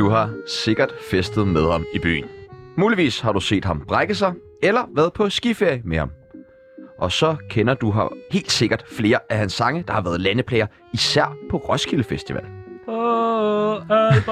Du 0.00 0.08
har 0.08 0.30
sikkert 0.46 0.92
festet 1.10 1.48
med 1.48 1.70
ham 1.70 1.84
i 1.94 1.98
byen. 1.98 2.24
Muligvis 2.76 3.20
har 3.20 3.32
du 3.32 3.40
set 3.40 3.64
ham 3.64 3.84
brække 3.88 4.14
sig, 4.14 4.32
eller 4.62 4.80
været 4.94 5.12
på 5.12 5.30
skiferie 5.30 5.82
med 5.84 5.98
ham. 5.98 6.10
Og 6.98 7.12
så 7.12 7.36
kender 7.50 7.74
du 7.74 7.90
ham 7.90 8.12
helt 8.30 8.52
sikkert 8.52 8.84
flere 8.92 9.18
af 9.30 9.38
hans 9.38 9.52
sange, 9.52 9.84
der 9.86 9.92
har 9.92 10.00
været 10.00 10.20
landeplager, 10.20 10.66
især 10.92 11.36
på 11.50 11.56
Roskilde 11.56 12.04
Festival. 12.04 12.42
Åh. 12.88 13.80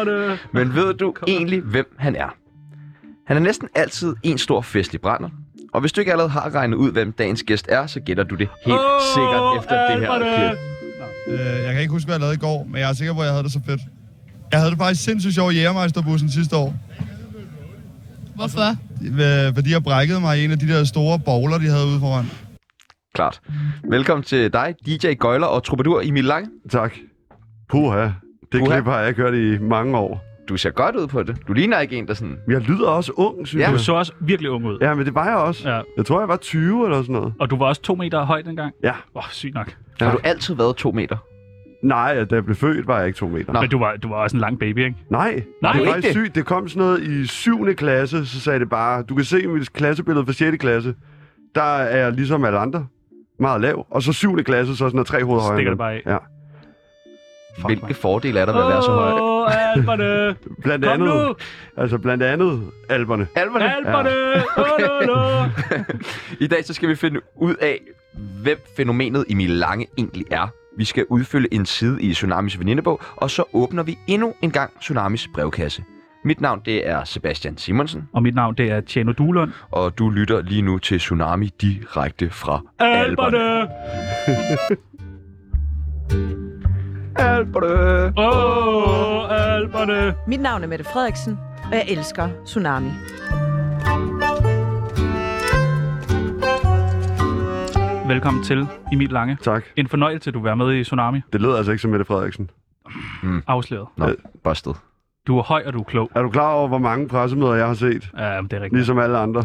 Men 0.56 0.74
ved 0.74 0.94
du 0.94 1.14
egentlig, 1.26 1.60
hvem 1.60 1.94
han 1.98 2.16
er? 2.16 2.34
Han 3.26 3.36
er 3.36 3.40
næsten 3.40 3.68
altid 3.74 4.16
en 4.22 4.38
stor 4.38 4.60
festlig 4.60 5.00
brænder. 5.00 5.28
Og 5.72 5.80
hvis 5.80 5.92
du 5.92 6.00
ikke 6.00 6.12
allerede 6.12 6.30
har 6.30 6.54
regnet 6.54 6.76
ud, 6.76 6.92
hvem 6.92 7.12
dagens 7.12 7.42
gæst 7.42 7.66
er, 7.68 7.86
så 7.86 8.00
gætter 8.00 8.24
du 8.24 8.34
det 8.34 8.48
helt 8.66 8.80
sikkert 9.14 9.58
efter 9.58 9.90
det 9.90 10.00
her 10.00 10.18
klip. 10.18 10.58
Øh, 11.28 11.62
jeg 11.64 11.72
kan 11.72 11.80
ikke 11.80 11.92
huske, 11.92 12.06
hvad 12.06 12.14
jeg 12.14 12.20
lavede 12.20 12.34
i 12.34 12.40
går, 12.40 12.64
men 12.64 12.80
jeg 12.80 12.90
er 12.90 12.94
sikker 12.94 13.14
på, 13.14 13.20
at 13.20 13.26
jeg 13.26 13.32
havde 13.32 13.44
det 13.44 13.52
så 13.52 13.60
fedt. 13.66 13.80
Jeg 14.52 14.58
havde 14.60 14.70
det 14.70 14.78
faktisk 14.78 15.04
sindssygt 15.04 15.34
sjovt 15.34 15.52
i 15.52 15.56
Jægermeisterbussen 15.56 16.30
sidste 16.30 16.56
år. 16.56 16.74
Hvorfor? 18.36 18.60
Fordi 19.54 19.72
jeg 19.72 19.82
brækkede 19.82 20.20
mig 20.20 20.38
i 20.40 20.44
en 20.44 20.50
af 20.50 20.58
de 20.58 20.68
der 20.68 20.84
store 20.84 21.18
bowler, 21.24 21.58
de 21.58 21.64
havde 21.64 21.86
ude 21.86 22.00
foran. 22.00 22.24
Klart. 23.14 23.40
Velkommen 23.90 24.24
til 24.24 24.52
dig, 24.52 24.74
DJ 24.86 25.14
Gøjler 25.14 25.46
og 25.46 25.64
troubadour 25.64 26.00
Emil 26.04 26.24
Lange. 26.24 26.50
Tak. 26.70 26.94
Puha. 27.70 28.02
Det 28.02 28.12
Puha. 28.60 28.74
klip 28.76 28.84
har 28.84 28.98
jeg 28.98 29.08
ikke 29.08 29.22
hørt 29.22 29.34
i 29.34 29.58
mange 29.58 29.96
år. 29.98 30.24
Du 30.48 30.56
ser 30.56 30.70
godt 30.70 30.96
ud 30.96 31.06
på 31.06 31.22
det. 31.22 31.36
Du 31.48 31.52
ligner 31.52 31.80
ikke 31.80 31.96
en, 31.96 32.06
der 32.08 32.14
sådan... 32.14 32.36
Jeg 32.48 32.60
lyder 32.60 32.88
også 32.88 33.12
ung, 33.16 33.46
synes 33.46 33.60
Ja. 33.60 33.64
ja. 33.64 33.70
Du 33.70 33.72
jeg. 33.76 33.80
så 33.80 33.92
også 33.92 34.12
virkelig 34.20 34.50
ung 34.50 34.64
ud. 34.66 34.78
Ja, 34.80 34.94
men 34.94 35.06
det 35.06 35.14
var 35.14 35.26
jeg 35.28 35.36
også. 35.36 35.68
Ja. 35.70 35.80
Jeg 35.96 36.06
tror, 36.06 36.20
jeg 36.20 36.28
var 36.28 36.36
20 36.36 36.84
eller 36.84 37.02
sådan 37.02 37.12
noget. 37.12 37.32
Og 37.40 37.50
du 37.50 37.56
var 37.56 37.66
også 37.66 37.82
to 37.82 37.94
meter 37.94 38.24
høj 38.24 38.42
dengang. 38.42 38.72
Ja. 38.84 38.90
Åh, 38.90 38.94
oh, 39.14 39.22
sygt 39.30 39.54
nok. 39.54 39.76
Ja. 40.00 40.04
Har 40.04 40.12
du 40.12 40.18
altid 40.24 40.54
været 40.54 40.76
to 40.76 40.90
meter? 40.92 41.16
Nej, 41.82 42.24
da 42.24 42.34
jeg 42.34 42.44
blev 42.44 42.56
født, 42.56 42.86
var 42.86 42.98
jeg 42.98 43.06
ikke 43.06 43.16
to 43.18 43.28
meter. 43.28 43.52
Nå. 43.52 43.60
Men 43.60 43.70
du 43.70 43.78
var, 43.78 43.96
du 43.96 44.08
var 44.08 44.16
også 44.16 44.36
en 44.36 44.40
lang 44.40 44.58
baby, 44.58 44.78
ikke? 44.84 44.96
Nej, 45.10 45.42
Nej, 45.62 45.72
det 45.72 45.78
ikke 45.80 45.90
var 45.92 46.00
det. 46.00 46.10
sygt. 46.12 46.34
Det 46.34 46.46
kom 46.46 46.68
sådan 46.68 46.80
noget 46.80 47.02
i 47.02 47.26
7. 47.26 47.74
klasse, 47.74 48.26
så 48.26 48.40
sagde 48.40 48.58
det 48.60 48.68
bare, 48.70 49.02
du 49.02 49.14
kan 49.14 49.24
se 49.24 49.46
mit 49.46 49.72
klassebillede 49.72 50.26
fra 50.26 50.32
6. 50.32 50.56
klasse. 50.58 50.94
Der 51.54 51.62
er 51.62 51.96
jeg 51.98 52.12
ligesom 52.12 52.44
alle 52.44 52.58
andre. 52.58 52.86
Meget 53.40 53.60
lav. 53.60 53.86
Og 53.90 54.02
så 54.02 54.12
7. 54.12 54.36
klasse, 54.44 54.72
så 54.72 54.78
sådan 54.78 54.92
noget 54.94 55.06
tre 55.06 55.24
hoveder 55.24 55.42
højere. 55.42 55.56
Stikker 55.58 55.70
det 55.70 55.78
bare 55.78 55.92
af. 55.94 56.02
Ja. 56.06 56.16
Fuck, 57.56 57.66
Hvilke 57.66 57.82
mand. 57.82 57.94
fordele 57.94 58.40
er 58.40 58.46
der 58.46 58.52
ved 58.52 58.62
at 58.62 58.68
være 58.68 58.82
så 58.82 58.90
høj? 58.90 59.12
Åh, 59.20 59.72
alberne. 59.76 60.36
Blandt 60.62 60.84
Kom 60.84 60.92
andet, 60.94 61.08
nu. 61.28 61.34
altså 61.76 61.98
blandt 61.98 62.22
andet 62.22 62.62
alberne. 62.88 63.26
Alberne. 63.34 63.76
Alberne. 63.76 64.10
No, 65.06 65.14
no. 65.14 65.44
I 66.44 66.46
dag 66.46 66.64
så 66.64 66.74
skal 66.74 66.88
vi 66.88 66.94
finde 66.94 67.20
ud 67.36 67.54
af, 67.54 67.80
hvem 68.42 68.58
fænomenet 68.76 69.24
Emil 69.28 69.50
Lange 69.50 69.86
egentlig 69.98 70.24
er. 70.30 70.48
Vi 70.78 70.84
skal 70.84 71.04
udfylde 71.08 71.48
en 71.54 71.66
side 71.66 72.02
i 72.02 72.12
Tsunamis 72.14 72.58
venindebog, 72.58 73.00
og 73.16 73.30
så 73.30 73.44
åbner 73.52 73.82
vi 73.82 73.98
endnu 74.06 74.34
en 74.42 74.50
gang 74.50 74.70
Tsunamis 74.80 75.28
brevkasse. 75.34 75.84
Mit 76.24 76.40
navn 76.40 76.60
det 76.64 76.88
er 76.88 77.04
Sebastian 77.04 77.56
Simonsen, 77.58 78.08
Og 78.12 78.22
mit 78.22 78.34
navn, 78.34 78.54
det 78.54 78.70
er 78.70 78.80
Tjeno 78.80 79.12
Duhlund. 79.12 79.50
og 79.70 79.98
du 79.98 80.10
lytter 80.10 80.42
lige 80.42 80.62
nu 80.62 80.78
til 80.78 80.98
Tsunami 80.98 81.50
direkte 81.60 82.30
fra 82.30 82.60
Alberne. 82.78 83.68
Alberne. 87.16 88.12
Åh, 88.18 89.30
alberne. 89.30 90.14
Mit 90.26 90.40
navn 90.40 90.62
er 90.62 90.66
Mette 90.66 90.84
Frederiksen, 90.84 91.38
og 91.64 91.72
jeg 91.74 91.84
elsker 91.88 92.28
Tsunami. 92.46 92.90
Velkommen 98.08 98.42
til 98.44 98.66
Emil 98.92 99.08
Lange. 99.10 99.36
Tak. 99.42 99.64
En 99.76 99.88
fornøjelse, 99.88 100.30
du 100.30 100.38
vil 100.38 100.44
være 100.44 100.56
med 100.56 100.74
i 100.74 100.84
Tsunami. 100.84 101.20
Det 101.32 101.40
lød 101.40 101.56
altså 101.56 101.72
ikke 101.72 101.82
som 101.82 101.90
Mette 101.90 102.04
Frederiksen. 102.04 102.50
Afsløret. 103.46 103.86
Nå, 103.96 104.06
busted. 104.44 104.72
Du 105.26 105.38
er 105.38 105.42
høj, 105.42 105.62
og 105.66 105.72
du 105.72 105.78
er 105.78 105.84
klog. 105.84 106.10
Er 106.14 106.22
du 106.22 106.28
klar 106.30 106.50
over, 106.52 106.68
hvor 106.68 106.78
mange 106.78 107.08
pressemøder 107.08 107.54
jeg 107.54 107.66
har 107.66 107.74
set? 107.74 108.10
Ja, 108.18 108.24
det 108.24 108.52
er 108.52 108.56
rigtigt. 108.56 108.72
Ligesom 108.72 108.98
alle 108.98 109.18
andre. 109.18 109.44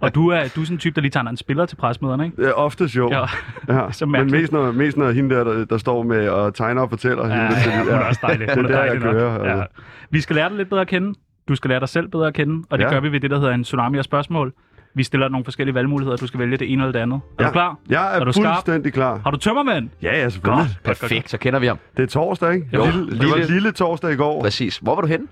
Og 0.00 0.14
du 0.14 0.28
er, 0.28 0.38
du 0.56 0.60
er 0.60 0.64
sådan 0.64 0.74
en 0.74 0.78
type, 0.78 0.94
der 0.94 1.00
lige 1.00 1.10
tager 1.10 1.24
en 1.28 1.36
spiller 1.36 1.66
til 1.66 1.76
presmøderne, 1.76 2.24
ikke? 2.24 2.42
Ja, 2.42 2.50
oftest 2.50 2.96
jo. 2.96 3.08
Ja. 3.10 3.24
Ja. 3.68 3.90
Så 3.92 4.06
Men 4.06 4.30
mest 4.30 4.52
når, 4.52 4.72
mest 4.72 4.96
når 4.96 5.10
hende 5.10 5.34
der, 5.34 5.44
der, 5.44 5.64
der 5.64 5.78
står 5.78 6.02
med 6.02 6.28
og 6.28 6.54
tegner 6.54 6.82
og 6.82 6.90
fortæller. 6.90 7.26
Ja, 7.28 7.34
hende, 7.34 7.54
ja, 7.76 7.80
hun 7.82 7.88
er 7.92 8.04
også 8.04 8.20
dejlig. 8.22 8.48
Det 8.48 8.58
er 8.58 8.62
er 8.62 8.66
der, 8.66 8.84
jeg 8.84 9.00
kører. 9.00 9.44
Ja. 9.44 9.50
Altså. 9.50 9.66
Vi 10.10 10.20
skal 10.20 10.36
lære 10.36 10.48
dig 10.48 10.56
lidt 10.56 10.68
bedre 10.68 10.80
at 10.80 10.88
kende. 10.88 11.14
Du 11.48 11.54
skal 11.54 11.68
lære 11.68 11.80
dig 11.80 11.88
selv 11.88 12.08
bedre 12.08 12.26
at 12.26 12.34
kende, 12.34 12.64
og 12.70 12.78
det 12.78 12.84
Ja. 12.84 12.90
gør 12.90 13.00
vi 13.00 13.12
ved 13.12 13.20
det, 13.20 13.30
der 13.30 13.38
hedder 13.38 13.54
en 13.54 13.64
tsunami 13.64 13.98
af 13.98 14.04
spørgsmål. 14.04 14.52
Vi 14.96 15.02
stiller 15.02 15.26
dig 15.26 15.32
nogle 15.32 15.44
forskellige 15.44 15.74
valgmuligheder, 15.74 16.16
du 16.16 16.26
skal 16.26 16.40
vælge 16.40 16.56
det 16.56 16.72
ene 16.72 16.82
eller 16.82 16.92
det 16.92 16.98
andet. 16.98 17.20
Er 17.38 17.42
Ja. 17.42 17.48
du 17.48 17.52
klar? 17.52 17.76
Jeg 17.88 18.16
er, 18.16 18.20
Er 18.20 18.24
du 18.24 18.32
skarp? 18.32 18.54
fuldstændig 18.56 18.92
klar. 18.92 19.20
Har 19.24 19.30
du 19.30 19.36
tømmermænd? 19.36 19.88
Ja, 20.02 20.16
ja, 20.18 20.28
selvfølgelig. 20.28 20.66
Godt. 20.84 20.98
Perfekt, 20.98 21.30
så 21.30 21.38
kender 21.38 21.58
vi 21.58 21.66
ham. 21.66 21.78
Det 21.96 22.02
er 22.02 22.06
torsdag, 22.06 22.54
ikke? 22.54 22.66
Jo, 22.74 22.84
lille, 22.84 23.18
det 23.18 23.30
var 23.30 23.36
lille- 23.36 23.52
lille 23.54 23.72
torsdag 23.72 24.12
i 24.12 24.16
går. 24.16 24.42
Præcis. 24.42 24.78
Hvor 24.78 24.94
var 24.94 25.00
du 25.02 25.08
henne? 25.08 25.26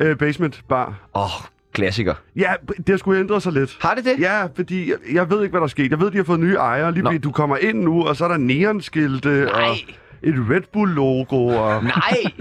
Øh, 0.00 0.16
basement 0.16 0.60
bar. 0.68 0.94
Åh, 1.14 1.22
oh, 1.24 1.30
klassiker. 1.72 2.14
Ja, 2.36 2.52
det 2.86 2.98
skulle 2.98 3.20
ændre 3.20 3.40
sig 3.40 3.52
lidt. 3.52 3.76
Har 3.80 3.94
det 3.94 4.04
det? 4.04 4.12
Ja, 4.20 4.44
fordi 4.56 4.88
jeg, 4.90 4.96
jeg 5.14 5.30
ved 5.30 5.42
ikke, 5.42 5.50
hvad 5.50 5.60
der 5.60 5.64
er 5.64 5.68
sket. 5.68 5.90
Jeg 5.90 6.00
ved, 6.00 6.10
de 6.10 6.16
har 6.16 6.24
fået 6.24 6.40
nye 6.40 6.54
ejere. 6.54 6.92
Lige 6.92 7.04
fordi 7.04 7.18
du 7.18 7.30
kommer 7.30 7.56
ind 7.56 7.78
nu, 7.82 8.06
og 8.06 8.16
så 8.16 8.24
er 8.24 8.28
der 8.28 8.36
neonskilte 8.36 9.28
Nej. 9.44 9.62
og 9.68 9.76
et 10.22 10.34
Red 10.50 10.60
Bull-logo, 10.72 11.46
og 11.46 11.84
Nej. 11.84 11.92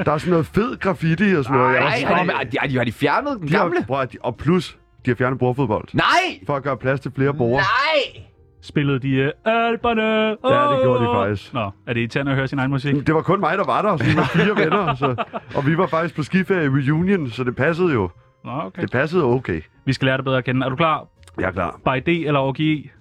der 0.06 0.12
er 0.12 0.18
sådan 0.18 0.32
noget 0.32 0.46
fed 0.46 0.78
graffiti 0.80 1.34
og 1.38 1.44
sådan 1.44 1.58
noget. 1.60 1.74
Jeg 1.74 1.82
Nej, 1.82 1.90
har 2.16 2.24
de, 2.24 2.58
har, 2.60 2.68
de, 2.68 2.78
har 2.78 2.92
fjernet 2.94 3.38
den 3.40 3.48
de 3.48 3.54
har, 3.54 3.60
gamle? 3.64 3.78
prøv, 3.88 4.00
at 4.02 4.14
de, 4.14 4.18
og 4.24 4.36
plus, 4.36 4.78
de 5.06 5.12
har 5.12 5.16
fjernet 5.16 5.40
bordfodbold. 5.40 5.88
Nej! 5.94 6.40
For 6.48 6.56
at 6.56 6.64
gøre 6.64 6.78
plads 6.78 7.00
til 7.00 7.12
flere 7.16 7.34
borde. 7.34 7.52
Nej! 7.52 8.24
Spillede 8.62 9.00
de 9.00 9.24
uh, 9.24 9.32
alberne? 9.46 10.02
Ja, 10.02 10.74
det 10.74 10.82
gjorde 10.84 11.06
de 11.06 11.10
faktisk. 11.14 11.54
Nå, 11.54 11.72
er 11.88 11.94
det 11.94 11.98
irriterende 12.02 12.32
at 12.32 12.36
høre 12.36 12.48
sin 12.48 12.60
egen 12.60 12.72
musik? 12.72 13.08
Det 13.08 13.16
var 13.16 13.22
kun 13.22 13.40
mig, 13.40 13.58
der 13.58 13.66
var 13.66 13.82
der, 13.82 13.98
sådan 13.98 14.16
med 14.16 14.24
fire 14.24 14.56
venner. 14.64 14.96
Så, 14.96 15.24
og 15.56 15.66
vi 15.66 15.78
var 15.78 15.88
faktisk 15.88 16.16
på 16.16 16.24
skiferie 16.24 16.66
i 16.66 16.68
Reunion, 16.68 17.30
så 17.30 17.44
det 17.44 17.56
passede 17.56 17.94
jo. 17.94 18.10
Nå, 18.46 18.52
okay. 18.52 18.82
Det 18.82 18.92
passede 18.92 19.24
okay. 19.24 19.62
Vi 19.86 19.94
skal 19.94 20.06
lære 20.06 20.18
dig 20.18 20.26
bedre 20.26 20.38
at 20.38 20.46
kende. 20.46 20.66
Er 20.66 20.70
du 20.70 20.76
klar? 20.76 21.08
Jeg 21.40 21.48
er 21.48 21.52
klar. 21.52 21.80
By 21.86 22.04
D 22.06 22.08
eller 22.08 22.40
OGI? 22.40 22.92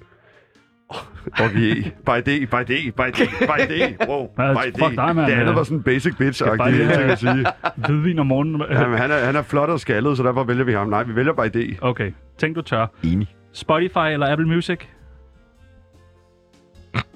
Okay. 1.41 1.75
By 2.07 2.21
day, 2.31 2.47
by 2.47 2.63
day, 2.73 2.91
by 2.91 3.11
day, 3.19 3.27
by 3.41 3.61
day. 3.69 4.09
Wow, 4.09 4.29
Ja, 4.39 4.53
by 4.53 4.57
fuck 4.79 4.81
day. 4.81 5.07
dig, 5.07 5.17
mand. 5.17 5.27
Det 5.27 5.33
andet 5.33 5.55
var 5.55 5.63
sådan 5.63 5.83
basic 5.83 6.13
bitch-agtigt, 6.21 6.65
ting 6.77 6.87
have- 6.87 7.05
at 7.13 7.19
sige. 7.19 7.47
Hvidvin 7.77 8.19
om 8.19 8.27
morgenen. 8.27 8.63
Jamen, 8.71 8.99
han, 8.99 9.11
er, 9.11 9.19
han 9.19 9.37
er 9.37 9.43
flot 9.43 9.69
og 9.69 9.81
skaldet, 9.81 10.17
så 10.17 10.23
derfor 10.23 10.45
vælger 10.45 10.65
vi 10.65 10.73
ham. 10.73 10.89
Nej, 10.89 11.03
vi 11.03 11.17
vælger 11.17 11.33
by 11.33 11.59
day. 11.59 11.77
Okay, 11.81 12.13
tænk 12.39 12.57
du 12.57 12.63
tør. 12.63 12.87
Enig. 13.05 13.35
Spotify 13.53 13.99
eller 14.13 14.33
Apple 14.33 14.47
Music? 14.49 14.79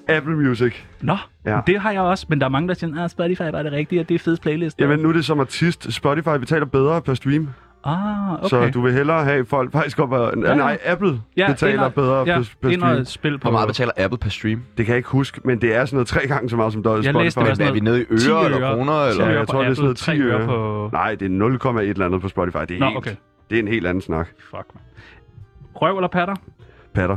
Apple 0.09 0.37
Music. 0.37 0.73
Nå, 1.01 1.17
Ja. 1.47 1.55
ja. 1.55 1.61
det 1.67 1.81
har 1.81 1.91
jeg 1.93 2.01
også, 2.01 2.27
men 2.29 2.41
der 2.41 2.47
er 2.47 2.51
mange, 2.51 2.69
der 2.69 2.75
siger, 2.75 3.05
at 3.05 3.11
Spotify 3.11 3.43
var 3.43 3.63
det 3.63 3.73
rigtige, 3.73 4.01
og 4.01 4.09
det 4.09 4.15
er 4.15 4.19
fedest 4.19 4.43
playlist. 4.43 4.81
Jamen, 4.81 4.99
nu 5.01 5.09
er 5.09 5.13
det 5.13 5.25
som 5.25 5.41
artist. 5.41 5.93
Spotify 5.93 6.29
betaler 6.41 6.67
bedre 6.67 7.03
per 7.03 7.15
stream. 7.15 7.49
Ah, 7.89 8.35
okay. 8.35 8.49
Så 8.49 8.71
du 8.75 8.81
vil 8.81 8.93
hellere 8.93 9.25
have 9.25 9.47
folk 9.47 9.73
faktisk 9.73 9.99
op 9.99 10.13
og... 10.13 10.33
Ja, 10.43 10.49
ja. 10.49 10.55
Nej, 10.55 10.79
Apple 10.85 11.21
ja, 11.37 11.47
betaler 11.47 11.73
ind 11.75 11.81
og- 11.81 11.95
bedre 11.95 12.19
ja, 12.27 12.39
per, 12.39 12.45
per 12.63 13.05
spil 13.05 13.39
på... 13.39 13.43
Hvor 13.43 13.51
meget 13.51 13.67
betaler 13.67 13.93
Apple 13.97 14.19
per 14.19 14.31
stream? 14.31 14.63
Det 14.77 14.87
kan 14.87 14.93
jeg 14.93 14.97
ikke 14.97 15.09
huske, 15.09 15.41
men 15.45 15.61
det 15.61 15.75
er 15.75 15.85
sådan 15.85 15.97
noget 15.97 16.09
tre 16.09 16.27
gange 16.27 16.51
så 16.51 16.57
meget 16.57 16.73
som 16.73 16.83
der 16.83 16.95
Jeg 16.95 17.05
Spotify. 17.05 17.23
læste, 17.25 17.41
det 17.41 17.49
var 17.49 17.55
sådan 17.55 17.69
Er 17.69 17.73
vi 17.73 17.81
nede 17.81 18.03
i 18.03 18.05
10 18.19 18.31
øre 18.31 18.45
eller 18.45 18.75
kroner? 18.75 19.05
10 19.07 19.11
Eller? 19.11 19.31
Ja, 19.33 19.39
jeg 19.39 19.49
tror, 19.49 19.59
det 19.59 19.67
er 19.67 19.71
Apple, 19.71 19.77
sådan 19.77 19.85
noget 19.85 19.97
3 19.97 20.15
10 20.15 20.21
øre 20.21 20.47
på... 20.47 20.89
Nej, 20.93 21.15
det 21.15 21.25
er 21.27 21.31
0, 21.31 21.55
et 21.55 21.89
eller 21.89 22.07
andet 22.07 22.21
på 22.21 22.29
Spotify. 22.29 22.59
Det 22.69 22.71
er, 22.71 22.79
Nå, 22.81 22.87
helt, 22.87 22.97
okay. 22.97 23.15
det 23.51 23.59
er 23.59 23.63
en 23.63 23.69
helt 23.69 23.87
anden 23.87 24.03
snak. 24.03 24.29
Fuck, 24.39 24.67
man. 24.75 24.83
Røv 25.75 25.97
eller 25.97 26.09
patter? 26.09 26.35
Patter. 26.95 27.17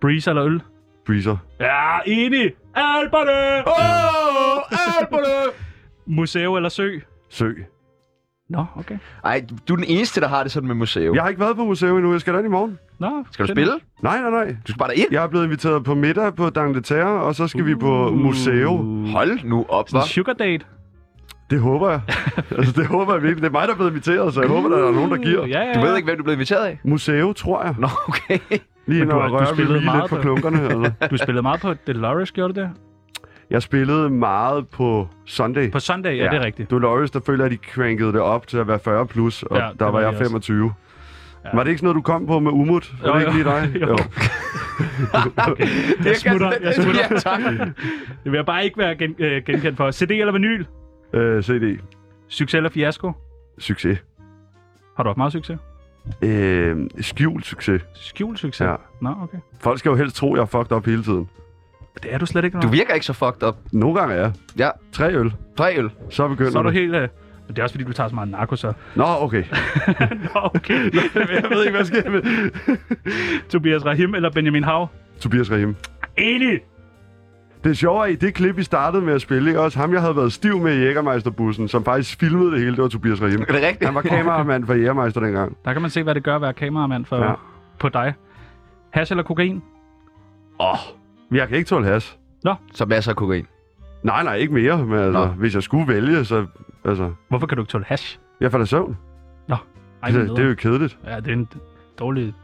Breeze 0.00 0.30
eller 0.30 0.44
øl? 0.44 0.62
Breezer. 1.06 1.36
Ja, 1.60 1.98
enig! 2.06 2.52
Alberne! 2.74 3.68
Åh, 3.68 4.62
Alberne! 5.00 5.52
Museum 6.06 6.56
eller 6.56 6.68
sø? 6.68 6.90
Sø. 7.28 7.52
Nå, 8.48 8.64
okay. 8.76 8.98
Ej, 9.24 9.44
du 9.68 9.72
er 9.72 9.76
den 9.76 9.84
eneste, 9.88 10.20
der 10.20 10.28
har 10.28 10.42
det 10.42 10.52
sådan 10.52 10.66
med 10.66 10.74
museum. 10.76 11.14
Jeg 11.14 11.22
har 11.22 11.28
ikke 11.28 11.40
været 11.40 11.56
på 11.56 11.64
museum 11.64 11.96
endnu. 11.96 12.12
Jeg 12.12 12.20
skal 12.20 12.32
derind 12.32 12.46
i 12.48 12.50
morgen. 12.50 12.78
Nå, 12.98 13.24
Skal 13.30 13.46
du 13.46 13.52
spille? 13.52 13.72
Nej, 14.02 14.20
nej, 14.20 14.30
nej. 14.30 14.44
Du 14.46 14.72
skal 14.72 14.78
bare 14.78 14.88
derind? 14.88 15.06
Jeg 15.12 15.22
er 15.24 15.26
blevet 15.28 15.44
inviteret 15.44 15.84
på 15.84 15.94
middag 15.94 16.34
på 16.34 16.46
D'Angleterre, 16.58 17.04
og 17.04 17.34
så 17.34 17.48
skal 17.48 17.66
vi 17.66 17.74
på 17.74 18.10
museum. 18.10 19.04
Hold 19.10 19.38
nu 19.44 19.66
op, 19.68 19.88
hva'? 19.88 19.96
en 19.96 20.02
sugar 20.08 20.32
date? 20.32 20.64
Det 21.50 21.60
håber 21.60 21.90
jeg. 21.90 22.00
altså, 22.58 22.72
det 22.80 22.86
håber 22.86 23.12
jeg 23.14 23.22
virkelig. 23.22 23.42
Det 23.42 23.48
er 23.48 23.52
mig, 23.52 23.66
der 23.68 23.72
er 23.72 23.76
blevet 23.76 23.90
inviteret, 23.90 24.34
så 24.34 24.40
jeg 24.40 24.50
håber, 24.50 24.68
der 24.68 24.88
er 24.88 24.92
nogen, 24.92 25.10
der 25.10 25.16
giver. 25.16 25.46
Ja, 25.46 25.60
ja, 25.62 25.72
Du 25.74 25.80
ved 25.86 25.96
ikke, 25.96 26.06
hvem 26.06 26.16
du 26.16 26.20
er 26.22 26.24
blevet 26.24 26.36
inviteret 26.36 26.64
af? 26.66 26.80
Museum, 26.84 27.34
tror 27.34 27.62
jeg. 27.64 27.74
Nå, 27.78 27.88
okay. 28.08 28.38
Lige 28.86 29.00
Men 29.00 29.08
du 29.08 29.16
når 29.16 29.28
du 29.28 29.34
rører 29.34 29.54
spillede 29.54 29.84
meget 29.84 30.02
lidt 30.02 30.10
på 30.10 30.16
på- 30.16 30.22
klunkerne. 30.22 30.60
Altså. 30.62 30.92
Du 31.10 31.16
spillede 31.16 31.42
meget 31.42 31.60
på 31.60 31.74
Dolores, 31.74 32.32
gjorde 32.32 32.52
du 32.54 32.60
det? 32.60 32.70
Jeg 33.50 33.62
spillede 33.62 34.10
meget 34.10 34.68
på 34.68 35.08
Sunday. 35.26 35.70
På 35.70 35.80
Sunday, 35.80 36.16
ja, 36.16 36.24
ja 36.24 36.30
det 36.30 36.36
er 36.36 36.44
rigtigt. 36.44 36.70
Dolores, 36.70 37.10
der 37.10 37.20
føler, 37.26 37.44
at 37.44 37.50
de 37.50 37.56
crankede 37.56 38.12
det 38.12 38.20
op 38.20 38.46
til 38.46 38.58
at 38.58 38.68
være 38.68 38.78
40 38.78 39.06
plus, 39.06 39.42
og 39.42 39.56
Ja, 39.56 39.62
der 39.78 39.84
var 39.84 39.90
var 39.90 40.00
jeg 40.00 40.10
vi 40.10 40.14
også. 40.16 40.24
25. 40.24 40.72
Ja. 41.44 41.50
Var 41.56 41.62
det 41.64 41.70
ikke 41.70 41.78
sådan 41.78 41.86
noget, 41.86 41.96
du 41.96 42.02
kom 42.02 42.26
på 42.26 42.38
med 42.38 42.50
Umut? 42.52 42.92
Var 43.02 43.08
Jo, 43.08 43.14
det 43.18 43.20
ikke 43.20 43.30
jo. 43.30 43.36
lige 43.36 43.72
dig? 43.80 43.80
Jo. 43.88 43.98
Jeg 46.04 46.16
smutter, 46.16 46.52
jeg 46.62 46.74
smutter. 46.74 47.00
Ja, 47.10 47.18
tak. 47.18 47.40
Det 48.24 48.32
vil 48.32 48.32
jeg 48.34 48.46
bare 48.46 48.64
ikke 48.64 48.78
være 48.78 48.94
gen, 48.96 49.14
øh, 49.18 49.42
genkendt 49.44 49.76
for. 49.76 49.90
CD 49.90 50.10
eller 50.10 50.32
vinyl? 50.32 50.64
Øh, 51.12 51.42
CD. 51.42 51.80
Succes 52.28 52.54
eller 52.54 52.70
fiasko? 52.70 53.12
Succes. 53.58 53.98
Har 54.96 55.02
du 55.02 55.08
haft 55.08 55.16
meget 55.16 55.32
succes? 55.32 55.58
Øh, 56.22 56.76
skjult 57.00 57.46
succes. 57.46 57.82
Skjult 57.94 58.38
succes? 58.38 58.66
Ja. 58.66 58.74
Nå, 59.00 59.14
okay. 59.22 59.38
Folk 59.60 59.78
skal 59.78 59.88
jo 59.90 59.96
helst 59.96 60.16
tro, 60.16 60.32
at 60.32 60.36
jeg 60.36 60.42
er 60.42 60.46
fucked 60.46 60.72
up 60.76 60.86
hele 60.86 61.02
tiden. 61.02 61.28
Det 62.02 62.14
er 62.14 62.18
du 62.18 62.26
slet 62.26 62.44
ikke. 62.44 62.58
Du 62.58 62.66
nå. 62.66 62.70
virker 62.72 62.94
ikke 62.94 63.06
så 63.06 63.12
fucked 63.12 63.42
up. 63.48 63.56
Nogle 63.72 63.98
gange 64.00 64.14
er 64.14 64.20
jeg. 64.20 64.32
Ja, 64.58 64.70
Tre 64.92 65.14
øl. 65.14 65.32
tre 65.58 65.78
øl. 65.78 65.90
Så 66.10 66.28
begynder 66.28 66.50
Så 66.52 66.58
er 66.58 66.62
du 66.62 66.70
helt... 66.70 66.94
Øh, 66.94 67.00
Men 67.00 67.08
det 67.48 67.58
er 67.58 67.62
også 67.62 67.72
fordi, 67.74 67.84
du 67.84 67.92
tager 67.92 68.08
så 68.08 68.14
meget 68.14 68.30
narko, 68.30 68.56
så... 68.56 68.72
Nå, 68.94 69.04
okay. 69.20 69.44
Nå, 70.34 70.40
okay. 70.54 70.74
jeg 70.74 71.50
ved 71.50 71.64
ikke, 71.66 71.76
hvad 71.78 72.02
jeg 72.04 72.12
med. 72.16 72.22
Tobias 73.48 73.84
Rahim 73.86 74.14
eller 74.14 74.30
Benjamin 74.30 74.64
Hav? 74.64 74.88
Tobias 75.20 75.50
Rahim. 75.50 75.76
Enig! 76.16 76.60
Det 77.64 77.78
sjove 77.78 78.00
er, 78.02 78.06
i 78.06 78.14
det 78.14 78.34
klip, 78.34 78.56
vi 78.56 78.62
startede 78.62 79.02
med 79.04 79.14
at 79.14 79.20
spille, 79.20 79.50
ikke? 79.50 79.60
også 79.60 79.78
ham, 79.78 79.92
jeg 79.92 80.00
havde 80.00 80.16
været 80.16 80.32
stiv 80.32 80.58
med 80.58 80.74
i 80.74 80.84
Jägermeisterbussen, 80.84 81.68
som 81.68 81.84
faktisk 81.84 82.20
filmede 82.20 82.50
det 82.50 82.58
hele, 82.60 82.70
det 82.76 82.82
var 82.82 82.88
Tobias 82.88 83.22
Rahim. 83.22 83.40
Er 83.40 83.44
det 83.44 83.62
rigtigt? 83.62 83.84
Han 83.84 83.94
var 83.94 84.00
kameramand 84.02 84.66
for 84.66 84.74
Jägermeister 84.74 85.20
dengang. 85.20 85.56
Der 85.64 85.72
kan 85.72 85.82
man 85.82 85.90
se, 85.90 86.02
hvad 86.02 86.14
det 86.14 86.22
gør 86.22 86.34
at 86.36 86.42
være 86.42 86.52
kameramand 86.52 87.04
for, 87.04 87.16
ja. 87.24 87.32
på 87.78 87.88
dig. 87.88 88.14
Hash 88.90 89.12
eller 89.12 89.22
kokain? 89.24 89.62
Åh, 90.60 90.70
oh, 90.72 90.78
jeg 91.32 91.48
kan 91.48 91.56
ikke 91.56 91.68
tåle 91.68 91.84
has. 91.86 92.18
Så 92.74 92.86
masser 92.86 93.10
af 93.12 93.16
kokain. 93.16 93.46
Nej, 94.02 94.22
nej, 94.22 94.34
ikke 94.34 94.54
mere, 94.54 94.84
men 94.84 94.98
altså, 94.98 95.24
Nå. 95.24 95.26
hvis 95.26 95.54
jeg 95.54 95.62
skulle 95.62 95.88
vælge, 95.94 96.24
så... 96.24 96.46
Altså, 96.84 97.12
Hvorfor 97.28 97.46
kan 97.46 97.56
du 97.56 97.62
ikke 97.62 97.70
tåle 97.70 97.84
hash? 97.84 98.18
jeg 98.40 98.50
falder 98.50 98.64
i 98.64 98.68
søvn. 98.68 98.96
Ej, 100.02 100.10
det, 100.10 100.28
det 100.30 100.38
er 100.38 100.48
jo 100.48 100.54
kedeligt. 100.54 100.98
Ja, 101.06 101.16
det 101.16 101.28
er 101.28 101.32
en 101.32 101.48
dårlig... 101.98 102.34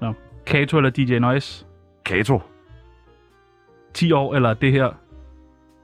Nå. 0.00 0.12
Kato 0.46 0.76
eller 0.76 0.90
DJ 0.90 1.18
Noise? 1.18 1.64
Kato, 2.04 2.42
10 3.94 4.12
år 4.12 4.34
eller 4.34 4.54
det 4.54 4.72
her? 4.72 4.88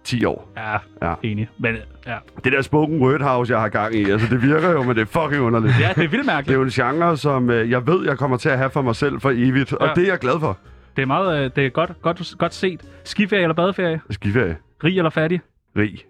10 0.04 0.24
år. 0.24 0.48
Ja, 0.56 0.76
Ja. 1.08 1.14
enig. 1.22 1.48
Men 1.58 1.76
ja, 2.06 2.16
Det 2.44 2.52
der 2.52 2.62
spoken 2.62 3.00
word 3.02 3.20
house, 3.22 3.52
jeg 3.52 3.60
har 3.60 3.68
gang 3.68 3.94
i, 3.94 4.10
altså 4.10 4.26
det 4.34 4.42
virker 4.42 4.70
jo, 4.70 4.82
men 4.82 4.96
det 4.96 5.02
er 5.02 5.06
fucking 5.22 5.42
underligt. 5.42 5.74
ja 5.80 5.88
det 5.88 6.04
er 6.04 6.08
vildt 6.08 6.12
Det 6.12 6.20
er 6.20 6.34
mærkeligt. 6.34 6.56
jo 6.56 6.62
en 6.62 6.70
genre, 6.70 7.16
som 7.16 7.50
øh, 7.50 7.70
jeg 7.70 7.86
ved, 7.86 8.04
jeg 8.06 8.18
kommer 8.18 8.36
til 8.36 8.48
at 8.48 8.58
have 8.58 8.70
for 8.70 8.82
mig 8.82 8.96
selv 8.96 9.20
for 9.20 9.30
evigt, 9.34 9.72
og 9.72 9.86
Ja. 9.86 9.92
det 9.94 10.02
er 10.04 10.08
jeg 10.12 10.18
glad 10.18 10.40
for. 10.40 10.58
Det 10.96 11.02
er 11.02 11.06
meget 11.06 11.44
øh, 11.44 11.50
det 11.56 11.66
er 11.66 11.70
godt, 11.70 12.02
godt, 12.02 12.34
godt 12.38 12.54
set. 12.54 12.80
Skiferie 13.04 13.42
eller 13.42 13.54
badeferie? 13.54 14.00
Skiferie, 14.10 14.56
Rig 14.84 14.96
eller 14.98 15.10
fattig? 15.10 15.40
rig, 15.76 16.04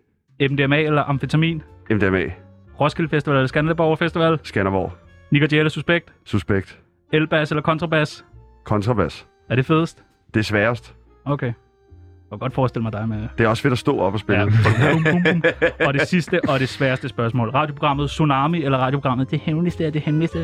MDMA 0.50 0.80
eller 0.80 1.02
amfetamin? 1.02 1.62
MDMA, 1.90 2.24
Roskilde 2.80 3.10
Festival 3.10 3.36
eller 3.36 3.46
Skanderborg 3.46 3.98
Festival? 3.98 4.38
Skanderborg, 4.42 4.92
Nick 5.30 5.52
eller 5.52 5.68
Suspekt? 5.68 6.12
Suspekt, 6.24 6.78
Elbas 7.12 7.50
eller 7.50 7.62
kontrabas? 7.62 8.24
Kontrabas. 8.64 9.26
Er 9.48 9.54
det 9.56 9.66
fedest? 9.66 10.04
Det 10.34 10.40
er 10.40 10.44
sværest. 10.44 10.94
Okay. 11.24 11.46
Jeg 11.46 12.38
kan 12.38 12.38
godt 12.38 12.54
forestille 12.54 12.82
mig 12.82 12.92
dig 12.92 13.08
med... 13.08 13.28
Det 13.38 13.44
er 13.44 13.48
også 13.48 13.62
fedt 13.62 13.72
at 13.72 13.78
stå 13.78 13.98
op 13.98 14.12
og 14.12 14.20
spille. 14.20 14.40
Ja. 14.42 14.48
Bum, 14.92 15.04
bum, 15.04 15.22
bum. 15.22 15.42
Og 15.86 15.94
det 15.94 16.08
sidste 16.08 16.40
og 16.48 16.60
det 16.60 16.68
sværeste 16.68 17.08
spørgsmål. 17.08 17.48
Radioprogrammet 17.50 18.08
Tsunami 18.08 18.64
eller 18.64 18.78
radioprogrammet 18.78 19.30
Det 19.30 19.38
Hemmeligste 19.38 19.84
er 19.84 19.90
det 19.90 20.02
Hemmeligste? 20.02 20.38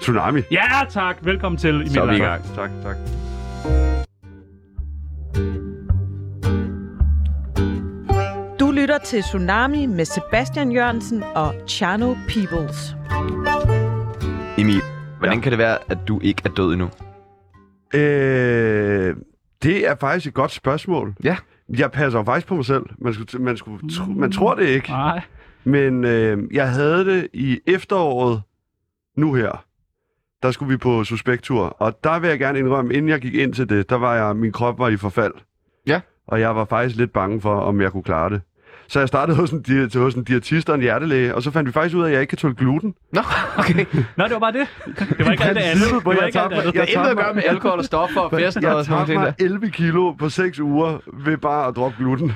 Tsunami. 0.00 0.40
Ja, 0.50 0.84
tak. 0.90 1.16
Velkommen 1.22 1.56
til. 1.58 1.74
Emil 1.74 1.90
Så 1.90 2.02
er 2.02 2.06
vi 2.06 2.16
i 2.16 2.18
gang. 2.18 2.42
Tak, 2.54 2.70
tak. 2.82 2.96
Du 8.60 8.70
lytter 8.70 8.98
til 9.04 9.22
Tsunami 9.22 9.86
med 9.86 10.04
Sebastian 10.04 10.72
Jørgensen 10.72 11.22
og 11.34 11.54
Chano 11.68 12.14
Peoples. 12.28 12.96
Emil, 14.58 14.80
hvordan 15.18 15.34
Ja. 15.38 15.40
kan 15.42 15.50
det 15.52 15.58
være, 15.58 15.78
at 15.88 15.98
du 16.08 16.20
ikke 16.20 16.42
er 16.44 16.48
død 16.48 16.72
endnu? 16.72 16.90
Øh, 17.94 19.16
det 19.62 19.88
er 19.88 19.94
faktisk 20.00 20.26
et 20.26 20.34
godt 20.34 20.50
spørgsmål. 20.50 21.14
Ja. 21.24 21.36
Jeg 21.78 21.92
passer 21.92 22.18
jo 22.18 22.24
faktisk 22.24 22.46
på 22.46 22.54
mig 22.54 22.64
selv. 22.64 22.82
Man, 22.98 23.14
skulle, 23.14 23.44
man, 23.44 23.56
skulle, 23.56 23.94
tro, 23.96 24.04
man 24.06 24.32
tror 24.32 24.54
det 24.54 24.66
ikke. 24.68 24.88
Nej. 24.90 25.20
Men 25.64 26.04
øh, 26.04 26.38
jeg 26.52 26.70
havde 26.70 27.04
det 27.04 27.28
i 27.32 27.58
efteråret 27.66 28.42
nu 29.16 29.34
her. 29.34 29.64
Der 30.44 30.50
skulle 30.50 30.70
vi 30.72 30.76
på 30.76 31.04
suspektur. 31.04 31.64
Og 31.78 31.98
der 32.04 32.18
vil 32.18 32.28
jeg 32.30 32.38
gerne 32.38 32.58
indrømme, 32.58 32.94
inden 32.94 33.08
jeg 33.08 33.20
gik 33.20 33.34
ind 33.34 33.54
til 33.54 33.68
det, 33.68 33.90
der 33.90 33.96
var 33.96 34.14
jeg, 34.14 34.36
min 34.36 34.52
krop 34.52 34.78
var 34.78 34.88
i 34.88 34.96
forfald. 34.96 35.32
Ja. 35.86 36.00
Og 36.28 36.40
jeg 36.40 36.56
var 36.56 36.64
faktisk 36.64 36.96
lidt 36.98 37.12
bange 37.12 37.40
for, 37.40 37.54
om 37.60 37.80
jeg 37.80 37.92
kunne 37.92 38.02
klare 38.02 38.30
det. 38.30 38.40
Så 38.88 38.98
jeg 38.98 39.08
startede 39.08 39.36
hos 39.36 39.50
en, 39.50 39.64
di- 39.68 39.88
til- 39.88 40.00
hos 40.00 40.14
en 40.14 40.24
diætist 40.24 40.68
og 40.68 40.74
en 40.74 40.80
hjertelæge, 40.80 41.34
og 41.34 41.42
så 41.42 41.50
fandt 41.50 41.66
vi 41.66 41.72
faktisk 41.72 41.96
ud 41.96 42.02
af, 42.02 42.06
at 42.06 42.12
jeg 42.12 42.20
ikke 42.20 42.30
kan 42.30 42.38
tåle 42.38 42.54
gluten. 42.54 42.94
Nå, 43.12 43.20
okay. 43.58 43.74
Nå, 44.16 44.24
det 44.24 44.32
var 44.32 44.38
bare 44.38 44.52
det. 44.52 44.66
Det 45.18 45.26
var 45.26 45.32
ikke 45.32 45.44
alt 45.44 45.56
det 45.56 45.62
andet. 45.62 45.84
Det 45.94 46.04
var 46.04 46.12
jeg 46.12 46.26
ikke 46.26 46.40
alt 46.40 46.50
det 46.50 46.56
tabte 46.56 46.56
andet. 46.56 46.74
Det 46.74 46.80
har 46.80 46.86
Jeg 46.86 46.88
intet 46.88 47.00
at 47.00 47.06
tabte 47.06 47.22
gøre 47.22 47.34
med 47.34 47.42
alkohol 47.48 47.78
og 47.78 47.84
stoffer 47.84 48.20
og 48.20 48.30
fest 48.40 48.56
og 48.56 48.62
Jeg 48.62 48.84
sådan 48.84 48.84
tabte 48.98 49.14
noget. 49.14 49.34
mig 49.40 49.46
11 49.46 49.70
kilo 49.70 50.12
på 50.12 50.28
6 50.28 50.58
uger 50.60 50.98
ved 51.26 51.36
bare 51.36 51.66
at 51.68 51.76
droppe 51.76 51.96
gluten. 51.98 52.32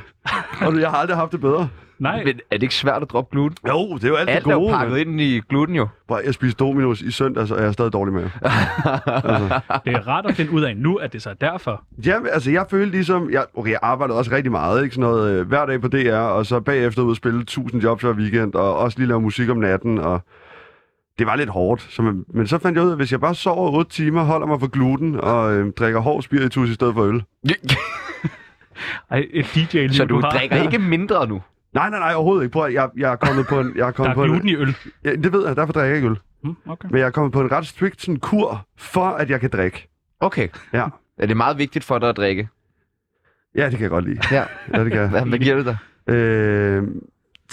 og 0.61 0.81
jeg 0.81 0.91
har 0.91 0.97
aldrig 0.97 1.17
haft 1.17 1.33
det 1.33 1.41
bedre. 1.41 1.69
Nej. 1.99 2.25
Men 2.25 2.41
er 2.51 2.57
det 2.57 2.63
ikke 2.63 2.75
svært 2.75 3.03
at 3.03 3.11
droppe 3.11 3.31
gluten? 3.33 3.69
Jo, 3.69 3.95
det 3.95 4.05
er 4.05 4.09
jo 4.09 4.15
alt, 4.15 4.31
Alt 4.31 4.45
det 4.45 4.51
er 4.51 4.55
jo 4.55 4.61
gode. 4.61 4.73
pakket 4.73 4.97
ind 4.99 5.21
i 5.21 5.41
gluten 5.49 5.75
jo. 5.75 5.89
Prøv, 6.09 6.21
jeg 6.25 6.35
spiste 6.35 6.65
Domino's 6.65 7.07
i 7.07 7.11
søndags, 7.11 7.51
og 7.51 7.59
jeg 7.61 7.67
er 7.69 7.73
stadig 7.73 7.93
dårlig 7.93 8.15
med. 8.15 8.23
altså. 8.43 9.61
Det 9.85 9.93
er 9.95 10.09
rart 10.09 10.27
at 10.27 10.35
finde 10.35 10.51
ud 10.53 10.63
af 10.63 10.77
nu, 10.77 10.97
at 10.97 11.13
det 11.13 11.23
så 11.23 11.31
er 11.31 11.35
derfor. 11.35 11.83
Jamen, 12.07 12.29
altså, 12.33 12.51
jeg 12.51 12.67
følte 12.71 12.91
ligesom... 12.91 13.31
Jeg, 13.31 13.45
okay, 13.55 13.71
jeg 13.71 13.79
arbejdede 13.83 14.19
også 14.19 14.31
rigtig 14.33 14.53
meget, 14.53 14.83
ikke? 14.85 14.95
Sådan 14.95 15.11
noget, 15.11 15.33
øh, 15.41 15.49
hver 15.49 15.67
dag 15.67 15.81
på 15.81 15.89
DR, 15.89 16.15
og 16.17 16.47
så 16.47 16.61
bagefter 16.61 17.03
ud 17.03 17.11
og 17.11 17.17
spille 17.17 17.41
1000 17.41 17.83
jobs 17.83 18.03
hver 18.03 18.13
weekend, 18.13 18.55
og 18.55 18.77
også 18.77 18.99
lige 18.99 19.09
lave 19.09 19.21
musik 19.21 19.49
om 19.49 19.57
natten, 19.57 19.99
og 19.99 20.21
det 21.19 21.27
var 21.27 21.37
lidt 21.37 21.51
hårdt. 21.51 21.87
Så, 21.91 22.03
man, 22.03 22.25
men 22.35 22.47
så 22.47 22.59
fandt 22.59 22.77
jeg 22.77 22.85
ud 22.85 22.89
af, 22.91 22.93
at 22.95 22.99
hvis 22.99 23.13
jeg 23.13 23.21
bare 23.21 23.35
sover 23.35 23.71
8 23.73 23.91
timer, 23.91 24.23
holder 24.25 24.47
mig 24.47 24.61
for 24.61 24.67
gluten, 24.69 25.21
og 25.21 25.53
øh, 25.55 25.73
drikker 25.73 26.01
hård 26.01 26.23
spiritus 26.23 26.71
i 26.71 26.75
stedet 26.75 26.95
for 26.95 27.03
øl. 27.03 27.23
Ej, 29.11 29.27
et 29.31 29.47
DJ-liv, 29.55 29.93
Så 29.93 30.05
du 30.05 30.21
har. 30.21 30.31
drikker 30.31 30.57
ikke 30.63 30.79
mindre 30.79 31.27
nu? 31.29 31.43
Nej, 31.75 31.91
nej, 31.91 31.99
nej, 31.99 32.15
overhovedet 32.15 32.45
ikke. 32.45 32.53
Prøv, 32.53 32.65
at- 32.67 32.73
jeg, 32.75 32.89
jeg 32.97 33.13
er 33.13 33.17
kommet 33.17 33.47
på 33.47 33.61
en... 33.61 33.73
Jeg 33.77 33.81
er 33.83 33.85
Der 33.87 33.93
kommet 33.93 34.11
er 34.11 34.15
på 34.15 34.23
gluten 34.25 34.43
en, 34.43 34.49
i 34.49 34.57
øl. 34.57 34.77
ja, 35.05 35.13
det 35.15 35.33
ved 35.33 35.47
jeg, 35.47 35.57
derfor 35.57 35.73
drikker 35.73 35.87
jeg 35.89 35.97
ikke 35.97 36.09
øl. 36.09 36.19
Hmm, 36.43 36.57
okay. 36.69 36.89
Men 36.91 36.99
jeg 37.01 37.07
er 37.07 37.11
kommet 37.11 37.33
på 37.33 37.41
en 37.41 37.53
ret 37.53 37.67
strict 37.67 38.01
sådan, 38.03 38.17
kur, 38.19 38.67
for 38.79 39.05
at 39.07 39.31
jeg 39.31 39.41
kan 39.41 39.51
drikke. 39.51 39.89
Okay. 40.21 40.49
Ja. 40.73 40.85
Er 41.19 41.27
det 41.27 41.37
meget 41.37 41.59
vigtigt 41.59 41.85
for 41.85 41.99
dig 41.99 42.09
at 42.09 42.17
drikke? 42.17 42.49
Ja, 43.57 43.65
det 43.65 43.71
kan 43.73 43.81
jeg 43.81 43.91
godt 43.91 44.05
lide. 44.05 44.21
Ja. 44.31 44.45
Ja, 44.75 44.85
det 44.85 44.93
kan 44.93 45.01
jeg. 45.01 45.09
Hvad, 45.09 45.23
hvad 45.31 45.39
giver 45.39 45.57
det 45.57 45.65
dig? 45.67 45.77
Øh, 46.15 46.83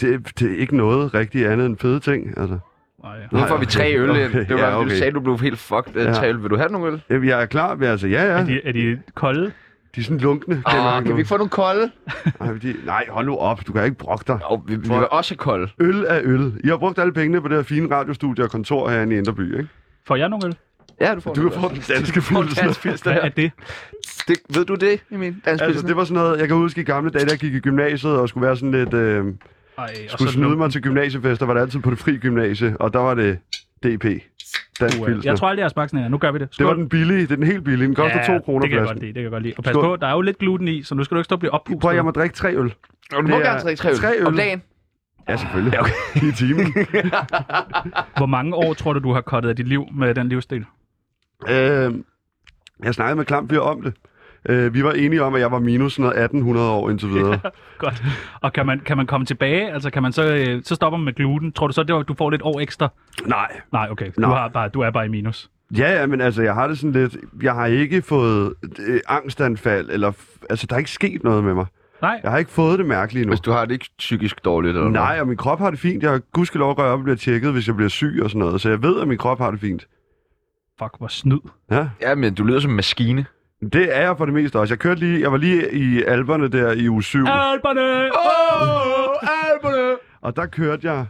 det, 0.02 0.40
det 0.40 0.52
er 0.52 0.58
ikke 0.58 0.78
noget 0.78 1.14
rigtig 1.14 1.48
andet 1.48 1.66
end 1.66 1.78
fede 1.78 2.00
ting, 2.00 2.28
altså. 2.38 2.60
Nej, 3.04 3.14
ja. 3.16 3.28
Nu 3.32 3.46
får 3.48 3.58
vi 3.58 3.66
tre 3.66 3.84
okay, 3.84 4.00
øl 4.00 4.10
ind. 4.10 4.26
okay, 4.30 4.40
Det 4.40 4.50
var, 4.56 4.68
ja, 4.68 4.72
Du 4.72 4.78
okay. 4.80 4.90
sagde, 4.96 5.12
du 5.12 5.20
blev 5.20 5.38
helt 5.40 5.60
fucked. 5.60 5.94
Ja. 5.96 6.04
Ja. 6.04 6.14
Tre 6.14 6.30
øl. 6.30 6.42
Vil 6.42 6.50
du 6.50 6.58
have 6.58 6.70
nogle 6.72 6.88
øl? 6.92 7.02
Jamen, 7.10 7.30
Jeg 7.30 7.42
er 7.42 7.46
klar 7.46 7.78
altså, 7.82 8.08
ja, 8.08 8.24
ja. 8.24 8.40
Er 8.40 8.46
de, 8.46 8.62
er 8.68 8.72
de 8.72 9.00
kolde? 9.16 9.52
De 9.96 10.00
er 10.00 10.04
sådan 10.04 10.18
lunkne. 10.18 10.64
Ah, 10.66 11.04
kan 11.04 11.16
vi 11.16 11.20
ikke 11.20 11.28
få 11.28 11.38
nogle 11.38 11.50
kolde? 11.50 11.92
Nej, 12.40 12.54
de, 12.62 12.76
nej, 12.86 13.06
hold 13.10 13.26
nu 13.26 13.36
op. 13.38 13.68
Du 13.68 13.74
kan 13.74 13.84
ikke 13.86 13.98
brokke 13.98 14.24
dig. 14.28 14.40
Oh, 14.46 14.70
vi, 14.70 14.76
vi 14.76 14.88
vil 14.88 15.08
også 15.12 15.32
have 15.32 15.38
kolde. 15.38 15.68
Øl 15.80 16.06
er 16.08 16.20
øl. 16.24 16.54
I 16.64 16.68
har 16.68 16.78
brugt 16.78 17.00
alle 17.00 17.14
pengene 17.14 17.42
på 17.42 17.48
det 17.48 17.56
her 17.58 17.64
fine 17.64 17.96
radiostudie 17.96 18.44
og 18.44 18.52
kontor 18.52 18.90
herinde 18.90 19.16
i 19.16 19.18
Indreby, 19.18 19.58
ikke? 19.58 19.70
Får 20.08 20.16
jeg 20.16 20.30
nogle 20.30 20.46
øl? 20.48 20.56
Ja, 21.02 21.16
du 21.16 21.20
får 21.20 21.34
Du 21.34 21.42
kan 21.50 21.52
få 21.52 21.70
den 21.70 21.82
danske 21.90 22.14
pilsner. 22.82 23.12
Hvad 23.14 23.22
er 23.22 23.30
det? 23.30 23.52
Det, 24.28 24.38
ved 24.56 24.66
du 24.66 24.76
det, 24.76 25.04
Emil? 25.12 25.28
Dansk 25.32 25.48
Altså, 25.48 25.66
pilsner? 25.66 25.88
det 25.88 25.98
var 25.98 26.04
sådan 26.04 26.24
noget, 26.24 26.40
jeg 26.40 26.48
kan 26.48 26.58
huske 26.58 26.82
i 26.82 26.84
gamle 26.84 27.12
dage, 27.12 27.26
da 27.26 27.32
jeg 27.32 27.40
gik 27.40 27.54
i 27.54 27.60
gymnasiet 27.60 28.14
og 28.18 28.30
skulle 28.30 28.48
være 28.48 28.56
sådan 28.58 28.72
lidt... 28.72 28.94
Øh, 28.94 29.26
Ej, 29.78 29.94
og 30.04 30.10
skulle 30.10 30.32
snyde 30.32 30.56
mig 30.58 30.72
til 30.72 30.82
gymnasiefester, 30.82 31.46
var 31.46 31.54
det 31.54 31.62
altid 31.62 31.80
på 31.80 31.90
det 31.90 32.00
fri 32.00 32.18
gymnasie, 32.18 32.78
og 32.80 32.94
der 32.94 33.00
var 33.00 33.14
det 33.14 33.38
DP. 33.84 34.06
Dansk 34.80 35.00
Uh, 35.00 35.06
pilsner. 35.06 35.32
Jeg 35.32 35.40
tror 35.40 35.48
aldrig, 35.48 35.60
jeg 35.62 35.66
har 35.66 35.70
smagt 35.70 35.92
sådan 35.92 36.04
her. 36.04 36.10
Nu 36.10 36.18
gør 36.18 36.32
vi 36.32 36.40
det. 36.40 36.50
Det 36.58 36.66
var 36.66 36.74
den 36.74 36.90
billige. 36.90 37.22
Det 37.22 37.32
er 37.32 37.36
den 37.36 37.46
helt 37.46 37.64
billige. 37.64 37.88
Den 37.88 37.96
koster 37.96 38.26
2 38.28 38.40
kroner 38.46 38.62
det 38.62 38.70
kan 38.70 38.80
jeg 38.80 38.88
godt 38.88 39.00
lide, 39.00 39.08
det 39.08 39.14
kan 39.14 39.24
jeg 39.24 39.32
godt 39.32 39.44
lide. 39.44 39.54
Og 39.58 39.64
pas 39.64 39.72
Skål. 39.74 39.84
på, 39.84 39.96
der 39.96 40.08
er 40.08 40.12
jo 40.12 40.22
lidt 40.22 40.38
gluten 40.38 40.68
i, 40.68 40.84
så 40.84 40.96
nu 40.96 41.04
skal 41.04 41.16
du 41.16 41.20
ikke 41.20 41.26
stå 41.26 41.36
og 41.36 41.40
blive 41.40 41.52
oppustet. 41.52 41.82
Prøv, 41.82 41.94
jeg 41.96 42.06
må 42.06 42.12
drikke 42.12 42.36
tre 42.36 42.56
øl. 42.56 42.74
Og 43.14 43.24
du 43.24 43.28
må 43.28 43.36
er 43.36 43.40
gerne 43.40 43.60
drikke 43.60 43.80
tre 43.82 43.90
øl. 43.90 43.96
tre 43.98 44.16
øl. 44.20 44.26
Om 44.28 44.36
dagen. 44.36 44.62
Ja, 45.30 45.38
selvfølgelig. 45.38 45.74
Ja, 45.74 45.80
okay. 45.82 45.92
I 46.30 46.32
timen. 46.32 46.66
Hvor 48.18 48.26
mange 48.26 48.56
år 48.56 48.74
tror 48.74 48.94
du, 48.94 49.00
du 49.00 49.14
har 49.14 49.22
kottet 49.22 49.50
af 49.50 49.56
dit 49.56 49.68
liv 49.68 49.86
med 49.94 50.16
den 50.16 50.30
livsstil? 50.30 50.66
Øh, 51.50 51.94
jeg 52.84 52.94
snakkede 52.94 53.16
med 53.16 53.26
Klamfyr 53.26 53.60
om 53.60 53.82
det. 53.82 53.94
Øh, 54.50 54.74
vi 54.74 54.84
var 54.84 54.92
enige 54.92 55.24
om, 55.24 55.36
at 55.36 55.42
jeg 55.42 55.52
var 55.52 55.60
minus 55.60 55.94
sådan 55.94 56.04
noget 56.04 56.24
1800 56.24 56.70
år 56.72 56.90
indtil 56.90 57.10
videre. 57.16 57.40
Godt. 57.78 58.04
Og 58.42 58.54
kan 58.54 58.66
man, 58.66 58.80
kan 58.80 58.98
man 58.98 59.08
komme 59.08 59.26
tilbage? 59.26 59.74
Altså, 59.74 59.90
kan 59.90 60.02
man 60.02 60.12
så, 60.12 60.34
øh, 60.36 60.62
så 60.64 60.76
stopper 60.76 60.98
man 60.98 61.06
med 61.06 61.14
gluten. 61.14 61.52
Tror 61.52 61.68
du 61.68 61.74
så, 61.74 61.84
det 61.84 61.96
var, 61.96 62.02
du 62.02 62.14
får 62.14 62.30
lidt 62.30 62.42
år 62.42 62.60
ekstra? 62.60 62.90
Nej. 63.26 63.62
Nej, 63.74 63.88
okay. 63.92 64.06
Du, 64.16 64.22
Nå. 64.22 64.28
har 64.28 64.48
bare, 64.48 64.70
du 64.70 64.82
er 64.82 64.92
bare 64.92 65.06
i 65.06 65.10
minus. 65.10 65.50
Ja, 65.78 66.00
ja, 66.00 66.06
men 66.06 66.22
altså, 66.22 66.44
jeg 66.44 66.54
har 66.54 66.68
det 66.68 66.78
sådan 66.78 66.92
lidt... 66.92 67.18
Jeg 67.44 67.54
har 67.54 67.66
ikke 67.66 68.02
fået 68.02 68.54
øh, 68.88 69.00
angstanfald, 69.08 69.90
eller... 69.90 70.12
Altså, 70.50 70.68
der 70.68 70.76
er 70.76 70.80
ikke 70.80 70.92
sket 70.92 71.24
noget 71.24 71.44
med 71.44 71.54
mig. 71.54 71.66
Nej. 72.02 72.20
Jeg 72.24 72.32
har 72.32 72.38
ikke 72.38 72.52
fået 72.52 72.80
det 72.80 72.86
mærkeligt 72.86 73.26
nu. 73.26 73.32
Hvis 73.32 73.40
du 73.40 73.52
har 73.52 73.66
det 73.66 73.74
ikke 73.74 73.90
psykisk 73.98 74.46
dårligt, 74.46 74.78
eller 74.78 74.90
Nej, 74.90 75.18
og 75.22 75.28
min 75.28 75.38
krop 75.38 75.60
har 75.60 75.70
det 75.70 75.80
fint. 75.80 76.04
Jeg 76.04 76.12
har 76.12 76.20
gudskelov 76.34 76.76
går 76.76 76.84
jeg 76.84 76.92
op 76.92 77.00
og 77.00 77.04
bliver 77.04 77.18
tjekket, 77.18 77.52
hvis 77.52 77.68
jeg 77.68 77.76
bliver 77.76 77.90
syg 77.90 78.20
og 78.24 78.30
sådan 78.30 78.40
noget. 78.40 78.62
Så 78.62 78.70
jeg 78.70 78.84
ved, 78.84 79.02
at 79.02 79.08
min 79.08 79.18
krop 79.18 79.40
har 79.40 79.52
det 79.52 79.60
fint. 79.60 79.88
Fuck, 80.80 80.98
hvor 80.98 81.08
snyd. 81.08 81.40
Ja, 81.72 81.76
noget? 81.76 81.92
Ja, 82.02 82.16
men 82.16 82.34
du 82.34 82.44
lyder 82.44 82.60
som 82.60 82.72
en 82.72 82.76
maskine. 82.76 83.26
Det 83.74 83.98
er 83.98 84.02
jeg 84.02 84.18
for 84.18 84.26
det 84.26 84.34
meste 84.34 84.60
også. 84.60 84.72
Jeg 84.74 84.80
kørte 84.80 85.00
lige... 85.00 85.22
Jeg 85.22 85.32
var 85.32 85.38
lige 85.38 85.74
i 85.74 86.04
Alperne 86.04 86.48
der 86.48 86.72
i 86.72 86.90
uge 86.90 87.04
7. 87.04 87.18
Alberne! 87.28 87.82
Åh, 88.06 89.16
alberne! 89.52 89.98
Og 90.22 90.36
der 90.36 90.46
kørte 90.46 90.92
jeg... 90.92 91.06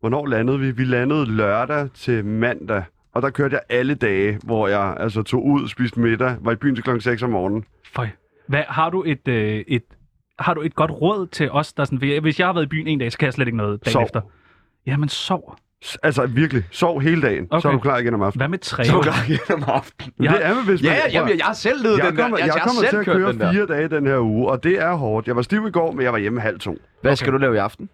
Hvornår 0.00 0.26
landede 0.26 0.58
vi? 0.58 0.70
Vi 0.70 0.84
landede 0.84 1.36
lørdag 1.36 1.88
til 1.94 2.24
mandag. 2.24 2.84
Og 3.14 3.22
der 3.22 3.30
kørte 3.30 3.54
jeg 3.54 3.62
alle 3.68 3.94
dage, 3.94 4.38
hvor 4.44 4.68
jeg 4.68 4.96
altså 5.00 5.22
tog 5.22 5.44
ud, 5.46 5.68
spiste 5.68 6.00
middag, 6.00 6.36
var 6.40 6.52
i 6.52 6.56
byen 6.56 6.74
til 6.74 6.84
klokken 6.84 7.00
6 7.00 7.22
om 7.22 7.30
morgenen. 7.30 7.64
Føj. 7.94 8.08
Hvad, 8.48 8.62
har 8.68 8.90
du 8.90 9.02
et, 9.06 9.28
øh, 9.28 9.64
et, 9.68 9.82
har 10.38 10.54
du 10.54 10.60
et 10.62 10.74
godt 10.74 10.90
råd 10.90 11.26
til 11.26 11.50
os, 11.50 11.72
der 11.72 11.84
sådan, 11.84 12.20
hvis 12.20 12.38
jeg 12.38 12.48
har 12.48 12.52
været 12.52 12.64
i 12.64 12.68
byen 12.68 12.86
en 12.86 12.98
dag, 12.98 13.12
så 13.12 13.18
kan 13.18 13.26
jeg 13.26 13.32
slet 13.32 13.46
ikke 13.46 13.56
noget 13.56 13.84
dagen 13.84 13.92
Sov. 13.92 14.02
efter. 14.02 14.20
Jamen, 14.86 15.08
sov. 15.08 15.56
Altså 16.02 16.26
virkelig, 16.26 16.64
sov 16.70 17.00
hele 17.00 17.22
dagen, 17.22 17.46
okay. 17.50 17.60
så 17.62 17.68
er 17.68 17.72
Okay. 17.72 17.78
du 17.78 17.82
klar 17.82 17.98
igen 17.98 18.14
om 18.14 18.22
aftenen. 18.22 18.40
Hvad 18.40 18.48
med 18.48 18.58
træ? 18.58 18.82
To 18.84 19.00
gange 19.00 19.38
gennem 19.48 19.64
aftenen. 19.68 20.12
Men 20.18 20.24
Jeg- 20.24 20.34
det 20.34 20.46
er 20.46 20.54
man, 20.54 20.64
hvis 20.64 20.82
man... 20.82 20.92
Ja, 20.92 20.96
ja, 21.06 21.12
jamen, 21.12 21.38
jeg 21.38 21.46
har 21.46 21.52
selv 21.52 21.82
levet 21.82 21.98
jeg 21.98 22.06
den 22.06 22.16
der. 22.16 22.22
kommer, 22.22 22.38
Jeg, 22.38 22.46
jeg, 22.46 22.54
jeg, 22.54 22.62
kommer 22.62 22.82
til 22.88 22.96
at 22.96 23.04
køre 23.38 23.52
fire 23.52 23.66
dage 23.66 23.88
den 23.88 24.06
her 24.06 24.18
uge, 24.18 24.48
og 24.50 24.64
det 24.64 24.80
er 24.82 24.94
hårdt. 24.94 25.26
Jeg 25.26 25.36
var 25.36 25.42
stiv 25.42 25.66
i 25.66 25.70
går, 25.70 25.92
men 25.92 26.02
jeg 26.04 26.12
var 26.12 26.18
hjemme 26.18 26.40
halv 26.40 26.58
to. 26.58 26.78
Hvad 27.02 27.16
skal 27.16 27.32
du 27.32 27.38
lave 27.38 27.54
i 27.54 27.58
aften? 27.58 27.88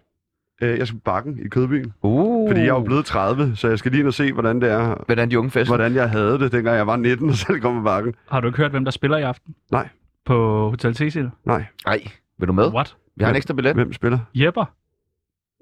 Øh, 0.63 0.77
jeg 0.79 0.87
skal 0.87 0.97
på 0.99 1.01
bakken 1.05 1.39
i 1.45 1.47
Kødbyen. 1.47 1.93
Uh. 2.03 2.49
Fordi 2.49 2.59
jeg 2.59 2.67
er 2.67 2.73
jo 2.73 2.79
blevet 2.83 3.05
30, 3.05 3.55
så 3.55 3.67
jeg 3.67 3.79
skal 3.79 3.91
lige 3.91 3.99
ind 3.99 4.07
og 4.07 4.13
se, 4.13 4.33
hvordan 4.33 4.61
det 4.61 4.71
er. 4.71 5.03
Hvordan 5.05 5.31
de 5.31 5.39
unge 5.39 5.51
fester. 5.51 5.75
Hvordan 5.75 5.95
jeg 5.95 6.09
havde 6.09 6.39
det, 6.39 6.51
dengang 6.51 6.77
jeg 6.77 6.87
var 6.87 6.95
19 6.95 7.29
og 7.29 7.35
selv 7.35 7.59
kom 7.59 7.75
på 7.77 7.81
bakken. 7.83 8.15
Har 8.31 8.39
du 8.41 8.47
ikke 8.47 8.57
hørt, 8.57 8.71
hvem 8.71 8.83
der 8.85 8.91
spiller 8.91 9.17
i 9.17 9.21
aften? 9.21 9.55
Nej. 9.71 9.87
På 10.25 10.69
Hotel 10.69 10.95
Cecil? 10.95 11.29
Nej, 11.45 11.65
Nej, 11.85 12.01
vil 12.39 12.47
du 12.47 12.53
med? 12.53 12.67
What? 12.73 12.95
Vi 13.15 13.23
har 13.23 13.29
en 13.31 13.35
ekstra 13.37 13.53
billet. 13.53 13.73
hvem 13.73 13.93
spiller? 13.93 14.19
Jepper? 14.35 14.65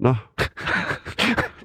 Nå, 0.00 0.14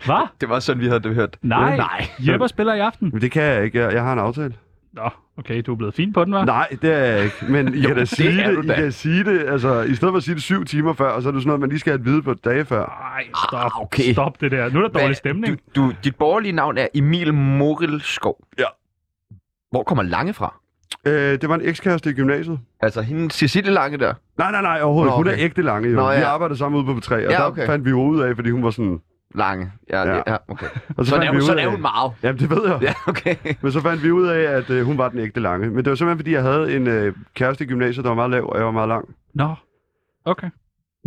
Hvad? 0.05 0.27
Det 0.41 0.50
var 0.50 0.59
sådan, 0.59 0.81
vi 0.81 0.88
havde 0.88 1.00
det 1.00 1.15
hørt. 1.15 1.38
Nej. 1.41 1.77
Nej. 1.77 2.07
Jepper 2.27 2.47
spiller 2.47 2.74
i 2.74 2.79
aften? 2.79 3.09
men 3.13 3.21
det 3.21 3.31
kan 3.31 3.43
jeg 3.43 3.63
ikke. 3.63 3.79
Jeg, 3.79 3.93
jeg 3.93 4.03
har 4.03 4.13
en 4.13 4.19
aftale. 4.19 4.53
Nå, 4.93 5.09
okay, 5.38 5.62
du 5.65 5.71
er 5.71 5.75
blevet 5.75 5.93
fin 5.93 6.13
på 6.13 6.25
den, 6.25 6.33
hva'? 6.33 6.45
Nej, 6.45 6.67
det 6.81 6.93
er 6.93 6.97
jeg 6.97 7.24
ikke. 7.24 7.35
Men 7.50 7.74
I 7.75 7.81
kan 7.81 7.95
da 7.95 8.05
sige 8.05 8.38
det. 8.38 8.55
du 8.55 8.62
I 8.62 8.75
kan 8.75 8.91
sige 8.91 9.24
det. 9.24 9.43
Altså, 9.47 9.81
i 9.81 9.95
stedet 9.95 10.12
for 10.12 10.17
at 10.17 10.24
sige 10.24 10.35
det 10.35 10.43
syv 10.43 10.65
timer 10.65 10.93
før, 10.93 11.09
og 11.09 11.21
så 11.21 11.27
er 11.29 11.31
det 11.31 11.41
sådan 11.41 11.47
noget, 11.47 11.59
man 11.59 11.69
lige 11.69 11.79
skal 11.79 11.91
have 11.91 12.00
at 12.00 12.05
vide 12.05 12.21
på 12.21 12.33
dage 12.33 12.65
før. 12.65 13.09
Nej, 13.13 13.24
stop. 13.47 13.59
Ah, 13.59 13.81
okay. 13.81 14.13
Stop 14.13 14.41
det 14.41 14.51
der. 14.51 14.69
Nu 14.69 14.83
er 14.83 14.88
der 14.88 15.00
dårlig 15.00 15.15
stemning. 15.15 15.59
Du, 15.75 15.81
du, 15.81 15.93
dit 16.03 16.15
borgerlige 16.15 16.51
navn 16.51 16.77
er 16.77 16.88
Emil 16.93 17.33
Moril 17.33 18.01
Skov. 18.01 18.38
Ja. 18.59 18.63
Hvor 19.71 19.83
kommer 19.83 20.03
Lange 20.03 20.33
fra? 20.33 20.53
Øh, 21.07 21.13
det 21.41 21.50
var 21.50 21.55
en 21.55 21.62
ekskæreste 21.63 22.09
i 22.09 22.13
gymnasiet. 22.13 22.59
Altså 22.81 23.01
hende 23.01 23.29
Cecilie 23.31 23.71
Lange 23.71 23.97
der. 23.97 24.13
Nej, 24.38 24.51
nej, 24.51 24.62
nej, 24.62 24.81
overhovedet. 24.81 25.12
Nå, 25.12 25.17
Hun 25.17 25.27
er 25.27 25.31
okay. 25.31 25.43
ægte 25.43 25.62
lange, 25.62 25.89
jo. 25.89 25.95
Nå, 25.95 26.07
Vi 26.09 26.15
ja. 26.15 26.27
arbejdede 26.27 26.57
sammen 26.57 26.77
ude 26.77 26.85
på 26.85 27.00
B3, 27.00 27.13
og 27.13 27.21
Ja, 27.21 27.27
der 27.29 27.41
okay. 27.43 27.65
fandt 27.65 27.85
vi 27.85 27.89
jo 27.89 28.01
ud 28.01 28.19
af, 28.21 28.35
fordi 28.35 28.50
hun 28.50 28.63
var 28.63 28.69
sådan... 28.69 29.00
Lange. 29.38 29.72
Ja, 29.89 30.01
Ja. 30.04 30.22
ja. 30.27 30.38
okay. 30.48 30.65
Og 30.98 31.06
så 31.06 31.10
Sådan 31.10 31.12
fandt 31.12 31.13
er, 31.13 31.20
vi 31.22 31.27
hun, 31.27 31.36
ud 31.38 31.42
sådan 31.42 31.60
af- 31.60 31.65
er 31.65 31.70
hun 31.70 31.82
meget. 31.82 32.12
Jamen, 32.24 32.39
det 32.39 32.50
ved 32.50 32.68
jeg. 32.68 32.82
Ja, 32.82 32.94
okay. 33.08 33.36
Men 33.62 33.72
så 33.72 33.82
fandt 33.82 34.04
vi 34.04 34.12
ud 34.12 34.27
af, 34.27 34.39
at 34.42 34.70
øh, 34.70 34.86
hun 34.86 34.98
var 34.98 35.10
den 35.10 35.20
ægte 35.20 35.39
lange. 35.39 35.68
Men 35.70 35.77
det 35.77 35.89
var 35.89 35.96
simpelthen, 35.96 36.18
fordi 36.20 36.32
jeg 36.34 36.42
havde 36.44 36.75
en 36.75 36.88
øh, 36.88 37.13
kæreste 37.34 37.63
i 37.63 37.68
gymnasiet, 37.68 38.04
der 38.04 38.10
var 38.10 38.15
meget 38.15 38.32
lav, 38.32 38.50
og 38.50 38.58
jeg 38.58 38.65
var 38.65 38.72
meget 38.72 38.88
lang. 38.89 39.15
Nå, 39.34 39.56
okay. 40.25 40.50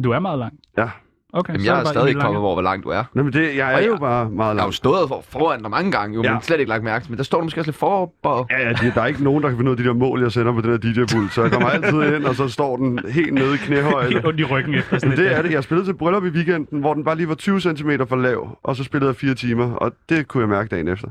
Du 0.05 0.11
er 0.11 0.19
meget 0.19 0.39
lang. 0.39 0.53
Ja. 0.77 0.89
Okay, 1.33 1.53
Jamen, 1.53 1.65
så 1.67 1.73
jeg 1.73 1.79
er 1.81 1.85
er 1.85 1.89
stadig 1.89 2.09
ikke 2.09 2.21
kommet 2.21 2.43
over, 2.43 2.55
hvor 2.55 2.63
langt 2.63 2.85
du 2.85 2.89
er. 2.91 3.05
Men 3.15 3.33
det, 3.33 3.57
jeg 3.57 3.73
er 3.73 3.77
Og 3.77 3.87
jo 3.87 3.93
jeg- 3.93 4.01
bare 4.01 4.31
meget 4.31 4.55
Jeg 4.55 4.63
har 4.63 4.69
jo 4.69 4.73
stået 4.73 5.09
for, 5.09 5.25
foran 5.29 5.63
dig 5.63 5.71
mange 5.71 5.93
gange, 5.93 6.15
jo, 6.17 6.23
Ja. 6.23 6.33
men 6.33 6.43
slet 6.43 6.59
ikke 6.61 6.69
lagt 6.69 6.85
mærke 6.85 7.05
til. 7.05 7.11
Men 7.13 7.17
der 7.19 7.25
står 7.25 7.39
du 7.39 7.45
måske 7.45 7.61
også 7.61 7.69
lidt 7.69 7.77
for 7.77 8.13
og... 8.23 8.47
Ja, 8.51 8.67
ja, 8.69 8.73
de- 8.73 8.93
der 8.95 9.03
er 9.03 9.07
ikke 9.07 9.25
nogen, 9.25 9.43
der 9.43 9.49
kan 9.49 9.59
finde 9.59 9.71
ud 9.71 9.77
af 9.77 9.83
de 9.83 9.89
der 9.89 9.95
mål, 9.95 10.23
jeg 10.23 10.33
sender 10.33 10.53
på 10.53 10.61
den 10.61 10.71
her 10.71 10.77
DJ-pult. 10.79 11.33
Så 11.33 11.43
jeg 11.43 11.53
kommer 11.53 11.69
altid 11.69 12.15
ind, 12.17 12.25
og 12.25 12.35
så 12.35 12.49
står 12.49 12.77
den 12.77 13.01
helt 13.09 13.35
nede 13.35 13.55
i 13.55 13.59
knæhøjde. 13.59 14.09
Helt 14.13 14.27
ondt 14.27 14.41
i 14.41 14.45
ryggen 14.45 14.75
efter 14.75 14.99
sådan 14.99 15.17
det 15.17 15.37
er 15.37 15.43
det. 15.43 15.53
Jeg 15.53 15.65
spillede 15.65 15.87
til 15.89 15.95
bryllup 15.95 16.25
i 16.25 16.29
weekenden, 16.29 16.81
hvor 16.81 16.95
den 16.95 17.05
bare 17.05 17.17
lige 17.17 17.29
var 17.29 17.35
20 17.35 17.61
cm 17.61 17.91
for 18.09 18.17
lav, 18.17 18.59
og 18.63 18.77
så 18.77 18.85
spillede 18.85 19.09
jeg 19.09 19.17
fire 19.17 19.35
timer, 19.35 19.73
og 19.75 19.93
det 20.09 20.29
kunne 20.29 20.41
jeg 20.41 20.49
mærke 20.49 20.69
dagen 20.69 20.89
efter. 20.89 21.09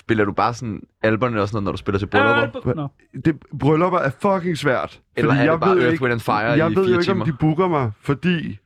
Spiller 0.00 0.24
du 0.24 0.32
bare 0.32 0.54
sådan 0.54 0.80
alberne 1.02 1.42
og 1.42 1.48
sådan 1.48 1.56
noget, 1.56 1.64
når 1.64 1.72
du 1.72 1.78
spiller 1.78 1.98
til 1.98 2.06
bryllupper? 2.06 2.68
Øh, 2.68 2.76
Nå. 2.76 2.88
Det, 3.24 3.36
bryllupper 3.60 3.98
er 3.98 4.10
fucking 4.22 4.58
svært. 4.58 5.00
Eller 5.16 5.30
fordi 5.30 5.40
er 5.40 5.44
jeg 5.44 5.52
det 5.52 5.60
bare 5.60 5.70
ved 5.76 5.82
Earth, 5.82 5.92
ikke, 5.92 6.04
Wind 6.04 6.20
Fire 6.20 6.36
jeg 6.36 6.56
i 6.70 6.74
ved 6.76 6.86
jo 6.86 6.92
ikke, 6.92 7.02
timer? 7.02 7.20
om 7.24 7.26
de 7.30 7.36
booker 7.40 7.68
mig, 7.68 7.90
fordi 8.02 8.58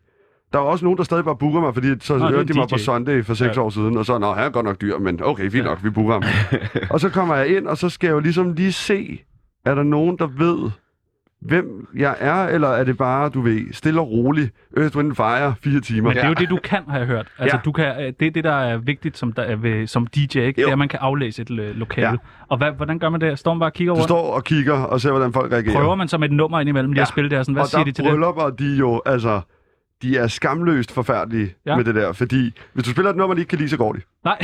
der 0.54 0.60
er 0.60 0.64
også 0.64 0.84
nogen, 0.84 0.96
der 0.98 1.04
stadig 1.04 1.24
bare 1.24 1.36
booker 1.36 1.60
mig, 1.60 1.74
fordi 1.74 1.88
så 2.00 2.16
Nå, 2.18 2.24
det 2.26 2.34
hørte 2.34 2.52
de 2.52 2.58
mig 2.58 2.68
på. 2.72 2.78
Sunday 2.78 3.24
for 3.24 3.34
seks 3.34 3.56
Ja. 3.56 3.62
år 3.62 3.70
siden, 3.70 3.96
og 3.96 4.06
så, 4.06 4.18
nå, 4.18 4.32
han 4.32 4.44
er 4.44 4.50
godt 4.50 4.66
nok 4.66 4.80
dyr, 4.80 4.98
men 4.98 5.20
okay, 5.24 5.50
fint 5.50 5.64
nok, 5.64 5.84
vi 5.84 5.90
booker 5.90 6.12
ham. 6.12 6.22
og 6.92 7.00
så 7.00 7.08
kommer 7.08 7.34
jeg 7.36 7.56
ind, 7.56 7.66
og 7.66 7.76
så 7.78 7.88
skal 7.88 8.06
jeg 8.06 8.14
jo 8.14 8.20
ligesom 8.20 8.52
lige 8.52 8.72
se, 8.72 9.18
er 9.66 9.74
der 9.74 9.82
nogen, 9.82 10.18
der 10.18 10.26
ved, 10.26 10.70
hvem 11.40 11.66
jeg 11.96 12.16
er, 12.18 12.46
eller 12.48 12.68
er 12.68 12.84
det 12.84 12.96
bare, 12.98 13.28
du 13.28 13.40
ved, 13.40 13.72
stille 13.72 14.00
og 14.00 14.10
roligt, 14.10 14.50
Earth, 14.76 14.96
Wind 14.96 15.14
Fire, 15.16 15.54
fire 15.64 15.80
timer. 15.80 16.08
Men 16.08 16.16
det 16.16 16.24
er 16.24 16.28
jo 16.28 16.34
det, 16.34 16.50
du 16.50 16.58
kan, 16.64 16.82
har 16.88 16.98
jeg 16.98 17.06
hørt. 17.06 17.26
Altså, 17.38 17.56
Ja. 17.56 17.60
du 17.64 17.72
kan, 17.72 17.84
øh, 17.84 18.12
det 18.20 18.26
er 18.26 18.30
det, 18.30 18.44
der 18.44 18.52
er 18.52 18.76
vigtigt 18.76 19.18
som, 19.18 19.32
der 19.32 19.42
er 19.42 19.56
ved, 19.56 19.86
som 19.86 20.06
DJ, 20.06 20.20
ikke? 20.20 20.52
Det 20.56 20.62
Jo. 20.62 20.68
er, 20.68 20.72
at 20.72 20.78
man 20.78 20.88
kan 20.88 20.98
aflæse 21.02 21.42
et 21.42 21.50
øh, 21.50 21.76
lokale. 21.76 22.08
Ja. 22.08 22.16
Og 22.48 22.58
hvad, 22.58 22.70
hvordan 22.72 22.98
gør 22.98 23.08
man 23.08 23.20
det? 23.20 23.38
Står 23.38 23.54
man 23.54 23.58
bare 23.60 23.68
og 23.68 23.72
kigger 23.72 23.92
Du 23.92 23.96
rundt? 23.96 24.08
står 24.08 24.32
og 24.34 24.44
kigger 24.44 24.72
og 24.74 25.00
ser, 25.00 25.10
hvordan 25.10 25.32
folk 25.32 25.52
reagerer. 25.52 25.74
Prøver 25.74 25.94
man 25.94 26.08
så 26.08 26.18
med 26.18 26.28
et 26.28 26.34
nummer 26.34 26.60
indimellem 26.60 26.92
lige 26.92 27.00
Ja. 27.00 27.02
at 27.02 27.08
spille 27.08 27.30
det 27.30 27.38
her? 27.38 27.42
Sådan, 27.42 27.52
hvad 27.54 27.62
og 27.62 27.68
siger 27.68 27.78
der 27.78 27.84
de 27.84 27.92
til 27.92 28.04
det? 28.04 28.10
bryllupper, 28.10 28.50
de 28.50 28.74
er 28.74 28.78
jo, 28.78 29.02
altså, 29.06 29.40
de 30.02 30.16
er 30.18 30.26
skamløst 30.26 30.92
forfærdelige 30.92 31.54
Ja. 31.66 31.76
med 31.76 31.84
det 31.84 31.94
der, 31.94 32.12
fordi 32.12 32.52
hvis 32.72 32.84
du 32.84 32.90
spiller 32.90 33.10
et 33.10 33.16
nummer, 33.16 33.34
de 33.34 33.40
ikke 33.40 33.48
kan 33.50 33.58
lide, 33.58 33.68
så 33.68 33.76
går 33.76 33.92
de. 33.92 34.00
Nej, 34.24 34.38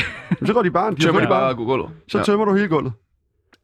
Så 0.45 0.53
går 0.53 0.63
de 0.63 0.71
bare. 0.71 0.91
De 0.91 1.01
Tømmer 1.01 1.21
de 1.21 1.27
bare 1.27 1.55
gulvet? 1.55 1.91
Så 2.09 2.19
Ja. 2.19 2.25
tømmer 2.25 2.45
du 2.45 2.55
hele 2.55 2.69
gulvet. 2.69 2.93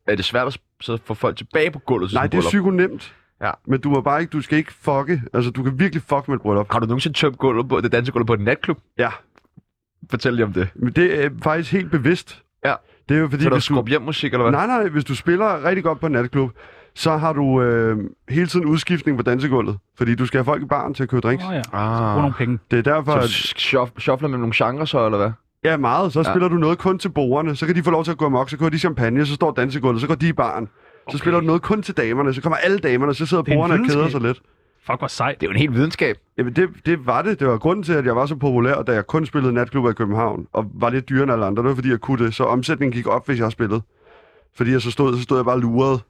Er 0.09 0.16
det 0.16 0.25
svært 0.25 0.47
at 0.47 0.59
så 0.81 0.99
få 1.05 1.14
folk 1.14 1.37
tilbage 1.37 1.71
på 1.71 1.78
gulvet 1.78 2.12
Nej, 2.14 2.23
det 2.26 2.35
er 2.35 2.38
et 2.38 2.43
bryllup? 2.43 2.50
psyko 2.50 2.71
nemt. 2.71 3.14
Ja. 3.43 3.50
Men 3.66 3.81
du 3.81 3.90
må 3.90 4.00
bare 4.00 4.21
ikke, 4.21 4.31
du 4.31 4.40
skal 4.40 4.59
ikke 4.59 4.73
fucke. 4.73 5.23
Altså, 5.35 5.50
du 5.50 5.62
kan 5.62 5.78
virkelig 5.78 6.02
fuck 6.02 6.28
med 6.28 6.37
et 6.37 6.43
bryllup. 6.43 6.73
Har 6.73 6.78
du 6.78 6.87
nogensinde 6.87 7.16
tømt 7.19 7.38
gulvet 7.38 7.69
på, 7.69 7.81
det 7.81 7.93
dansegulvet 7.93 8.26
på 8.26 8.35
en 8.35 8.40
natklub? 8.40 8.78
Ja. 8.99 9.11
Fortæl 10.11 10.33
lige 10.35 10.45
om 10.45 10.52
det. 10.52 10.69
Men 10.75 10.93
det 10.93 11.25
er 11.25 11.31
faktisk 11.43 11.73
helt 11.73 11.90
bevidst. 11.90 12.43
Ja. 12.64 12.75
Det 13.09 13.16
er 13.16 13.21
jo 13.21 13.28
fordi, 13.28 13.43
Så 13.43 13.49
er 13.49 13.52
der 13.59 13.83
du... 13.83 13.87
hjem 13.88 14.02
musik, 14.02 14.33
eller 14.33 14.43
hvad? 14.50 14.52
Nej, 14.52 14.66
nej, 14.66 14.88
hvis 14.88 15.05
du 15.05 15.14
spiller 15.14 15.64
rigtig 15.64 15.85
godt 15.85 16.00
på 16.00 16.07
en 16.07 16.12
natklub, 16.12 16.50
så 16.99 17.17
har 17.17 17.33
du 17.33 17.62
øh, 17.62 17.99
hele 18.29 18.47
tiden 18.47 18.67
udskiftning 18.67 19.17
på 19.19 19.23
dansegulvet. 19.23 19.79
Fordi 19.99 20.15
du 20.15 20.26
skal 20.26 20.38
have 20.38 20.45
folk 20.45 20.62
i 20.62 20.67
baren 20.67 20.95
til 20.95 21.03
at 21.03 21.09
købe 21.09 21.21
drinks. 21.21 21.45
oh, 21.45 21.55
ja. 21.55 21.62
Ah. 21.73 22.12
Brug 22.15 22.23
nogle 22.23 22.35
penge. 22.38 22.59
Det 22.71 22.79
er 22.79 22.83
derfor, 22.95 23.21
Så 23.21 23.91
shuffler 23.99 24.29
med 24.29 24.38
nogle 24.38 24.53
genrer 24.57 24.85
så, 24.85 25.05
eller 25.05 25.19
hvad? 25.19 25.31
ja, 25.65 25.76
meget. 25.76 26.12
Så 26.12 26.19
Ja. 26.21 26.25
spiller 26.33 26.49
du 26.49 26.55
noget 26.57 26.79
kun 26.79 26.99
til 26.99 27.09
borgerne. 27.09 27.57
Så 27.57 27.67
kan 27.67 27.75
de 27.75 27.83
få 27.83 27.91
lov 27.91 28.05
til 28.05 28.11
at 28.11 28.19
gå 28.19 28.25
amok. 28.26 28.50
Så 28.50 28.59
kører 28.59 28.71
de 28.71 28.79
champagne, 28.79 29.26
så 29.26 29.35
står 29.35 29.50
dansegulvet, 29.53 30.00
så 30.00 30.07
går 30.07 30.15
de 30.15 30.29
i 30.29 30.33
baren. 30.33 30.67
Så 30.67 30.73
Okay. 31.07 31.19
spiller 31.19 31.41
du 31.41 31.47
noget 31.47 31.62
kun 31.62 31.83
til 31.83 31.97
damerne. 31.97 32.35
Så 32.35 32.43
kommer 32.43 32.57
alle 32.57 32.79
damerne, 32.79 33.15
så 33.15 33.26
sidder 33.26 33.43
er 33.43 33.55
borgerne 33.55 33.75
og 33.75 33.81
keder 33.88 34.09
sig 34.09 34.21
lidt. 34.21 34.41
Fuck, 34.87 34.99
hvor 34.99 35.09
sejt. 35.09 35.41
Det 35.41 35.47
er 35.47 35.50
jo 35.50 35.53
en 35.53 35.59
helt 35.59 35.75
videnskab. 35.75 36.17
Jamen, 36.38 36.53
det, 36.53 36.69
det 36.87 37.07
var 37.07 37.23
det. 37.23 37.41
Det 37.41 37.49
var 37.49 37.59
grunden 37.59 37.83
til, 37.83 37.93
at 37.93 38.07
jeg 38.07 38.17
var 38.17 38.26
så 38.26 38.37
populær, 38.37 38.83
da 38.83 38.93
jeg 38.93 39.07
kun 39.07 39.26
spillede 39.26 39.53
natklubber 39.53 39.91
i 39.91 39.93
København, 39.95 40.47
og 40.53 40.67
var 40.75 40.91
lidt 40.91 41.09
dyrere 41.09 41.23
end 41.23 41.33
alle 41.33 41.47
andre. 41.47 41.62
Det 41.62 41.69
var, 41.69 41.75
fordi 41.75 41.91
jeg 41.91 42.00
kunne 42.00 42.25
det. 42.25 42.35
Så 42.35 42.45
omsætningen 42.45 42.93
gik 42.93 43.07
op, 43.07 43.26
hvis 43.26 43.41
jeg 43.41 43.53
spillede. 43.53 43.81
Fordi 44.57 44.71
jeg 44.73 44.83
så 44.83 44.91
stod, 44.91 45.17
så 45.17 45.23
stod 45.23 45.38
jeg 45.38 45.45
bare 45.45 45.55
og 45.55 46.00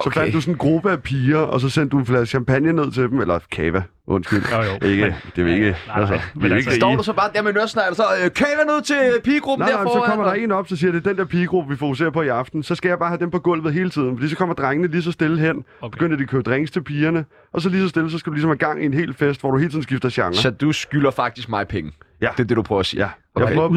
lurede. 0.00 0.02
Så 0.02 0.08
Okay. 0.08 0.20
fandt 0.20 0.34
du 0.34 0.40
sådan 0.40 0.54
en 0.54 0.58
gruppe 0.58 0.90
af 0.90 1.02
piger, 1.02 1.38
og 1.38 1.60
så 1.60 1.68
sendte 1.68 1.90
du 1.90 1.98
en 1.98 2.06
flaske 2.06 2.26
champagne 2.26 2.72
ned 2.72 2.90
til 2.92 3.02
dem. 3.02 3.20
Eller 3.20 3.38
kava, 3.52 3.82
undskyld. 4.06 4.42
Jo, 4.52 4.56
jo. 4.62 4.88
Ikke, 4.90 5.02
Men- 5.04 5.14
det 5.36 5.50
er 5.50 5.54
ikke. 5.54 5.76
Nej, 5.86 6.00
nej, 6.00 6.20
men 6.34 6.42
det 6.44 6.50
er 6.50 6.54
altså, 6.56 6.70
ikke 6.70 6.80
Står 6.80 6.96
du 6.96 7.02
så 7.02 7.12
bare 7.12 7.30
der 7.34 7.42
med 7.42 7.52
nørsnegl, 7.52 7.90
og 7.90 7.96
så 7.96 8.02
øh, 8.24 8.30
jeg 8.40 8.64
ned 8.66 8.82
til 8.82 9.20
pigegruppen 9.24 9.62
Nej, 9.68 9.70
der 9.76 9.84
nej, 9.84 9.92
så 9.92 10.00
kommer 10.06 10.24
der 10.24 10.30
og- 10.30 10.38
en 10.38 10.52
op, 10.52 10.68
så 10.68 10.76
siger 10.76 10.92
det, 10.92 11.04
den 11.04 11.16
der 11.16 11.24
pigegruppe, 11.24 11.70
vi 11.70 11.76
fokuserer 11.76 12.10
på 12.10 12.22
i 12.22 12.28
aften, 12.28 12.62
så 12.62 12.74
skal 12.74 12.88
jeg 12.88 12.98
bare 12.98 13.08
have 13.08 13.18
dem 13.18 13.30
på 13.30 13.38
gulvet 13.38 13.72
hele 13.72 13.90
tiden. 13.90 14.16
Fordi 14.16 14.28
så 14.28 14.36
kommer 14.36 14.54
drengene 14.54 14.88
lige 14.88 15.02
så 15.02 15.12
stille 15.12 15.38
hen, 15.38 15.64
Okay. 15.80 15.92
begynder 15.96 16.16
de 16.16 16.22
at 16.22 16.28
købe 16.28 16.42
drinks 16.42 16.70
til 16.70 16.82
pigerne, 16.82 17.24
og 17.52 17.62
så 17.62 17.68
lige 17.68 17.82
så 17.82 17.88
stille, 17.88 18.10
så 18.10 18.18
skal 18.18 18.30
du 18.30 18.34
ligesom 18.34 18.48
have 18.50 18.58
gang 18.58 18.82
i 18.82 18.86
en 18.86 18.94
hel 18.94 19.14
fest, 19.14 19.40
hvor 19.40 19.50
du 19.50 19.56
hele 19.58 19.70
tiden 19.70 19.82
skifter 19.82 20.10
genre. 20.12 20.34
Så 20.34 20.50
du 20.50 20.72
skylder 20.72 21.10
faktisk 21.10 21.48
mig 21.48 21.68
penge? 21.68 21.92
Ja. 22.20 22.28
Det 22.36 22.40
er 22.42 22.46
det, 22.46 22.56
du 22.56 22.62
prøver 22.62 22.80
at 22.80 22.86
sige? 22.86 23.00
Ja. 23.00 23.08
Okay. 23.34 23.46
Jeg 23.46 23.54
prøver 23.54 23.68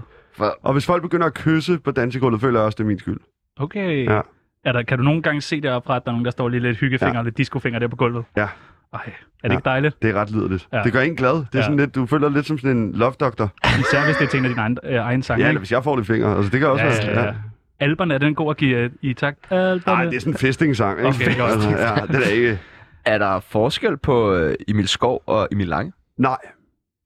For, 0.36 0.58
og 0.62 0.72
hvis 0.72 0.86
folk 0.86 1.02
begynder 1.02 1.26
at 1.26 1.34
kysse 1.34 1.78
på 1.78 1.90
dansegulvet, 1.90 2.40
føler 2.40 2.58
jeg 2.60 2.66
også, 2.66 2.76
det 2.76 2.84
er 2.84 2.88
min 2.88 2.98
skyld. 2.98 3.18
Okay. 3.60 4.04
Ja. 4.10 4.20
Er 4.66 4.72
der, 4.72 4.82
kan 4.82 4.98
du 4.98 5.04
nogle 5.04 5.22
gange 5.22 5.40
se 5.40 5.60
deroppe 5.60 5.86
fra, 5.86 5.96
at 5.96 6.02
der 6.04 6.10
er 6.10 6.12
nogen, 6.12 6.24
der 6.24 6.30
står 6.30 6.48
lige 6.48 6.60
lidt 6.60 6.78
hyggefinger, 6.78 7.14
ja. 7.14 7.18
Ja. 7.18 7.24
lidt 7.24 7.38
discofinger 7.38 7.78
der 7.78 7.88
på 7.88 7.96
gulvet? 7.96 8.24
Ja. 8.36 8.42
Ej, 8.42 8.48
er 8.92 8.98
det 9.00 9.12
Ja. 9.44 9.52
ikke 9.52 9.64
dejligt? 9.64 10.02
Det 10.02 10.10
er 10.10 10.14
ret 10.14 10.30
liderligt. 10.30 10.68
Ja. 10.72 10.76
Ja. 10.78 10.82
Det 10.84 10.92
gør 10.92 11.00
en 11.00 11.16
glad. 11.16 11.30
Det 11.34 11.38
er 11.42 11.46
Ja. 11.54 11.58
ja. 11.58 11.62
sådan 11.64 11.76
lidt, 11.76 11.94
du 11.94 12.06
føler 12.06 12.28
lidt 12.28 12.46
som 12.46 12.58
sådan 12.58 12.76
en 12.76 12.92
love 12.92 13.12
doctor. 13.20 13.52
Især 13.80 14.04
hvis 14.04 14.16
det 14.16 14.24
er 14.24 14.28
til 14.28 14.38
en 14.38 14.44
af 14.44 14.48
dine 14.48 14.60
egen, 14.62 14.78
øh, 14.84 14.94
egen 14.94 15.22
sange. 15.22 15.40
Ja, 15.40 15.44
ikke? 15.46 15.48
eller 15.48 15.58
hvis 15.60 15.72
jeg 15.72 15.84
får 15.84 15.96
lidt 15.96 16.06
fingre. 16.06 16.36
Altså, 16.36 16.50
det 16.50 16.60
kan 16.60 16.68
også 16.68 16.84
Ja, 16.84 17.06
være. 17.14 17.20
ja, 17.20 17.26
ja. 17.26 17.34
Alberne, 17.80 18.14
er 18.14 18.18
den 18.18 18.34
god 18.34 18.50
at 18.50 18.56
give 18.56 18.76
øh, 18.78 18.90
i 19.00 19.14
takt? 19.14 19.50
Nej, 19.50 19.58
det 19.74 19.86
er 19.86 20.20
sådan 20.20 20.32
en 20.32 20.36
festingsang, 20.38 20.98
ikke? 20.98 21.08
Okay, 21.08 21.38
godt. 21.38 21.52
altså, 21.52 21.70
ja, 21.70 22.06
det 22.18 22.26
er 22.26 22.30
ikke... 22.30 22.58
er 23.04 23.18
der 23.18 23.40
forskel 23.40 23.96
på 23.96 24.34
øh, 24.34 24.54
Emil 24.68 24.88
Skov 24.88 25.22
og 25.26 25.48
Emil 25.52 25.68
Lange? 25.68 25.92
Nej, 26.18 26.36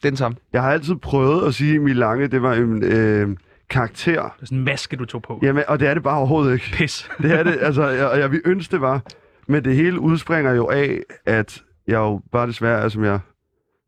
Det 0.03 0.05
er 0.05 0.11
den 0.11 0.17
samme. 0.17 0.37
jeg 0.53 0.63
har 0.63 0.71
altid 0.73 0.95
prøvet 0.95 1.47
at 1.47 1.55
sige, 1.55 1.71
at 1.71 1.77
Emil 1.77 1.97
Lange, 1.97 2.27
det 2.27 2.43
var 2.43 2.53
en 2.55 2.85
øh, 2.85 3.29
karakter. 3.71 4.23
Det 4.23 4.43
er 4.43 4.47
sådan 4.47 4.59
en 4.59 4.65
maske, 4.65 4.97
du 4.97 5.05
tog 5.05 5.23
på. 5.23 5.39
Jamen, 5.43 5.65
og 5.69 5.81
det 5.81 5.89
er 5.89 5.95
det 5.95 6.03
bare 6.03 6.19
overhovedet 6.19 6.53
ikke. 6.55 6.71
Pis. 6.73 7.11
Det 7.23 7.33
er 7.33 7.43
det, 7.43 7.59
altså, 7.61 7.89
jeg, 7.89 8.07
og 8.09 8.19
jeg 8.19 8.31
vil 8.31 8.41
ønske, 8.45 8.73
det 8.73 8.81
var. 8.81 9.01
Men 9.47 9.65
det 9.65 9.77
hele 9.77 10.01
udspringer 10.01 10.53
jo 10.55 10.69
af, 10.71 11.01
at 11.27 11.63
jeg 11.87 11.95
jo 11.97 12.21
bare 12.33 12.47
desværre 12.47 12.81
er, 12.81 12.89
som 12.89 13.05
jeg... 13.05 13.21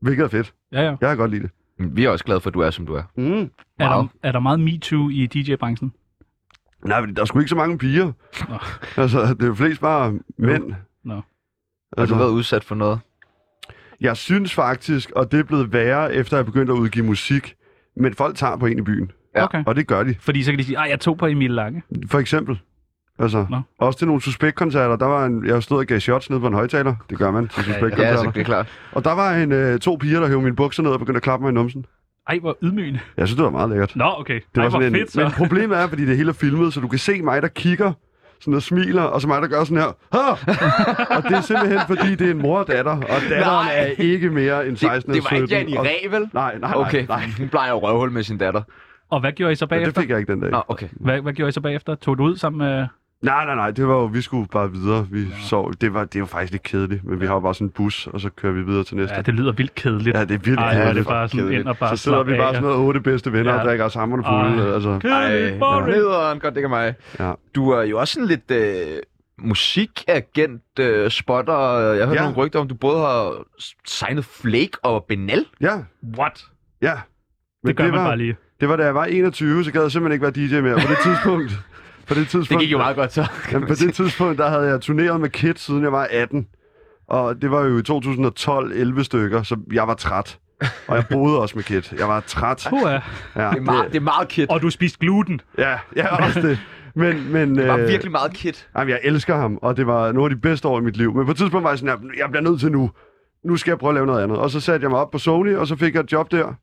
Hvilket 0.01 0.25
er 0.25 0.29
fedt. 0.29 0.55
Ja, 0.73 0.81
ja. 0.83 0.89
Jeg 0.91 0.99
kan 1.09 1.17
godt 1.17 1.31
lide 1.31 1.43
det. 1.43 1.51
Vi 1.79 2.05
er 2.05 2.11
også 2.11 2.25
glade 2.25 2.41
for, 2.41 2.51
at 2.51 2.55
du 2.55 2.61
er, 2.61 2.71
som 2.71 2.87
du 2.87 2.95
er. 2.95 3.03
Mm. 3.17 3.51
Er, 3.79 3.89
der, 3.89 4.07
er 4.23 4.33
der 4.33 4.41
meget 4.41 4.61
MeToo 4.61 5.09
i 5.09 5.27
DJ-branchen? 5.27 5.93
Nej, 6.87 7.01
men 7.01 7.17
der 7.17 7.23
er 7.23 7.27
sgu 7.27 7.39
ikke 7.39 7.49
så 7.49 7.57
mange 7.57 7.79
piger. 7.79 8.13
Nå. 8.49 8.59
Altså, 9.03 9.21
det 9.35 9.43
er 9.43 9.47
jo 9.47 9.55
flest 9.55 9.81
bare 9.81 10.19
mænd. 10.39 10.73
Nå. 11.05 11.15
Har 11.15 11.23
Altså, 11.97 12.15
du 12.15 12.19
været 12.19 12.31
udsat 12.31 12.65
for 12.65 12.75
noget? 12.75 13.01
Jeg 14.01 14.17
synes 14.17 14.55
faktisk, 14.55 15.11
og 15.11 15.33
det 15.33 15.41
er 15.41 15.45
blevet 15.45 15.73
værre, 15.73 16.15
efter 16.15 16.37
jeg 16.37 16.47
begyndte 16.47 16.73
at 16.73 16.77
udgive 16.79 17.05
musik, 17.07 17.55
men 17.97 18.15
folk 18.15 18.37
tager 18.37 18.57
på 18.57 18.67
en 18.67 18.79
i 18.79 18.83
byen. 18.83 19.11
Ja. 19.37 19.45
Okay. 19.45 19.63
Og 19.67 19.77
det 19.77 19.87
gør 19.87 20.03
de. 20.03 20.15
Fordi 20.21 20.43
så 20.43 20.51
kan 20.53 20.59
de 20.59 20.65
sige, 20.65 20.79
at 20.79 20.91
jeg 20.91 21.01
tog 21.01 21.19
på 21.19 21.27
Emil 21.27 21.51
Lange. 21.51 21.83
For 22.11 22.19
eksempel. 22.19 22.59
Altså, 23.19 23.47
Nå. 23.51 23.61
også 23.79 23.99
til 23.99 24.07
nogle 24.07 24.23
suspektkoncerter, 24.23 24.97
der 24.97 25.07
var 25.07 25.27
en, 25.27 25.47
jeg 25.47 25.63
stod 25.63 25.79
og 25.79 25.87
gav 25.87 26.01
shots 26.01 26.31
ned 26.31 26.41
på 26.41 26.47
en 26.47 26.55
højtaler. 26.55 26.95
Det 27.11 27.19
gør 27.19 27.31
man 27.31 27.49
til 27.49 27.59
Ja, 27.67 27.73
suspektkoncerter. 27.73 28.11
altså, 28.11 28.31
det 28.35 28.41
er 28.41 28.45
klart. 28.45 28.67
Og 28.93 29.05
der 29.05 29.13
var 29.13 29.35
en, 29.35 29.53
øh, 29.53 29.79
to 29.79 29.97
piger, 30.01 30.21
der 30.21 30.29
hævde 30.29 30.43
mine 30.43 30.57
bukser 30.57 30.83
ned 30.83 30.91
og 30.91 30.99
begyndte 30.99 31.17
at 31.17 31.23
klappe 31.23 31.45
mig 31.45 31.51
i 31.51 31.55
numsen. 31.55 31.87
Ej, 32.29 32.39
hvor 32.39 32.59
ydmygende. 32.63 33.01
Jeg 33.17 33.29
synes, 33.29 33.37
det 33.37 33.45
var 33.45 33.51
meget 33.51 33.71
lækkert. 33.71 33.97
Nå, 33.97 34.05
okay. 34.19 34.35
Det 34.35 34.43
Ej, 34.57 34.63
var 34.63 34.69
hvor 34.71 34.81
sådan 34.81 34.95
en, 34.95 35.01
fedt, 35.01 35.13
så. 35.13 35.21
Men 35.23 35.31
problemet 35.33 35.79
er, 35.79 35.87
fordi 35.89 36.07
det 36.07 36.17
hele 36.17 36.29
er 36.29 36.33
filmet, 36.35 36.75
så 36.75 36.81
du 36.81 36.89
kan 36.89 36.99
se 36.99 37.23
mig, 37.23 37.43
der 37.43 37.49
kigger 37.49 37.93
sådan 38.41 38.55
og 38.55 38.63
smiler, 38.63 39.03
og 39.03 39.21
så 39.21 39.29
mig, 39.29 39.43
der 39.43 39.49
gør 39.49 39.65
sådan 39.65 39.77
her. 39.83 39.87
Og 41.17 41.23
det 41.23 41.33
er 41.37 41.41
simpelthen, 41.41 41.81
fordi 41.87 42.15
det 42.15 42.27
er 42.27 42.31
en 42.31 42.39
mor 42.43 42.59
og 42.59 42.67
datter, 42.67 42.93
og 42.93 43.21
datteren 43.31 43.67
Nej. 43.67 43.73
er 43.77 43.85
ikke 43.99 44.31
mere 44.31 44.69
end 44.69 44.77
16 44.77 45.15
Det, 45.15 45.23
det 45.23 45.31
var 45.31 45.37
ikke 45.37 45.47
17. 45.47 45.59
Jan 45.59 45.69
i 45.69 45.77
og... 45.77 45.85
Ræ, 45.87 46.19
vel? 46.19 46.29
Nej, 46.33 46.59
nej, 46.59 46.73
Okay, 46.77 47.07
nej, 47.07 47.19
nej. 47.19 47.27
hun 47.39 47.49
plejer 47.49 47.71
jo 47.71 47.79
røvhul 47.79 48.11
med 48.11 48.23
sin 48.23 48.39
datter. 48.39 48.63
Og 49.13 49.21
hvad 49.21 49.33
gjorde 49.33 49.53
I 49.53 49.55
så 49.55 49.67
Men 49.71 49.79
det 49.79 49.83
bagefter? 49.85 50.01
fik 50.01 50.11
jeg 50.11 50.19
ikke 50.19 50.33
den 50.33 50.41
dag. 50.41 50.51
Nå, 50.51 50.63
okay. 50.69 50.89
Hvad, 50.93 51.21
hvad 51.21 51.33
gjorde 51.33 51.49
I 51.49 51.53
så 51.53 51.61
bagefter? 51.61 51.95
Tog 51.95 52.19
du 52.19 52.25
ud 52.25 52.37
sammen 52.37 52.59
med... 52.59 52.87
Nej, 53.23 53.45
nej, 53.45 53.55
nej, 53.55 53.71
det 53.71 53.89
var 53.89 53.95
jo, 53.95 54.05
vi 54.05 54.21
skulle 54.21 54.49
bare 54.53 54.73
videre. 54.73 55.07
Vi 55.11 55.21
ja. 55.23 55.29
sov, 55.49 55.73
det 55.81 55.95
var, 55.95 56.05
det 56.05 56.21
var 56.21 56.27
faktisk 56.27 56.53
lidt 56.53 56.63
kedeligt, 56.63 57.05
men 57.05 57.21
vi 57.21 57.27
har 57.27 57.35
jo 57.35 57.41
bare 57.41 57.55
sådan 57.55 57.67
en 57.67 57.71
bus, 57.71 58.07
og 58.07 58.21
så 58.21 58.31
kører 58.31 58.53
vi 58.53 58.63
videre 58.63 58.85
til 58.85 58.97
næste. 58.97 59.15
Ja, 59.17 59.23
det 59.23 59.35
lyder 59.35 59.53
vildt 59.53 59.75
kedeligt. 59.75 60.17
Ja, 60.17 60.21
det 60.25 60.31
er 60.35 60.39
virkelig 60.39 60.57
Ej, 60.57 60.75
hvor 60.75 60.83
er 60.83 60.85
det 60.85 60.89
kedeligt. 60.93 61.09
bare 61.09 61.29
sådan 61.29 61.53
ind 61.53 61.69
og 61.69 61.77
bare 61.79 61.97
Så 61.97 62.03
sidder 62.03 62.23
vi 62.23 62.37
bare 62.37 62.49
sådan 62.55 62.63
noget 62.63 62.77
otte 62.79 63.01
bedste 63.01 63.33
venner 63.33 63.53
Ja. 63.53 63.59
og 63.61 63.65
drikker 63.67 63.85
os 63.85 63.95
hammerne 63.95 64.25
fulde. 64.25 64.69
Ej. 64.69 64.75
Altså. 64.75 64.99
Kedeligt, 64.99 65.59
boring. 65.59 65.87
Nederen, 65.89 66.39
godt, 66.41 66.55
det 66.55 66.63
kan 66.63 66.71
mig. 66.71 66.95
Ja. 67.21 67.33
Du 67.55 67.71
er 67.71 67.83
jo 67.83 67.99
også 67.99 68.15
sådan 68.15 68.29
lidt 68.29 68.51
øh, 68.51 68.99
musikagent, 69.39 70.63
øh, 70.81 71.11
spotter. 71.11 71.79
Jeg 71.79 72.01
har 72.03 72.07
hørt 72.07 72.17
Ja. 72.17 72.21
nogle 72.23 72.37
rygter 72.37 72.59
om, 72.61 72.69
du 72.69 72.75
både 72.75 72.99
har 72.99 73.35
signet 73.87 74.25
Flake 74.25 74.71
og 74.83 75.05
Benal. 75.09 75.45
Ja, 75.61 75.77
What? 76.19 76.45
ja. 76.83 76.93
Det 77.67 77.77
gør 77.77 77.85
man 77.85 77.93
var, 77.93 78.05
bare 78.07 78.17
lige. 78.17 78.37
Det 78.63 78.71
var 78.71 78.77
da 78.77 78.85
jeg 78.85 78.95
var 78.95 79.05
21, 79.05 79.65
så 79.65 79.73
gad 79.73 79.83
jeg 79.83 79.93
simpelthen 79.93 80.13
ikke 80.13 80.39
være 80.39 80.49
DJ 80.49 80.61
mere. 80.61 80.75
På 80.75 80.93
det 80.93 80.99
tidspunkt, 81.09 81.53
på 82.07 82.15
det 82.15 82.29
tidspunkt, 82.29 82.51
Det 82.51 82.59
gik 82.59 82.73
jo 82.73 82.79
meget 82.79 82.97
godt 82.97 83.13
så. 83.13 83.27
Jamen, 83.53 83.69
på 83.69 83.75
det 83.75 83.95
tidspunkt, 83.95 84.39
der 84.39 84.49
havde 84.49 84.63
jeg 84.65 84.81
turneret 84.81 85.21
med 85.21 85.29
Kid, 85.29 85.55
siden 85.57 85.83
jeg 85.83 85.93
var 85.93 86.09
18. 86.11 86.47
Og 87.09 87.43
det 87.43 87.51
var 87.51 87.65
jo 87.65 87.79
i 87.79 87.83
2012 87.83 88.73
11 88.73 89.05
stykker, 89.05 89.43
så 89.43 89.57
jeg 89.73 89.89
var 89.89 89.95
træt. 89.95 90.39
Og 90.89 90.97
jeg 90.97 91.05
boede 91.11 91.41
også 91.41 91.55
med 91.57 91.65
Kid. 91.65 91.83
Jeg 91.99 92.09
var 92.09 92.21
træt. 92.21 92.67
Puh, 92.71 92.81
ja. 92.85 92.91
Ja, 93.37 93.51
Det 93.51 93.59
er 93.59 93.61
meget, 93.61 93.87
det 93.93 93.97
er 93.97 94.01
meget 94.01 94.29
kid. 94.29 94.51
Og 94.51 94.63
du 94.63 94.71
spiste 94.71 94.99
gluten. 94.99 95.41
ja, 95.59 95.79
ja, 95.97 96.17
også 96.27 96.41
det. 96.41 96.59
Men, 96.95 97.33
men, 97.33 97.57
Det 97.57 97.69
var 97.69 97.77
øh, 97.77 97.89
virkelig 97.89 98.13
meget 98.13 98.33
kid. 98.33 98.53
Jamen, 98.77 98.89
jeg 98.91 99.01
elsker 99.03 99.37
ham, 99.37 99.59
og 99.63 99.77
det 99.77 99.87
var 99.87 100.13
nogle 100.13 100.31
af 100.31 100.37
de 100.37 100.41
bedste 100.41 100.69
år 100.69 100.79
i 100.79 100.83
mit 100.83 100.97
liv. 100.97 101.15
Men 101.15 101.25
på 101.25 101.31
et 101.31 101.37
tidspunkt 101.37 101.65
var 101.65 101.71
jeg 101.71 101.79
sådan, 101.79 101.99
jeg, 102.05 102.19
jeg 102.19 102.31
bliver 102.31 102.43
nødt 102.43 102.61
til 102.61 102.73
nu. 102.73 102.91
Nu 103.45 103.57
skal 103.57 103.71
jeg 103.71 103.79
prøve 103.79 103.91
at 103.91 103.95
lave 103.95 104.07
noget 104.07 104.23
andet. 104.23 104.39
Og 104.39 104.51
så 104.51 104.61
satte 104.61 104.85
jeg 104.85 104.91
mig 104.91 105.01
op 105.01 105.11
på 105.11 105.19
Sony, 105.19 105.57
og 105.57 105.67
så 105.67 105.77
fik 105.77 105.95
jeg 105.95 106.01
et 106.01 106.13
job 106.13 106.31
der. 106.31 106.55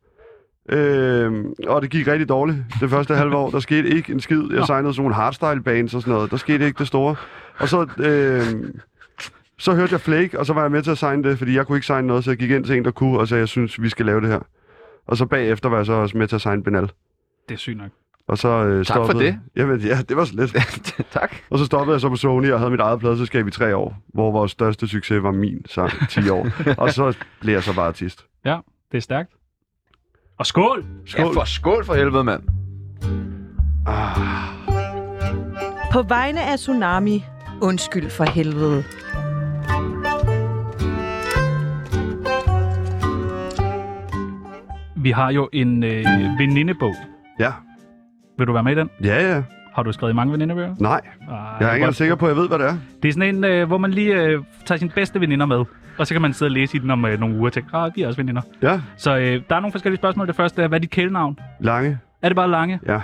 Øhm, 0.69 1.53
og 1.67 1.81
det 1.81 1.89
gik 1.89 2.07
rigtig 2.07 2.29
dårligt. 2.29 2.57
Det 2.79 2.89
første 2.89 3.15
halve 3.15 3.35
år, 3.35 3.49
der 3.49 3.59
skete 3.59 3.89
ikke 3.89 4.13
en 4.13 4.19
skid. 4.19 4.43
Jeg 4.53 4.65
signede 4.65 4.93
sådan 4.93 5.01
nogle 5.01 5.15
hardstyle 5.15 5.63
bands 5.63 5.93
og 5.93 6.01
sådan 6.01 6.13
noget. 6.13 6.31
Der 6.31 6.37
skete 6.37 6.65
ikke 6.65 6.79
det 6.79 6.87
store. 6.87 7.15
Og 7.57 7.69
så, 7.69 7.87
øhm, 7.99 8.79
så 9.57 9.73
hørte 9.73 9.93
jeg 9.93 10.01
Flake, 10.01 10.39
og 10.39 10.45
så 10.45 10.53
var 10.53 10.61
jeg 10.61 10.71
med 10.71 10.81
til 10.83 10.91
at 10.91 10.97
signe 10.97 11.23
det, 11.23 11.37
fordi 11.37 11.55
jeg 11.55 11.67
kunne 11.67 11.77
ikke 11.77 11.87
signe 11.87 12.07
noget, 12.07 12.23
så 12.23 12.31
jeg 12.31 12.37
gik 12.37 12.51
ind 12.51 12.65
til 12.65 12.77
en, 12.77 12.85
der 12.85 12.91
kunne, 12.91 13.19
og 13.19 13.27
sagde, 13.27 13.39
jeg 13.39 13.47
synes, 13.47 13.81
vi 13.81 13.89
skal 13.89 14.05
lave 14.05 14.21
det 14.21 14.29
her. 14.29 14.39
Og 15.07 15.17
så 15.17 15.25
bagefter 15.25 15.69
var 15.69 15.77
jeg 15.77 15.85
så 15.85 15.93
også 15.93 16.17
med 16.17 16.27
til 16.27 16.35
at 16.35 16.41
signe 16.41 16.63
Benal. 16.63 16.91
Det 17.49 17.55
er 17.55 17.57
sygt 17.57 17.77
nok. 17.77 17.89
Og 18.27 18.37
så 18.37 18.47
øh, 18.47 18.85
Tak 18.85 18.97
for 18.97 19.19
det. 19.19 19.39
Jamen, 19.55 19.79
ja, 19.79 19.97
det 20.09 20.17
var 20.17 20.25
så 20.25 20.33
lidt. 20.35 20.51
tak. 21.19 21.35
Og 21.49 21.59
så 21.59 21.65
stoppede 21.65 21.93
jeg 21.93 22.01
så 22.01 22.09
på 22.09 22.15
Sony 22.15 22.51
og 22.51 22.59
havde 22.59 22.71
mit 22.71 22.79
eget 22.79 22.99
pladeselskab 22.99 23.47
i 23.47 23.51
tre 23.51 23.75
år, 23.75 23.97
hvor 24.13 24.31
vores 24.31 24.51
største 24.51 24.87
succes 24.87 25.23
var 25.23 25.31
min 25.31 25.65
sang, 25.65 25.91
10 26.09 26.29
år. 26.29 26.47
og 26.77 26.93
så 26.93 27.17
blev 27.41 27.53
jeg 27.53 27.63
så 27.63 27.75
bare 27.75 27.87
artist. 27.87 28.25
Ja, 28.45 28.57
det 28.91 28.97
er 28.97 29.01
stærkt. 29.01 29.31
Og 30.39 30.45
skål! 30.45 30.85
Skål. 31.05 31.25
Ja, 31.25 31.31
for 31.31 31.45
skål 31.45 31.85
for 31.85 31.93
helvede, 31.93 32.23
mand. 32.23 32.43
På 35.91 36.01
vegne 36.01 36.43
af 36.43 36.57
Tsunami, 36.57 37.25
undskyld 37.61 38.09
for 38.09 38.23
helvede. 38.23 38.83
Vi 44.95 45.11
har 45.11 45.31
jo 45.31 45.49
en 45.53 45.83
øh, 45.83 46.05
venindebog. 46.39 46.95
Ja. 47.39 47.51
Vil 48.37 48.47
du 48.47 48.53
være 48.53 48.63
med 48.63 48.71
i 48.71 48.75
den? 48.75 48.89
Ja, 49.03 49.35
ja. 49.35 49.43
Har 49.75 49.83
du 49.83 49.91
skrevet 49.91 50.13
i 50.13 50.15
mange 50.15 50.33
venindebøger? 50.33 50.75
Nej, 50.79 51.01
Ej, 51.29 51.35
jeg 51.35 51.69
er 51.69 51.73
ikke 51.73 51.75
engang 51.75 51.95
sikker 51.95 52.15
på, 52.15 52.25
at 52.25 52.29
jeg 52.29 52.37
ved, 52.37 52.47
hvad 52.47 52.59
det 52.59 52.67
er. 52.67 52.77
Det 53.03 53.09
er 53.09 53.13
sådan 53.13 53.35
en, 53.35 53.43
øh, 53.43 53.67
hvor 53.67 53.77
man 53.77 53.91
lige 53.91 54.21
øh, 54.23 54.43
tager 54.65 54.79
sine 54.79 54.91
bedste 54.91 55.21
veninder 55.21 55.45
med. 55.45 55.65
Og 55.97 56.07
så 56.07 56.13
kan 56.13 56.21
man 56.21 56.33
sidde 56.33 56.49
og 56.49 56.53
læse 56.53 56.77
i 56.77 56.79
den 56.79 56.91
om 56.91 57.05
øh, 57.05 57.19
nogle 57.19 57.35
uger 57.35 57.45
og 57.45 57.53
tænke, 57.53 57.69
ah, 57.77 57.91
de 57.95 58.03
er 58.03 58.07
også 58.07 58.17
veninder. 58.17 58.41
Ja, 58.61 58.81
Så 58.97 59.17
øh, 59.17 59.41
der 59.49 59.55
er 59.55 59.59
nogle 59.59 59.71
forskellige 59.71 59.97
spørgsmål. 59.97 60.27
Det 60.27 60.35
første 60.35 60.63
er, 60.63 60.67
hvad 60.67 60.77
er 60.77 60.81
dit 60.81 60.89
kælenavn? 60.89 61.39
Lange. 61.59 61.99
Er 62.21 62.29
det 62.29 62.35
bare 62.35 62.49
Lange? 62.49 62.79
Ja. 62.87 63.01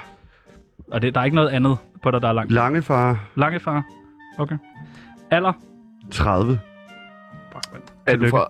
Og 0.92 1.02
det, 1.02 1.16
der 1.16 1.22
er 1.22 1.26
ikke 1.26 1.36
noget 1.36 1.50
andet 1.50 1.78
på 2.04 2.12
dig, 2.12 2.22
der 2.22 2.28
er 2.30 2.34
langt. 2.34 2.52
Lange 2.52 2.82
far, 2.82 3.20
Lange 3.36 3.60
far. 3.60 3.84
Okay. 4.38 4.58
Alder? 5.32 5.54
30, 6.12 6.60
Er 8.08 8.16
du 8.16 8.28
fra 8.30 8.48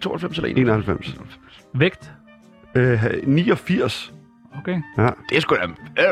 92 0.00 0.38
eller 0.38 0.50
91? 0.50 1.08
91. 1.08 1.40
Vægt? 1.74 2.12
Øh, 2.74 3.04
89. 3.26 4.12
Okay. 4.58 4.82
Det 5.28 5.36
er 5.36 5.40
sgu 5.40 5.54
da 5.54 5.62
øh, 6.02 6.08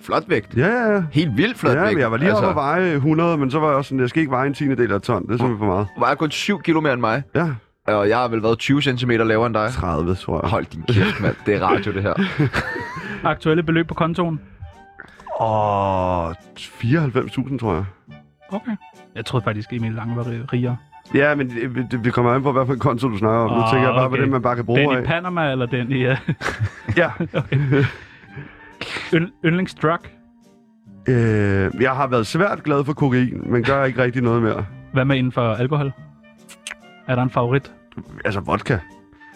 flot 0.00 0.24
vægt. 0.28 0.56
Ja, 0.56 0.66
ja, 0.66 0.92
ja. 0.94 1.02
Helt 1.12 1.36
vildt 1.36 1.58
flot 1.58 1.74
Ja, 1.76 1.80
vægt. 1.82 1.92
men 1.94 2.00
jeg 2.00 2.10
var 2.10 2.16
lige 2.16 2.28
altså... 2.28 2.44
oppe 2.44 2.60
at 2.60 2.66
veje 2.66 2.92
100, 2.94 3.38
men 3.38 3.50
så 3.50 3.58
var 3.60 3.66
jeg 3.68 3.76
også 3.76 3.88
sådan, 3.88 4.00
jeg 4.00 4.08
skal 4.08 4.20
ikke 4.20 4.30
veje 4.32 4.46
en 4.46 4.54
tiende 4.54 4.76
del 4.76 4.92
af 4.92 4.96
et 4.96 5.02
ton. 5.02 5.22
Det 5.22 5.28
er 5.28 5.36
simpelthen 5.36 5.58
for 5.58 5.66
meget. 5.66 5.86
Vejer 5.98 6.14
kun 6.14 6.30
7 6.30 6.62
kilo 6.62 6.80
mere 6.80 6.92
end 6.92 7.00
mig. 7.00 7.22
Ja, 7.34 7.48
Og 7.86 8.08
jeg 8.08 8.18
har 8.18 8.28
vel 8.28 8.42
været 8.42 8.58
20 8.58 8.82
cm 8.82 9.10
lavere 9.10 9.46
end 9.46 9.54
dig. 9.54 9.70
30, 9.72 10.14
tror 10.14 10.40
jeg. 10.42 10.50
Hold 10.50 10.64
din 10.64 10.82
kæft, 10.88 11.20
mand. 11.20 11.34
Det 11.46 11.54
er 11.54 11.60
radio, 11.60 11.92
det 11.92 12.02
her. 12.02 12.14
Aktuelle 13.30 13.62
beløb 13.62 13.88
på 13.88 13.94
kontoen? 13.94 14.40
Åh, 15.40 16.30
94.000, 16.30 17.58
tror 17.58 17.74
jeg. 17.74 17.84
Okay. 18.48 18.72
Jeg 19.14 19.24
troede 19.24 19.44
faktisk, 19.44 19.72
Emil 19.72 19.92
Lange 19.92 20.16
var 20.16 20.22
rig- 20.26 20.52
rigere. 20.52 20.76
Ja, 21.14 21.34
men 21.34 21.50
det, 21.50 21.86
det, 21.90 22.00
det 22.04 22.12
kommer 22.12 22.32
an 22.32 22.42
på, 22.42 22.52
hvad 22.52 22.66
for 22.66 22.72
en 22.72 22.78
konto 22.78 23.08
du 23.08 23.18
snakker 23.18 23.38
om. 23.40 23.50
Nu 23.50 23.56
Åh, 23.64 23.70
tænker 23.72 23.88
jeg 23.88 23.94
bare 23.96 24.08
på 24.08 24.12
okay. 24.14 24.22
det, 24.22 24.30
man 24.30 24.42
bare 24.42 24.56
kan 24.56 24.64
bruge 24.64 24.80
Den 24.80 24.90
i 24.90 24.94
af. 24.94 25.04
Panama, 25.04 25.52
eller 25.52 25.66
den 25.66 25.92
i... 25.92 26.06
Uh, 26.06 26.16
Ja. 26.96 27.10
ynd- 29.14 29.32
yndlingsdrug? 29.44 29.98
Øh, 31.08 31.70
jeg 31.80 31.90
har 31.92 32.06
været 32.06 32.26
svært 32.26 32.62
glad 32.62 32.84
for 32.84 32.92
kokain, 32.92 33.42
men 33.50 33.62
gør 33.62 33.84
ikke 33.84 34.02
rigtig 34.02 34.22
noget 34.22 34.42
mere. 34.42 34.66
Hvad 34.92 35.04
med 35.04 35.16
inden 35.16 35.32
for 35.32 35.54
alkohol? 35.54 35.92
Er 37.08 37.14
der 37.14 37.22
en 37.22 37.30
favorit? 37.30 37.72
Altså 38.24 38.40
vodka. 38.40 38.78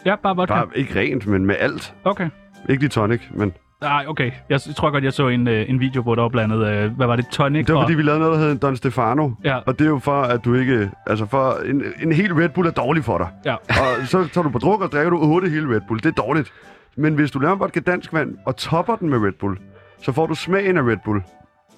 Ja, 0.06 0.16
bare 0.16 0.36
vodka. 0.36 0.54
Bare 0.54 0.66
ikke 0.74 1.00
rent, 1.00 1.26
men 1.26 1.46
med 1.46 1.54
alt. 1.58 1.94
Okay. 2.04 2.28
Ikke 2.68 2.82
lige 2.82 2.88
tonic, 2.90 3.20
men... 3.34 3.52
Nej, 3.80 4.04
okay. 4.08 4.30
Jeg 4.48 4.60
tror 4.60 4.90
godt, 4.90 5.04
jeg 5.04 5.12
så 5.12 5.28
en, 5.28 5.48
øh, 5.48 5.70
en 5.70 5.80
video, 5.80 6.02
hvor 6.02 6.14
der 6.14 6.22
var 6.22 6.28
blandet, 6.28 6.66
øh, 6.66 6.92
hvad 6.96 7.06
var 7.06 7.16
det, 7.16 7.26
tonic 7.28 7.66
Det 7.66 7.74
var 7.74 7.80
og... 7.80 7.84
fordi, 7.84 7.94
vi 7.94 8.02
lavede 8.02 8.20
noget, 8.20 8.34
der 8.34 8.40
hed 8.44 8.52
en 8.52 8.58
Don 8.58 8.76
Stefano. 8.76 9.30
Ja, 9.44 9.56
Og 9.66 9.78
det 9.78 9.84
er 9.84 9.88
jo 9.88 9.98
for, 9.98 10.22
at 10.22 10.44
du 10.44 10.54
ikke... 10.54 10.90
Altså, 11.06 11.26
for 11.26 11.56
en, 11.66 11.82
en 12.02 12.12
hel 12.12 12.34
Red 12.34 12.48
Bull 12.48 12.66
er 12.66 12.70
dårlig 12.72 13.04
for 13.04 13.18
dig. 13.18 13.28
ja. 13.44 13.54
Og 13.54 14.06
så 14.06 14.28
tager 14.32 14.42
du 14.42 14.50
på 14.50 14.58
druk, 14.58 14.80
og 14.82 14.92
drikker 14.92 15.10
du 15.10 15.18
8 15.22 15.48
hele 15.48 15.74
Red 15.74 15.80
Bull. 15.88 16.00
Det 16.02 16.06
er 16.18 16.22
dårligt. 16.22 16.52
Men 17.00 17.14
hvis 17.14 17.30
du 17.30 17.38
laver 17.38 17.54
en 17.54 17.60
vodka 17.60 17.80
dansk 17.80 18.12
vand 18.12 18.36
og 18.46 18.56
topper 18.56 18.96
den 18.96 19.08
med 19.10 19.18
Red 19.18 19.32
Bull, 19.40 19.58
så 20.02 20.12
får 20.12 20.26
du 20.26 20.34
smagen 20.34 20.76
af 20.76 20.82
Red 20.82 20.96
Bull. 21.04 21.22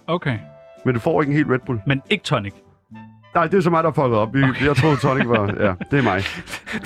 Okay. 0.06 0.38
Men 0.84 0.94
du 0.94 1.00
får 1.00 1.22
ikke 1.22 1.30
en 1.30 1.36
hel 1.36 1.46
Red 1.46 1.58
Bull. 1.66 1.80
Men 1.86 2.02
ikke 2.10 2.24
tonic. 2.24 2.52
Nej, 3.34 3.46
det 3.46 3.54
er 3.54 3.60
så 3.60 3.70
mig, 3.70 3.84
der 3.84 3.90
har 3.90 4.02
fucket 4.02 4.18
op. 4.18 4.28
Okay. 4.28 4.66
Jeg 4.66 4.76
troede, 4.76 4.96
tonic 4.96 5.26
var... 5.28 5.46
Ja, 5.46 5.74
det 5.90 5.98
er 5.98 6.02
mig. 6.02 6.22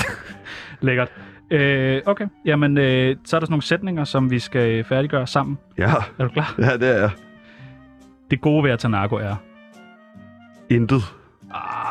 Lækkert. 0.86 1.12
Øh, 1.50 2.02
okay. 2.06 2.26
Jamen, 2.44 2.78
øh, 2.78 3.16
så 3.24 3.36
er 3.36 3.40
der 3.40 3.46
sådan 3.46 3.52
nogle 3.52 3.62
sætninger, 3.62 4.04
som 4.04 4.30
vi 4.30 4.38
skal 4.38 4.84
færdiggøre 4.84 5.26
sammen. 5.26 5.58
Ja, 5.78 5.92
Er 6.18 6.24
du 6.24 6.28
klar? 6.28 6.54
ja 6.58 6.76
det 6.76 6.96
er 6.96 7.00
jeg. 7.00 7.10
Det 8.30 8.40
gode 8.40 8.64
ved 8.64 8.70
at 8.70 8.78
tage 8.78 8.90
narko 8.90 9.16
er... 9.16 9.34
Intet. 10.70 11.02
Ah. 11.54 11.85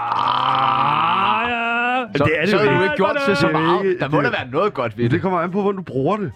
Så, 2.18 2.24
det 2.24 2.34
er 2.38 2.42
det 2.42 2.50
så 2.50 2.64
jo 2.64 2.70
har 2.72 2.78
du 2.78 2.84
ikke. 2.84 2.96
gjort 2.96 3.18
til 3.26 3.36
så 3.36 3.48
Det 3.48 3.56
er 3.56 3.60
meget. 3.60 3.98
Der 4.00 4.10
må 4.10 4.22
da 4.22 4.30
være 4.30 4.48
noget 4.52 4.74
godt 4.74 4.98
ved 4.98 5.04
Det 5.04 5.12
det. 5.12 5.22
kommer 5.22 5.40
an 5.40 5.52
på, 5.52 5.62
hvordan 5.62 5.78
du 5.78 5.84
bruger 5.84 6.18
det. 6.18 6.32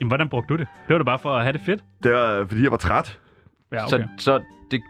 Jamen, 0.00 0.08
hvordan 0.08 0.28
brugte 0.28 0.54
du 0.54 0.58
det? 0.58 0.66
Det 0.88 0.92
var 0.94 0.98
da 0.98 1.04
bare 1.04 1.18
for 1.18 1.30
at 1.36 1.42
have 1.42 1.52
det 1.52 1.60
fedt. 1.66 1.80
Det 2.02 2.12
er, 2.12 2.46
fordi 2.48 2.62
jeg 2.62 2.70
var 2.70 2.76
træt. 2.76 3.18
Ja, 3.72 3.84
okay. 3.86 3.88
Så, 3.98 4.04
så 4.18 4.40
det 4.70 4.80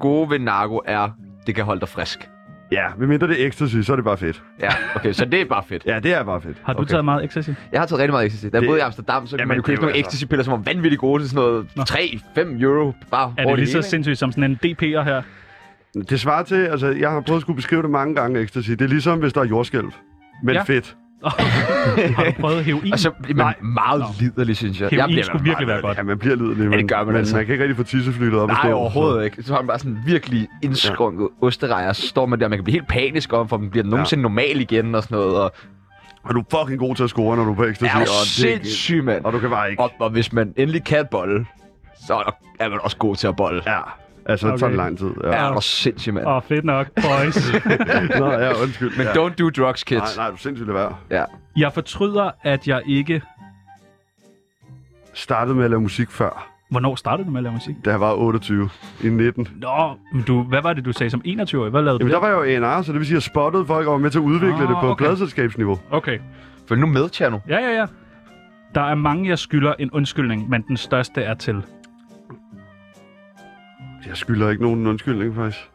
gode 0.00 0.30
ved 0.30 0.38
narko 0.38 0.80
er, 0.86 1.08
det 1.46 1.54
kan 1.54 1.64
holde 1.64 1.80
dig 1.80 1.88
frisk. 1.88 2.30
Ja, 2.72 2.84
medmindre 2.98 3.28
det 3.28 3.42
er 3.42 3.46
ecstasy, 3.46 3.76
så 3.82 3.92
er 3.92 3.96
det 3.96 4.04
bare 4.04 4.16
fedt. 4.16 4.42
Ja, 4.60 4.68
okay, 4.96 5.12
så 5.12 5.24
det 5.24 5.40
er 5.40 5.44
bare 5.44 5.62
fedt. 5.68 5.86
Ja, 5.86 5.98
det 5.98 6.14
er 6.14 6.22
bare 6.22 6.40
fedt. 6.40 6.56
Har 6.64 6.72
du 6.72 6.78
okay. 6.78 6.88
taget 6.90 7.04
meget 7.04 7.24
ecstasy? 7.24 7.50
Jeg 7.72 7.80
har 7.80 7.86
taget 7.86 7.98
rigtig 8.00 8.12
meget 8.12 8.26
ecstasy. 8.26 8.44
Da 8.44 8.50
jeg 8.52 8.62
Det- 8.62 8.68
boede 8.68 8.78
i 8.78 8.82
Amsterdam, 8.82 9.26
så 9.26 9.36
kunne 9.36 9.46
man 9.46 9.56
jo 9.56 9.62
købe 9.62 9.80
nogle 9.80 9.96
altså- 9.96 10.08
ecstasy-piller, 10.08 10.42
som 10.44 10.52
var 10.52 10.58
vanvittigt 10.72 11.00
gode 11.00 11.22
til 11.22 11.30
sådan 11.30 11.42
noget 11.44 11.66
Nå. 11.76 11.82
3-5 11.82 12.62
euro 12.62 12.92
bare 13.10 13.34
Er 13.38 13.44
det 13.46 13.56
lige 13.58 13.66
så 13.66 13.72
hele, 13.78 13.82
sindssygt 13.82 14.18
som 14.18 14.32
sådan 14.32 14.50
en 14.50 14.58
DP'er 14.64 15.02
her? 15.02 15.22
Det 16.08 16.20
svarer 16.20 16.42
til, 16.42 16.54
altså, 16.66 16.86
jeg 16.86 17.10
har 17.10 17.20
prøvet 17.20 17.38
at 17.38 17.40
skulle 17.42 17.56
beskrive 17.56 17.82
det 17.82 17.90
mange 17.90 18.14
gange, 18.14 18.40
ecstasy. 18.40 18.70
Det 18.70 18.80
er 18.80 18.86
ligesom, 18.88 19.18
hvis 19.18 19.32
der 19.32 19.40
er 19.40 19.44
jordskælv. 19.44 19.90
Men 20.42 20.54
Ja. 20.54 20.58
ja. 20.58 20.62
fedt. 20.62 20.96
Har 22.16 22.24
du 22.24 22.32
prøvet 22.40 22.64
heroin? 22.64 22.92
Og 22.92 22.98
så 22.98 23.10
bliver 23.22 23.44
man 23.44 23.54
meget 23.74 24.00
Nå. 24.00 24.06
liderlig, 24.20 24.56
synes 24.56 24.80
jeg. 24.80 24.88
Heroin 24.88 25.00
jeg 25.00 25.08
bliver 25.08 25.24
skulle 25.24 25.44
virkelig 25.44 25.68
være 25.68 25.80
godt. 25.80 25.98
Ja, 25.98 26.02
man 26.02 26.18
bliver 26.18 26.36
lidelig, 26.36 26.68
men, 26.70 26.78
det 26.78 26.88
gør 26.88 26.96
man 26.96 27.06
men 27.06 27.16
altså. 27.16 27.36
man 27.36 27.46
kan 27.46 27.52
ikke 27.52 27.64
rigtig 27.64 27.76
få 27.76 27.82
tisseflyttet 27.82 28.40
op. 28.40 28.48
Nej, 28.48 28.58
stå, 28.62 28.72
overhovedet 28.72 29.24
ikke. 29.24 29.42
Så 29.42 29.52
har 29.52 29.60
man 29.60 29.66
bare 29.66 29.78
sådan 29.78 29.98
virkelig 30.06 30.48
indskrunket 30.62 31.28
ja. 31.42 31.46
osterejer, 31.46 31.92
så 31.92 32.06
står 32.08 32.26
man 32.26 32.40
der, 32.40 32.48
man 32.48 32.58
kan 32.58 32.64
blive 32.64 32.72
helt 32.72 32.88
panisk 32.88 33.32
om, 33.32 33.48
for 33.48 33.56
man 33.58 33.70
bliver 33.70 33.84
nogensinde 33.86 34.22
normal 34.22 34.60
igen 34.60 34.94
og 34.94 35.02
sådan 35.02 35.18
noget. 35.18 35.36
Og 35.36 35.52
Så. 35.56 35.66
Og 36.22 36.34
du 36.34 36.40
er 36.40 36.44
fucking 36.60 36.78
god 36.80 36.94
til 36.96 37.02
at 37.04 37.10
score, 37.10 37.36
når 37.36 37.44
du 37.44 37.50
er 37.50 37.54
på 37.54 37.64
ecstasy. 37.64 37.94
er 37.94 37.98
jo 37.98 38.02
og, 38.02 38.08
det, 38.24 38.28
sindssyg, 38.28 39.04
mand. 39.04 39.24
og 39.24 39.32
du 39.32 39.38
kan 39.38 39.50
bare 39.50 39.70
ikke. 39.70 39.82
Og, 39.82 39.90
og 40.00 40.10
hvis 40.10 40.32
man 40.32 40.52
endelig 40.56 40.84
kan 40.84 41.06
bolle, 41.10 41.46
så 42.06 42.32
er 42.60 42.68
man 42.68 42.78
også 42.82 42.96
god 42.96 43.16
til 43.16 43.26
at 43.26 43.36
bolle. 43.36 43.62
Ja, 43.66 43.80
altså, 44.26 44.46
okay. 44.46 44.52
det 44.52 44.60
tager 44.60 44.72
lang 44.76 44.98
tid. 44.98 45.10
Ja, 45.24 45.28
Ja. 45.28 45.48
er 45.48 45.54
du 45.54 45.60
sindssyg, 45.60 46.14
mand. 46.14 46.26
Åh, 46.26 46.36
oh, 46.36 46.42
fedt 46.42 46.64
nok, 46.64 46.86
boys. 46.94 47.52
Nå, 48.20 48.30
ja, 48.32 48.62
undskyld. 48.62 48.96
Men 48.96 49.06
ja. 49.06 49.12
don't 49.12 49.34
do 49.34 49.50
drugs, 49.50 49.84
kids. 49.84 50.00
Nej, 50.00 50.08
nej, 50.16 50.28
du 50.28 50.34
er 50.34 50.38
sindssygt 50.38 50.66
lade 50.68 50.78
være. 50.78 50.96
Ja. 51.10 51.24
jeg 51.56 51.72
fortryder, 51.72 52.30
at 52.42 52.68
jeg 52.68 52.82
ikke... 52.86 53.22
Startede 55.14 55.54
med 55.56 55.64
at 55.64 55.70
lave 55.70 55.80
musik 55.80 56.10
før, 56.10 56.50
Hvornår 56.70 56.94
startede 56.96 57.26
du 57.26 57.30
med 57.32 57.38
at 57.38 57.42
lave 57.42 57.52
musik? 57.52 57.74
da 57.84 57.90
jeg 57.90 58.00
var 58.00 58.12
28 58.14 58.68
i 59.04 59.08
19. 59.08 59.48
Nå, 59.60 59.94
men 60.12 60.22
du, 60.22 60.42
hvad 60.42 60.62
var 60.62 60.72
det, 60.72 60.84
du 60.84 60.92
sagde 60.92 61.10
som 61.10 61.22
21-årig? 61.26 61.70
Hvad 61.70 61.82
lavede 61.82 61.98
du 61.98 62.04
Jamen, 62.04 62.12
der 62.12 62.20
der? 62.28 62.34
var 62.36 62.44
jeg 62.44 62.60
jo 62.60 62.66
A&R, 62.66 62.82
så 62.82 62.92
det 62.92 62.98
vil 62.98 63.06
sige, 63.06 63.14
at 63.16 63.16
jeg 63.16 63.22
spottede 63.22 63.66
folk 63.66 63.86
og 63.86 63.92
var 63.92 63.98
med 63.98 64.10
til 64.10 64.18
at 64.18 64.22
udvikle 64.22 64.54
Ah, 64.62 64.68
det 64.68 64.76
på 64.80 64.88
okay. 64.90 65.04
pladselskabsniveau. 65.04 65.78
Okay. 65.90 66.18
Følg 66.68 66.80
nu 66.80 66.86
med, 66.86 67.08
Tjerno. 67.08 67.38
Ja, 67.48 67.58
ja, 67.58 67.78
ja. 67.80 67.86
Der 68.74 68.80
er 68.80 68.94
mange, 68.94 69.28
jeg 69.28 69.38
skylder 69.38 69.74
en 69.78 69.90
undskyldning, 69.90 70.48
men 70.48 70.62
den 70.68 70.76
største 70.76 71.22
er 71.22 71.34
til. 71.34 71.62
Jeg 74.08 74.16
skylder 74.16 74.50
ikke 74.50 74.62
nogen 74.62 74.86
undskyldning, 74.86 75.34
faktisk. 75.34 75.70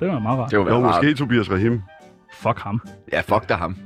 Det 0.00 0.08
var 0.08 0.18
meget 0.18 0.38
rart. 0.38 0.50
Det 0.50 0.58
var 0.58 0.68
Jo, 0.68 0.80
måske. 0.80 1.14
Tobias 1.14 1.50
Rahim. 1.50 1.82
Fuck 2.32 2.58
ham. 2.58 2.80
Ja, 3.12 3.20
fuck 3.20 3.48
da 3.48 3.54
ham. 3.54 3.76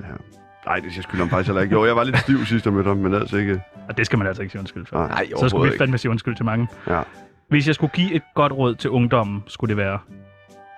Nej, 0.67 0.77
det 0.77 0.97
jeg 0.97 1.03
skylder 1.03 1.25
ham 1.25 1.29
faktisk 1.31 1.49
heller 1.49 1.63
ikke. 1.63 1.75
Jo, 1.75 1.87
jeg 1.87 1.97
var 1.97 2.05
lidt 2.05 2.19
stiv 2.19 2.45
sidst, 2.47 2.65
jeg 2.65 2.75
mødte 2.75 2.89
ham, 2.89 2.97
men 2.97 3.15
altså 3.15 3.37
ikke... 3.37 3.61
Og 3.89 3.97
det 3.97 4.07
skal 4.07 4.19
man 4.19 4.27
altså 4.29 4.43
ikke 4.43 4.53
sige 4.53 4.61
undskyld 4.61 4.87
for. 4.87 4.97
Nej. 4.97 5.27
Så 5.37 5.49
skulle 5.49 5.73
vi 5.73 5.79
fandme 5.79 5.99
sige 5.99 6.11
undskyld 6.11 6.37
til 6.37 6.45
mange. 6.45 6.69
Ja. 6.89 7.01
Hvis 7.49 7.67
jeg 7.67 7.75
skulle 7.75 7.91
give 7.95 8.13
et 8.13 8.23
godt 8.35 8.53
råd 8.53 8.75
til 8.75 8.91
ungdommen, 8.91 9.43
skulle 9.47 9.69
det 9.69 9.77
være... 9.77 9.99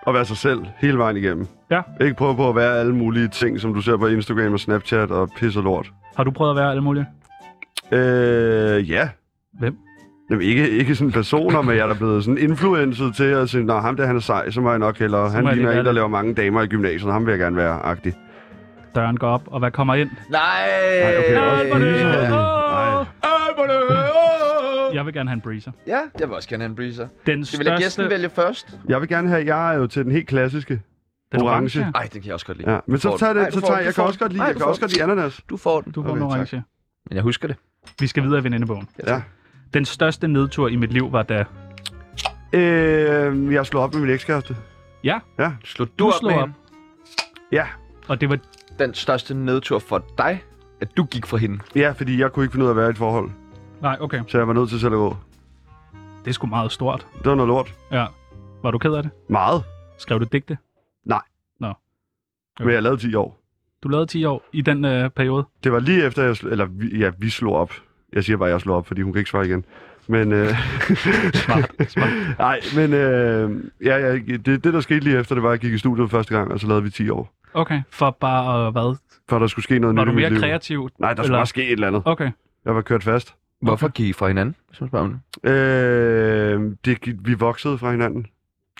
At 0.06 0.14
være 0.14 0.24
sig 0.24 0.36
selv 0.36 0.60
hele 0.78 0.98
vejen 0.98 1.16
igennem. 1.16 1.46
Ja. 1.70 1.82
Ikke 2.00 2.14
prøve 2.14 2.36
på 2.36 2.48
at 2.48 2.56
være 2.56 2.78
alle 2.78 2.94
mulige 2.94 3.28
ting, 3.28 3.60
som 3.60 3.74
du 3.74 3.80
ser 3.80 3.96
på 3.96 4.06
Instagram 4.06 4.52
og 4.52 4.60
Snapchat 4.60 5.10
og 5.10 5.30
pis 5.36 5.56
og 5.56 5.62
lort. 5.62 5.92
Har 6.16 6.24
du 6.24 6.30
prøvet 6.30 6.50
at 6.50 6.56
være 6.56 6.70
alle 6.70 6.82
mulige? 6.82 7.06
Øh, 7.92 8.90
ja. 8.90 9.08
Hvem? 9.58 9.78
Jamen, 10.30 10.42
ikke, 10.46 10.70
ikke 10.70 10.94
sådan 10.94 11.12
personer, 11.12 11.62
men 11.62 11.76
jeg 11.76 11.82
er 11.82 11.86
da 11.86 11.94
blevet 11.94 12.24
sådan 12.24 12.38
influenced 12.38 13.12
til 13.12 13.24
at 13.24 13.50
sige, 13.50 13.64
Nå, 13.64 13.78
ham 13.78 13.96
der 13.96 14.06
han 14.06 14.16
er 14.16 14.20
sej, 14.20 14.50
så 14.50 14.60
må 14.60 14.70
jeg 14.70 14.78
nok 14.78 14.98
hellere. 14.98 15.30
Så 15.30 15.36
Han 15.36 15.46
jeg 15.46 15.54
ligner 15.54 15.70
lige 15.70 15.80
en, 15.80 15.86
der 15.86 15.92
laver 15.92 16.08
mange 16.08 16.34
damer 16.34 16.62
i 16.62 16.66
gymnasiet, 16.66 17.12
ham 17.12 17.26
vil 17.26 17.32
jeg 17.32 17.38
gerne 17.38 17.56
være, 17.56 17.82
agtig. 17.84 18.14
Døren 18.94 19.16
går 19.16 19.28
op, 19.28 19.42
og 19.46 19.58
hvad 19.58 19.70
kommer 19.70 19.94
ind? 19.94 20.10
Nej! 20.30 20.40
Nej, 21.02 21.16
okay, 21.18 21.38
også 21.38 21.62
Alberne! 21.62 21.84
breezer. 21.84 22.30
Nej. 22.30 23.04
Jeg 24.94 25.06
vil 25.06 25.14
gerne 25.14 25.30
have 25.30 25.34
en 25.34 25.40
breezer. 25.40 25.72
Ja, 25.86 25.98
jeg 26.20 26.28
vil 26.28 26.36
også 26.36 26.48
gerne 26.48 26.62
have 26.62 26.70
en 26.70 26.76
breezer. 26.76 27.08
Den 27.26 27.44
Skal 27.44 27.58
vi 27.58 27.64
lade 27.64 27.76
gæsten 27.76 27.90
største... 27.90 28.10
vælge 28.10 28.28
først? 28.30 28.78
Jeg 28.88 29.00
vil 29.00 29.08
gerne 29.08 29.28
have, 29.28 29.44
jeg 29.46 29.74
er 29.74 29.78
jo 29.78 29.86
til 29.86 30.04
den 30.04 30.12
helt 30.12 30.28
klassiske. 30.28 30.80
Den 31.32 31.42
orange. 31.42 31.78
orange. 31.80 31.92
Nej, 31.92 32.02
den 32.02 32.20
kan 32.20 32.24
jeg 32.26 32.34
også 32.34 32.46
godt 32.46 32.58
lide. 32.58 32.72
Ja, 32.72 32.78
men 32.86 32.98
får 32.98 33.10
så 33.10 33.18
tager 33.18 33.32
den. 33.32 33.44
Det, 33.44 33.54
så 33.54 33.60
tager 33.60 33.76
jeg, 33.76 33.86
jeg 33.86 33.94
kan 33.94 34.04
også 34.04 34.18
godt 34.18 34.32
lide, 34.32 34.38
Nej, 34.38 34.46
jeg 34.46 34.54
du 34.54 34.58
kan 34.58 34.64
får 34.64 34.68
også 34.68 34.80
godt 34.80 34.92
lide 34.92 35.02
ananas. 35.02 35.40
Du 35.50 35.56
får 35.56 35.80
den. 35.80 35.92
Du 35.92 36.02
får 36.02 36.10
Okay, 36.10 36.20
den 36.20 36.30
tak. 36.30 36.36
orange. 36.38 36.62
Men 37.10 37.14
jeg 37.16 37.22
husker 37.22 37.48
det. 37.48 37.56
Vi 38.00 38.06
skal 38.06 38.22
videre 38.22 38.40
i 38.40 38.44
venindebogen. 38.44 38.88
Ja. 39.06 39.22
Den 39.74 39.84
største 39.84 40.28
nedtur 40.28 40.68
i 40.68 40.76
mit 40.76 40.92
liv 40.92 41.12
var 41.12 41.22
da... 41.22 41.44
Øh, 42.52 43.52
jeg 43.52 43.66
slog 43.66 43.82
op 43.82 43.92
med 43.94 44.00
min 44.02 44.10
ekskæreste. 44.10 44.56
Ja, 45.04 45.20
Slå 45.64 45.84
du, 45.84 45.90
Du 45.98 46.06
op 46.06 46.12
slog 46.20 46.32
med 46.32 46.38
op. 46.40 46.48
hende? 46.48 46.58
Ja. 47.52 47.66
og 48.08 48.20
det 48.20 48.28
var... 48.30 48.38
Den 48.78 48.94
største 48.94 49.34
nedtur 49.34 49.78
for 49.78 50.04
dig, 50.18 50.42
at 50.80 50.96
du 50.96 51.04
gik 51.04 51.26
fra 51.26 51.36
hende. 51.36 51.58
Ja, 51.74 51.90
fordi 51.90 52.20
jeg 52.20 52.32
kunne 52.32 52.44
ikke 52.44 52.52
finde 52.52 52.64
ud 52.64 52.68
af 52.68 52.72
at 52.72 52.76
være 52.76 52.86
i 52.86 52.90
et 52.90 52.96
forhold. 52.98 53.30
Nej, 53.82 53.96
okay. 54.00 54.22
Så 54.28 54.38
jeg 54.38 54.48
var 54.48 54.54
nødt 54.54 54.68
til 54.68 54.80
selv 54.80 54.92
at 54.92 54.98
gå. 54.98 55.16
Det 56.24 56.30
er 56.30 56.32
sgu 56.32 56.46
meget 56.46 56.72
stort. 56.72 57.06
Det 57.18 57.26
var 57.26 57.34
noget 57.34 57.48
lort. 57.48 57.74
Ja. 57.92 58.06
Var 58.62 58.70
du 58.70 58.78
ked 58.78 58.92
af 58.92 59.02
det? 59.02 59.12
Meget. 59.28 59.62
Skrev 59.98 60.20
du 60.20 60.24
digte? 60.32 60.58
Men 62.60 62.70
jeg 62.70 62.82
lavede 62.82 63.00
10 63.00 63.14
år. 63.14 63.38
Du 63.82 63.88
lavede 63.88 64.06
10 64.06 64.24
år 64.24 64.42
i 64.52 64.60
den 64.62 64.84
øh, 64.84 65.10
periode. 65.10 65.44
Det 65.64 65.72
var 65.72 65.78
lige 65.78 66.04
efter, 66.06 66.22
jeg 66.22 66.32
sl- 66.32 66.48
eller 66.50 66.64
vi, 66.64 66.98
ja, 66.98 67.10
vi 67.18 67.30
slog 67.30 67.54
op. 67.54 67.72
Jeg 68.14 68.24
siger 68.24 68.36
bare, 68.36 68.48
at 68.48 68.52
jeg 68.52 68.60
slog 68.60 68.76
op, 68.76 68.86
fordi 68.86 69.02
hun 69.02 69.12
kan 69.12 69.18
ikke 69.18 69.30
svare 69.30 69.46
igen. 69.46 69.64
Men, 70.08 70.32
øh, 70.32 70.48
Smart, 71.34 71.70
smart. 71.88 72.10
nej, 72.38 72.60
men 72.76 72.92
øh, 72.92 73.64
ja, 73.84 73.96
ja, 73.96 74.12
det, 74.14 74.46
det, 74.46 74.64
der 74.64 74.80
skete 74.80 75.00
lige 75.00 75.18
efter, 75.18 75.34
det 75.34 75.42
var, 75.42 75.48
at 75.48 75.52
jeg 75.52 75.60
gik 75.60 75.72
i 75.72 75.78
studiet 75.78 76.10
første 76.10 76.36
gang, 76.36 76.52
og 76.52 76.60
så 76.60 76.66
lavede 76.66 76.82
vi 76.82 76.90
10 76.90 77.08
år. 77.10 77.34
Okay, 77.54 77.82
for 77.90 78.16
bare 78.20 78.66
at 78.66 78.72
hvad? 78.72 78.96
For 79.28 79.38
der 79.38 79.46
skulle 79.46 79.62
ske 79.62 79.78
noget 79.78 79.96
Var 79.96 80.04
nyt 80.04 80.10
du 80.10 80.14
mere 80.14 80.40
kreativ? 80.40 80.88
Nej, 80.98 81.14
der 81.14 81.22
skulle 81.22 81.26
eller- 81.26 81.38
bare 81.38 81.46
ske 81.46 81.64
et 81.66 81.72
eller 81.72 81.86
andet. 81.86 82.02
Okay. 82.04 82.30
Jeg 82.64 82.74
var 82.74 82.80
kørt 82.82 83.02
fast. 83.04 83.34
Hvorfor 83.62 83.88
gik 83.88 84.06
I 84.08 84.12
fra 84.12 84.28
hinanden, 84.28 84.54
hvis 84.68 84.80
man 84.80 84.88
spørger 84.88 85.04
om 85.06 85.20
det? 85.44 85.50
Øh, 85.50 86.60
det, 86.84 86.98
vi 87.26 87.34
voksede 87.34 87.78
fra 87.78 87.90
hinanden. 87.90 88.26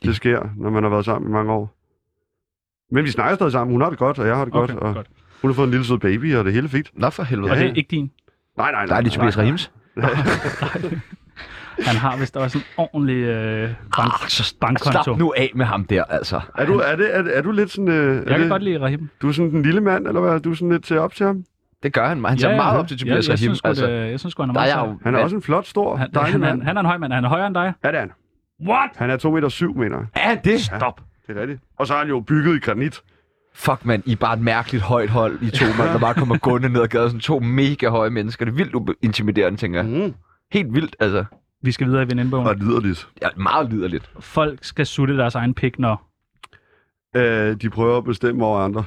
Det 0.03 0.17
sker, 0.17 0.49
når 0.57 0.71
man 0.71 0.83
har 0.83 0.91
været 0.91 1.05
sammen 1.05 1.31
i 1.31 1.33
mange 1.33 1.53
år. 1.53 1.75
Men 2.91 3.05
vi 3.05 3.11
snakker 3.11 3.35
stadig 3.35 3.53
sammen. 3.53 3.73
Hun 3.75 3.81
har 3.81 3.91
det 3.91 3.99
godt, 3.99 4.19
og 4.19 4.27
jeg 4.27 4.37
har 4.37 4.45
det 4.45 4.55
Okay, 4.55 4.73
godt. 4.75 4.83
Og 4.83 4.95
godt. 4.95 5.07
hun 5.43 5.51
har 5.51 5.55
fået 5.55 5.67
en 5.67 5.71
lille 5.71 5.87
sød 5.87 5.99
baby, 5.99 6.35
og 6.37 6.45
det 6.45 6.53
hele 6.53 6.65
er 6.65 6.69
fint. 6.71 6.91
Nå 6.95 7.11
for 7.11 7.23
helvede. 7.23 7.51
Og 7.51 7.57
Ja. 7.57 7.63
det 7.63 7.71
er 7.71 7.75
ikke 7.75 7.91
din. 7.91 8.11
Nej, 8.59 8.73
nej, 8.73 8.73
nej. 8.73 8.87
Nej, 8.87 9.01
det 9.01 9.11
er 9.11 9.15
Tobias 9.15 9.39
Rahims. 9.39 9.71
Han 11.87 11.97
har 11.97 12.17
vist 12.17 12.37
også 12.37 12.59
en 12.59 12.65
ordentlig 12.77 13.17
øh, 13.17 13.71
bank, 13.97 14.13
Ah, 14.23 14.29
så 14.29 14.55
bankkonto. 14.61 15.03
Slap 15.03 15.19
nu 15.19 15.33
af 15.37 15.51
med 15.55 15.67
ham 15.67 15.85
der, 15.85 16.05
altså. 16.05 16.41
Er 16.59 16.67
du, 16.67 16.79
er, 16.79 16.97
det, 16.97 17.17
er, 17.17 17.23
er 17.35 17.43
du 17.43 17.51
lidt 17.53 17.71
sådan... 17.71 17.89
Øh, 17.89 17.95
er 17.95 18.15
Jeg 18.15 18.25
kan 18.27 18.41
det, 18.41 18.51
godt 18.51 18.63
lide 18.63 18.81
Rahim. 18.81 19.09
Du 19.23 19.29
er 19.29 19.33
sådan 19.33 19.51
den 19.51 19.63
lille 19.63 19.81
mand, 19.81 20.07
eller 20.07 20.21
hvad? 20.21 20.31
Er 20.31 20.39
du 20.39 20.55
sådan 20.55 20.73
lidt 20.73 20.85
til 20.85 20.99
op 20.99 21.15
til 21.15 21.27
ham? 21.27 21.45
Det 21.83 21.93
gør 21.93 22.09
han. 22.09 22.25
Han 22.25 22.39
ser 22.39 22.57
meget 22.57 22.79
op 22.79 22.89
til 22.89 22.99
Tobias 22.99 23.29
ja, 23.29 23.33
jeg 23.33 23.39
Rahim. 23.39 23.39
synes, 23.39 23.61
Altså, 23.65 23.87
det, 23.87 24.11
jeg 24.11 24.21
synes 24.21 24.33
sgu, 24.33 24.43
han 24.43 24.51
er 24.51 24.53
der 24.55 24.61
er 24.61 24.65
meget 24.65 24.73
sej. 24.73 24.87
jo... 24.93 24.99
Han 25.05 25.15
er 25.15 25.19
også 25.19 25.37
en 25.37 25.43
flot, 25.43 25.67
stor, 25.67 25.97
han, 25.97 26.11
dejlig 26.15 26.33
han, 26.33 26.43
er, 26.45 26.49
mand. 26.49 26.63
han 26.63 26.77
er 26.77 26.81
en 26.81 26.87
høj 26.87 26.97
mand. 26.99 27.13
Han 27.13 27.25
er 27.25 27.29
højere 27.29 27.47
end 27.47 27.55
dig. 27.55 27.73
Ja, 27.85 27.89
det 27.89 27.97
er 27.97 28.01
han. 28.01 28.13
What? 28.69 28.91
Han 28.97 29.11
er 29.11 29.17
2 29.17 29.31
meter 29.31 29.49
7, 29.49 29.75
mener 29.79 29.97
jeg. 29.99 30.07
Er 30.15 30.29
han 30.29 30.39
det? 30.45 30.61
Stop. 30.61 31.01
Det 31.27 31.37
er 31.37 31.41
rigtigt. 31.41 31.61
Og 31.79 31.87
så 31.87 31.95
er 31.95 31.99
han 31.99 32.09
jo 32.09 32.21
bygget 32.21 32.57
i 32.57 32.59
granit. 32.59 33.01
Fuck, 33.55 33.85
mand. 33.85 34.03
I 34.07 34.13
er 34.13 34.17
bare 34.17 34.35
et 34.35 34.41
mærkeligt 34.41 34.85
højt 34.85 35.11
hold, 35.11 35.43
I 35.43 35.51
to 35.51 35.65
mand, 35.79 35.89
der 35.91 35.99
bare 35.99 36.15
kommer 36.15 36.39
gående 36.39 36.69
ned 36.69 36.83
ad 36.83 36.89
gaden. 36.89 37.09
Sådan 37.09 37.21
to 37.21 37.39
mega 37.41 37.89
høje 37.89 38.11
mennesker. 38.11 38.45
Det 38.45 38.53
er 38.53 38.57
vildt 38.57 38.97
intimiderende, 39.03 39.59
tænker 39.59 39.83
jeg. 39.83 39.91
Mm. 40.07 40.15
Helt 40.53 40.75
vildt, 40.75 40.97
altså. 41.01 41.25
Vi 41.63 41.73
skal 41.73 41.87
videre 41.87 42.03
i 42.03 42.09
venindebogen. 42.09 42.47
Og 42.47 42.57
liderligt. 42.57 43.09
Ja, 43.23 43.29
meget 43.37 43.71
liderligt. 43.73 44.11
Folk 44.21 44.65
skal 44.65 44.87
sutte 44.87 45.17
deres 45.17 45.35
egen 45.35 45.55
pik, 45.55 45.79
når... 45.79 46.11
Øh, 47.17 47.57
de 47.57 47.71
prøver 47.71 47.97
at 47.99 48.05
bestemme 48.05 48.45
over 48.45 48.59
andre. 48.61 48.85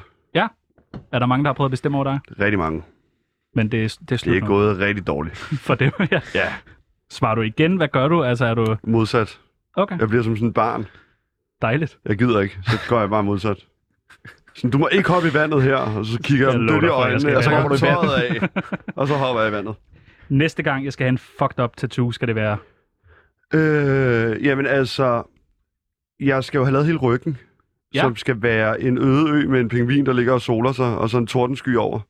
Er 1.12 1.18
der 1.18 1.26
mange, 1.26 1.44
der 1.44 1.48
har 1.48 1.54
prøvet 1.54 1.68
at 1.68 1.70
bestemme 1.70 1.96
over 1.98 2.04
dig? 2.04 2.20
Rigtig 2.40 2.58
mange. 2.58 2.82
Men 3.54 3.70
det, 3.72 3.84
er- 3.84 3.88
det 3.88 4.00
er 4.00 4.04
Det 4.08 4.20
slut 4.20 4.36
er 4.36 4.40
nu. 4.40 4.46
gået 4.46 4.78
rigtig 4.78 5.06
dårligt. 5.06 5.36
For 5.66 5.74
det, 5.74 5.92
ja. 6.10 6.20
Ja. 6.34 6.52
Svarer 7.10 7.34
du 7.34 7.42
igen? 7.42 7.76
Hvad 7.76 7.88
gør 7.88 8.08
du? 8.08 8.22
Altså, 8.24 8.44
er 8.44 8.54
du... 8.54 8.76
Modsat. 8.84 9.38
Okay, 9.76 9.98
Jeg 9.98 10.08
bliver 10.08 10.22
som 10.22 10.36
sådan 10.36 10.48
et 10.48 10.54
barn. 10.54 10.86
dejligt. 11.62 11.98
Jeg 12.04 12.18
gider 12.18 12.40
ikke. 12.40 12.58
Så 12.62 12.78
går 12.88 13.00
jeg 13.00 13.10
bare 13.10 13.22
modsat. 13.22 13.56
Sådan, 14.58 14.70
du 14.70 14.78
må 14.78 14.88
ikke 14.92 15.08
hoppe 15.08 15.28
i 15.28 15.34
vandet 15.34 15.62
her. 15.62 15.76
Og 15.76 16.06
så 16.06 16.18
kigger 16.22 16.50
jeg 16.50 16.60
dødt 16.60 16.84
i 16.84 16.86
øjnene, 16.86 17.36
og 17.36 17.44
så 17.44 17.50
kommer 17.50 17.68
du 17.68 17.76
tøjet 17.76 18.22
af. 18.22 18.48
Og 18.96 19.08
så 19.08 19.14
hopper 19.14 19.42
jeg 19.42 19.50
i 19.50 19.52
vandet. 19.52 19.74
Næste 20.28 20.62
gang, 20.62 20.84
jeg 20.84 20.92
skal 20.92 21.04
have 21.04 21.12
en 21.12 21.18
fucked 21.18 21.64
up 21.64 21.76
tattoo, 21.76 22.12
skal 22.12 22.28
det 22.28 22.34
være... 22.36 22.56
Øh, 23.54 24.44
jamen 24.44 24.66
altså, 24.66 25.22
jeg 26.20 26.44
skal 26.44 26.58
jo 26.58 26.64
have 26.64 26.72
lavet 26.72 26.86
hele 26.86 26.98
ryggen, 26.98 27.38
Ja. 27.94 28.00
som 28.00 28.16
skal 28.16 28.42
være 28.42 28.80
en 28.82 28.98
øde 28.98 29.30
ø 29.30 29.48
med 29.48 29.60
en 29.60 29.68
pingvin, 29.68 30.06
der 30.06 30.12
ligger 30.12 30.32
og 30.32 30.40
soler 30.40 30.72
sig, 30.72 30.98
og 30.98 31.10
så 31.10 31.18
en 31.18 31.26
tordensky 31.26 31.76
over. 31.76 32.00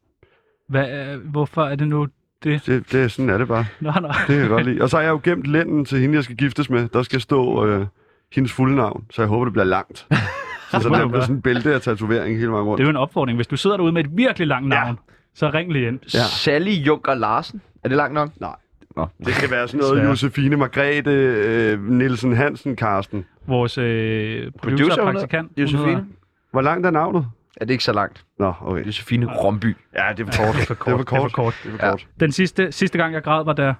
Hvad, 0.68 1.14
øh, 1.14 1.30
hvorfor 1.30 1.62
er 1.64 1.74
det 1.74 1.88
nu 1.88 2.06
det? 2.44 2.66
Det, 2.66 2.92
det, 2.92 3.12
sådan 3.12 3.30
er 3.30 3.38
det 3.38 3.48
bare. 3.48 3.66
Nå, 3.80 3.92
nå. 4.00 4.08
Det 4.08 4.26
kan 4.26 4.36
jeg 4.36 4.48
godt 4.48 4.64
lide. 4.66 4.82
Og 4.82 4.90
så 4.90 4.96
har 4.96 5.02
jeg 5.02 5.10
jo 5.10 5.20
gemt 5.24 5.46
lænden 5.46 5.84
til 5.84 5.98
hende, 5.98 6.14
jeg 6.14 6.24
skal 6.24 6.36
giftes 6.36 6.70
med. 6.70 6.88
Der 6.88 7.02
skal 7.02 7.20
stå 7.20 7.66
øh, 7.66 7.86
hendes 8.32 8.52
fulde 8.52 8.76
navn, 8.76 9.04
så 9.10 9.22
jeg 9.22 9.28
håber, 9.28 9.44
det 9.44 9.52
bliver 9.52 9.64
langt. 9.66 10.06
så, 10.70 10.80
så 10.80 10.88
der 10.88 10.94
bliver 10.94 11.08
gøre. 11.08 11.20
sådan 11.22 11.36
en 11.36 11.42
bælte 11.42 11.74
af 11.74 11.80
tatovering 11.80 12.36
hele 12.38 12.50
vejen 12.50 12.64
rundt. 12.66 12.78
Det 12.78 12.84
er 12.84 12.86
jo 12.86 12.90
en 12.90 12.96
opfordring. 12.96 13.36
Hvis 13.38 13.46
du 13.46 13.56
sidder 13.56 13.76
derude 13.76 13.92
med 13.92 14.04
et 14.04 14.10
virkelig 14.16 14.48
langt 14.48 14.74
Ja. 14.74 14.80
navn, 14.84 14.98
så 15.34 15.50
ring 15.54 15.72
lige 15.72 15.88
ind. 15.88 15.98
Ja. 16.14 16.18
Sally 16.22 16.70
Junker 16.70 17.14
Larsen. 17.14 17.62
Er 17.84 17.88
det 17.88 17.96
langt 17.96 18.14
nok? 18.14 18.30
Nej. 18.40 18.54
Nå. 18.96 19.06
Det 19.26 19.34
skal 19.34 19.50
være 19.50 19.68
sådan 19.68 19.80
noget. 19.88 20.04
Josefine 20.08 20.56
Margrethe, 20.56 21.10
øh, 21.10 21.90
Nielsen 21.90 22.32
Hansen, 22.36 22.76
Karsten. 22.76 23.24
Vores 23.46 23.78
øh, 23.78 24.50
producer, 24.62 24.84
Producer, 24.84 25.02
praktikant. 25.04 25.50
Josefine? 25.56 25.86
hedder- 25.88 26.04
Hvor 26.50 26.60
langt 26.60 26.86
er 26.86 26.90
navnet? 26.90 27.26
Er 27.56 27.64
det 27.64 27.70
ikke 27.74 27.84
så 27.84 27.92
langt? 27.92 28.24
Nå, 28.38 28.52
okay. 28.60 28.86
Josefine 28.86 29.26
Romby. 29.26 29.76
Ja, 29.96 30.02
det 30.16 30.28
er 30.28 30.32
for 30.32 30.42
kort. 30.44 30.54
Det 30.54 30.62
er 30.62 30.66
for 30.66 30.74
kort. 30.74 30.86
Det 30.86 30.92
er 30.92 30.96
for 30.98 31.04
kort. 31.04 31.22
Det 31.22 31.24
er 31.24 31.28
for 31.28 31.42
kort. 31.42 31.54
Det 31.64 31.72
er 31.72 31.78
for 31.78 31.90
kort. 31.90 32.06
Den 32.20 32.32
sidste, 32.32 32.72
sidste 32.72 32.98
gang, 32.98 33.14
jeg 33.14 33.22
græd, 33.22 33.44
var 33.44 33.52
der. 33.52 33.74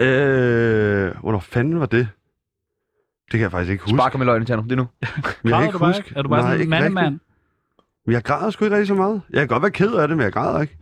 Øh, 0.00 1.12
hvornår 1.20 1.38
fanden 1.40 1.80
var 1.80 1.86
det? 1.86 2.08
Det 3.26 3.32
kan 3.32 3.40
jeg 3.40 3.50
faktisk 3.50 3.70
ikke 3.72 3.82
huske. 3.84 3.96
Sparker 3.96 4.18
med 4.18 4.26
løgnen 4.26 4.46
til 4.46 4.54
ham. 4.54 4.64
Det 4.64 4.72
er 4.72 4.76
nu. 4.76 4.86
Jeg 5.02 5.08
kan 5.24 5.50
Græder 5.50 5.62
ikke 5.62 5.72
du 5.72 5.78
bare 5.78 5.88
huske. 5.88 6.04
ikke? 6.06 6.18
Er 6.18 6.22
du 6.22 6.28
bare 6.28 6.40
Nej, 6.42 6.50
sådan 6.50 6.62
en 6.64 6.70
mandemand? 6.70 7.20
Jeg 8.06 8.22
græder 8.24 8.50
sgu 8.50 8.64
ikke 8.64 8.76
rigtig 8.76 8.88
så 8.88 8.94
meget. 8.94 9.22
Jeg 9.30 9.38
kan 9.40 9.48
godt 9.48 9.62
være 9.62 9.70
ked 9.70 9.92
af 9.92 10.08
det, 10.08 10.16
men 10.16 10.24
jeg 10.24 10.32
græder 10.32 10.60
ikke. 10.60 10.76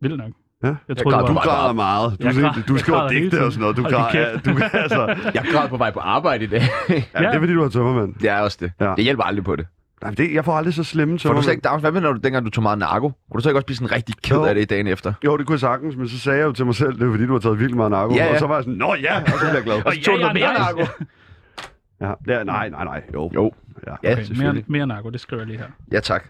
Vildt 0.00 0.18
nok. 0.18 0.30
Ja. 0.64 0.74
Jeg 0.88 0.96
troede, 0.96 1.14
græd 1.16 1.22
det 1.22 1.28
Du 1.28 1.34
bare 1.34 1.44
græder 1.44 1.72
meget. 1.72 2.10
Du, 2.10 2.16
Jeg 2.26 2.34
jeg 2.34 2.42
græder- 2.42 2.62
du 2.68 2.72
jeg 2.72 2.80
skriver 2.80 2.98
græder 2.98 3.10
digte 3.12 3.44
og 3.44 3.52
sådan 3.52 3.60
noget. 3.60 3.76
Du 3.76 3.82
Hold 3.82 3.92
græder, 3.94 4.18
ja, 4.20 4.36
du, 4.36 4.50
altså, 4.72 5.30
Jeg 5.34 5.44
græd 5.52 5.68
på 5.68 5.76
vej 5.76 5.90
på 5.90 6.00
arbejde 6.00 6.44
i 6.44 6.48
dag. 6.48 6.62
ja, 6.88 6.94
det 6.94 7.04
er 7.14 7.38
fordi, 7.38 7.52
du 7.54 7.62
har 7.62 7.68
tømmermand. 7.68 8.14
det 8.14 8.30
er 8.30 8.40
også 8.40 8.58
det. 8.60 8.72
Ja. 8.80 8.94
Det 8.96 9.04
hjælper 9.04 9.22
aldrig 9.24 9.44
på 9.44 9.56
det. 9.56 9.66
Nej, 10.02 10.10
det, 10.10 10.34
jeg 10.34 10.44
får 10.44 10.52
aldrig 10.52 10.74
så 10.74 10.84
slemme 10.84 11.18
For 11.18 11.32
du 11.32 11.42
slet 11.42 11.62
tømmermænd. 11.62 11.76
ikke, 11.76 11.80
hvad 11.80 11.92
med, 11.92 12.00
når 12.00 12.12
du, 12.12 12.18
dengang 12.20 12.44
du 12.44 12.50
tog 12.50 12.62
meget 12.62 12.78
narko? 12.78 13.08
Kunne 13.08 13.38
du 13.38 13.40
så 13.42 13.48
ikke 13.48 13.58
også 13.58 13.66
blive 13.66 13.76
sådan 13.76 13.92
rigtig 13.92 14.14
ked 14.22 14.36
Jo. 14.36 14.44
af 14.44 14.54
det 14.54 14.62
i 14.62 14.64
dagen 14.64 14.86
efter? 14.86 15.12
Jo, 15.24 15.36
det 15.36 15.46
kunne 15.46 15.54
jeg 15.54 15.60
sagtens, 15.60 15.96
men 15.96 16.08
så 16.08 16.18
sagde 16.18 16.38
jeg 16.38 16.44
jo 16.46 16.52
til 16.52 16.66
mig 16.66 16.74
selv, 16.74 16.92
det 16.92 17.02
er 17.06 17.10
fordi, 17.10 17.26
du 17.26 17.32
har 17.32 17.40
taget 17.40 17.58
virkelig 17.58 17.76
meget 17.76 17.90
narko. 17.90 18.14
Ja, 18.14 18.24
ja. 18.24 18.32
Og 18.32 18.38
så 18.38 18.46
var 18.46 18.54
jeg 18.54 18.64
sådan, 18.64 18.78
nå 18.78 18.94
ja, 18.94 19.20
og 19.22 19.28
så 19.28 19.38
blev 19.40 19.54
jeg 19.54 19.62
glad. 19.62 19.86
Og 19.86 19.94
så 19.94 20.00
tog 20.02 20.14
du 20.14 20.18
noget 20.20 20.34
mere 20.34 20.50
ja, 20.52 20.58
narko? 20.58 20.80
Ja, 22.00 22.12
ja, 22.38 22.44
nej, 22.44 22.68
nej, 22.68 22.84
nej, 22.84 23.02
jo. 23.14 23.30
Jo. 23.34 23.52
Ja. 23.86 23.92
Ja, 24.04 24.12
Okay, 24.12 24.24
mere, 24.38 24.62
mere 24.66 24.86
narko, 24.86 25.10
det 25.10 25.20
skriver 25.20 25.40
jeg 25.42 25.46
lige 25.46 25.58
her. 25.58 25.66
Ja, 25.92 26.00
tak. 26.00 26.24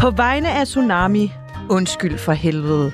På 0.00 0.10
vegne 0.10 0.50
af 0.52 0.66
Tsunami, 0.66 1.32
undskyld 1.70 2.18
for 2.18 2.32
helvede. 2.32 2.92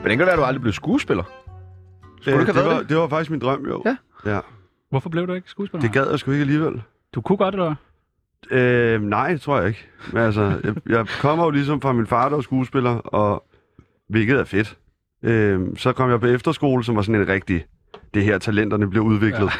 Hvordan 0.00 0.18
kan 0.18 0.18
det 0.18 0.26
være, 0.26 0.32
at 0.32 0.38
du 0.38 0.44
aldrig 0.44 0.60
blev 0.62 0.72
skuespiller? 0.72 1.22
Skulle 2.20 2.36
du 2.36 2.40
ikke 2.40 2.40
Øh, 2.40 2.46
det, 2.46 2.54
have 2.54 2.64
været 2.64 2.74
var, 2.74 2.80
det? 2.80 2.88
det 2.88 2.96
var 2.96 3.08
faktisk 3.08 3.30
min 3.30 3.40
drøm, 3.40 3.66
jo. 3.68 3.82
Ja. 3.86 3.96
ja. 4.34 4.40
Hvorfor 4.90 5.08
blev 5.08 5.26
du 5.26 5.32
ikke 5.32 5.50
skuespiller? 5.50 5.82
Det 5.82 5.92
gad 5.92 6.10
jeg 6.10 6.18
sgu 6.18 6.30
ikke 6.30 6.40
alligevel. 6.42 6.82
Du 7.14 7.20
kunne 7.20 7.36
godt, 7.36 7.54
eller? 7.54 7.74
Øh, 8.50 9.02
nej, 9.02 9.32
det 9.32 9.40
tror 9.40 9.58
jeg 9.58 9.68
ikke. 9.68 9.86
Men 10.12 10.22
altså, 10.22 10.60
jeg, 10.64 10.74
jeg 10.88 11.06
kommer 11.20 11.44
jo 11.44 11.50
ligesom 11.50 11.80
fra 11.80 11.92
min 11.92 12.06
far, 12.06 12.28
der 12.28 12.34
var 12.36 12.42
skuespiller, 12.42 12.90
og 12.90 13.44
hvilket 14.08 14.38
er 14.40 14.44
fedt. 14.44 14.76
Øh, 15.24 15.60
så 15.76 15.92
kom 15.92 16.10
jeg 16.10 16.20
på 16.20 16.26
efterskole, 16.26 16.84
som 16.84 16.96
var 16.96 17.02
sådan 17.02 17.20
en 17.20 17.28
rigtig, 17.28 17.64
det 18.14 18.24
her 18.24 18.38
talenterne 18.38 18.90
bliver 18.90 19.04
udviklet. 19.04 19.50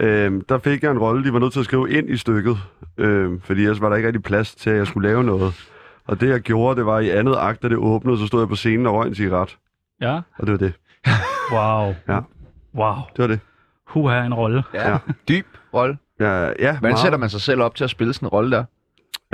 Ja. 0.00 0.06
Øh, 0.06 0.42
der 0.48 0.58
fik 0.58 0.82
jeg 0.82 0.90
en 0.90 0.98
rolle, 0.98 1.24
de 1.24 1.32
var 1.32 1.38
nødt 1.38 1.52
til 1.52 1.60
at 1.60 1.64
skrive 1.64 1.90
ind 1.90 2.10
i 2.10 2.16
stykket, 2.16 2.58
øh, 2.98 3.30
fordi 3.40 3.62
ellers 3.62 3.80
var 3.80 3.88
der 3.88 3.96
ikke 3.96 4.06
rigtig 4.06 4.22
plads 4.22 4.54
til, 4.54 4.70
at 4.70 4.76
jeg 4.76 4.86
skulle 4.86 5.08
lave 5.08 5.24
noget. 5.24 5.70
Og 6.06 6.20
det, 6.20 6.28
jeg 6.28 6.40
gjorde, 6.40 6.76
det 6.76 6.86
var 6.86 6.98
i 7.00 7.08
andet 7.10 7.34
akt, 7.38 7.62
da 7.62 7.68
det 7.68 7.76
åbnede, 7.76 8.18
så 8.18 8.26
stod 8.26 8.40
jeg 8.40 8.48
på 8.48 8.54
scenen 8.56 8.86
og 8.86 8.94
røg 8.94 9.08
en 9.08 9.14
cigaret. 9.14 9.56
Ja. 10.00 10.20
Og 10.38 10.46
det 10.46 10.52
var 10.52 10.58
det. 10.58 10.72
Wow. 11.52 11.94
Ja. 12.08 12.20
Wow. 12.74 12.94
Det 13.16 13.18
var 13.22 13.26
det. 13.26 13.40
Huha, 13.86 14.24
en 14.24 14.34
rolle. 14.34 14.62
Ja. 14.74 14.98
Dyb 15.28 15.46
rolle. 15.74 15.98
Ja, 16.20 16.26
ja 16.26 16.52
Hvordan 16.52 16.80
meget. 16.82 16.98
sætter 16.98 17.18
man 17.18 17.30
sig 17.30 17.40
selv 17.40 17.62
op 17.62 17.74
til 17.74 17.84
at 17.84 17.90
spille 17.90 18.12
sådan 18.12 18.26
en 18.26 18.30
rolle 18.30 18.50
der? 18.50 18.64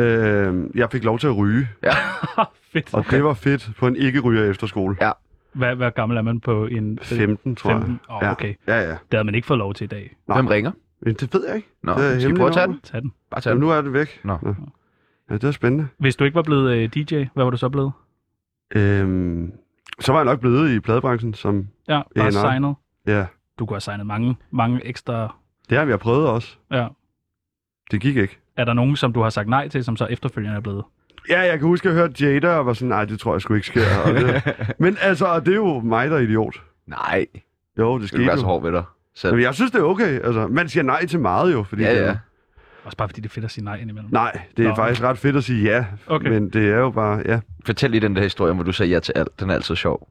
Øh, 0.00 0.64
jeg 0.74 0.90
fik 0.92 1.04
lov 1.04 1.18
til 1.18 1.26
at 1.26 1.36
ryge, 1.36 1.68
Fedt. 2.72 2.94
og 2.94 3.04
det 3.10 3.24
var 3.24 3.34
fedt 3.34 3.70
på 3.78 3.86
en 3.86 3.96
ikke-ryger 3.96 4.50
efterskole. 4.50 4.96
Ja. 5.00 5.10
Hvad, 5.52 5.74
hvad 5.76 5.90
gammel 5.90 6.18
er 6.18 6.22
man 6.22 6.40
på 6.40 6.66
en... 6.66 6.98
15, 7.02 7.56
tror 7.56 7.70
15? 7.70 8.00
jeg. 8.08 8.16
Åh, 8.16 8.18
Ja. 8.22 8.30
okay. 8.30 8.54
Ja, 8.66 8.76
ja. 8.80 8.88
Det 8.90 8.98
havde 9.12 9.24
man 9.24 9.34
ikke 9.34 9.46
fået 9.46 9.58
lov 9.58 9.74
til 9.74 9.84
i 9.84 9.88
dag. 9.88 10.16
Nej. 10.28 10.36
Hvem 10.36 10.46
ringer? 10.46 10.70
Det 11.04 11.34
ved 11.34 11.46
jeg 11.46 11.56
ikke. 11.56 11.68
Nå, 11.82 11.92
Det 11.94 12.14
er 12.14 12.18
skal 12.20 12.30
vi 12.32 12.36
prøve 12.36 12.48
at 12.48 12.54
tage 12.54 12.66
den? 12.66 12.80
Tag 12.82 13.02
den. 13.02 13.12
Bare 13.30 13.40
tage 13.40 13.50
Jamen, 13.50 13.62
den. 13.62 13.68
nu 13.68 13.74
er 13.76 13.80
det 13.82 13.92
væk. 13.92 14.20
Nå. 14.24 14.38
Ja, 15.30 15.34
det 15.34 15.44
er 15.44 15.50
spændende. 15.50 15.88
Hvis 15.98 16.16
du 16.16 16.24
ikke 16.24 16.34
var 16.34 16.42
blevet 16.42 16.70
øh, 16.76 16.88
DJ, 16.88 17.24
hvad 17.34 17.44
var 17.44 17.50
du 17.50 17.56
så 17.56 17.68
blevet? 17.68 17.92
Øhm, 18.74 19.52
så 20.00 20.12
var 20.12 20.18
jeg 20.18 20.24
nok 20.24 20.40
blevet 20.40 20.70
i 20.70 20.80
pladebranchen, 20.80 21.34
som... 21.34 21.68
Ja, 21.88 22.00
bare 22.16 22.24
A&R. 22.26 22.30
signet. 22.30 22.74
Ja, 23.06 23.26
Du 23.58 23.66
kunne 23.66 23.74
have 23.74 23.80
signet 23.80 24.06
mange, 24.06 24.36
mange 24.50 24.86
ekstra... 24.86 25.34
det 25.70 25.78
har 25.78 25.84
vi 25.84 25.90
har 25.90 25.96
prøvet 25.98 26.28
også. 26.28 26.56
Ja. 26.72 26.86
Det 27.90 28.00
gik 28.00 28.16
ikke. 28.16 28.38
Er 28.56 28.64
der 28.64 28.72
nogen, 28.72 28.96
som 28.96 29.12
du 29.12 29.20
har 29.22 29.30
sagt 29.30 29.48
nej 29.48 29.68
til, 29.68 29.84
som 29.84 29.96
så 29.96 30.04
efterfølgende 30.06 30.56
er 30.56 30.60
blevet? 30.60 30.84
Ja, 31.28 31.40
jeg 31.40 31.58
kan 31.58 31.68
huske, 31.68 31.88
at 31.88 31.94
jeg 31.94 32.00
hørte 32.02 32.24
Jada 32.32 32.48
og 32.56 32.66
var 32.66 32.72
sådan, 32.72 32.88
nej, 32.88 33.04
det 33.04 33.20
tror 33.20 33.34
jeg 33.34 33.40
sgu 33.40 33.54
ikke 33.54 33.66
sker. 33.66 33.82
Og 34.06 34.14
det, 34.14 34.42
men 34.78 34.96
altså, 35.00 35.26
og 35.26 35.46
det 35.46 35.52
er 35.52 35.56
jo 35.56 35.80
mig, 35.80 36.10
der 36.10 36.16
er 36.16 36.20
idiot. 36.20 36.56
Nej, 36.86 37.26
Jo, 37.78 37.92
det 37.94 38.00
det 38.00 38.08
skete 38.08 38.22
er 38.22 38.26
være 38.26 38.36
så 38.38 38.42
jo. 38.42 38.46
hård 38.48 38.62
ved 38.62 38.72
dig. 38.72 38.84
Selv. 39.14 39.34
Men 39.34 39.42
jeg 39.42 39.54
synes, 39.54 39.70
det 39.70 39.78
er 39.78 39.82
okay. 39.84 40.20
Altså, 40.20 40.46
man 40.48 40.68
siger 40.68 40.84
nej 40.84 41.06
til 41.06 41.20
meget 41.20 41.52
jo. 41.52 41.62
Fordi 41.62 41.82
Ja, 41.82 41.94
det, 42.00 42.06
ja. 42.06 42.16
Også 42.84 42.96
bare 42.96 43.08
fordi 43.08 43.20
det 43.20 43.28
er 43.28 43.32
fedt 43.32 43.44
at 43.44 43.50
sige 43.50 43.64
nej 43.64 43.76
indimellem. 43.76 44.12
Nej, 44.12 44.38
det 44.56 44.64
er 44.64 44.68
Nå. 44.68 44.74
faktisk 44.74 45.02
ret 45.02 45.18
fedt 45.18 45.36
at 45.36 45.44
sige 45.44 45.64
ja. 45.70 45.84
Okay. 46.06 46.28
Men 46.28 46.50
det 46.50 46.68
er 46.68 46.76
jo 46.78 46.90
bare, 46.90 47.22
ja. 47.26 47.40
Fortæl 47.66 47.90
lige 47.90 48.00
den 48.00 48.16
der 48.16 48.22
historie, 48.22 48.52
hvor 48.54 48.62
du 48.64 48.72
sagde 48.72 48.92
ja 48.92 49.00
til 49.00 49.12
alt. 49.16 49.40
Den 49.40 49.50
er 49.50 49.54
altid 49.54 49.76
sjov. 49.76 50.08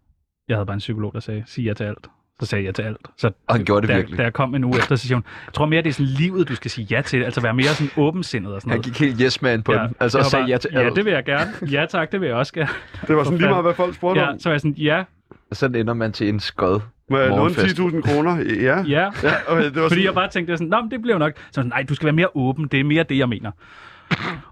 Jeg 0.48 0.58
havde 0.58 0.66
bare 0.66 0.74
en 0.74 0.80
psykolog, 0.80 1.14
der 1.14 1.20
sagde, 1.20 1.44
sig 1.48 1.64
ja 1.64 1.74
til 1.74 1.84
alt. 1.84 2.08
Så 2.40 2.46
sagde 2.46 2.64
jeg 2.64 2.68
ja 2.68 2.72
til 2.72 2.82
alt. 2.82 2.98
Så 3.18 3.32
Og 3.48 3.56
han 3.56 3.66
gjorde 3.66 3.82
det 3.82 3.90
da, 3.90 3.96
virkelig. 3.96 4.18
da 4.18 4.24
jeg 4.24 4.34
kom 4.34 4.56
en 4.56 4.64
uge 4.64 4.78
efter, 4.78 4.96
så 4.96 5.08
siger 5.08 5.16
hun, 5.16 5.24
jeg 5.46 5.54
tror 5.54 5.66
mere, 5.66 5.82
det 5.82 5.90
er 5.90 5.94
sådan 5.94 6.06
livet, 6.06 6.50
du 6.50 6.56
skal 6.56 6.72
sige 6.72 6.88
ja 6.92 7.02
til. 7.02 7.24
Altså 7.24 7.42
være 7.42 7.54
mere 7.54 7.68
sådan 7.68 7.92
åbensindet 7.98 8.54
og 8.54 8.62
sådan 8.62 8.72
Han 8.72 8.78
noget. 8.80 8.86
gik 8.98 9.08
helt 9.08 9.20
yes 9.22 9.42
man 9.42 9.64
på 9.64 9.74
ja, 9.74 9.84
den. 9.84 9.96
Altså 10.00 10.18
og 10.20 10.26
sagde 10.26 10.44
bare, 10.44 10.50
ja 10.50 10.58
til 10.58 10.70
Ja, 10.74 10.80
alt. 10.80 10.96
det 10.96 11.06
vil 11.06 11.14
jeg 11.14 11.24
gerne. 11.26 11.52
Ja 11.72 11.86
tak, 11.90 12.12
det 12.12 12.22
vil 12.22 12.28
jeg 12.28 12.36
også 12.36 12.54
gerne. 12.54 12.70
Det 13.08 13.16
var 13.16 13.24
sådan 13.24 13.38
lige 13.40 13.50
meget, 13.50 13.64
hvad 13.64 13.74
folk 13.74 13.96
spurgte 13.96 14.22
Ja, 14.22 14.32
om. 14.32 14.40
så 14.40 14.50
var 14.50 14.54
jeg 14.54 14.62
sådan, 14.62 14.74
ja, 14.78 15.04
Og 15.50 15.56
så 15.56 15.66
ender 15.66 15.94
man 15.94 16.12
til 16.12 16.30
en 16.30 16.40
skod. 16.40 16.80
Må 17.14 17.20
jeg 17.20 17.30
låne 17.30 17.40
morgenfest. 17.40 17.80
10.000 17.80 18.02
kroner? 18.02 18.38
Ja. 18.38 18.84
ja. 18.88 19.10
ja 19.24 19.34
okay, 19.48 19.64
det 19.66 19.76
var 19.76 19.82
Fordi 19.82 19.90
sådan, 19.90 20.04
jeg 20.04 20.14
bare 20.14 20.30
tænkte 20.30 20.58
sådan, 20.58 20.68
Nå, 20.68 20.82
men 20.82 20.92
det 20.92 21.02
bliver 21.02 21.18
nok. 21.18 21.32
Så 21.38 21.44
sådan, 21.52 21.70
nej, 21.70 21.84
du 21.90 21.96
skal 21.96 22.06
være 22.06 22.14
mere 22.16 22.28
åben. 22.36 22.68
Det 22.68 22.80
er 22.80 22.84
mere 22.84 23.04
det, 23.04 23.18
jeg 23.18 23.30
mener. 23.30 23.52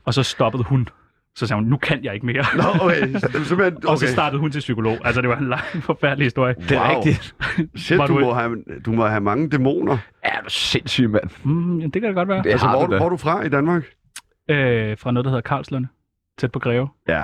Og 0.06 0.14
så 0.14 0.24
stoppede 0.24 0.64
hun. 0.64 0.88
Så 1.36 1.48
sagde 1.48 1.62
hun, 1.62 1.70
nu 1.70 1.78
kan 1.78 2.04
jeg 2.04 2.14
ikke 2.14 2.26
mere. 2.26 2.46
Nå, 2.58 2.64
okay. 2.82 3.16
Okay. 3.52 3.74
Og 3.88 3.98
så 3.98 4.08
startede 4.08 4.40
hun 4.40 4.52
til 4.52 4.60
psykolog. 4.60 4.98
Altså, 5.04 5.22
det 5.22 5.30
var 5.30 5.38
en 5.38 5.50
lang, 5.50 5.62
forfærdelig 5.82 6.26
historie. 6.26 6.56
Det 6.70 6.72
er 6.78 6.90
Wow. 6.90 6.96
rigtigt. 6.98 7.36
Shit, 7.76 8.00
du, 8.00 8.08
du- 8.08 8.20
må 8.20 8.34
have, 8.34 8.56
du 8.86 8.92
må 8.92 9.06
have 9.06 9.22
mange 9.22 9.50
dæmoner. 9.50 9.98
Ja, 10.26 10.30
du 10.30 10.46
er 10.46 10.50
sindssyg, 10.50 11.10
mand. 11.10 11.30
Mm, 11.44 11.82
det 11.92 12.02
kan 12.02 12.04
det 12.04 12.16
godt 12.16 12.28
være. 12.30 12.44
Det 12.44 12.52
Altså, 12.52 12.68
hvor, 12.68 12.86
du 12.86 12.96
hvor 12.98 13.06
er 13.06 13.10
du 13.10 13.18
fra 13.18 13.44
i 13.44 13.50
Danmark? 13.50 13.84
Øh, 14.50 14.98
fra 14.98 15.12
noget, 15.12 15.26
der 15.26 15.30
hedder 15.32 15.42
Karlslunde. 15.42 15.88
Tæt 16.40 16.52
på 16.52 16.60
Greve. 16.60 16.88
Ja, 17.08 17.22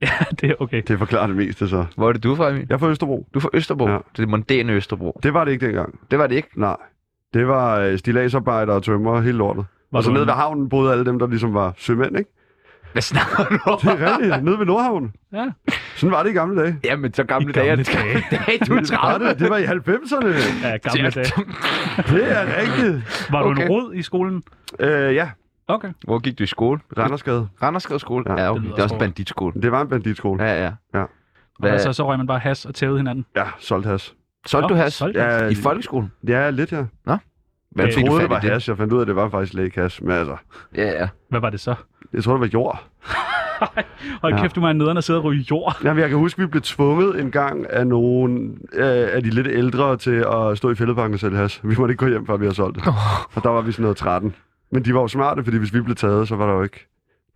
Ja, 0.06 0.08
det 0.40 0.50
er 0.50 0.54
okay. 0.60 0.82
det 0.88 0.98
forklarer 0.98 1.26
det 1.26 1.36
meste 1.36 1.68
så. 1.68 1.84
Hvor 1.96 2.08
er 2.08 2.12
det 2.12 2.22
du 2.22 2.32
er 2.32 2.36
fra, 2.36 2.50
Emil? 2.50 2.66
Jeg 2.68 2.74
er 2.74 2.78
fra 2.78 2.88
Østerbro. 2.88 3.26
Du 3.34 3.38
er 3.38 3.40
fra 3.40 3.50
Østerbro. 3.54 3.88
Ja. 3.88 3.98
Det 4.16 4.22
er 4.22 4.26
mondæne 4.26 4.72
Østerbro. 4.72 5.20
Det 5.22 5.34
var 5.34 5.44
det 5.44 5.52
ikke 5.52 5.66
dengang. 5.66 6.00
Det 6.10 6.18
var 6.18 6.26
det 6.26 6.34
ikke. 6.36 6.48
Nej. 6.56 6.76
Det 7.34 7.48
var 7.48 7.78
øh, 7.80 7.98
stilagsarbejder 7.98 8.72
og 8.74 8.82
tømmer 8.82 9.20
hele 9.20 9.38
lortet. 9.38 9.64
Var 9.92 9.98
og 9.98 10.04
så 10.04 10.10
nede 10.10 10.26
ved 10.26 10.32
havnen 10.32 10.68
boede 10.68 10.92
alle 10.92 11.04
dem, 11.04 11.18
der 11.18 11.26
ligesom 11.26 11.54
var 11.54 11.74
sømænd, 11.78 12.18
ikke? 12.18 12.30
Hvad 12.92 13.02
snakker 13.02 13.44
du 13.44 13.58
om? 13.70 13.78
Det 13.82 13.88
er 14.02 14.18
rigtigt. 14.18 14.44
Nede 14.44 14.58
ved 14.58 14.66
Nordhavn. 14.66 15.12
Ja. 15.32 15.46
Sådan 15.96 16.10
var 16.12 16.22
det 16.22 16.30
i 16.30 16.32
gamle 16.32 16.62
dage. 16.62 16.76
Jamen, 16.84 17.12
så 17.14 17.24
gamle 17.24 17.48
I 17.48 17.52
dage. 17.52 17.66
gamle 17.68 17.84
det- 17.84 17.94
dage. 17.94 18.24
dage. 18.46 18.58
Du 18.66 18.74
er 18.74 18.80
Det 18.80 18.90
var 18.90 18.96
30. 19.12 19.28
det. 19.28 19.38
Det 19.38 19.50
var 19.50 19.56
i 19.56 19.64
90'erne. 19.64 20.66
Ja, 20.66 20.76
gamle 20.76 21.10
dage. 21.20 21.32
Det 21.96 22.32
er 22.32 22.46
rigtigt. 22.60 23.28
Var 23.30 23.42
du 23.42 23.48
Okay. 23.50 23.62
en 23.62 23.68
rod 23.68 23.94
i 23.94 24.02
skolen? 24.02 24.42
Øh, 24.80 25.14
ja, 25.14 25.30
Okay. 25.74 25.88
Hvor 26.04 26.18
gik 26.18 26.38
du 26.38 26.42
i 26.42 26.46
skole? 26.46 26.80
Randersgade. 26.98 27.48
Randersgade 27.62 28.00
skole? 28.00 28.24
Ja. 28.28 28.50
Okay. 28.50 28.62
Det 28.62 28.70
det 28.70 28.78
er 28.78 28.82
også 28.82 28.94
en 28.94 28.98
banditskole. 28.98 29.62
Det 29.62 29.72
var 29.72 29.80
en 29.82 29.88
banditskole. 29.88 30.44
Ja, 30.44 30.64
ja. 30.64 30.72
Ja. 30.94 31.04
Hvad, 31.58 31.72
Og 31.72 31.80
så, 31.80 31.92
så 31.92 32.06
røg 32.08 32.18
man 32.18 32.26
bare 32.26 32.38
has 32.38 32.66
og 32.66 32.74
tævede 32.74 32.96
hinanden. 32.98 33.26
Ja, 33.36 33.44
solgt 33.58 33.86
has. 33.86 34.14
solgte 34.46 34.68
du 34.68 34.74
Nå, 34.74 34.80
has? 34.82 34.92
solgte 34.92 35.20
Ja, 35.20 35.48
I 35.48 35.54
folkeskolen? 35.54 36.12
ja, 36.28 36.50
lidt, 36.50 36.72
ja. 36.72 36.84
Hvad 37.70 37.86
Øh, 37.86 37.92
fik 37.92 37.96
Jeg 37.96 38.06
du 38.06 38.06
troede, 38.10 38.22
det 38.22 38.30
var 38.30 38.38
i 38.38 38.40
det? 38.40 38.50
hash. 38.50 38.68
Jeg 38.68 38.76
fandt 38.76 38.92
ud 38.92 38.98
af, 38.98 39.02
at 39.02 39.06
det 39.08 39.16
var 39.16 39.28
faktisk 39.28 39.54
lægekash. 39.54 40.02
Men 40.04 40.12
altså, 40.12 40.36
Ja, 40.76 40.86
ja. 41.00 41.08
Hvad 41.30 41.40
var 41.40 41.50
det 41.50 41.60
så? 41.60 41.74
jeg 42.12 42.24
tror, 42.24 42.32
det 42.32 42.40
var 42.40 42.46
jord. 42.46 42.82
Hold 44.22 44.34
Ja. 44.34 44.40
kæft, 44.40 44.56
du 44.56 44.60
var 44.60 44.72
nederen 44.72 44.96
at 44.96 45.04
sidde 45.04 45.18
og 45.18 45.24
ryge 45.24 45.46
jord. 45.50 45.76
Jamen, 45.84 46.00
jeg 46.00 46.08
kan 46.08 46.18
huske, 46.18 46.38
at 46.42 46.46
vi 46.46 46.50
blev 46.50 46.62
tvunget 46.62 47.20
en 47.20 47.30
gang 47.30 47.70
af 47.70 47.86
nogle 47.86 48.40
øh, 48.72 49.08
af 49.12 49.22
de 49.22 49.30
lidt 49.30 49.46
ældre 49.46 49.96
til 49.96 50.24
at 50.32 50.58
stå 50.58 50.70
i 50.70 50.74
fældeparken 50.74 51.14
og 51.14 51.20
sælge 51.20 51.36
hash. 51.36 51.68
Vi 51.68 51.74
måtte 51.78 51.92
ikke 51.92 52.04
gå 52.04 52.10
hjem, 52.10 52.26
før 52.26 52.36
vi 52.36 52.44
havde 52.44 52.54
solgt 52.54 52.76
det. 52.76 52.86
Og 53.34 53.42
der 53.44 53.48
var 53.50 53.60
vi 53.60 53.72
sådan 53.72 53.82
noget 53.82 53.96
13. 53.96 54.34
Men 54.72 54.84
de 54.84 54.94
var 54.94 55.00
jo 55.00 55.08
smarte, 55.08 55.44
fordi 55.44 55.56
hvis 55.58 55.74
vi 55.74 55.80
blev 55.80 55.96
taget, 55.96 56.28
så 56.28 56.36
var 56.36 56.46
der 56.46 56.52
jo 56.54 56.62
ikke... 56.62 56.86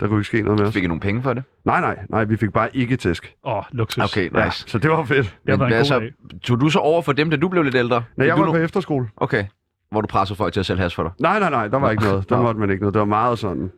Der 0.01 0.07
kunne 0.09 0.19
ikke 0.19 0.27
ske 0.27 0.43
noget 0.43 0.59
med 0.61 0.67
os. 0.69 0.75
Fik 0.75 0.85
I 0.85 0.87
nogle 0.87 1.01
penge 1.01 1.23
for 1.23 1.33
det? 1.35 1.43
Nej, 1.65 1.81
nej, 1.81 1.99
nej, 2.11 2.25
vi 2.25 2.37
fik 2.37 2.53
bare 2.53 2.77
ikke 2.77 2.97
tæsk. 2.97 3.35
Åh, 3.45 3.57
oh, 3.57 3.63
luksus. 3.73 4.05
Okay, 4.05 4.31
Ja, 4.35 4.45
nice. 4.45 4.65
så 4.69 4.79
det 4.79 4.91
var 4.91 5.05
fedt. 5.05 5.39
Det 5.47 5.53
var 5.53 5.57
Men 5.57 5.65
en 5.67 5.69
hvad 5.87 5.91
god 5.91 6.01
dag. 6.01 6.41
tog 6.43 6.61
du 6.61 6.69
så 6.69 6.79
over 6.79 7.03
for 7.03 7.13
dem, 7.13 7.31
da 7.31 7.37
du 7.37 7.49
blev 7.49 7.63
lidt 7.63 7.75
ældre? 7.75 8.03
Nej, 8.17 8.27
jeg 8.27 8.39
var 8.39 8.47
på 8.47 8.57
efterskole. 8.57 9.09
Okay. 9.17 9.45
Hvor 9.91 10.01
du 10.01 10.07
pressede 10.07 10.37
folk 10.37 10.53
til 10.53 10.61
at 10.61 10.67
sælge 10.67 10.81
has 10.83 10.95
for 10.95 11.03
dig? 11.03 11.13
Nej, 11.21 11.39
nej, 11.41 11.51
nej, 11.51 11.69
der 11.69 11.79
var 11.79 11.91
ikke 11.91 12.03
noget. 12.05 12.29
Der 12.29 12.43
måtte 12.43 12.61
man 12.61 12.71
ikke 12.71 12.81
noget. 12.83 12.95
Det 12.95 13.01
var 13.01 13.07
meget 13.07 13.39
sådan... 13.39 13.71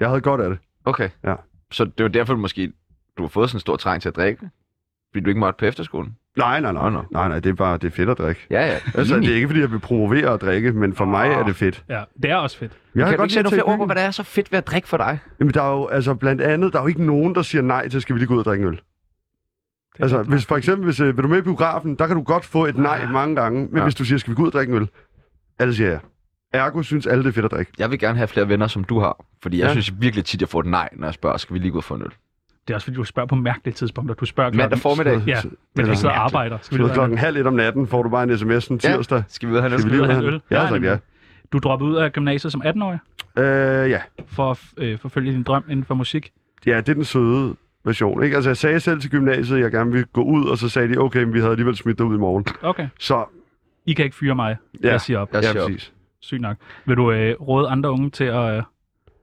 Jeg 0.00 0.08
havde 0.08 0.20
godt 0.20 0.40
af 0.40 0.50
det. 0.50 0.58
Okay. 0.84 1.08
Ja. 1.24 1.34
Så 1.72 1.84
det 1.84 2.02
var 2.02 2.08
derfor, 2.08 2.34
du 2.34 2.40
måske 2.40 2.72
du 3.18 3.22
har 3.22 3.28
fået 3.28 3.50
sådan 3.50 3.56
en 3.56 3.60
stor 3.60 3.76
træng 3.76 4.02
til 4.02 4.08
at 4.08 4.16
drikke? 4.16 4.50
Fordi 5.14 5.24
du 5.24 5.28
ikke 5.30 5.40
måtte 5.40 5.56
på 5.58 5.64
efterskolen? 5.66 6.16
Nej, 6.36 6.60
nej, 6.60 6.72
nej. 6.72 6.90
Nå. 6.90 7.02
Nej, 7.12 7.28
nej, 7.28 7.38
det 7.40 7.50
er 7.50 7.54
bare 7.54 7.78
det 7.78 7.84
er 7.84 7.90
fedt 7.90 8.08
at 8.10 8.18
drikke. 8.18 8.46
Ja, 8.50 8.66
ja. 8.66 8.78
Altså, 8.98 9.16
det 9.16 9.30
er 9.30 9.34
ikke, 9.34 9.48
fordi 9.48 9.60
jeg 9.60 9.70
vil 9.72 9.78
promovere 9.78 10.30
at 10.34 10.40
drikke, 10.40 10.72
men 10.72 10.94
for 10.94 11.04
mig 11.04 11.28
er 11.30 11.44
det 11.44 11.56
fedt. 11.56 11.84
Ja, 11.88 12.02
det 12.22 12.30
er 12.30 12.36
også 12.36 12.58
fedt. 12.58 12.72
Jeg 12.94 13.08
kan 13.08 13.16
du 13.18 13.22
ikke 13.22 13.34
sætte 13.34 13.50
nogle 13.50 13.54
flere 13.62 13.72
ord 13.72 13.78
på, 13.78 13.86
hvad 13.86 13.96
der 13.96 14.02
er 14.02 14.10
så 14.10 14.22
fedt 14.22 14.52
ved 14.52 14.58
at 14.58 14.66
drikke 14.66 14.88
for 14.88 14.96
dig? 14.96 15.18
Jamen, 15.40 15.54
der 15.54 15.62
er 15.62 15.70
jo, 15.72 15.86
altså, 15.86 16.14
blandt 16.14 16.42
andet, 16.42 16.72
der 16.72 16.78
er 16.78 16.82
jo 16.82 16.88
ikke 16.88 17.04
nogen, 17.04 17.34
der 17.34 17.42
siger 17.42 17.62
nej 17.62 17.88
til, 17.88 18.00
skal 18.00 18.14
vi 18.14 18.20
lige 18.20 18.28
gå 18.28 18.34
ud 18.34 18.38
og 18.38 18.44
drikke 18.44 18.66
øl. 18.66 18.80
Altså, 20.00 20.16
fedt. 20.16 20.28
hvis 20.28 20.46
for 20.46 20.56
eksempel, 20.56 20.84
hvis, 20.84 21.00
øh, 21.00 21.16
vil 21.16 21.22
du 21.24 21.28
med 21.28 21.38
i 21.38 21.42
biografen, 21.42 21.94
der 21.94 22.06
kan 22.06 22.16
du 22.16 22.22
godt 22.22 22.44
få 22.44 22.66
et 22.66 22.78
nej 22.78 23.06
mange 23.06 23.36
gange, 23.36 23.66
men 23.66 23.76
Ja. 23.76 23.82
hvis 23.82 23.94
du 23.94 24.04
siger, 24.04 24.18
skal 24.18 24.30
vi 24.30 24.34
gå 24.36 24.42
ud 24.42 24.46
og 24.46 24.52
drikke 24.52 24.70
en 24.70 24.76
øl? 24.80 24.88
Alle 25.58 25.74
siger 25.74 25.90
ja. 25.90 25.98
Ergo 26.52 26.82
synes 26.82 27.06
alle, 27.06 27.24
det 27.24 27.28
er 27.28 27.32
fedt 27.32 27.44
at 27.44 27.50
drikke. 27.50 27.72
Jeg 27.78 27.90
vil 27.90 27.98
gerne 27.98 28.16
have 28.16 28.28
flere 28.28 28.48
venner, 28.48 28.66
som 28.66 28.84
du 28.84 29.00
har. 29.00 29.24
Fordi 29.42 29.58
jeg 29.58 29.66
Ja. 29.66 29.72
synes 29.72 29.92
virkelig 30.00 30.24
tit, 30.24 30.40
jeg 30.40 30.48
får 30.48 30.60
et 30.60 30.66
nej, 30.66 30.88
når 30.92 31.06
jeg 31.06 31.14
spørger, 31.14 31.36
skal 31.36 31.54
vi 31.54 31.58
lige 31.58 31.70
gå 31.70 31.78
ud 31.78 31.82
for 31.82 31.94
en 31.94 32.02
øl? 32.02 32.10
Det 32.68 32.70
er 32.70 32.74
også 32.74 32.84
fordi, 32.84 32.96
du 32.96 33.04
spørger 33.04 33.26
på 33.26 33.34
mærkelige 33.34 33.74
tidspunkter. 33.74 34.14
Du 34.14 34.24
spørger 34.24 34.50
klokken, 34.50 34.62
Mandag 34.64 34.78
formiddag. 34.78 35.22
Ja, 35.26 35.36
men 35.76 35.86
du 35.86 35.94
sidder 35.96 36.14
og 36.14 36.24
arbejder. 36.24 36.58
Skal 36.62 36.78
vi 36.78 36.82
Så 36.82 36.86
lige 36.86 36.94
klokken 36.94 37.18
halv 37.18 37.36
et 37.36 37.46
om 37.46 37.54
natten 37.54 37.86
får 37.86 38.02
du 38.02 38.08
bare 38.08 38.22
en 38.22 38.38
sms 38.38 38.68
en 38.68 38.80
Ja. 38.84 38.96
tirsdag. 38.96 39.22
Skal 39.28 39.48
vi 39.48 39.52
ud 39.52 39.56
og 39.56 39.62
have 39.62 39.68
en 39.68 39.74
øl? 39.74 39.80
Skal 39.80 39.90
vi 39.90 39.96
lige 39.96 40.02
ud 40.02 40.08
og 40.08 40.14
have 40.14 40.28
en 40.28 40.34
øl? 40.34 40.40
Har 40.52 40.62
Ja, 40.62 40.68
sagt 40.68 40.84
ja. 40.84 40.96
Du 41.52 41.58
droppede 41.58 41.90
ud 41.90 41.96
af 41.96 42.12
gymnasiet 42.12 42.52
som 42.52 42.62
18-årig 42.66 42.98
Øh, 43.38 43.90
ja. 43.90 44.00
for 44.26 44.50
at 44.50 44.58
øh, 44.76 44.98
forfølge 44.98 45.32
din 45.32 45.42
drøm 45.42 45.64
inden 45.70 45.84
for 45.84 45.94
musik. 45.94 46.32
ja, 46.66 46.76
det 46.76 46.88
er 46.88 46.94
den 46.94 47.04
søde 47.04 47.56
version. 47.84 48.22
Ikke? 48.24 48.36
Altså, 48.36 48.50
jeg 48.50 48.56
sagde 48.56 48.80
selv 48.80 49.00
til 49.00 49.10
gymnasiet, 49.10 49.56
at 49.56 49.62
jeg 49.62 49.70
gerne 49.72 49.90
ville 49.92 50.06
gå 50.12 50.22
ud, 50.22 50.46
og 50.48 50.58
så 50.58 50.68
sagde 50.68 50.88
de, 50.94 50.98
okay, 50.98 51.22
men 51.24 51.34
vi 51.34 51.38
havde 51.38 51.50
alligevel 51.50 51.76
smidt 51.76 51.98
dig 51.98 52.06
ud 52.06 52.14
i 52.16 52.18
morgen. 52.18 52.44
Okay. 52.62 52.88
Så, 53.00 53.24
I 53.86 53.92
kan 53.92 54.04
ikke 54.04 54.16
fyre 54.16 54.34
mig. 54.34 54.56
Ja. 54.82 54.90
Jeg 54.90 55.00
siger 55.00 55.18
op. 55.18 55.28
Jeg 55.32 55.42
ja, 55.42 55.50
siger 55.50 55.62
op. 55.62 55.70
præcis. 55.70 55.92
Sygt 56.20 56.40
nok. 56.40 56.56
Vil 56.84 56.96
du 56.96 57.12
øh, 57.12 57.34
råde 57.40 57.68
andre 57.68 57.90
unge 57.90 58.10
til 58.10 58.24
at 58.24 58.56
øh, 58.56 58.62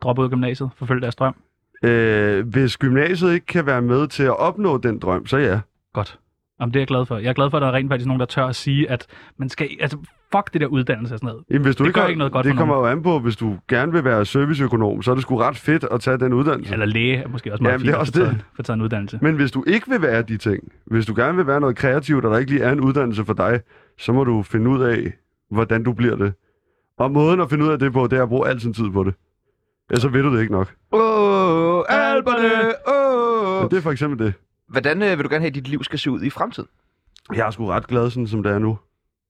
droppe 0.01 0.19
ud 0.21 0.25
af 0.25 0.29
gymnasiet, 0.31 0.69
forfølge 0.75 1.01
deres 1.01 1.15
drøm? 1.15 1.35
Øh, 1.83 2.47
hvis 2.47 2.77
gymnasiet 2.77 3.33
ikke 3.33 3.45
kan 3.45 3.65
være 3.65 3.81
med 3.81 4.07
til 4.07 4.23
at 4.23 4.37
opnå 4.39 4.77
den 4.77 4.99
drøm, 4.99 5.25
så 5.27 5.37
ja. 5.37 5.59
Godt. 5.93 6.19
Jamen, 6.59 6.73
det 6.73 6.79
er 6.79 6.81
jeg 6.81 6.87
glad 6.87 7.05
for. 7.05 7.17
Jeg 7.17 7.29
er 7.29 7.33
glad 7.33 7.49
for, 7.49 7.57
at 7.57 7.61
der 7.61 7.67
er 7.67 7.71
rent 7.73 7.89
faktisk 7.91 8.07
nogen, 8.07 8.19
der 8.19 8.25
tør 8.25 8.45
at 8.45 8.55
sige, 8.55 8.89
at 8.91 9.07
man 9.37 9.49
skal... 9.49 9.69
Altså, 9.79 9.97
fuck 10.31 10.53
det 10.53 10.61
der 10.61 10.67
uddannelse 10.67 11.15
og 11.15 11.19
sådan 11.19 11.27
noget. 11.27 11.43
Jamen, 11.49 11.61
hvis 11.63 11.75
du 11.75 11.83
Det 11.83 11.89
ikke 11.89 11.93
gør 11.95 12.01
har- 12.01 12.07
ikke 12.07 12.17
noget 12.19 12.33
godt 12.33 12.45
Det 12.45 12.57
kommer 12.57 12.75
jo 12.75 12.85
an 12.85 13.03
på, 13.03 13.19
hvis 13.19 13.35
du 13.35 13.57
gerne 13.69 13.91
vil 13.91 14.03
være 14.03 14.25
serviceøkonom, 14.25 15.01
så 15.01 15.11
er 15.11 15.15
det 15.15 15.21
sgu 15.21 15.37
ret 15.37 15.57
fedt 15.57 15.85
at 15.91 16.01
tage 16.01 16.17
den 16.17 16.33
uddannelse. 16.33 16.73
Eller 16.73 16.85
læge 16.85 17.15
er 17.17 17.27
måske 17.27 17.51
også 17.53 17.63
meget 17.63 17.71
Jamen, 17.73 17.81
fint 17.81 17.87
det 17.87 17.93
er 17.93 17.97
at 17.97 17.99
også 18.01 18.13
få 18.13 18.19
taget, 18.19 18.45
få 18.55 18.61
taget 18.63 18.77
en 18.77 18.81
uddannelse. 18.83 19.19
Men 19.21 19.35
hvis 19.35 19.51
du 19.51 19.63
ikke 19.67 19.89
vil 19.89 20.01
være 20.01 20.21
de 20.21 20.37
ting, 20.37 20.71
hvis 20.85 21.05
du 21.05 21.13
gerne 21.15 21.37
vil 21.37 21.47
være 21.47 21.59
noget 21.59 21.75
kreativt, 21.75 22.25
og 22.25 22.31
der 22.31 22.37
ikke 22.37 22.51
lige 22.51 22.63
er 22.63 22.71
en 22.71 22.79
uddannelse 22.81 23.25
for 23.25 23.33
dig, 23.33 23.59
så 23.97 24.13
må 24.13 24.23
du 24.23 24.41
finde 24.43 24.69
ud 24.69 24.81
af, 24.81 25.13
hvordan 25.51 25.83
du 25.83 25.93
bliver 25.93 26.15
det. 26.15 26.33
Og 26.97 27.11
måden 27.11 27.41
at 27.41 27.49
finde 27.49 27.65
ud 27.65 27.69
af 27.69 27.79
det 27.79 27.93
på, 27.93 28.07
det 28.07 28.19
er 28.19 28.23
at 28.23 28.29
bruge 28.29 28.47
al 28.47 28.59
sin 28.61 28.73
tid 28.73 28.89
på 28.89 29.03
det. 29.03 29.13
Ellers 29.91 30.01
så 30.01 30.09
ved 30.09 30.23
du 30.23 30.35
det 30.35 30.41
ikke 30.41 30.53
nok. 30.53 30.73
Åh, 30.91 30.99
oh, 31.01 31.83
alberne! 31.89 32.73
Åh! 32.87 33.61
Men 33.61 33.71
det 33.71 33.77
er 33.77 33.81
for 33.81 33.91
eksempel 33.91 34.25
det. 34.25 34.33
Hvordan 34.67 35.01
øh, 35.01 35.17
vil 35.17 35.23
du 35.23 35.29
gerne 35.29 35.41
have, 35.41 35.47
at 35.47 35.55
dit 35.55 35.67
liv 35.67 35.83
skal 35.83 35.99
se 35.99 36.11
ud 36.11 36.21
i 36.21 36.29
fremtiden? 36.29 36.69
Jeg 37.33 37.47
er 37.47 37.51
sgu 37.51 37.67
ret 37.67 37.87
glad, 37.87 38.09
sådan 38.09 38.27
som 38.27 38.43
det 38.43 38.51
er 38.51 38.59
nu. 38.59 38.77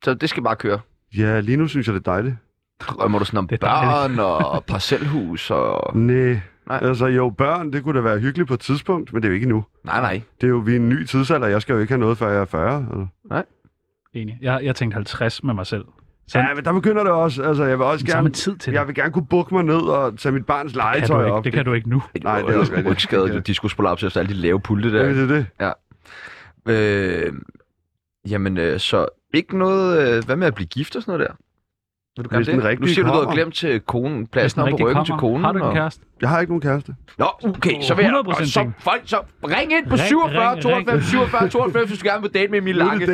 Så 0.04 0.14
det 0.14 0.30
skal 0.30 0.44
bare 0.44 0.56
køre. 0.56 0.80
Ja, 1.18 1.40
lige 1.40 1.58
nu 1.58 1.68
synes 1.68 1.88
jeg, 1.88 1.94
det 1.94 2.08
er 2.08 2.12
dejligt. 2.12 2.36
Drømmer 2.80 3.20
du 3.20 3.26
sådan 3.26 3.38
om 3.38 3.48
børn 3.48 4.20
og 4.20 4.66
parcelhus 4.66 5.52
og... 5.52 5.98
Næh. 5.98 6.38
Nej. 6.68 6.80
Altså 6.82 7.06
jo, 7.06 7.30
børn, 7.30 7.74
det 7.74 7.84
kunne 7.84 7.98
da 7.98 8.04
være 8.04 8.20
hyggeligt 8.20 8.48
på 8.48 8.54
et 8.54 8.60
tidspunkt, 8.60 9.14
men 9.14 9.22
det 9.22 9.28
er 9.28 9.32
jo 9.32 9.36
ikke 9.36 9.50
nu. 9.50 9.66
Nej, 9.84 10.02
nej. 10.02 10.22
Det 10.42 10.48
er 10.48 10.52
jo, 10.52 10.58
vi 10.58 10.72
er 10.72 10.76
en 10.76 10.90
ny 10.90 11.06
tidsalder, 11.06 11.48
jeg 11.48 11.62
skal 11.62 11.74
jo 11.74 11.80
ikke 11.80 11.92
have 11.92 12.00
noget, 12.00 12.18
før 12.18 12.30
jeg 12.32 12.42
er 12.42 12.46
40. 12.46 12.76
Altså. 12.78 13.44
Enig. 14.14 14.38
Jeg, 14.42 14.60
jeg 14.64 14.76
tænkte 14.76 14.96
50 14.96 15.44
med 15.44 15.54
mig 15.54 15.68
selv. 15.68 15.86
Så, 16.32 16.40
Ja, 16.40 16.54
men 16.56 16.66
der 16.66 16.74
begynder 16.74 17.04
det 17.04 17.12
også. 17.12 17.44
Altså, 17.44 17.64
jeg 17.64 17.80
vil 17.80 17.86
også 17.86 18.06
gerne... 18.06 18.30
tid 18.30 18.58
til. 18.58 18.74
Jeg 18.74 18.88
vil 18.88 18.96
gerne 18.96 19.12
kunne 19.12 19.26
bukke 19.26 19.54
mig 19.56 19.64
ned 19.64 19.82
og 19.82 20.20
tage 20.20 20.32
mit 20.32 20.46
barns 20.46 20.76
legetøj 20.76 21.30
op. 21.30 21.44
det 21.44 21.54
kan 21.54 21.66
du 21.66 21.74
ikke 21.74 21.90
nu. 21.90 22.04
Nej, 22.24 22.42
det 22.42 22.56
er 22.56 22.60
også 22.60 22.72
rigtigt. 22.72 22.92
Rygskade, 22.92 23.40
diskusprolaps 23.42 24.04
efter 24.04 24.20
alle 24.20 24.34
de 24.34 24.40
lave 24.40 24.60
pulte 24.60 24.94
der. 24.94 25.04
Ja, 25.04 25.10
det 25.10 25.32
er 25.32 25.46
det. 26.66 27.26
Øh, 27.26 27.34
jamen, 28.30 28.58
øh, 28.58 28.80
så 28.80 29.06
ikke 29.34 29.58
noget... 29.58 30.18
Øh, 30.18 30.26
hvad 30.26 30.36
med 30.36 30.48
at 30.48 30.56
blive 30.56 30.68
gift 30.68 30.96
og 30.96 31.02
sådan 31.02 31.18
noget 31.20 31.30
der? 31.30 31.36
Vil 32.18 32.26
du 32.26 32.30
gerne 32.32 32.46
det? 32.46 32.56
Nu 32.56 32.62
rigtige 32.64 32.94
siger 32.94 33.08
du, 33.08 33.14
du 33.22 33.26
har 33.28 33.34
glemt 33.34 33.56
til 33.56 33.80
konen, 33.80 34.28
pladsen 34.28 34.62
op 34.62 34.66
på 34.66 34.70
rigtig 34.72 34.86
ryggen 34.86 35.06
til 35.06 35.16
kommer. 35.18 35.30
konen. 35.34 35.44
Har 35.46 35.52
du 35.52 35.58
en 35.58 35.64
og- 35.64 35.74
kæreste? 35.74 36.02
Jeg 36.22 36.30
har 36.30 36.40
ikke 36.40 36.52
nogen 36.52 36.62
kæreste. 36.62 36.96
Nå, 37.18 37.26
okay, 37.44 37.82
så 37.82 37.94
vil 37.96 38.04
jeg... 38.04 38.12
100% 38.14 38.28
og 38.42 38.48
så, 38.48 38.72
folk, 38.80 39.02
så 39.06 39.18
ring 39.44 39.72
ind 39.74 39.86
på 39.88 39.96
Ring, 39.96 40.08
47 40.08 40.52
ring, 40.54 40.62
92 40.62 41.06
47 41.06 41.50
92, 41.50 41.90
hvis 41.90 42.00
du 42.00 42.06
gerne 42.08 42.22
vil 42.22 42.34
date 42.34 42.48
med 42.52 42.58
Emil 42.60 42.76
Nu 42.76 42.80
Lange. 42.86 43.06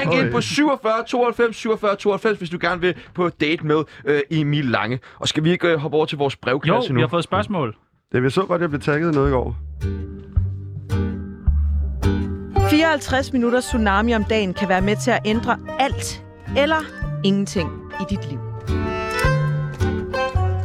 Ring 0.00 0.14
ind 0.14 0.32
på 0.32 0.40
47 0.40 0.92
92 1.08 1.56
47 1.56 1.96
92, 1.96 2.38
hvis 2.38 2.50
du 2.50 2.58
gerne 2.60 2.80
vil 2.80 2.94
på 3.14 3.28
date 3.28 3.66
med 3.66 3.82
øh, 4.04 4.20
Emil 4.30 4.64
Lange. 4.64 4.98
Og 5.18 5.28
skal 5.28 5.44
vi 5.44 5.50
ikke 5.50 5.68
øh, 5.68 5.78
hoppe 5.78 5.96
over 5.96 6.06
til 6.06 6.18
vores 6.18 6.34
Jo, 6.34 6.38
brevkasse 6.42 6.92
nu? 6.92 6.96
vi 6.96 7.00
har 7.00 7.08
fået 7.08 7.24
spørgsmål. 7.24 7.76
Jamen, 8.14 8.24
jeg 8.24 8.32
så 8.32 8.40
godt, 8.42 8.56
at 8.58 8.60
jeg 8.62 8.70
blev 8.70 8.80
tagget 8.80 9.14
noget 9.14 9.28
i 9.28 9.32
går. 9.32 9.56
54 12.70 13.32
minutter 13.32 13.60
tsunami 13.60 14.14
om 14.14 14.24
dagen 14.24 14.54
kan 14.54 14.68
være 14.68 14.80
med 14.80 14.96
til 15.04 15.10
at 15.10 15.20
ændre 15.24 15.56
alt 15.78 16.24
eller 16.56 16.76
ingenting 17.24 17.70
i 18.00 18.04
dit 18.10 18.30
liv. 18.30 18.38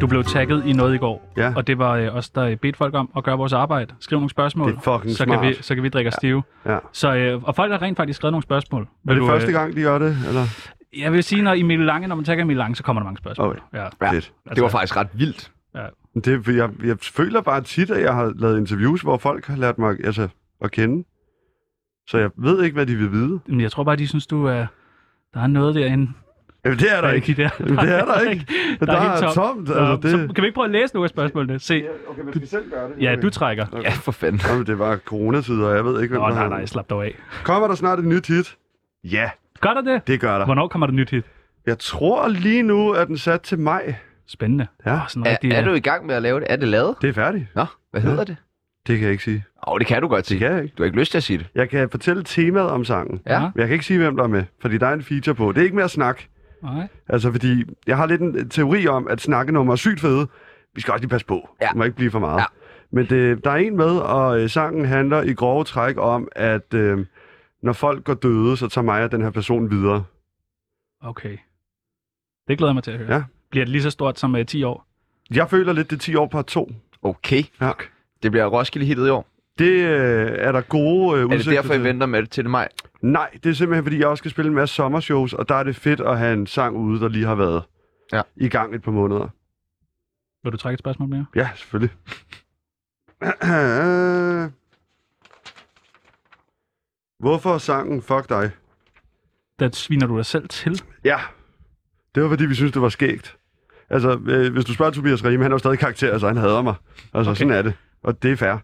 Du 0.02 0.08
blev 0.08 0.24
tagget 0.24 0.66
i 0.66 0.74
noget 0.74 0.96
i 0.96 0.98
går, 0.98 1.34
Ja. 1.38 1.54
og 1.56 1.68
det 1.68 1.78
var 1.78 1.92
øh, 1.96 2.16
os, 2.16 2.30
der 2.30 2.56
bedte 2.56 2.78
folk 2.78 2.94
om 2.96 3.10
at 3.18 3.24
gøre 3.24 3.38
vores 3.38 3.54
arbejde. 3.54 3.94
Skriv 4.00 4.18
nogle 4.18 4.30
spørgsmål, 4.30 4.72
Det 4.72 4.78
er 4.78 4.82
så, 5.10 5.16
smart. 5.16 5.40
kan 5.40 5.50
vi, 5.50 5.54
så 5.62 5.74
kan 5.76 5.84
vi 5.84 5.90
drikke 5.90 6.08
os 6.08 6.14
stive. 6.14 6.44
Ja. 6.66 6.78
Så, 6.94 7.16
øh, 7.16 7.44
og 7.44 7.56
folk 7.56 7.72
har 7.72 7.82
rent 7.82 7.98
faktisk 7.98 8.18
skrevet 8.18 8.32
nogle 8.34 8.44
spørgsmål. 8.44 8.82
Er 8.82 8.88
Vil 9.04 9.16
det 9.16 9.22
du, 9.22 9.28
første 9.28 9.48
øh, 9.48 9.54
gang, 9.54 9.76
de 9.76 9.82
gør 9.82 9.98
det? 10.00 10.18
Eller? 10.28 10.44
Jeg 10.98 11.14
vil 11.14 11.24
sige, 11.24 11.42
når 11.42 11.54
Emil 11.54 11.80
Lange, 11.80 12.08
når 12.08 12.16
man 12.16 12.26
tagger 12.26 12.44
Emil 12.44 12.58
Lange, 12.58 12.76
så 12.76 12.84
kommer 12.84 13.00
der 13.02 13.06
mange 13.06 13.18
spørgsmål. 13.18 13.48
Okay. 13.48 13.60
Ja. 13.74 13.88
Ja, 14.02 14.12
Fedt. 14.12 14.32
det 14.56 14.64
var 14.64 14.70
faktisk 14.70 14.98
ret 14.98 15.08
vildt. 15.14 15.52
Det, 16.26 16.48
er, 16.48 16.54
jeg, 16.54 16.70
jeg 16.86 16.98
føler 17.02 17.42
bare 17.42 17.62
tit, 17.62 17.90
at 17.92 18.02
jeg 18.04 18.14
har 18.14 18.34
lavet 18.36 18.58
interviews, 18.60 19.02
hvor 19.02 19.18
folk 19.18 19.46
har 19.46 19.58
lært 19.58 19.78
mig 19.78 19.96
altså, 20.06 20.28
at 20.62 20.72
kende. 20.72 21.04
Så 22.08 22.18
jeg 22.18 22.30
ved 22.38 22.64
ikke, 22.64 22.74
hvad 22.74 22.86
de 22.86 22.96
vil 22.96 23.12
vide. 23.12 23.40
Men 23.48 23.62
jeg 23.62 23.72
tror 23.72 23.84
bare, 23.84 23.96
de 23.96 24.08
synes, 24.08 24.28
du 24.28 24.46
er... 24.46 24.66
Der 25.34 25.40
er 25.42 25.48
noget 25.48 25.76
derinde. 25.76 26.12
Jamen, 26.68 26.80
det 26.80 26.96
er 26.98 27.02
der 27.02 27.08
er 27.08 27.14
ikke. 27.14 27.30
ikke 27.30 27.44
der. 27.44 27.50
Jamen, 27.60 27.78
det 27.78 27.94
er 28.00 28.06
der 28.06 28.20
ikke. 28.20 28.46
Der, 28.80 28.86
Der 28.86 28.94
er 28.94 28.98
er, 28.98 29.22
helt 29.24 29.34
tomt. 29.36 29.68
Nå, 29.68 29.74
Altså, 29.74 30.00
det... 30.02 30.12
Så 30.12 30.34
kan 30.34 30.42
vi 30.42 30.48
ikke 30.48 30.56
prøve 30.56 30.66
at 30.66 30.72
læse 30.72 30.94
nogle 30.94 31.06
af 31.06 31.10
spørgsmålene? 31.10 31.60
Se. 31.60 31.84
Okay, 32.10 32.22
men 32.22 32.32
skal 32.34 32.42
vi 32.42 32.48
selv 32.48 32.70
gøre 32.72 32.88
det? 32.90 33.04
Ja, 33.04 33.12
Okay. 33.14 33.22
du 33.22 33.30
trækker. 33.30 33.66
Ja, 33.84 33.90
for 33.90 34.12
fanden. 34.12 34.42
Jamen, 34.50 34.66
det 34.66 34.80
var 34.80 34.98
coronatider, 34.98 35.68
og 35.68 35.76
jeg 35.76 35.86
ved 35.86 36.02
ikke, 36.02 36.12
hvem 36.12 36.22
Nå, 36.22 36.28
der 36.28 36.34
nej, 36.34 36.44
har- 36.44 36.50
nej, 36.50 36.66
slap 36.66 36.90
dog 36.90 37.06
af. 37.06 37.16
Kommer 37.44 37.68
der 37.68 37.76
snart 37.76 38.00
et 38.00 38.06
nyt 38.06 38.28
hit? 38.28 38.56
Ja, 39.04 39.30
Gør 39.62 39.70
der 39.74 39.82
det? 39.82 40.08
det 40.08 40.20
gør 40.20 40.38
der. 40.38 40.46
Hvornår 40.46 40.68
kommer 40.68 40.88
der 40.88 40.94
nyt 40.94 41.10
hit? 41.10 41.26
Jeg 41.66 41.80
tror 41.80 42.28
lige 42.28 42.64
nu, 42.64 42.92
at 42.92 43.08
den 43.08 43.18
sat 43.18 43.42
til 43.42 43.60
maj. 43.60 43.96
Spændende. 44.28 44.68
Ja. 44.86 44.94
Åh, 44.94 45.00
sådan 45.08 45.26
Er, 45.28 45.32
rigtig, 45.32 45.52
er 45.52 45.62
du 45.66 45.74
i 45.74 45.80
gang 45.80 46.06
med 46.06 46.16
at 46.16 46.22
lave 46.22 46.40
det? 46.40 46.48
Er 46.50 46.56
det 46.56 46.68
lavet? 46.68 46.96
Det 47.02 47.10
er 47.10 47.14
færdigt. 47.14 47.46
Nå, 47.56 47.66
hvad 47.92 48.02
hedder 48.02 48.24
det? 48.24 48.36
Det 48.88 48.96
kan 48.98 49.04
jeg 49.04 49.12
ikke 49.12 49.24
sige. 49.24 49.44
Åh, 49.68 49.74
oh, 49.74 49.80
det 49.80 49.88
kan 49.88 50.02
du 50.02 50.08
godt 50.08 50.20
Det 50.20 50.26
sige. 50.28 50.40
kan 50.40 50.52
jeg 50.52 50.64
ikke. 50.64 50.74
Du 50.78 50.84
har 50.84 50.86
ikke 50.86 51.00
lyst 51.00 51.12
til 51.12 51.18
at 51.18 51.24
sige 51.24 51.38
det. 51.38 51.48
Jeg 51.56 51.70
kan 51.70 51.90
fortælle 51.90 52.24
temaet 52.24 52.70
om 52.70 52.86
sangen. 52.86 53.22
Ja. 53.28 53.40
Men 53.40 53.52
jeg 53.56 53.68
kan 53.68 53.74
ikke 53.74 53.86
sige, 53.86 54.00
hvem 54.00 54.16
der 54.18 54.24
er 54.24 54.28
med, 54.28 54.44
fordi 54.62 54.78
der 54.78 54.88
er 54.88 54.94
en 54.94 55.04
feature 55.04 55.36
på. 55.36 55.52
Det 55.52 55.58
er 55.58 55.64
ikke 55.64 55.76
mere 55.76 55.90
snak. 55.90 56.22
Nej. 56.64 56.88
Altså, 57.08 57.32
fordi 57.32 57.64
jeg 57.88 57.98
har 57.98 58.06
lidt 58.06 58.22
en 58.22 58.50
teori 58.50 58.88
om, 58.88 59.08
at 59.08 59.22
snakkenummer 59.22 59.74
er 59.74 59.78
sygt 59.78 60.00
fede. 60.00 60.28
Vi 60.76 60.82
skal 60.82 60.92
også 60.92 61.02
lige 61.02 61.10
passe 61.10 61.28
på. 61.28 61.50
Ja. 61.62 61.68
Det 61.68 61.76
må 61.76 61.84
ikke 61.84 61.96
blive 61.96 62.12
for 62.12 62.20
meget. 62.20 62.40
Ja. 62.40 62.46
Men 62.92 63.06
det, 63.06 63.44
der 63.44 63.52
er 63.52 63.56
en 63.56 63.78
med, 63.78 63.98
og 63.98 64.40
øh, 64.40 64.50
sangen 64.50 64.86
handler 64.86 65.22
i 65.22 65.34
grove 65.34 65.64
træk 65.64 65.98
om, 65.98 66.28
at 66.36 66.74
øh, 66.74 67.06
når 67.64 67.74
folk 67.74 68.04
går 68.04 68.14
døde, 68.14 68.58
så 68.58 68.68
tager 68.68 68.86
mig 68.86 69.04
og 69.04 69.12
den 69.12 69.22
her 69.22 69.30
person 69.30 69.72
videre. 69.72 70.04
Okay. 71.02 71.38
Det 72.48 72.58
glæder 72.58 72.70
jeg 72.70 72.76
mig 72.76 72.84
til 72.84 72.92
at 72.92 72.98
høre. 72.98 73.14
Ja. 73.14 73.24
Bliver 73.50 73.66
det 73.66 73.72
lige 73.72 73.82
så 73.82 73.90
stort 73.90 74.20
som 74.20 74.36
uh, 74.36 74.46
10 74.46 74.64
år? 74.64 74.88
Jeg 75.32 75.50
føler 75.50 75.74
lidt, 75.74 75.90
det 75.90 75.96
er 75.96 76.00
10 76.00 76.16
år 76.16 76.28
på 76.28 76.42
to. 76.42 76.72
Okay. 77.02 77.44
Ja. 77.62 77.72
Det 78.24 78.32
bliver 78.32 78.46
Roskilde 78.46 78.86
hittet 78.86 79.08
i 79.08 79.10
år. 79.10 79.28
Det 79.60 79.72
øh, 79.72 80.32
er 80.32 80.52
der 80.52 80.62
gode 80.62 81.18
øh, 81.18 81.24
Er 81.24 81.28
det 81.28 81.36
udsigter 81.36 81.62
derfor, 81.62 81.74
I 81.74 81.78
til. 81.78 81.84
venter 81.84 82.06
med 82.08 82.22
det 82.22 82.30
til 82.30 82.44
det 82.44 82.52
maj? 82.52 82.68
Nej, 83.02 83.30
det 83.44 83.50
er 83.50 83.54
simpelthen, 83.54 83.84
fordi 83.86 84.00
jeg 84.00 84.08
også 84.08 84.22
skal 84.22 84.32
spille 84.32 84.50
en 84.50 84.56
masse 84.56 84.76
sommershows, 84.76 85.34
og 85.34 85.50
der 85.50 85.56
er 85.56 85.64
det 85.64 85.76
fedt 85.76 86.00
at 86.00 86.18
have 86.18 86.34
en 86.34 86.48
sang 86.48 86.76
ude, 86.76 87.00
der 87.00 87.08
lige 87.08 87.26
har 87.26 87.36
været 87.36 87.64
Ja. 88.14 88.22
i 88.36 88.50
gang 88.50 88.76
et 88.76 88.82
par 88.82 88.92
måneder. 88.92 89.28
Vil 90.44 90.52
du 90.52 90.58
trække 90.58 90.74
et 90.74 90.80
spørgsmål 90.80 91.10
mere? 91.10 91.26
Ja, 91.36 91.50
selvfølgelig. 91.56 91.92
Hvorfor 97.20 97.58
sangen 97.58 98.02
Fuck 98.02 98.30
dig? 98.30 98.52
Der 99.60 99.70
sviner 99.74 100.08
du 100.08 100.18
dig 100.18 100.26
selv 100.26 100.48
til. 100.50 100.82
Ja, 101.04 101.20
det 102.16 102.24
var 102.24 102.30
fordi, 102.30 102.46
vi 102.46 102.56
synes 102.56 102.72
det 102.72 102.82
var 102.82 102.90
skægt. 102.90 103.38
Altså, 103.90 104.20
øh, 104.28 104.54
hvis 104.54 104.66
du 104.66 104.74
spørger 104.74 104.92
Tobias 104.92 105.26
Riem, 105.26 105.42
han 105.42 105.52
er 105.52 105.56
jo 105.56 105.60
stadig 105.60 105.80
karakter, 105.80 106.18
så 106.18 106.28
han 106.28 106.38
hader 106.38 106.62
mig. 106.62 106.76
Altså, 107.14 107.32
Okay. 107.32 107.38
sådan 107.40 107.54
er 107.54 107.62
det. 107.62 107.74
Og 108.04 108.24
det 108.24 108.32
er 108.32 108.36
fair. 108.36 108.56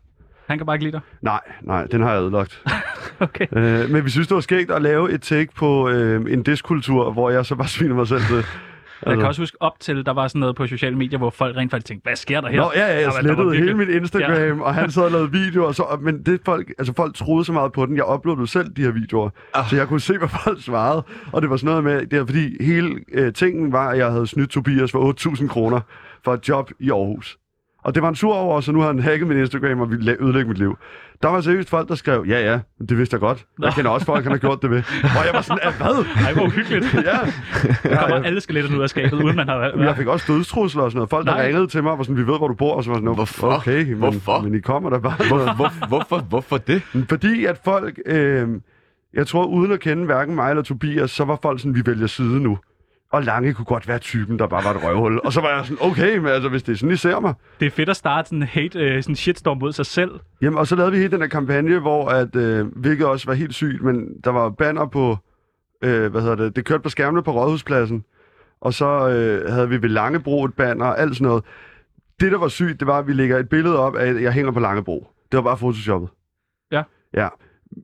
Han 0.53 0.59
kan 0.59 0.65
bare 0.65 0.75
ikke 0.75 0.85
lide 0.85 0.91
dig. 0.91 1.01
Nej, 1.21 1.39
nej, 1.61 1.85
den 1.85 2.01
har 2.01 2.11
jeg 2.13 2.21
ødelagt. 2.21 2.61
Okay. 3.19 3.45
øh, 3.51 3.89
men 3.89 4.05
vi 4.05 4.09
synes, 4.09 4.27
det 4.27 4.35
var 4.35 4.41
skægt 4.41 4.71
at 4.71 4.81
lave 4.81 5.11
et 5.11 5.21
take 5.21 5.47
på 5.55 5.89
øh, 5.89 6.33
en 6.33 6.43
diskultur, 6.43 7.11
hvor 7.11 7.29
jeg 7.29 7.45
så 7.45 7.55
bare 7.55 7.67
sviner 7.67 7.95
mig 7.95 8.07
selv 8.07 8.21
til. 8.21 8.45
Jeg 9.05 9.17
kan 9.17 9.25
også 9.25 9.41
huske 9.41 9.57
op 9.59 9.79
til, 9.79 10.05
der 10.05 10.13
var 10.13 10.27
sådan 10.27 10.39
noget 10.39 10.55
på 10.55 10.67
sociale 10.67 10.97
medier, 10.97 11.17
hvor 11.17 11.29
folk 11.29 11.57
rent 11.57 11.71
faktisk 11.71 11.87
tænkte, 11.87 12.03
hvad 12.07 12.15
sker 12.15 12.41
der 12.41 12.49
her? 12.49 12.57
Nå, 12.61 12.71
ja, 12.75 12.87
ja, 12.87 13.01
jeg 13.01 13.11
slettede 13.21 13.37
virkelig- 13.49 13.63
hele 13.63 13.77
mit 13.77 13.89
Instagram, 13.89 14.61
og 14.61 14.75
han 14.75 14.91
sad 14.91 15.03
og 15.03 15.11
lavede 15.11 15.31
videoer, 15.31 15.67
og 15.67 15.75
så, 15.75 15.83
men 16.01 16.23
det 16.23 16.41
folk, 16.45 16.73
altså 16.77 16.93
folk 16.95 17.15
troede 17.15 17.45
så 17.45 17.53
meget 17.53 17.71
på 17.71 17.85
den, 17.85 17.95
jeg 17.97 18.05
uploadede 18.13 18.47
selv 18.47 18.69
de 18.75 18.81
her 18.81 18.91
videoer, 18.91 19.29
Ah. 19.53 19.69
så 19.69 19.75
jeg 19.75 19.87
kunne 19.87 20.01
se, 20.01 20.17
hvad 20.17 20.29
folk 20.43 20.61
svarede, 20.63 21.03
og 21.31 21.41
det 21.41 21.49
var 21.49 21.57
sådan 21.57 21.67
noget 21.67 21.83
med, 21.83 22.05
det 22.07 22.19
er 22.19 22.25
fordi 22.25 22.63
hele 22.63 22.95
øh, 23.13 23.33
tingen 23.33 23.71
var, 23.71 23.89
at 23.89 23.97
jeg 23.97 24.11
havde 24.11 24.27
snydt 24.27 24.49
Tobias 24.49 24.91
for 24.91 25.29
8.000 25.35 25.47
kroner 25.47 25.79
for 26.25 26.33
et 26.33 26.49
job 26.49 26.69
i 26.79 26.89
Aarhus. 26.91 27.37
Og 27.83 27.95
det 27.95 28.03
var 28.03 28.09
en 28.09 28.15
sur 28.15 28.33
over, 28.35 28.61
så 28.61 28.71
nu 28.71 28.79
har 28.79 28.87
han 28.87 28.99
hacket 28.99 29.27
min 29.27 29.37
Instagram 29.37 29.81
og 29.81 29.89
ville 29.91 30.17
ødelægge 30.19 30.47
mit 30.49 30.57
liv. 30.57 30.77
Der 31.23 31.29
var 31.29 31.41
seriøst 31.41 31.69
folk, 31.69 31.89
der 31.89 31.95
skrev, 31.95 32.25
ja 32.27 32.39
ja, 32.51 32.59
det 32.89 32.97
vidste 32.97 33.13
jeg 33.13 33.19
godt. 33.19 33.45
Jeg 33.61 33.73
kender 33.73 33.91
også 33.91 34.05
folk, 34.05 34.23
han 34.23 34.31
har 34.31 34.39
gjort 34.39 34.61
det 34.61 34.69
ved. 34.69 34.77
Og 35.19 35.25
jeg 35.25 35.33
var 35.33 35.41
sådan, 35.41 35.59
"Ah, 35.63 35.73
hvad? 35.77 36.05
Ej, 36.25 36.33
hvor 36.33 36.43
uhyggeligt. 36.45 36.93
Ja. 36.93 36.99
Der 37.89 37.97
kommer 37.99 38.15
ja, 38.17 38.23
alle 38.23 38.41
skeletterne 38.41 38.77
ud 38.77 38.83
af 38.83 38.89
skabet, 38.89 39.13
uden 39.23 39.35
man 39.35 39.47
har... 39.47 39.59
jeg, 39.61 39.71
jeg 39.77 39.95
fik 39.97 40.07
også 40.07 40.33
dødstrusler 40.33 40.83
og 40.83 40.91
sådan 40.91 40.97
noget. 40.97 41.09
Folk, 41.09 41.25
der 41.27 41.33
Nej. 41.35 41.45
ringede 41.45 41.67
til 41.67 41.83
mig, 41.83 41.91
og 41.91 41.97
var 41.97 42.03
sådan, 42.03 42.17
vi 42.17 42.27
ved, 42.27 42.37
hvor 42.37 42.47
du 42.47 42.53
bor, 42.53 42.73
og 42.75 42.83
så 42.83 42.89
var 42.89 42.97
sådan, 42.97 43.13
Hvorfor? 43.13 43.51
okay, 43.57 43.85
men, 43.89 43.97
Hvorfor? 43.97 44.41
men 44.41 44.55
I 44.55 44.59
kommer 44.59 44.89
der 44.89 44.99
bare. 44.99 45.27
Hvor, 45.27 45.53
hvor, 45.55 45.87
hvorfor, 45.87 46.17
hvorfor 46.17 46.57
det? 46.57 46.81
Fordi 47.09 47.45
at 47.45 47.61
folk, 47.65 47.99
øh, 48.05 48.47
jeg 49.13 49.27
tror 49.27 49.45
uden 49.45 49.71
at 49.71 49.79
kende 49.79 50.05
hverken 50.05 50.35
mig 50.35 50.49
eller 50.49 50.63
Tobias, 50.63 51.11
så 51.11 51.25
var 51.25 51.39
folk 51.41 51.59
sådan, 51.59 51.75
vi 51.75 51.81
vælger 51.85 52.07
side 52.07 52.39
nu. 52.43 52.57
Og 53.13 53.23
Lange 53.23 53.53
kunne 53.53 53.65
godt 53.65 53.87
være 53.87 53.99
typen, 53.99 54.39
der 54.39 54.47
bare 54.47 54.63
var 54.63 54.71
et 54.71 54.83
røvhul. 54.83 55.19
Og 55.23 55.33
så 55.33 55.41
var 55.41 55.55
jeg 55.55 55.65
sådan, 55.65 55.77
okay, 55.81 56.17
men 56.17 56.27
altså, 56.27 56.49
hvis 56.49 56.63
det 56.63 56.73
er 56.73 56.77
sådan, 56.77 56.93
I 56.93 56.95
ser 56.95 57.19
mig. 57.19 57.33
Det 57.59 57.65
er 57.65 57.69
fedt 57.69 57.89
at 57.89 57.95
starte 57.95 58.27
sådan 58.27 58.41
en 58.41 58.47
hate, 58.47 58.79
øh, 58.79 59.03
sådan 59.03 59.11
en 59.11 59.15
shitstorm 59.15 59.57
mod 59.57 59.73
sig 59.73 59.85
selv. 59.85 60.11
Jamen, 60.41 60.59
og 60.59 60.67
så 60.67 60.75
lavede 60.75 60.91
vi 60.91 60.97
hele 60.97 61.11
den 61.11 61.21
her 61.21 61.27
kampagne, 61.27 61.79
hvor, 61.79 62.09
at, 62.09 62.35
øh, 62.35 62.67
hvilket 62.75 63.05
også 63.05 63.25
var 63.27 63.33
helt 63.33 63.53
sygt, 63.53 63.81
men 63.81 64.21
der 64.23 64.31
var 64.31 64.49
banner 64.49 64.85
på, 64.85 65.17
øh, 65.83 66.11
hvad 66.11 66.21
hedder 66.21 66.35
det, 66.35 66.55
det 66.55 66.65
kørte 66.65 66.83
på 66.83 66.89
skærmene 66.89 67.23
på 67.23 67.31
Rådhuspladsen. 67.31 68.03
Og 68.61 68.73
så 68.73 69.09
øh, 69.09 69.51
havde 69.53 69.69
vi 69.69 69.81
ved 69.81 69.89
Langebro 69.89 70.45
et 70.45 70.53
banner 70.53 70.85
og 70.85 70.99
alt 70.99 71.15
sådan 71.15 71.27
noget. 71.27 71.43
Det, 72.19 72.31
der 72.31 72.37
var 72.37 72.47
sygt, 72.47 72.79
det 72.79 72.87
var, 72.87 72.99
at 72.99 73.07
vi 73.07 73.13
lægger 73.13 73.37
et 73.37 73.49
billede 73.49 73.79
op 73.79 73.95
af, 73.95 74.07
at 74.07 74.21
jeg 74.21 74.31
hænger 74.31 74.51
på 74.51 74.59
Langebro. 74.59 75.07
Det 75.31 75.37
var 75.37 75.43
bare 75.43 75.57
photoshoppet. 75.57 76.09
Ja. 76.71 76.83
Ja. 77.13 77.27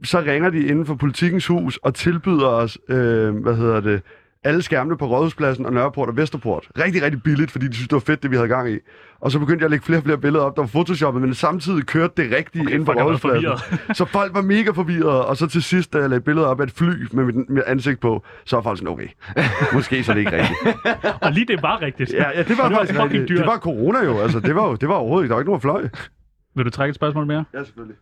Så 0.04 0.20
ringer 0.20 0.50
de 0.50 0.68
inden 0.68 0.86
for 0.86 0.96
politikens 0.96 1.48
hus 1.48 1.78
og 1.78 1.96
tilbyder 1.96 2.48
os, 2.48 2.78
øh, 2.90 3.36
hvad 3.36 3.56
hedder 3.56 3.80
det, 3.80 4.02
alle 4.44 4.62
skærmene 4.62 4.98
på 4.98 5.06
Rådhuspladsen 5.06 5.66
og 5.66 5.74
Nørreport 5.74 6.10
og 6.10 6.18
Vesterport. 6.18 6.68
Rigtig, 6.78 7.04
rigtig 7.04 7.24
billigt, 7.24 7.52
fordi 7.52 7.68
de 7.68 7.74
synes, 7.74 7.88
det 7.88 7.94
var 7.96 8.00
fedt, 8.00 8.24
det 8.24 8.32
vi 8.32 8.36
havde 8.36 8.48
gang 8.48 8.72
i. 8.72 8.78
Og 9.20 9.32
så 9.32 9.40
begyndte 9.40 9.62
jeg 9.62 9.66
at 9.66 9.72
lægge 9.72 9.86
flere 9.86 10.00
og 10.00 10.04
flere 10.04 10.18
billeder 10.18 10.44
op, 10.46 10.56
der 10.56 10.62
var 10.62 10.68
photoshoppet, 10.68 11.22
men 11.22 11.34
samtidig 11.34 11.86
kørte 11.86 12.14
det 12.24 12.38
rigtige 12.38 12.62
okay, 12.62 12.78
har 12.78 12.86
været 12.94 13.06
Rådhuspladsen. 13.06 13.96
Så 13.96 14.06
folk 14.06 14.34
var 14.34 14.42
mega 14.42 14.72
forvirrede, 14.72 15.26
og 15.26 15.38
så 15.38 15.48
til 15.48 15.64
sidst, 15.64 15.94
da 15.94 15.98
jeg 15.98 16.10
lagde 16.10 16.22
billeder 16.22 16.48
op 16.48 16.60
af 16.60 16.64
et 16.66 16.72
fly 16.72 17.08
med 17.12 17.26
mit, 17.26 17.50
mit 17.50 17.64
ansigt 17.68 18.00
på, 18.00 18.24
så 18.46 18.56
var 18.56 18.64
folk 18.64 18.78
sådan, 18.78 18.94
okay, 18.94 19.08
måske 19.74 20.04
så 20.04 20.12
er 20.12 20.14
det 20.14 20.20
ikke 20.22 20.32
rigtigt. 20.38 20.78
Og 21.24 21.32
lige 21.32 21.46
det 21.46 21.62
var 21.62 21.82
rigtigt. 21.82 22.14
Ja, 22.14 22.30
ja 22.36 22.44
det 22.44 22.58
var 22.58 22.64
Og 22.64 22.70
det 22.70 22.76
var 22.76 22.80
faktisk 22.80 22.94
fucking 23.00 23.04
rigtigt. 23.14 23.30
dyrt. 23.30 23.38
Det 23.40 23.48
var 23.48 23.58
corona 23.58 24.04
jo, 24.06 24.20
altså 24.20 24.40
det 24.40 24.56
var 24.56 24.68
jo 24.68 24.76
det 24.76 24.90
var 24.90 24.96
overhovedet 24.96 25.24
ikke, 25.26 25.30
der 25.30 25.36
var 25.36 25.42
ikke 25.42 25.50
nogen 25.50 25.62
fløj. 25.62 25.90
Vil 26.56 26.66
du 26.66 26.70
trække 26.70 26.90
et 26.90 26.96
spørgsmål 26.96 27.26
mere? 27.26 27.46
Ja, 27.54 27.64
selvfølgelig. 27.64 27.96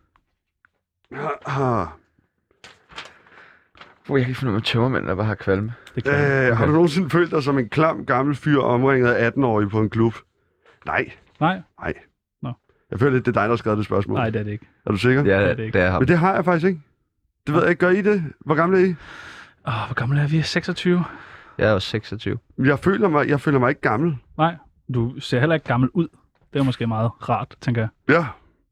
Ah, 1.12 1.20
Hvor 1.46 1.92
jeg 4.16 4.24
kan 4.24 4.30
ikke 4.30 4.38
finde 4.38 4.52
ud 4.52 4.56
af 4.56 4.62
tømmermænd, 4.62 5.06
der 5.06 5.14
bare 5.14 5.26
har 5.26 5.34
kvalme. 5.34 5.72
Det 5.94 6.04
kan. 6.04 6.12
Øh, 6.50 6.56
har 6.56 6.66
du 6.66 6.72
nogensinde 6.72 7.10
følt 7.10 7.30
dig 7.30 7.42
som 7.42 7.58
en 7.58 7.68
klam 7.68 8.06
gammel 8.06 8.34
fyr 8.34 8.60
omringet 8.60 9.08
af 9.12 9.30
18-årige 9.30 9.68
på 9.70 9.80
en 9.80 9.90
klub? 9.90 10.14
Nej, 10.86 11.10
Nej, 11.40 11.60
nej. 11.80 11.94
Nå. 12.42 12.52
Jeg 12.90 12.98
føler 12.98 13.12
lidt, 13.12 13.26
det 13.26 13.30
er 13.36 13.40
dig, 13.40 13.42
der 13.42 13.48
har 13.48 13.56
skrevet 13.56 13.76
det 13.78 13.86
spørgsmål. 13.86 14.18
nej, 14.18 14.30
det 14.30 14.38
er 14.40 14.44
det 14.44 14.50
ikke. 14.52 14.66
Er 14.86 14.90
du 14.90 14.96
sikker? 14.98 15.24
Ja, 15.24 15.40
det 15.42 15.50
er 15.50 15.54
det, 15.54 15.64
ikke. 15.64 15.78
det 15.78 15.86
er 15.86 15.90
ham. 15.90 16.02
Men 16.02 16.08
det 16.08 16.18
har 16.18 16.34
jeg 16.34 16.44
faktisk 16.44 16.66
ikke. 16.66 16.80
Det 17.46 17.54
ved 17.54 17.60
jeg 17.62 17.70
ikke. 17.70 17.80
Gør 17.80 17.90
I 17.90 18.02
det? 18.02 18.24
Hvor 18.40 18.54
gamle 18.54 18.80
er 18.80 18.84
I? 18.84 18.90
Åh, 19.68 19.74
hvor 19.86 19.94
gammel 19.94 20.18
er 20.18 20.26
vi? 20.26 20.42
26? 20.42 21.04
Jeg 21.58 21.68
er 21.68 21.72
også 21.72 21.88
26. 21.88 22.38
Jeg 22.58 22.78
føler 22.78 23.08
mig, 23.08 23.28
jeg 23.28 23.40
føler 23.40 23.58
mig 23.58 23.68
ikke 23.68 23.80
gammel. 23.80 24.16
Nej, 24.38 24.54
du 24.94 25.20
ser 25.20 25.40
heller 25.40 25.54
ikke 25.54 25.66
gammel 25.66 25.90
ud. 25.92 26.08
Det 26.52 26.58
er 26.58 26.62
måske 26.64 26.86
meget 26.86 27.10
rart, 27.28 27.54
tænker 27.60 27.82
jeg. 27.82 27.88
Ja. 28.08 28.24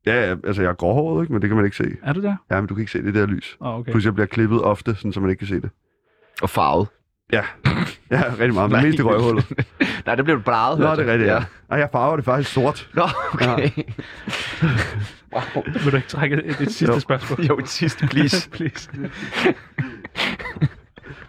Ja, 0.07 0.28
ja, 0.28 0.34
altså 0.44 0.62
jeg 0.62 0.68
er 0.68 0.74
gråhåret, 0.74 1.22
ikke? 1.24 1.32
Men 1.32 1.42
det 1.42 1.50
kan 1.50 1.57
man 1.57 1.64
ikke 1.64 1.76
se. 1.76 1.96
Er 2.02 2.12
du 2.12 2.22
der? 2.22 2.36
Ja, 2.50 2.61
men 2.61 2.66
du 2.68 2.74
kan 2.74 2.82
ikke 2.82 2.92
se 2.92 3.02
det 3.02 3.14
der 3.14 3.26
lys. 3.26 3.57
Åh, 3.61 3.74
okay. 3.74 3.90
Plus 3.92 4.04
jeg 4.04 4.14
bliver 4.14 4.26
klippet 4.26 4.62
ofte, 4.62 4.94
sådan, 4.94 5.12
så 5.12 5.20
man 5.20 5.30
ikke 5.30 5.38
kan 5.38 5.48
se 5.48 5.61
det. 5.61 5.70
Og 6.42 6.50
farvet. 6.50 6.88
Ja, 7.32 7.42
ja 8.11 8.22
rigtig 8.30 8.54
meget, 8.54 8.70
men 8.70 8.82
mest 8.82 8.98
i 8.98 9.02
røvhullet. 9.02 9.52
Nej, 10.07 10.14
det 10.14 10.24
blev 10.24 10.42
bladet. 10.42 10.78
Nå, 10.78 10.90
det 10.90 11.09
er 11.09 11.12
rigtigt, 11.12 11.28
ja. 11.28 11.34
ja. 11.34 11.44
Og 11.68 11.78
jeg 11.78 11.88
farver 11.92 12.16
det 12.16 12.24
faktisk 12.24 12.52
sort. 12.52 12.88
Nå, 12.94 13.02
okay. 13.32 13.70
Vil 15.84 15.92
du 15.92 15.96
ikke 15.96 16.09
trække 16.09 16.36
et, 16.44 16.61
et 16.61 16.72
sidste 16.72 16.94
Jo. 16.94 16.98
spørgsmål? 17.00 17.40
jo, 17.46 17.59
et 17.59 17.68
sidste, 17.68 18.07
please. 18.07 18.50
Please. 18.57 18.90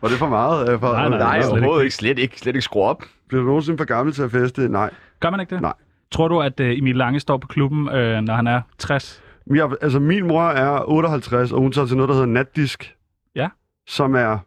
Var 0.02 0.10
det 0.10 0.18
for 0.18 0.30
meget? 0.30 0.70
øh, 0.74 0.80
For, 0.80 0.92
Nej, 0.94 1.10
nej, 1.10 1.18
Nej, 1.18 1.42
slet 1.42 1.52
overhovedet 1.52 1.84
ikke. 1.84 1.96
Slet 1.96 2.20
ikke. 2.20 2.40
Slet 2.40 2.56
ikke 2.56 2.62
skru 2.62 2.84
op. 2.84 3.04
Bliver 3.28 3.42
du 3.42 3.48
nogensinde 3.48 3.78
for 3.78 3.86
gammel 3.86 4.14
til 4.14 4.24
at 4.24 4.32
feste? 4.32 4.70
Nej. 4.70 4.90
Gør 5.20 5.30
man 5.30 5.40
ikke 5.40 5.56
det? 5.56 5.62
Nej. 5.62 5.74
Tror 6.12 6.28
du, 6.28 6.40
at 6.42 6.60
uh, 6.60 6.66
Emil 6.66 6.96
Lange 6.96 7.20
står 7.20 7.38
på 7.38 7.48
klubben, 7.48 7.90
øh, 7.90 8.22
når 8.22 8.34
han 8.34 8.48
er 8.48 8.62
60? 8.78 9.24
Jeg, 9.56 9.70
altså, 9.82 10.00
min 10.00 10.28
mor 10.28 10.44
er 10.44 10.90
58, 10.90 11.52
og 11.52 11.60
hun 11.62 11.72
tager 11.72 11.86
til 11.88 11.98
noget, 11.98 12.08
der 12.10 12.14
hedder 12.16 12.28
natdisk. 12.28 12.96
Ja. 13.36 13.50
Som 13.88 14.16
er 14.16 14.38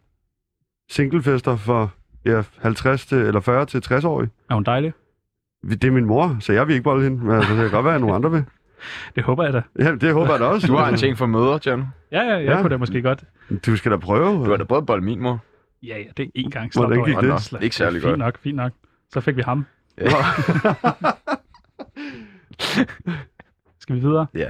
singlefester 0.91 1.55
for 1.55 1.91
ja, 2.25 2.41
50 2.61 3.05
til, 3.05 3.17
eller 3.17 3.39
40 3.39 3.65
til 3.65 3.77
60-årige. 3.85 4.29
Er 4.49 4.53
hun 4.53 4.63
dejlig? 4.63 4.93
Det 5.69 5.83
er 5.83 5.91
min 5.91 6.05
mor, 6.05 6.37
så 6.39 6.53
jeg 6.53 6.67
vil 6.67 6.73
ikke 6.73 6.83
bolde 6.83 7.03
hende. 7.03 7.25
Men 7.25 7.35
altså, 7.35 7.53
det 7.53 7.61
kan 7.61 7.71
godt 7.71 7.85
være, 7.85 7.95
at 7.95 8.01
nogle 8.01 8.15
andre 8.15 8.31
vil. 8.31 8.43
Det 9.15 9.23
håber 9.23 9.43
jeg 9.43 9.53
da. 9.53 9.61
Ja, 9.79 9.95
det 9.95 10.13
håber 10.13 10.31
jeg 10.31 10.39
da 10.39 10.45
også. 10.45 10.67
Du 10.67 10.75
har 10.75 10.89
en 10.89 10.95
ting 10.97 11.17
for 11.17 11.25
møder, 11.25 11.59
John. 11.65 11.85
Ja, 12.11 12.21
ja, 12.23 12.33
jeg 12.35 12.43
Ja. 12.45 12.61
kunne 12.61 12.69
da 12.69 12.77
måske 12.77 13.01
godt. 13.01 13.23
Du 13.65 13.75
skal 13.75 13.91
da 13.91 13.97
prøve. 13.97 14.45
Du 14.45 14.49
har 14.49 14.57
da 14.57 14.63
både 14.63 14.81
bold 14.85 15.01
min 15.01 15.19
mor. 15.21 15.39
Ja, 15.83 15.97
ja, 15.97 16.03
det 16.17 16.25
er 16.35 16.39
én 16.39 16.49
gang. 16.49 16.71
Hvordan 16.75 17.03
gik 17.05 17.15
det? 17.17 17.63
Ikke 17.63 17.75
særlig 17.75 18.01
Fint 18.01 18.09
godt. 18.09 18.19
nok, 18.19 18.37
fint 18.39 18.55
nok. 18.55 18.71
Så 19.13 19.21
fik 19.21 19.35
vi 19.37 19.41
ham. 19.41 19.65
Ja. 19.97 20.05
Skal 23.81 23.95
vi 23.95 23.99
videre? 23.99 24.27
ja. 24.35 24.49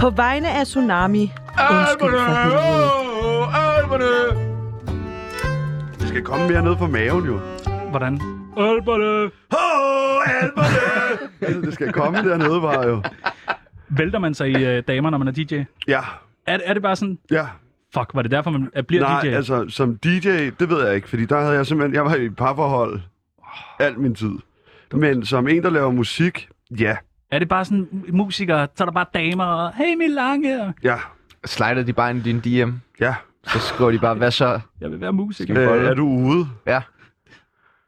På 0.00 0.10
vegne 0.10 0.50
af 0.50 0.66
Tsunami, 0.66 1.32
undskyld 1.70 2.10
for 2.10 2.34
helvede. 3.80 4.48
Det 6.00 6.08
skal 6.08 6.22
komme 6.22 6.48
mere 6.48 6.62
ned 6.62 6.76
fra 6.76 6.86
maven, 6.86 7.26
jo. 7.26 7.40
Hvordan? 7.90 8.20
Alberne! 8.56 9.30
Åh, 9.52 10.42
alberne! 10.42 10.78
altså, 11.40 11.60
det 11.66 11.74
skal 11.74 11.92
komme 11.92 12.18
dernede 12.18 12.60
bare, 12.60 12.86
jo. 12.88 13.02
Vælter 13.88 14.18
man 14.18 14.34
sig 14.34 14.48
i 14.50 14.64
øh, 14.64 14.82
damer, 14.88 15.10
når 15.10 15.18
man 15.18 15.28
er 15.28 15.32
DJ? 15.32 15.62
Ja, 15.88 16.00
Er, 16.46 16.58
er 16.64 16.72
det 16.74 16.82
bare 16.82 16.96
sådan, 16.96 17.18
ja. 17.30 17.46
Fuck, 17.94 18.10
var 18.14 18.22
det 18.22 18.30
derfor, 18.30 18.50
man 18.50 18.70
er- 18.74 18.82
bliver 18.82 19.02
Nej, 19.02 19.22
DJ? 19.22 19.26
altså, 19.26 19.66
som 19.68 19.96
DJ, 19.96 20.28
det 20.60 20.68
ved 20.70 20.86
jeg 20.86 20.94
ikke, 20.96 21.08
fordi 21.08 21.24
der 21.24 21.40
havde 21.40 21.52
jeg 21.54 21.66
simpelthen, 21.66 21.94
jeg 21.94 22.04
var 22.04 22.14
i 22.14 22.24
et 22.24 22.36
parforhold 22.36 23.00
al 23.80 23.98
min 23.98 24.14
tid. 24.14 24.32
Men 24.92 25.26
som 25.26 25.48
en, 25.48 25.62
der 25.62 25.70
laver 25.70 25.90
musik, 25.90 26.48
ja, 26.80 26.96
Er 27.30 27.38
det 27.38 27.48
bare 27.48 27.64
sådan 27.64 27.88
musikere, 28.12 28.68
så 28.74 28.84
er 28.84 28.86
der 28.86 28.92
bare 28.92 29.06
damer, 29.14 29.44
og 29.44 29.74
hey, 29.74 29.92
Emil 29.92 30.10
Lange, 30.10 30.62
og 30.62 30.72
ja, 30.82 30.96
Slider 31.46 31.82
de 31.82 31.92
bare 31.92 32.10
ind 32.10 32.26
i 32.26 32.32
din 32.32 32.64
DM, 32.64 32.70
ja. 33.00 33.14
så 33.46 33.58
skriver 33.58 33.90
de 33.90 33.98
bare, 33.98 34.14
hvad 34.14 34.30
så? 34.30 34.60
jeg 34.80 34.90
vil 34.90 35.00
være 35.00 35.12
musiker. 35.12 35.72
Øh, 35.72 35.84
er 35.84 35.94
du 35.94 36.06
ude? 36.08 36.46
Ja. 36.66 36.82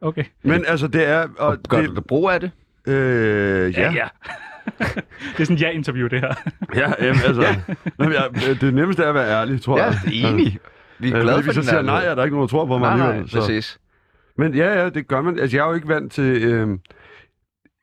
Okay. 0.01 0.25
Men 0.43 0.65
altså, 0.69 0.87
det 0.89 1.09
er... 1.09 1.29
Og 1.39 1.59
Gør 1.69 1.81
det, 1.81 1.97
du 1.97 2.01
brug 2.01 2.31
af 2.31 2.41
det? 2.41 2.51
Øh, 2.87 3.75
ja. 3.75 3.93
ja. 3.93 4.09
det 5.37 5.41
er 5.41 5.45
sådan 5.45 5.57
en 5.57 5.61
ja-interview, 5.61 6.09
det 6.09 6.21
her. 6.21 6.35
Ja, 6.81 6.93
jamen, 7.07 7.21
altså, 7.27 7.43
jamen, 8.01 8.13
jeg, 8.13 8.61
det 8.61 8.75
nemmeste 8.75 9.03
er 9.03 9.09
at 9.09 9.15
være 9.15 9.41
ærlig, 9.41 9.63
tror 9.63 9.79
Ja, 9.79 9.85
jeg. 9.85 9.95
enig. 10.13 10.59
Vi 10.99 11.11
er 11.11 11.17
Øh, 11.17 11.23
glade 11.23 11.37
fordi 11.37 11.45
for 11.45 11.53
hvis 11.53 11.57
jeg 11.57 11.63
den 11.63 11.69
siger 11.69 11.83
nej, 11.83 12.05
er 12.05 12.15
der 12.15 12.25
ikke 12.25 12.37
nogen, 12.37 12.49
der 12.49 12.51
tror 12.51 12.67
på 12.67 12.79
mig 12.79 12.89
Nej, 12.89 12.99
nej, 12.99 13.07
alligevel. 13.07 13.31
Så. 13.31 13.39
præcis. 13.41 13.79
Men 14.39 14.55
ja, 14.55 14.83
ja, 14.83 14.89
det 14.89 15.09
gør 15.09 15.21
man. 15.23 15.39
Altså, 15.39 15.57
jeg 15.57 15.63
er 15.65 15.69
jo 15.69 15.75
ikke 15.75 15.89
vant 15.89 16.13
til... 16.13 16.25
Øh, 16.43 16.69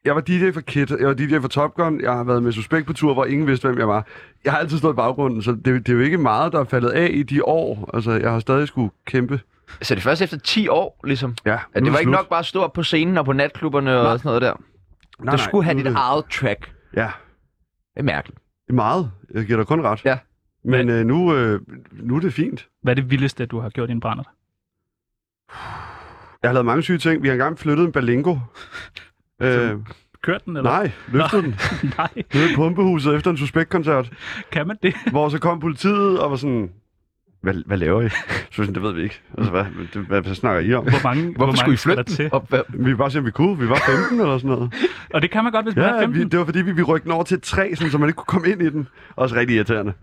jeg 0.06 0.16
var 0.16 0.22
DJ 0.22 0.52
for 0.52 0.62
Kid, 0.62 0.88
jeg 1.00 1.08
var 1.08 1.14
DJ 1.14 1.40
for 1.40 1.48
Top 1.48 1.74
Gun, 1.76 2.02
jeg 2.02 2.12
har 2.14 2.24
været 2.24 2.44
med 2.44 2.52
Suspekt 2.52 2.88
på 2.88 2.94
tur, 2.94 3.14
hvor 3.14 3.26
ingen 3.26 3.48
vidste, 3.48 3.68
hvem 3.68 3.80
jeg 3.80 3.88
var. 3.88 4.06
Jeg 4.46 4.54
har 4.54 4.60
altid 4.60 4.78
stået 4.78 4.94
i 4.94 4.96
baggrunden, 4.96 5.42
så 5.42 5.52
det, 5.52 5.66
det 5.66 5.90
er 5.90 5.94
jo 5.94 6.00
ikke 6.00 6.18
meget, 6.18 6.52
der 6.54 6.60
er 6.60 6.64
faldet 6.64 6.90
af 6.90 7.10
i 7.14 7.24
de 7.24 7.44
år. 7.46 7.90
Altså, 7.94 8.12
jeg 8.12 8.32
har 8.32 8.40
stadig 8.40 8.68
skulle 8.68 8.90
kæmpe. 9.08 9.40
Så 9.82 9.96
det 9.96 10.02
er 10.02 10.04
først 10.04 10.22
efter 10.22 10.38
10 10.40 10.68
år, 10.68 11.02
ligesom? 11.04 11.36
Ja, 11.46 11.52
nu 11.76 11.86
det 11.86 11.94
var 11.94 12.00
ikke 12.00 12.04
slut. 12.10 12.12
nok 12.12 12.30
bare 12.30 12.40
at 12.40 12.46
stå 12.46 12.62
op 12.64 12.74
på 12.74 12.84
scenen 12.84 13.18
og 13.18 13.26
på 13.26 13.34
natklubberne 13.34 13.98
og 14.00 14.20
sådan 14.20 14.30
noget 14.30 14.42
der? 14.42 14.54
Nej, 15.20 15.36
du 15.36 15.42
skulle 15.42 15.64
have 15.66 15.78
dit 15.78 15.86
det- 15.86 15.94
eget 15.96 16.24
track. 16.32 16.72
Ja, 16.96 17.12
Det 17.94 18.00
er 18.00 18.04
mærkeligt. 18.04 18.40
det 18.68 18.70
er 18.74 18.76
meget. 18.76 19.12
Jeg 19.34 19.46
giver 19.46 19.58
dig 19.58 19.68
kun 19.68 19.82
ret. 19.82 20.06
Ja. 20.06 20.18
Men 20.64 20.90
øh, 20.90 21.06
nu, 21.06 21.36
øh, 21.36 21.62
nu 21.92 22.16
er 22.16 22.20
det 22.20 22.34
fint. 22.34 22.68
Hvad 22.82 22.94
er 22.94 22.96
det 22.96 23.12
vildeste, 23.12 23.46
du 23.46 23.60
har 23.60 23.70
gjort 23.70 23.90
i 23.90 23.92
en 23.92 24.00
brænder? 24.00 24.24
Jeg 26.42 26.50
har 26.50 26.54
lavet 26.54 26.66
mange 26.66 26.82
syge 26.84 26.98
ting. 26.98 27.24
Vi 27.24 27.28
har 27.28 27.34
engang 27.34 27.60
flyttet 27.60 27.86
en 27.86 27.92
Balingo. 27.92 28.38
øh, 29.42 29.76
Kørt 30.22 30.46
den, 30.46 30.58
eller? 30.58 30.70
nej, 30.72 30.92
løftede 31.08 31.42
den. 31.42 31.56
Nej, 31.98 32.10
Nede 32.34 32.52
i 32.52 32.56
pumpehuset 32.56 33.16
efter 33.16 33.32
en 33.32 33.38
suspektkoncert. 33.38 34.14
kan 34.52 34.68
man 34.68 34.78
det? 34.84 34.96
Hvor 35.12 35.30
så 35.30 35.40
kom 35.40 35.60
politiet 35.60 36.20
og 36.20 36.30
var 36.32 36.38
sådan, 36.38 36.72
hvad, 37.54 37.64
hvad 37.66 37.78
laver 37.78 38.02
I? 38.02 38.10
Så 38.52 38.56
sådan, 38.56 38.74
det 38.74 38.84
ved 38.84 38.94
vi 38.94 39.02
ikke. 39.04 39.22
Altså, 39.38 39.52
hvad, 39.52 39.66
det, 39.94 40.02
hvad, 40.02 40.22
hvad 40.22 40.36
snakker 40.36 40.62
I 40.62 40.74
om? 40.74 40.84
Hvor 40.84 41.00
mange, 41.04 41.24
hvor 41.24 41.32
Hvorfor 41.32 41.46
mange 41.46 41.58
skulle 41.58 41.74
I 41.74 41.78
flytte 41.78 42.04
til? 42.16 42.30
Og 42.32 42.46
hvad- 42.50 42.62
Vi 42.70 42.98
var 42.98 43.10
om 43.18 43.26
vi 43.26 43.32
kunne. 43.32 43.58
Vi 43.60 43.70
var 43.70 43.82
15 44.00 44.20
eller 44.20 44.38
sådan 44.38 44.50
noget. 44.56 44.74
Og 45.14 45.22
det 45.22 45.32
kan 45.32 45.44
man 45.44 45.52
godt, 45.54 45.66
hvis 45.66 45.76
man 45.76 45.86
er 45.86 45.96
Ja, 45.96 46.02
15. 46.02 46.20
vi, 46.20 46.24
det 46.30 46.40
var 46.40 46.46
fordi, 46.46 46.62
vi, 46.62 46.72
vi 46.72 46.84
rykkede 46.84 47.14
over 47.14 47.24
til 47.24 47.36
et 47.38 47.44
træ, 47.44 47.72
sådan, 47.76 47.92
så 47.92 47.98
man 47.98 48.10
ikke 48.10 48.18
kunne 48.18 48.26
komme 48.40 48.50
ind 48.50 48.62
i 48.62 48.70
den. 48.70 48.88
Også 49.16 49.36
rigtig 49.36 49.56
irriterende. 49.56 49.94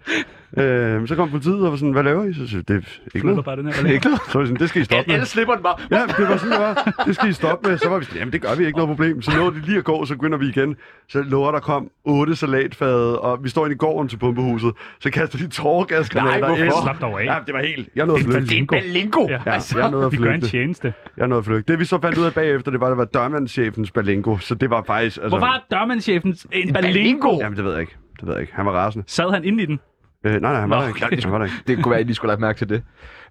Øh, 0.57 1.09
så 1.09 1.17
kom 1.17 1.31
politiet 1.31 1.65
og 1.65 1.71
var 1.71 1.77
sådan, 1.77 1.93
hvad 1.93 2.03
laver 2.03 2.25
I? 2.25 2.33
Så 2.35 2.47
siger 2.49 2.63
det 2.63 2.71
er 2.71 2.75
ikke 2.77 2.89
Flytter 3.11 3.29
noget. 3.29 3.45
bare 3.45 3.57
den 3.57 3.67
her. 3.67 3.73
Det 3.83 3.89
er 3.91 3.93
ikke 3.95 4.07
noget. 4.07 4.21
Så 4.29 4.39
var 4.39 4.45
sådan, 4.47 4.61
det 4.61 4.69
skal 4.69 4.83
I 4.83 4.85
stoppe 4.85 5.05
med. 5.07 5.15
Alle 5.15 5.27
slipper 5.27 5.55
den 5.55 5.63
bare. 5.63 5.75
Ja, 5.91 6.03
det 6.19 6.29
var 6.29 6.37
sådan, 6.37 6.53
det 6.53 6.61
var. 6.61 7.03
Det 7.07 7.15
skal 7.15 7.29
I 7.29 7.33
stoppe 7.33 7.69
med. 7.69 7.79
Så 7.79 7.89
var 7.89 7.99
vi 7.99 8.05
sådan, 8.05 8.19
jamen 8.19 8.33
det 8.33 8.43
gør 8.43 8.55
vi 8.59 8.67
ikke 8.67 8.79
noget 8.79 8.89
problem. 8.89 9.23
Så 9.23 9.37
nåede 9.37 9.55
de 9.55 9.61
lige 9.67 9.79
at 9.79 9.85
gå, 9.85 10.05
så 10.05 10.15
begynder 10.15 10.39
vi 10.39 10.47
igen. 10.49 10.77
Så 11.09 11.23
lover 11.23 11.53
der 11.53 11.61
kom 11.61 11.89
otte 12.05 12.37
salatfade, 12.37 13.19
og 13.21 13.45
vi 13.45 13.49
står 13.49 13.65
inde 13.67 13.75
i 13.75 13.77
gården 13.79 14.09
til 14.09 14.17
pumpehuset. 14.17 14.73
Så 15.01 15.11
kaster 15.11 15.39
de 15.39 15.49
tårgasgranater 15.49 16.39
Nej, 16.39 16.49
hvorfor? 16.49 16.65
ind. 16.65 16.73
Slap 16.83 17.01
dog 17.01 17.21
af. 17.23 17.25
Ja, 17.27 17.37
det 17.47 17.55
var 17.55 17.63
helt. 17.63 17.89
Jeg 17.97 18.07
nåede 18.07 18.21
at 18.21 18.25
flygte. 18.25 18.41
Det 18.47 18.53
er 18.53 18.59
en 18.59 18.67
balingo. 18.67 19.27
Ja. 19.29 19.39
Altså, 19.47 19.79
jeg 19.79 19.91
nåede 19.91 20.07
at 20.07 20.13
Vi 20.13 20.17
gør 20.17 20.25
en 20.25 20.33
flygte. 20.41 20.49
tjeneste. 20.57 20.93
Jeg 21.17 21.29
nåede 21.29 21.39
at 21.39 21.45
flygte. 21.45 21.73
Det 21.73 21.81
vi 21.81 21.85
så 21.85 21.99
fandt 22.01 22.19
ud 22.19 22.25
af 22.25 22.35
bagefter, 22.35 22.71
det 22.71 22.81
var, 22.81 22.87
at 22.87 22.91
det 22.91 22.99
var 22.99 23.05
dørmandschefens 23.05 23.91
balingo. 23.91 24.37
Så 24.39 24.55
det 24.55 24.71
var 24.71 24.83
faktisk... 24.87 25.17
Altså, 25.17 25.29
Hvorfor 25.29 25.47
har 25.47 25.65
dørmandschefen 25.71 26.37
en 26.53 26.73
balingo? 26.73 26.73
balingo? 26.93 27.39
Jamen, 27.41 27.57
det 27.57 27.65
ved 27.65 27.73
jeg 27.73 27.81
ikke. 27.81 27.97
Det 28.21 28.27
ved 28.27 28.35
jeg 28.35 28.41
ikke. 28.41 28.53
Han 28.55 28.67
var 28.67 28.73
rasende. 28.73 29.05
Sad 29.09 29.31
han 29.35 29.45
inde 29.45 29.63
i 29.63 29.67
den? 29.67 29.81
Øh, 30.25 30.33
nej, 30.33 30.53
nej, 30.53 30.61
han 30.61 30.71
var 30.71 30.77
Nå, 30.77 30.83
der 30.83 30.89
ikke. 30.89 31.07
okay. 31.07 31.23
Han 31.23 31.33
var 31.33 31.39
der 31.39 31.45
ikke. 31.45 31.57
det 31.67 31.83
kunne 31.83 31.91
være, 31.91 32.01
at 32.01 32.05
I 32.05 32.07
lige 32.07 32.15
skulle 32.15 32.33
have 32.33 32.41
mærke 32.41 32.59
til 32.59 32.69
det. 32.69 32.83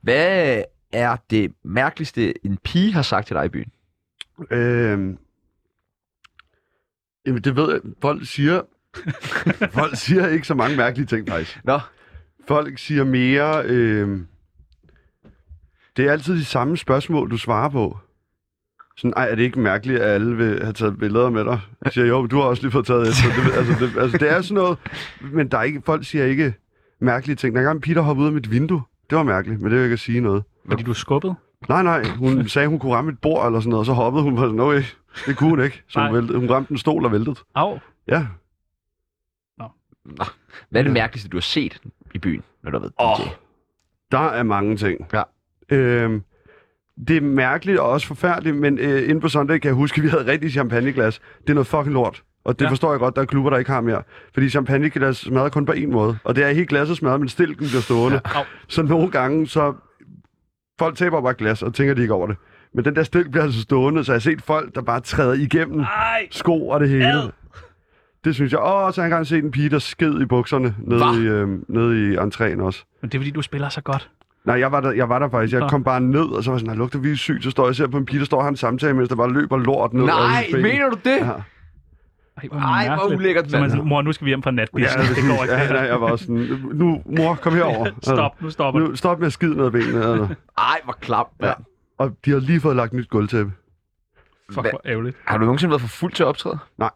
Hvad 0.01 0.63
er 0.93 1.15
det 1.29 1.51
mærkeligste, 1.63 2.45
en 2.45 2.57
pige 2.63 2.93
har 2.93 3.01
sagt 3.01 3.27
til 3.27 3.35
dig 3.35 3.45
i 3.45 3.49
byen? 3.49 3.71
Øh, 4.51 5.15
jamen, 7.25 7.41
det 7.43 7.55
ved 7.55 7.71
jeg. 7.71 7.81
Folk 8.01 8.27
siger... 8.27 8.61
folk 9.79 9.95
siger 9.97 10.27
ikke 10.27 10.47
så 10.47 10.55
mange 10.55 10.77
mærkelige 10.77 11.07
ting, 11.07 11.27
faktisk. 11.27 11.59
Nå, 11.63 11.79
Folk 12.47 12.79
siger 12.79 13.03
mere... 13.03 13.63
Øh, 13.65 14.19
det 15.97 16.05
er 16.07 16.11
altid 16.11 16.37
de 16.37 16.45
samme 16.45 16.77
spørgsmål, 16.77 17.31
du 17.31 17.37
svarer 17.37 17.69
på. 17.69 17.97
Sådan, 18.97 19.13
ej, 19.17 19.29
er 19.29 19.35
det 19.35 19.43
ikke 19.43 19.59
mærkeligt, 19.59 19.99
at 19.99 20.09
alle 20.09 20.37
vil 20.37 20.63
have 20.63 20.73
taget 20.73 20.97
billeder 20.97 21.29
med 21.29 21.45
dig? 21.45 21.59
Jeg 21.85 21.93
siger, 21.93 22.05
jo, 22.07 22.25
du 22.25 22.35
har 22.37 22.43
også 22.43 22.63
lige 22.63 22.71
fået 22.71 22.85
taget 22.85 23.07
et. 23.07 23.15
Så 23.15 23.27
det, 23.27 23.57
altså, 23.57 23.85
det, 23.85 24.01
altså, 24.01 24.17
det 24.17 24.31
er 24.31 24.41
sådan 24.41 24.55
noget... 24.55 24.77
Men 25.21 25.47
der 25.47 25.57
er 25.57 25.63
ikke, 25.63 25.81
folk 25.85 26.05
siger 26.05 26.25
ikke 26.25 26.53
mærkelige 26.99 27.35
ting. 27.35 27.55
Der 27.55 27.61
er 27.61 27.65
engang 27.65 27.81
Peter 27.81 28.01
hoppede 28.01 28.23
ud 28.23 28.27
af 28.27 28.33
mit 28.33 28.51
vindue. 28.51 28.81
Det 29.09 29.17
var 29.17 29.23
mærkeligt, 29.23 29.61
men 29.61 29.71
det 29.71 29.77
vil 29.77 29.83
ikke 29.83 29.93
at 29.93 29.99
sige 29.99 30.21
noget. 30.21 30.43
Fordi 30.69 30.83
du 30.83 30.91
er 30.91 30.95
skubbet? 30.95 31.35
Nej, 31.69 31.83
nej, 31.83 32.03
hun 32.03 32.47
sagde, 32.49 32.67
hun 32.67 32.79
kunne 32.79 32.93
ramme 32.95 33.11
et 33.11 33.19
bord 33.19 33.45
eller 33.45 33.59
sådan 33.59 33.69
noget, 33.69 33.81
og 33.81 33.85
så 33.85 33.93
hoppede 33.93 34.23
hun 34.23 34.35
på 34.35 34.41
sådan, 34.41 34.59
okay, 34.59 34.83
det 35.25 35.37
kunne 35.37 35.49
hun 35.49 35.63
ikke. 35.63 35.83
Så 35.87 36.05
hun, 36.05 36.13
væltede, 36.15 36.39
hun 36.39 36.49
ramte 36.49 36.71
en 36.71 36.77
stol 36.77 37.05
og 37.05 37.11
væltede. 37.11 37.35
Au. 37.55 37.79
Ja. 38.07 38.27
hvad 40.69 40.81
er 40.81 40.83
det 40.83 40.93
mærkeligste, 40.93 41.29
du 41.29 41.37
har 41.37 41.41
set 41.41 41.81
i 42.13 42.17
byen, 42.19 42.43
når 42.63 42.71
du 42.71 42.77
har 42.77 42.81
været 42.81 43.19
Åh, 43.21 43.25
DJ? 43.27 43.29
der 44.11 44.19
er 44.19 44.43
mange 44.43 44.77
ting. 44.77 45.07
Ja. 45.13 45.23
Øhm, 45.69 46.23
det 47.07 47.17
er 47.17 47.21
mærkeligt 47.21 47.79
og 47.79 47.89
også 47.89 48.07
forfærdeligt, 48.07 48.55
men 48.55 48.79
øh, 48.79 49.09
inde 49.09 49.21
på 49.21 49.29
søndag 49.29 49.61
kan 49.61 49.67
jeg 49.67 49.75
huske, 49.75 49.97
at 49.97 50.03
vi 50.03 50.09
havde 50.09 50.25
rigtig 50.25 50.51
champagneglas. 50.51 51.21
Det 51.41 51.49
er 51.49 51.53
noget 51.53 51.67
fucking 51.67 51.93
lort. 51.93 52.23
Og 52.45 52.53
det 52.59 52.61
Ja. 52.61 52.65
ja. 52.65 52.71
forstår 52.71 52.91
jeg 52.91 52.99
godt, 52.99 53.15
der 53.15 53.21
er 53.21 53.25
klubber, 53.25 53.49
der 53.49 53.57
ikke 53.57 53.71
har 53.71 53.81
mere. 53.81 54.01
Fordi 54.33 54.49
champagneglas 54.49 55.17
smadrer 55.17 55.49
kun 55.49 55.65
på 55.65 55.71
en 55.71 55.91
måde. 55.91 56.17
Og 56.23 56.35
det 56.35 56.43
er 56.43 56.51
helt 56.53 56.69
glasset 56.69 56.97
smadret, 56.97 57.19
men 57.19 57.29
stilken 57.29 57.67
bliver 57.67 57.81
stående. 57.81 58.21
Au. 58.25 58.43
Så 58.67 58.83
nogle 58.83 59.11
gange, 59.11 59.47
så... 59.47 59.73
Folk 60.79 60.97
taber 60.97 61.21
bare 61.21 61.33
glas, 61.33 61.63
og 61.63 61.73
tænker 61.73 61.93
de 61.93 62.01
ikke 62.01 62.13
over 62.13 62.27
det. 62.27 62.35
Men 62.75 62.85
den 62.85 62.95
der 62.95 63.03
stilk 63.03 63.31
bliver 63.31 63.43
altså 63.43 63.61
stående, 63.61 64.03
så 64.03 64.11
jeg 64.11 64.15
har 64.15 64.19
set 64.19 64.41
folk, 64.41 64.75
der 64.75 64.81
bare 64.81 64.99
træder 64.99 65.33
igennem 65.33 65.79
Ej. 65.79 66.27
sko 66.31 66.67
og 66.67 66.79
det 66.79 66.89
hele. 66.89 67.07
Ad. 67.13 67.29
Det 68.25 68.35
synes 68.35 68.51
jeg. 68.51 68.59
Og 68.59 68.93
så 68.93 69.01
har 69.01 69.05
jeg 69.05 69.11
engang 69.11 69.27
set 69.27 69.43
en 69.43 69.51
pige, 69.51 69.69
der 69.69 69.79
sked 69.79 70.21
i 70.21 70.25
bukserne 70.25 70.75
Hva? 70.87 70.95
nede 71.11 71.23
i, 71.23 71.27
øh, 71.27 71.47
nede 71.67 72.13
i 72.13 72.17
entréen 72.17 72.61
også. 72.61 72.83
Men 73.01 73.09
det 73.09 73.17
er 73.17 73.19
fordi, 73.19 73.31
du 73.31 73.41
spiller 73.41 73.69
så 73.69 73.81
godt. 73.81 74.09
Nej, 74.45 74.59
jeg 74.59 74.71
var 74.71 74.81
der, 74.81 74.91
jeg 74.91 75.09
var 75.09 75.19
der 75.19 75.29
faktisk. 75.29 75.53
Jeg 75.59 75.69
kom 75.69 75.83
bare 75.83 76.01
ned, 76.01 76.25
og 76.25 76.43
så 76.43 76.49
var 76.51 76.55
jeg 76.55 76.59
sådan, 76.59 76.65
"Nej, 76.69 76.75
lugter 76.77 76.99
vi 76.99 77.15
sygt. 77.15 77.43
Så 77.43 77.51
står 77.51 77.63
jeg 77.63 77.69
og 77.69 77.75
ser 77.75 77.87
på 77.87 77.97
en 77.97 78.05
pige, 78.05 78.19
der 78.19 78.25
står 78.25 78.37
og 78.37 78.43
har 78.43 78.49
en 78.49 78.55
samtale, 78.57 78.93
mens 78.93 79.09
der 79.09 79.15
bare 79.15 79.31
løber 79.33 79.57
lort 79.57 79.93
ned. 79.93 80.03
Nej, 80.05 80.45
mener 80.53 80.89
du 80.89 80.97
det? 81.03 81.17
Ja. 81.19 81.31
Ej, 82.51 82.57
hvor, 82.57 82.59
Ej, 82.59 82.95
hvor 82.95 83.15
ulækkert, 83.15 83.45
Så 83.49 83.55
man 83.55 83.61
mand. 83.61 83.71
sådan, 83.71 83.87
mor, 83.87 84.01
nu 84.01 84.11
skal 84.13 84.25
vi 84.25 84.29
hjem 84.29 84.43
fra 84.43 84.49
Ja, 84.49 84.55
natbissen. 84.55 84.99
det, 84.99 85.09
det 85.15 85.23
går 85.37 85.43
ikke. 85.43 85.55
ja, 85.55 85.81
jeg 85.83 86.01
var 86.01 86.15
sådan, 86.15 86.35
nu, 86.73 87.01
mor, 87.05 87.35
kom 87.35 87.53
herover. 87.53 87.87
Stop, 88.03 88.41
nu 88.41 88.49
stopper. 88.49 88.79
Nu, 88.81 88.95
stop 88.95 89.19
med 89.19 89.27
at 89.27 89.33
skide 89.33 89.55
ned 89.57 89.65
ad 89.65 89.71
benene. 89.71 90.05
Altså. 90.05 90.35
Ej, 90.57 90.81
hvor 90.83 90.93
klap, 90.93 91.27
mand. 91.39 91.53
Ja. 91.59 91.63
Og 91.97 92.17
de 92.25 92.31
har 92.31 92.39
lige 92.39 92.59
fået 92.61 92.75
lagt 92.75 92.93
nyt 92.93 93.09
gulvtæppe. 93.09 93.51
Fuck, 94.51 94.61
Hvad- 94.61 94.71
hvor 94.71 94.81
ærgerligt. 94.85 95.17
Har 95.25 95.37
du 95.37 95.45
nogensinde 95.45 95.69
været 95.71 95.81
for 95.81 95.87
fuld 95.87 96.11
til 96.13 96.23
at 96.23 96.27
optræde? 96.27 96.57
Nej. 96.77 96.89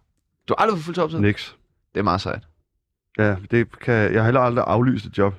Du 0.47 0.55
har 0.57 0.63
aldrig 0.63 0.73
været 0.73 0.83
for 0.83 0.85
fuld 0.85 0.93
til 0.93 1.01
at 1.01 1.03
optræde? 1.03 1.21
Niks. 1.23 1.55
Det 1.93 1.99
er 1.99 2.03
meget 2.03 2.21
sejt. 2.21 2.43
Ja, 3.19 3.35
det 3.51 3.79
kan, 3.79 3.93
jeg 3.93 4.21
har 4.21 4.23
heller 4.23 4.41
aldrig 4.41 4.65
aflyst 4.67 5.05
et 5.05 5.17
job. 5.17 5.33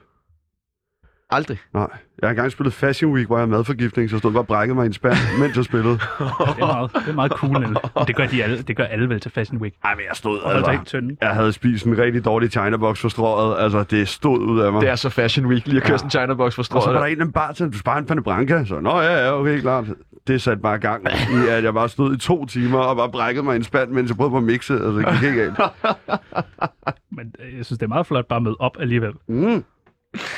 Aldrig. 1.31 1.59
Nej. 1.75 1.87
Jeg 2.23 2.27
har 2.29 2.31
engang 2.31 2.53
spillet 2.53 2.75
Fashion 2.75 3.13
Week, 3.13 3.27
hvor 3.27 3.37
jeg 3.37 3.41
havde 3.41 3.51
madforgiftning, 3.51 4.11
så 4.11 4.17
jeg 4.17 4.19
stod 4.19 4.33
bare 4.33 4.43
og 4.43 4.47
brækkede 4.47 4.75
mig 4.75 4.85
i 4.85 4.87
en 4.87 4.93
spand, 4.93 5.17
mens 5.41 5.57
jeg 5.57 5.65
spillede. 5.65 5.93
Det 5.99 6.01
er 6.21 6.67
meget, 6.67 6.91
det 6.93 7.09
er 7.09 7.13
meget 7.15 7.33
cool, 7.33 7.61
Niel. 7.61 7.77
Det 8.07 8.17
gør, 8.17 8.27
de 8.27 8.43
alle, 8.45 8.63
det 8.63 8.77
gør 8.77 8.85
alle 8.85 9.09
vel 9.09 9.21
til 9.21 9.31
Fashion 9.31 9.61
Week. 9.61 9.75
Ej, 9.85 9.95
men 9.95 10.05
jeg 10.09 10.17
stod 10.17 10.39
Og 10.39 10.55
altså, 10.55 10.71
ikke 10.71 10.85
tynde. 10.85 11.17
Jeg 11.21 11.31
havde 11.31 11.53
spist 11.53 11.87
en 11.87 11.99
rigtig 11.99 12.25
dårlig 12.25 12.51
China-box 12.51 13.01
for 13.01 13.09
strået. 13.09 13.57
Altså, 13.63 13.83
det 13.83 14.09
stod 14.09 14.39
ud 14.41 14.61
af 14.61 14.73
mig. 14.73 14.81
Det 14.83 14.91
er 14.91 14.95
så 14.97 15.09
Fashion 15.09 15.47
Week 15.47 15.67
lige 15.67 15.77
at 15.77 15.83
køre 15.83 15.93
Ja. 15.93 15.97
sådan 15.99 16.07
en 16.07 16.11
China-box 16.11 16.55
for 16.55 16.61
Og 16.63 16.65
så 16.67 16.75
var 16.75 16.81
strået. 16.81 16.97
der 16.97 17.05
en 17.05 17.21
af 17.21 17.33
bare 17.33 17.53
til, 17.55 17.73
du 17.73 17.79
sparer 17.79 17.99
en 17.99 18.07
Panebranca. 18.07 18.65
Så, 18.65 18.81
nå 18.81 19.01
ja, 19.01 19.27
ja, 19.27 19.33
okay, 19.41 19.61
klart. 19.61 19.85
Det 20.27 20.43
satte 20.43 20.63
bare 20.63 20.79
gang 20.79 21.07
i, 21.07 21.49
at 21.51 21.65
jeg 21.65 21.75
bare 21.75 21.89
stod 21.89 22.15
i 22.15 22.19
to 22.19 22.47
timer 22.47 22.79
og 22.79 22.97
bare 22.97 23.11
brækkede 23.11 23.45
mig 23.45 23.53
i 23.53 23.57
en 23.57 23.65
spand, 23.65 23.91
mens 23.91 24.09
jeg 24.09 24.17
prøvede 24.17 24.31
på 24.31 24.37
at 24.37 24.43
mixe. 24.43 24.73
Altså, 24.73 24.91
det 24.91 25.07
gik 25.07 25.23
ikke 25.23 25.43
galt. 25.45 25.59
Men 27.17 27.33
øh, 27.45 27.57
jeg 27.57 27.65
synes, 27.65 27.79
det 27.79 27.83
er 27.83 27.89
meget 27.89 28.07
flot 28.07 28.27
bare 28.27 28.37
at 28.37 28.43
møde 28.43 28.57
op 28.59 28.77
alligevel. 28.81 29.13
Mm. 29.29 29.65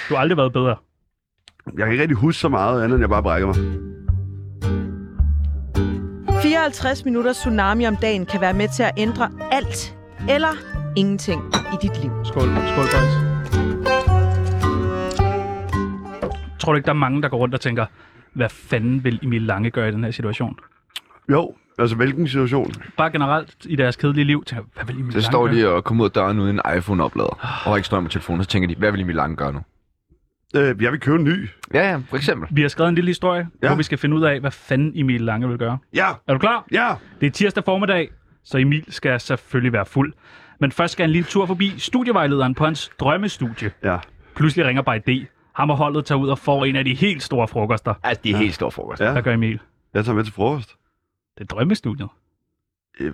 Du 0.08 0.14
har 0.14 0.20
aldrig 0.20 0.36
været 0.36 0.52
bedre. 0.52 0.76
Jeg 1.66 1.84
kan 1.84 1.92
ikke 1.92 2.02
rigtig 2.02 2.16
huske 2.16 2.40
så 2.40 2.48
meget 2.48 2.84
andet, 2.84 2.94
end 2.96 3.02
jeg 3.02 3.08
bare 3.08 3.22
brækker 3.22 3.46
mig. 3.46 3.56
54 6.42 7.04
minutter 7.04 7.32
tsunami 7.32 7.86
om 7.86 7.96
dagen 7.96 8.26
kan 8.26 8.40
være 8.40 8.54
med 8.54 8.68
til 8.76 8.82
at 8.82 8.92
ændre 8.96 9.30
alt 9.52 9.96
eller 10.28 10.48
ingenting 10.96 11.42
i 11.54 11.86
dit 11.86 12.02
liv. 12.02 12.10
Skål, 12.24 12.42
skål 12.42 12.84
boys. 12.84 13.30
Tror 16.60 16.72
du 16.72 16.76
ikke, 16.76 16.86
der 16.86 16.92
er 16.92 16.98
mange, 16.98 17.22
der 17.22 17.28
går 17.28 17.38
rundt 17.38 17.54
og 17.54 17.60
tænker, 17.60 17.86
hvad 18.32 18.48
fanden 18.48 19.04
vil 19.04 19.18
Emil 19.22 19.42
Lange 19.42 19.70
gøre 19.70 19.88
i 19.88 19.92
den 19.92 20.04
her 20.04 20.10
situation? 20.10 20.58
Jo, 21.30 21.54
altså 21.80 21.96
hvilken 21.96 22.28
situation? 22.28 22.72
Bare 22.96 23.10
generelt 23.10 23.54
i 23.64 23.76
deres 23.76 23.96
kedelige 23.96 24.24
liv, 24.24 24.44
tænker, 24.44 24.64
hvad 24.74 24.84
vil 24.84 25.00
Emil 25.00 25.12
Så 25.12 25.20
står 25.22 25.48
de 25.48 25.68
og 25.68 25.84
kommer 25.84 26.04
ud 26.04 26.08
af 26.08 26.12
døren 26.12 26.38
uden 26.40 26.56
en 26.56 26.76
iPhone-oplader, 26.78 27.28
og 27.40 27.48
har 27.48 27.76
ikke 27.76 27.86
strøm 27.86 28.04
på 28.04 28.10
telefonen, 28.10 28.44
så 28.44 28.48
tænker 28.50 28.68
de, 28.68 28.74
hvad 28.78 28.90
vil 28.92 29.00
Emil 29.00 29.14
Lange 29.16 29.36
gøre 29.36 29.52
nu? 29.52 29.60
Øh, 30.56 30.82
jeg 30.82 30.92
vil 30.92 31.00
købe 31.00 31.16
en 31.16 31.24
ny. 31.24 31.48
Ja, 31.74 31.90
ja, 31.90 32.00
for 32.08 32.16
eksempel. 32.16 32.48
Vi 32.52 32.62
har 32.62 32.68
skrevet 32.68 32.88
en 32.88 32.94
lille 32.94 33.08
historie, 33.08 33.38
ja. 33.40 33.46
Ja. 33.62 33.68
hvor 33.68 33.76
vi 33.76 33.82
skal 33.82 33.98
finde 33.98 34.16
ud 34.16 34.22
af, 34.22 34.40
hvad 34.40 34.50
fanden 34.50 34.92
Emil 34.94 35.20
Lange 35.20 35.48
vil 35.48 35.58
gøre. 35.58 35.78
Ja, 35.94 36.08
Er 36.28 36.32
du 36.32 36.38
klar? 36.38 36.64
ja. 36.72 36.94
Det 37.20 37.26
er 37.26 37.30
tirsdag 37.30 37.64
formiddag, 37.64 38.10
så 38.44 38.58
Emil 38.58 38.84
skal 38.88 39.20
selvfølgelig 39.20 39.72
være 39.72 39.86
fuld. 39.86 40.12
Men 40.60 40.72
først 40.72 40.92
skal 40.92 41.02
han 41.02 41.10
lige 41.10 41.18
en 41.20 41.24
tur 41.24 41.46
forbi 41.46 41.74
studievejlederen 41.78 42.54
på 42.54 42.64
hans 42.64 42.90
drømmestudie. 43.00 43.70
Ja. 43.84 43.96
Pludselig 44.36 44.66
ringer 44.66 44.82
bare 44.82 44.98
D. 44.98 45.26
Ham 45.54 45.70
og 45.70 45.76
holdet 45.76 46.04
tager 46.04 46.18
ud 46.18 46.28
og 46.28 46.38
får 46.38 46.64
en 46.64 46.76
af 46.76 46.84
de 46.84 46.94
helt 46.94 47.22
store 47.22 47.48
frokoster. 47.48 47.94
Altså, 48.02 48.20
det 48.24 48.32
er 48.32 48.36
helt 48.36 48.54
stor 48.54 48.70
frokost. 48.70 49.00
Ja. 49.00 49.12
Hvad 49.12 49.22
gør 49.22 49.34
Emil? 49.34 49.58
Jeg 49.94 50.04
tager 50.04 50.16
med 50.16 50.24
til 50.24 50.32
frokost. 50.32 50.74
Det 51.40 51.52
er 51.52 51.54
drømmestudiet. 51.56 52.08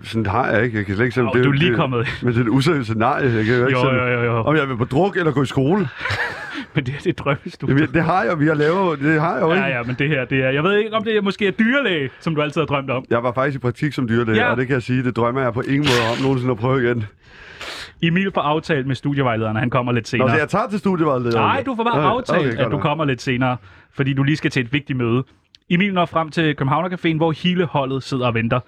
Sådan 0.03 0.27
har 0.27 0.47
jeg 0.51 0.64
ikke. 0.64 0.77
Jeg 0.79 0.87
kan 0.87 0.95
slet 0.95 1.05
ikke 1.05 1.14
selv... 1.14 1.27
Oh, 1.27 1.33
du 1.45 1.49
er 1.49 1.53
lige 1.53 1.74
kommet. 1.74 2.07
Men 2.22 2.33
det 2.33 2.39
er 2.41 2.45
et 2.45 2.49
useriøst 2.49 2.85
scenarie. 2.89 3.35
Jeg 3.35 3.45
kan 3.45 3.55
jo 3.55 3.66
ikke 3.66 3.79
Jo, 3.79 3.85
sådan, 3.85 4.01
jo, 4.01 4.07
jo, 4.07 4.22
jo. 4.24 4.37
Om 4.45 4.57
jeg 4.57 4.68
vil 4.68 4.77
på 4.77 4.85
druk 4.85 5.16
eller 5.16 5.33
gå 5.33 5.43
i 5.43 5.47
skole. 5.47 5.89
Men 6.74 6.87
det, 6.87 6.95
det 7.05 7.07
er 7.07 7.12
drømmestudiet. 7.12 7.77
Jamen, 7.79 7.95
det 7.95 8.03
har 8.03 8.22
jeg, 8.24 8.41
vi 8.41 8.47
har 8.47 8.55
lavet. 8.55 9.01
Det 9.01 9.20
har 9.20 9.33
jeg 9.33 9.43
jo 9.43 9.53
ikke. 9.53 9.64
Ja, 9.64 9.77
ja, 9.77 9.83
men 9.83 9.97
det 9.99 10.09
her, 10.09 10.24
det 10.24 10.45
er... 10.45 10.51
Jeg 10.51 10.62
ved 10.64 10.77
ikke, 10.79 10.93
om 10.97 11.05
det 11.05 11.16
er 11.16 11.20
måske 11.22 11.47
er 11.47 11.51
dyrlæge, 11.51 12.11
som 12.20 12.35
du 12.35 12.43
altid 12.43 12.61
har 12.61 12.66
drømt 12.66 12.91
om. 12.91 13.05
Jeg 13.11 13.22
var 13.22 13.33
faktisk 13.33 13.57
i 13.57 13.59
praktik 13.59 13.93
som 13.93 14.09
dyrlæge, 14.09 14.37
Ja. 14.39 14.51
og 14.51 14.57
det 14.57 14.66
kan 14.66 14.74
jeg 14.74 14.83
sige, 14.83 15.03
det 15.03 15.16
drømmer 15.16 15.41
jeg 15.43 15.53
på 15.53 15.61
ingen 15.61 15.81
måde 15.81 16.12
om 16.18 16.22
nogensinde 16.22 16.53
at 16.53 16.59
prøve 16.59 16.83
igen. 16.85 17.05
Emil 18.03 18.31
får 18.35 18.41
aftalt 18.41 18.87
med 18.87 18.95
studievejlederen, 18.95 19.57
at 19.57 19.61
han 19.61 19.70
kommer 19.70 19.93
lidt 19.93 20.05
Nå, 20.05 20.07
senere. 20.09 20.31
så 20.31 20.37
jeg 20.37 20.49
tager 20.49 20.68
til 20.68 20.79
studievejlederen. 20.79 21.45
Nej, 21.45 21.62
du 21.66 21.74
får 21.77 21.85
bare 21.85 21.99
Okay, 21.99 22.09
aftalt, 22.09 22.39
okay, 22.41 22.51
at 22.51 22.59
godt 22.59 22.72
du 22.72 22.79
kommer 22.79 23.05
lidt 23.05 23.22
senere, 23.22 23.57
fordi 23.95 24.12
du 24.12 24.22
lige 24.22 24.37
skal 24.37 24.51
til 24.51 24.64
et 24.64 24.72
vigtigt 24.72 24.97
møde. 24.99 25.24
Emil 25.71 25.95
når 25.95 26.07
frem 26.07 26.31
til 26.31 26.57
Københavner 26.57 26.89
Caféen, 26.89 27.17
hvor 27.17 27.33
hele 27.33 27.64
holdet 27.64 28.03
sidder 28.03 28.27
og 28.27 28.35
venter. 28.35 28.61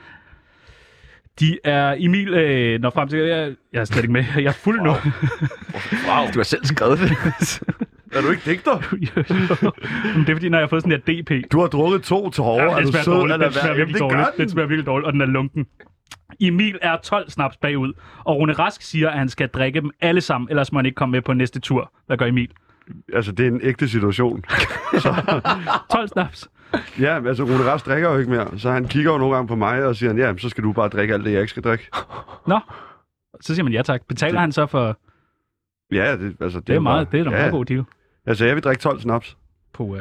De 1.40 1.59
er... 1.64 1.94
Emil 1.99 2.34
øh, 2.34 2.80
når 2.80 2.90
frem 2.90 3.09
til... 3.09 3.18
Jeg, 3.18 3.55
jeg 3.72 3.80
er 3.80 3.84
slet 3.84 4.03
ikke 4.03 4.12
med. 4.12 4.24
Jeg 4.36 4.44
er 4.44 4.53
fuld 4.53 4.80
nu. 4.80 4.90
Wow. 4.90 6.26
Du 6.34 6.38
har 6.38 6.42
selv 6.42 6.64
skrevet 6.64 6.99
det. 6.99 7.11
Er 8.12 8.20
du 8.20 8.30
ikke 8.30 8.51
digter? 8.51 8.78
Men 10.16 10.20
det 10.26 10.28
er 10.28 10.34
fordi, 10.34 10.49
når 10.49 10.59
jeg 10.59 10.62
har 10.62 10.68
fået 10.68 10.82
sådan 10.82 11.03
her 11.07 11.22
DP, 11.22 11.53
Du 11.53 11.61
har 11.61 11.66
drukket 11.66 12.03
to 12.03 12.30
tårer. 12.30 12.64
Ja, 12.64 12.70
er 12.70 12.76
det 12.76 12.86
du 12.86 12.90
smager 12.90 13.05
sød? 13.05 13.12
dårligt. 13.12 13.38
hvad? 13.38 13.53
smager 13.53 13.74
virkelig 13.76 14.01
dårligt. 14.01 14.28
den. 14.36 14.44
Det 14.44 14.51
smager 14.51 14.66
virkelig 14.68 14.86
dårligt, 14.86 15.07
og 15.07 15.12
den 15.12 15.20
er 15.20 15.26
lunken. 15.26 15.66
Emil 16.40 16.78
er 16.82 16.96
12 16.96 17.30
snaps 17.30 17.57
bagud, 17.57 17.92
og 18.24 18.36
Rune 18.36 18.53
Rask 18.53 18.82
siger, 18.82 19.11
at 19.11 19.18
han 19.18 19.28
skal 19.28 19.49
drikke 19.49 19.80
dem 19.80 19.90
alle 20.01 20.20
sammen, 20.20 20.49
ellers 20.51 20.72
må 20.72 20.78
han 20.78 20.86
ikke 20.86 20.96
komme 20.96 21.12
med 21.12 21.22
på 21.22 21.32
næste 21.32 21.61
tur. 21.61 21.92
Hvad 22.07 22.16
gør 22.16 22.26
Emil? 22.26 22.49
Altså, 23.14 23.32
det 23.32 23.46
er 23.46 23.51
en 23.51 23.61
ægte 23.62 23.88
situation. 23.88 24.44
12 25.92 26.09
snaps. 26.09 26.49
Ja, 27.00 27.26
altså, 27.26 27.42
Rune 27.42 27.64
Rast 27.64 27.86
drikker 27.86 28.10
jo 28.10 28.18
ikke 28.18 28.30
mere. 28.30 28.58
Så 28.58 28.70
han 28.70 28.88
kigger 28.88 29.12
jo 29.12 29.18
nogle 29.18 29.34
gange 29.34 29.48
på 29.48 29.56
mig 29.56 29.84
og 29.84 29.96
siger, 29.96 30.14
ja, 30.14 30.36
så 30.38 30.48
skal 30.48 30.64
du 30.64 30.72
bare 30.72 30.88
drikke 30.88 31.14
alt 31.14 31.24
det, 31.24 31.32
jeg 31.32 31.40
ikke 31.40 31.50
skal 31.50 31.62
drikke. 31.62 31.88
Nå, 32.46 32.60
så 33.40 33.54
siger 33.54 33.64
man 33.64 33.72
ja 33.72 33.82
tak. 33.82 34.02
Betaler 34.08 34.40
han 34.40 34.52
så 34.52 34.66
for... 34.66 34.98
Ja, 35.92 36.16
det, 36.16 36.36
altså, 36.40 36.58
det, 36.58 36.66
Det 36.66 36.76
er, 36.76 36.80
meget, 36.80 37.12
det 37.12 37.20
er 37.20 37.24
da 37.24 37.30
ja, 37.30 37.36
meget 37.36 37.52
god 37.52 37.64
deal. 37.64 37.84
Altså, 38.26 38.44
jeg 38.44 38.54
vil 38.54 38.62
drikke 38.62 38.80
12 38.80 39.00
snaps. 39.00 39.36
På, 39.72 39.84
uh... 39.84 39.98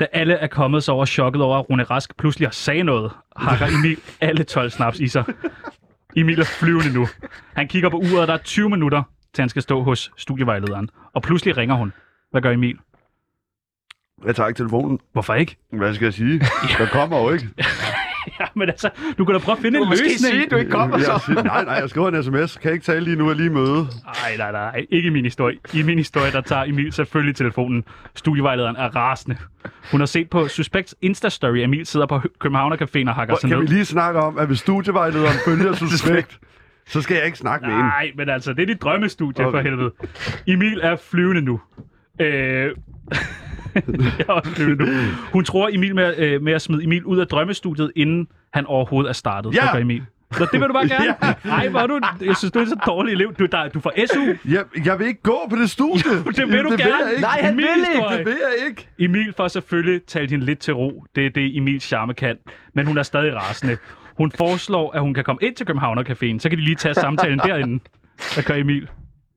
Da 0.00 0.06
alle 0.12 0.34
er 0.34 0.46
kommet 0.46 0.84
så 0.84 0.92
over 0.92 1.04
chokket 1.04 1.42
over, 1.42 1.58
at 1.58 1.70
Rune 1.70 1.82
Rask 1.82 2.16
pludselig 2.16 2.48
har 2.48 2.52
sagt 2.52 2.84
noget, 2.84 3.12
hakker 3.36 3.66
Emil 3.66 3.98
alle 4.20 4.44
12 4.44 4.70
snaps 4.70 5.00
i 5.00 5.08
sig. 5.08 5.24
Emil 6.16 6.40
er 6.40 6.44
flyvende 6.44 6.94
nu. 6.94 7.06
Han 7.54 7.68
kigger 7.68 7.88
på 7.88 7.96
uret, 7.96 8.20
og 8.20 8.26
der 8.26 8.34
er 8.34 8.38
20 8.38 8.70
minutter, 8.70 9.02
til 9.34 9.42
han 9.42 9.48
skal 9.48 9.62
stå 9.62 9.82
hos 9.82 10.12
studievejlederen. 10.16 10.90
Og 11.12 11.22
pludselig 11.22 11.56
ringer 11.56 11.74
hun. 11.74 11.92
Hvad 12.30 12.42
gør 12.42 12.50
Emil? 12.50 12.78
Jeg 14.26 14.36
tager 14.36 14.48
ikke 14.48 14.58
telefonen. 14.58 14.98
Hvorfor 15.12 15.34
ikke? 15.34 15.56
Hvad 15.72 15.94
skal 15.94 16.04
jeg 16.04 16.14
sige? 16.14 16.38
Der 16.78 16.86
kommer 16.92 17.22
jo 17.22 17.30
ikke. 17.30 17.48
Ja, 18.40 18.44
men 18.54 18.68
altså, 18.68 18.90
du 19.18 19.24
kan 19.24 19.34
da 19.34 19.38
prøve 19.40 19.56
at 19.56 19.62
finde 19.62 19.78
Du 19.78 19.82
en 19.82 19.88
må 19.88 19.90
måske 19.90 20.04
løsning. 20.04 20.32
sige, 20.34 20.46
du 20.50 20.56
ikke 20.56 20.70
kommer 20.70 20.96
jeg 20.96 21.04
så. 21.06 21.22
siger, 21.26 21.42
nej, 21.42 21.64
nej, 21.64 21.74
jeg 21.74 21.90
skriver 21.90 22.08
en 22.08 22.22
sms. 22.22 22.56
Kan 22.56 22.64
jeg 22.68 22.72
ikke 22.72 22.84
tale 22.84 23.00
lige 23.04 23.16
nu, 23.16 23.24
jeg 23.24 23.30
er 23.30 23.36
lige 23.36 23.50
møde. 23.50 23.86
Nej, 24.04 24.36
nej, 24.38 24.52
nej. 24.52 24.86
Ikke 24.90 25.06
i 25.06 25.10
min 25.10 25.24
historie. 25.24 25.56
I 25.74 25.82
min 25.82 25.98
historie, 25.98 26.32
der 26.32 26.40
tager 26.40 26.64
Emil 26.64 26.92
selvfølgelig 26.92 27.36
telefonen. 27.36 27.84
Studievejlederen 28.14 28.76
er 28.76 28.96
rasende. 28.96 29.36
Hun 29.90 30.00
har 30.00 30.06
set 30.06 30.30
på 30.30 30.48
Suspects 30.48 30.94
Insta-story, 31.06 31.46
at 31.58 31.64
Emil 31.64 31.86
sidder 31.86 32.06
på 32.06 32.20
Københavner 32.40 32.76
Café 32.76 33.08
og 33.08 33.14
hakker 33.14 33.36
sig 33.40 33.50
Kan 33.50 33.58
vi 33.58 33.64
ned. 33.64 33.72
lige 33.72 33.84
snakke 33.84 34.20
om, 34.20 34.38
at 34.38 34.46
hvis 34.46 34.58
studievejlederen 34.58 35.36
følger 35.44 35.72
suspekt, 35.88 36.38
så 36.86 37.02
skal 37.02 37.14
jeg 37.16 37.26
ikke 37.26 37.38
snakke 37.38 37.66
med 37.66 37.74
hende. 37.74 37.88
Nej, 37.88 38.10
men 38.16 38.28
altså, 38.28 38.52
det 38.52 38.62
er 38.62 38.66
dit 38.66 38.82
drømmestudie 38.82 39.46
okay. 39.46 39.58
for 39.58 39.62
helvede. 39.62 39.90
Emil 40.46 40.80
er 40.82 40.96
flyvende 40.96 41.40
nu. 41.42 41.60
Øh... 42.20 42.70
jeg 44.18 44.30
også 44.30 44.62
nu. 44.78 44.86
Hun 45.32 45.44
tror 45.44 45.68
Emil 45.72 45.94
med, 45.94 46.14
øh, 46.18 46.42
med 46.42 46.52
at 46.52 46.62
smide 46.62 46.84
Emil 46.84 47.04
ud 47.04 47.18
af 47.18 47.26
drømmestudiet, 47.26 47.92
inden 47.96 48.28
han 48.52 48.66
overhovedet 48.66 49.08
er 49.08 49.12
startet. 49.12 49.54
Ja. 49.54 49.68
Så 49.72 49.78
Emil. 49.78 50.02
Så 50.32 50.48
det 50.52 50.60
vil 50.60 50.68
du 50.68 50.72
bare 50.72 50.88
gerne? 50.98 51.14
Nej, 51.44 51.68
hvor 51.68 51.80
er 51.80 51.86
du... 51.86 52.00
Jeg 52.24 52.36
synes, 52.36 52.52
du 52.52 52.58
er 52.58 52.64
så 52.64 52.76
dårlig 52.86 53.12
elev. 53.12 53.34
Du, 53.34 53.46
der, 53.46 53.68
du 53.68 53.80
får 53.80 53.92
SU. 54.14 54.50
Jeg, 54.52 54.64
jeg 54.84 54.98
vil 54.98 55.06
ikke 55.06 55.22
gå 55.22 55.38
på 55.50 55.56
det 55.56 55.70
studie. 55.70 56.02
det 56.36 56.48
vil 56.48 56.64
du 56.64 56.70
det 56.70 56.78
gerne. 56.78 56.92
Vil 57.04 57.12
jeg. 57.12 57.20
Nej, 57.20 57.38
han 57.40 57.52
Emil 57.52 57.64
vil 57.64 57.70
ikke. 57.78 57.86
historie. 57.92 58.18
Det 58.18 58.26
vil 58.26 58.36
jeg 58.58 58.68
ikke. 58.68 58.88
Emil 58.98 59.32
får 59.36 59.48
selvfølgelig 59.48 60.02
talt 60.06 60.30
hende 60.30 60.44
lidt 60.44 60.58
til 60.58 60.74
ro. 60.74 61.04
Det 61.16 61.26
er 61.26 61.30
det, 61.30 61.56
Emils 61.56 61.84
charme 61.84 62.14
kan. 62.14 62.36
Men 62.74 62.86
hun 62.86 62.98
er 62.98 63.02
stadig 63.02 63.34
rasende. 63.36 63.76
Hun 64.18 64.32
foreslår, 64.38 64.92
at 64.92 65.00
hun 65.00 65.14
kan 65.14 65.24
komme 65.24 65.38
ind 65.42 65.54
til 65.54 65.66
Københavner 65.66 66.02
Caféen. 66.02 66.38
Så 66.38 66.48
kan 66.48 66.58
de 66.58 66.64
lige 66.64 66.74
tage 66.76 66.94
samtalen 66.94 67.38
derinde. 67.38 67.84
Hvad 68.34 68.44
gør 68.44 68.54
Emil? 68.54 68.88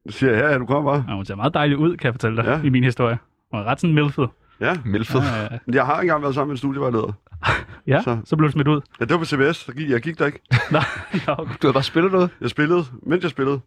Så 0.09 0.17
siger 0.17 0.31
jeg, 0.33 0.41
ja, 0.41 0.51
ja, 0.51 0.57
du 0.57 0.65
kommer 0.65 0.91
bare. 0.91 1.05
Ja, 1.09 1.15
hun 1.15 1.25
ser 1.25 1.35
meget 1.35 1.53
dejlig 1.53 1.77
ud, 1.77 1.97
kan 1.97 2.05
jeg 2.05 2.13
fortælle 2.13 2.38
dig, 2.38 2.45
ja. 2.45 2.51
Ja. 2.51 2.61
i 2.63 2.69
min 2.69 2.83
historie. 2.83 3.17
Hun 3.52 3.60
er 3.60 3.64
ret 3.64 3.82
sådan 3.82 3.93
milfed. 3.95 4.28
Ja, 4.60 4.76
Milfed. 4.86 5.20
Ja, 5.22 5.48
jeg 5.74 5.86
har 5.86 6.00
engang 6.02 6.22
været 6.22 6.36
sammen 6.36 6.50
med 6.50 6.54
en 6.54 6.58
studievejleder. 6.58 7.14
ja. 7.88 8.00
så. 8.00 8.04
Så. 8.04 8.18
så 8.26 8.36
blev 8.36 8.48
du 8.48 8.52
smidt 8.52 8.68
ud. 8.68 8.82
Ja, 9.00 9.06
det 9.06 9.12
var 9.14 9.18
på 9.18 9.26
CBS. 9.26 9.58
Så 9.58 9.72
gik, 9.74 9.89
jeg 9.89 10.02
gik 10.02 10.20
der 10.20 10.26
ikke. 10.26 10.39
Nej, 10.72 10.84
ja, 11.28 11.41
okay. 11.41 11.54
Du 11.62 11.68
har 11.68 11.72
bare 11.74 11.84
spillet 11.84 12.12
noget. 12.12 12.30
Jeg 12.41 12.50
spillede, 12.50 12.86
mens 13.04 13.24
jeg 13.24 13.32
spillede. 13.32 13.60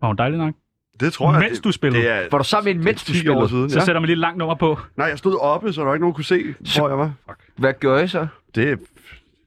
Var 0.00 0.06
hun 0.08 0.16
dejlig 0.16 0.38
nok? 0.38 0.54
Det 1.00 1.12
tror 1.12 1.32
jeg. 1.32 1.40
Mens 1.40 1.60
du 1.60 1.72
spillede? 1.72 2.02
Det 2.02 2.10
er 2.12 2.22
Var 2.30 2.38
du 2.38 2.44
sammen 2.44 2.64
med 2.70 2.80
en, 2.80 2.84
mens 2.84 3.04
du 3.04 3.12
10 3.12 3.18
år 3.28 3.32
spillede? 3.34 3.48
siden. 3.48 3.70
Så 3.70 3.78
Ja. 3.78 3.84
sætter 3.84 4.00
man 4.00 4.06
lige 4.06 4.14
et 4.14 4.18
langt 4.18 4.38
nummer 4.38 4.54
på. 4.54 4.78
Nej, 4.96 5.06
jeg 5.06 5.18
stod 5.18 5.38
oppe, 5.40 5.72
så 5.72 5.80
der 5.80 5.86
var 5.86 5.94
ikke 5.94 6.02
nogen 6.02 6.14
kunne 6.14 6.24
se, 6.24 6.54
hvor 6.78 6.88
jeg 6.88 6.98
var. 6.98 7.12
Hvad 7.56 7.74
gør 7.80 7.98
I 8.02 8.08
så? 8.08 8.26
Det, 8.54 8.78
det, 8.78 8.78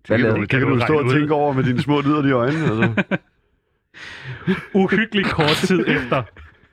Hvad 0.08 0.18
kan, 0.20 0.30
du, 0.36 0.42
det 0.42 0.50
Kan 0.50 0.60
kan 0.60 0.68
du 0.70 0.76
du 0.76 0.82
stå 0.82 0.94
og 1.00 1.06
ud? 1.06 1.12
tænke 1.12 1.34
over 1.34 1.54
med 1.54 1.64
dine 1.64 1.82
små 1.82 2.02
lider 2.02 2.26
i 2.26 2.32
øjnene. 2.32 2.66
Altså. 2.66 3.18
Uhyggeligt 4.74 5.28
kort 5.30 5.56
tid 5.56 5.80
efter 5.88 6.24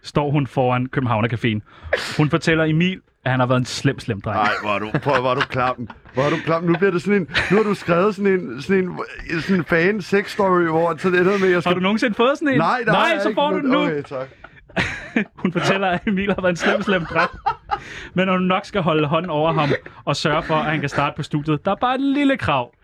står 0.03 0.30
hun 0.30 0.46
foran 0.46 0.86
Københavner 0.86 1.28
Caféen. 1.28 1.61
Hun 2.16 2.30
fortæller 2.30 2.64
Emil, 2.64 3.00
at 3.24 3.30
han 3.30 3.40
har 3.40 3.46
været 3.46 3.59
en 3.59 3.64
slem, 3.64 3.98
slem 3.98 4.20
dreng. 4.20 4.36
Nej, 4.36 4.50
hvor 4.62 4.70
er 4.70 4.78
du, 4.78 4.90
prøv, 4.98 5.20
hvor 5.20 5.30
er 5.30 5.34
du 5.34 5.40
klam. 5.40 5.88
Hvor 6.14 6.22
er 6.22 6.30
du 6.30 6.36
klam. 6.44 6.64
Nu 6.64 6.76
bliver 6.78 6.90
det 6.90 7.03
sådan 7.03 7.20
en, 7.20 7.28
nu 7.50 7.57
har 7.57 7.64
du 7.64 7.74
skrevet 7.74 8.14
sådan 8.14 8.32
en, 8.32 8.62
sådan 8.62 8.84
en, 8.84 8.98
sådan 9.40 9.57
en 9.57 9.64
fan 9.64 10.03
sex 10.03 10.32
story, 10.32 10.62
hvor 10.62 10.96
så 10.98 11.11
det 11.11 11.20
ender 11.20 11.38
med, 11.38 11.42
at 11.42 11.48
jeg 11.48 11.57
Har 11.57 11.61
skal... 11.61 11.74
du 11.74 11.80
nogensinde 11.80 12.14
fået 12.14 12.38
sådan 12.38 12.48
en? 12.48 12.59
Nej, 12.59 12.80
der 12.86 12.92
har 12.92 13.09
Nej 13.09 13.18
så 13.18 13.32
får 13.34 13.50
du 13.50 13.59
den 13.61 13.70
nu. 13.70 13.82
Okay, 13.82 14.03
tak. 14.03 14.28
Hun 15.42 15.53
fortæller, 15.53 15.88
at 15.88 16.00
Emil 16.07 16.28
har 16.34 16.42
været 16.42 16.53
en 16.53 16.57
slem, 16.57 16.82
slem 16.82 17.05
dreng. 17.07 17.30
Men 18.14 18.28
hun 18.28 18.42
nok 18.42 18.64
skal 18.64 18.82
holde 18.82 19.07
hånden 19.09 19.30
over 19.30 19.53
ham 19.53 19.68
og 20.05 20.16
sørge 20.16 20.42
for, 20.42 20.55
at 20.55 20.64
han 20.64 20.80
kan 20.80 20.88
starte 20.88 21.16
på 21.16 21.22
studiet. 21.22 21.64
Der 21.64 21.70
er 21.70 21.74
bare 21.74 21.94
et 21.94 22.00
lille 22.00 22.36
krav. 22.36 22.74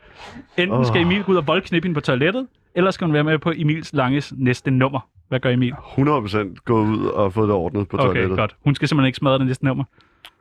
Enten 0.57 0.85
skal 0.85 1.01
Emil 1.01 1.25
gå 1.25 1.33
ud 1.33 1.37
og 1.37 1.47
voldknippe 1.47 1.87
hende 1.87 1.95
på 1.95 2.01
toilettet, 2.01 2.47
eller 2.75 2.91
skal 2.91 3.05
hun 3.05 3.15
være 3.15 3.25
med 3.25 3.39
på 3.39 3.53
Emils 3.57 3.93
Langes 3.93 4.33
næste 4.37 4.71
nummer. 4.71 5.01
Hvad 5.29 5.41
gør 5.41 5.51
Emil? 5.51 5.73
100% 5.73 6.55
gået 6.65 6.87
ud 6.89 7.07
og 7.07 7.33
fået 7.33 7.49
det 7.49 7.55
ordnet 7.57 7.89
på 7.89 7.97
Okay, 7.97 8.07
toilettet. 8.07 8.39
godt. 8.39 8.57
Hun 8.65 8.75
skal 8.75 8.89
simpelthen 8.89 9.07
ikke 9.07 9.17
smadre 9.17 9.39
det 9.39 9.47
næste 9.47 9.65
nummer. 9.65 9.85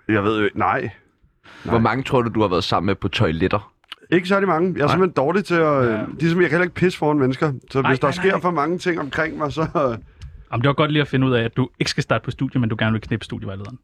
Jeg 0.07 0.23
ved 0.23 0.39
jo 0.39 0.45
ikke, 0.45 0.59
nej. 0.59 0.89
Hvor 1.63 1.79
mange 1.79 2.03
tror 2.03 2.21
du, 2.21 2.29
du 2.29 2.41
har 2.41 2.47
været 2.47 2.63
sammen 2.63 2.85
med 2.85 2.95
på 2.95 3.07
toiletter? 3.07 3.73
Ikke 4.11 4.27
særlig 4.27 4.47
mange. 4.47 4.73
Jeg 4.77 4.83
er 4.83 4.87
simpelthen 4.87 5.15
dårlig 5.15 5.45
til 5.45 5.55
at... 5.55 5.61
Ja. 5.61 5.91
Ja. 5.91 6.05
Ligesom, 6.19 6.41
jeg 6.41 6.49
kan 6.49 6.57
heller 6.57 6.63
ikke 6.63 6.75
pisse 6.75 6.99
foran 6.99 7.19
mennesker. 7.19 7.53
Så 7.71 7.81
Nej, 7.81 7.91
hvis 7.91 7.99
der 7.99 8.07
nej, 8.07 8.11
sker 8.11 8.31
nej. 8.31 8.41
for 8.41 8.51
mange 8.51 8.77
ting 8.77 8.99
omkring 8.99 9.37
mig, 9.37 9.51
så... 9.53 9.67
Jamen, 10.51 10.61
det 10.61 10.67
var 10.67 10.73
godt 10.73 10.91
lige 10.91 11.01
at 11.01 11.07
finde 11.07 11.27
ud 11.27 11.33
af, 11.33 11.43
at 11.43 11.57
du 11.57 11.69
ikke 11.79 11.89
skal 11.89 12.03
starte 12.03 12.25
på 12.25 12.31
studie, 12.31 12.61
men 12.61 12.69
du 12.69 12.75
gerne 12.79 12.91
vil 12.91 13.01
knippe 13.01 13.25
studievejlederen. 13.25 13.79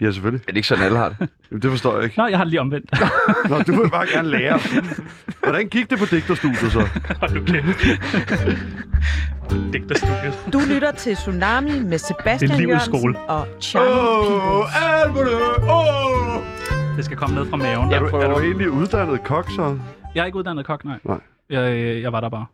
Ja, 0.00 0.10
selvfølgelig. 0.10 0.42
Er 0.48 0.52
det 0.52 0.56
ikke 0.56 0.68
sådan, 0.68 0.84
alle 0.84 0.98
har 0.98 1.08
det? 1.08 1.16
Jamen, 1.50 1.62
det 1.62 1.70
forstår 1.70 1.94
jeg 1.94 2.04
ikke. 2.04 2.18
Nå, 2.18 2.26
jeg 2.26 2.38
har 2.38 2.44
det 2.44 2.50
lige 2.50 2.60
omvendt. 2.60 2.90
Nå, 3.50 3.58
du 3.62 3.82
vil 3.82 3.90
bare 3.90 4.06
gerne 4.14 4.28
lære. 4.28 4.58
Hvordan 5.44 5.68
gik 5.68 5.90
det 5.90 5.98
på 5.98 6.04
digterstudiet 6.04 6.72
så? 6.72 6.88
Hold 7.20 7.34
nu 7.34 7.40
kæft. 7.44 7.84
Digterstudiet. 9.72 10.38
Du 10.52 10.60
lytter 10.68 10.90
til 10.92 11.14
Tsunami 11.16 11.70
med 11.80 11.90
Det 11.90 12.00
Sebastian 12.00 12.50
er 12.50 12.56
livets 12.56 12.86
Jørgensen 12.86 13.00
skole. 13.00 13.18
og 13.28 13.46
Chano 13.60 13.84
Peoples. 14.22 14.70
alberne! 14.74 15.70
Åh! 15.72 16.96
Det 16.96 17.04
skal 17.04 17.16
komme 17.16 17.36
ned 17.36 17.46
fra 17.50 17.56
maven. 17.56 17.92
Er 17.92 17.98
du, 17.98 18.06
er 18.06 18.28
du 18.34 18.40
egentlig 18.40 18.70
uddannet 18.70 19.24
kok 19.24 19.50
så? 19.50 19.78
jeg 20.14 20.20
er 20.22 20.26
ikke 20.26 20.38
uddannet 20.38 20.66
kok, 20.66 20.84
nej. 20.84 20.98
Nej. 21.04 21.18
Jeg, 21.50 21.72
øh, 21.76 22.02
jeg 22.02 22.12
var 22.12 22.20
der 22.20 22.28
bare. 22.28 22.46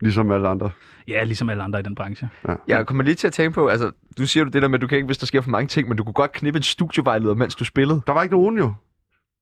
Ligesom 0.00 0.30
alle 0.30 0.48
andre. 0.48 0.70
Ja, 1.08 1.24
ligesom 1.24 1.50
alle 1.50 1.62
andre 1.62 1.80
i 1.80 1.82
den 1.82 1.94
branche. 1.94 2.28
Jeg 2.68 2.86
kommer 2.86 3.04
lige 3.04 3.14
til 3.14 3.26
at 3.26 3.32
tænke 3.32 3.54
på, 3.54 3.68
altså, 3.68 3.90
du 4.18 4.26
siger 4.26 4.44
jo 4.44 4.50
det 4.50 4.62
der 4.62 4.68
med, 4.68 4.78
at 4.78 4.82
du 4.82 4.86
kan 4.86 4.96
ikke, 4.96 5.06
hvis 5.06 5.18
der 5.18 5.26
sker 5.26 5.40
for 5.40 5.50
mange 5.50 5.68
ting, 5.68 5.88
men 5.88 5.96
du 5.96 6.04
kunne 6.04 6.12
godt 6.12 6.32
knippe 6.32 6.56
en 6.56 6.62
studievejleder, 6.62 7.34
mens 7.34 7.54
du 7.54 7.64
spillede. 7.64 8.00
Der 8.06 8.12
var 8.12 8.22
ikke 8.22 8.34
nogen 8.34 8.58
jo. 8.58 8.74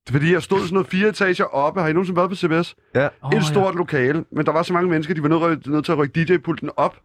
Det 0.06 0.10
er 0.10 0.12
Fordi 0.12 0.32
jeg 0.32 0.42
stod 0.42 0.58
sådan 0.58 0.74
noget 0.74 0.86
fire 0.86 1.08
etager 1.08 1.44
oppe. 1.44 1.80
Har 1.80 1.88
I 1.88 1.92
nogensinde 1.92 2.16
været 2.16 2.30
på 2.30 2.36
CBS? 2.36 2.74
Ja. 2.94 3.08
Oh, 3.22 3.36
Et 3.36 3.44
stort 3.44 3.74
lokale, 3.74 4.24
men 4.32 4.46
der 4.46 4.52
var 4.52 4.62
så 4.62 4.72
mange 4.72 4.90
mennesker, 4.90 5.14
de 5.14 5.22
var 5.22 5.28
nødt, 5.28 5.66
nødt 5.66 5.84
til 5.84 5.92
at 5.92 5.98
rykke 5.98 6.22
DJ-pulten 6.22 6.70
op. 6.76 6.96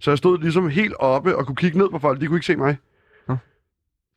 Så 0.00 0.10
jeg 0.10 0.18
stod 0.18 0.38
ligesom 0.38 0.68
helt 0.68 0.94
oppe 0.98 1.36
og 1.36 1.46
kunne 1.46 1.56
kigge 1.56 1.78
ned 1.78 1.88
på 1.90 1.98
folk. 1.98 2.20
De 2.20 2.26
kunne 2.26 2.36
ikke 2.36 2.46
se 2.46 2.56
mig. 2.56 2.76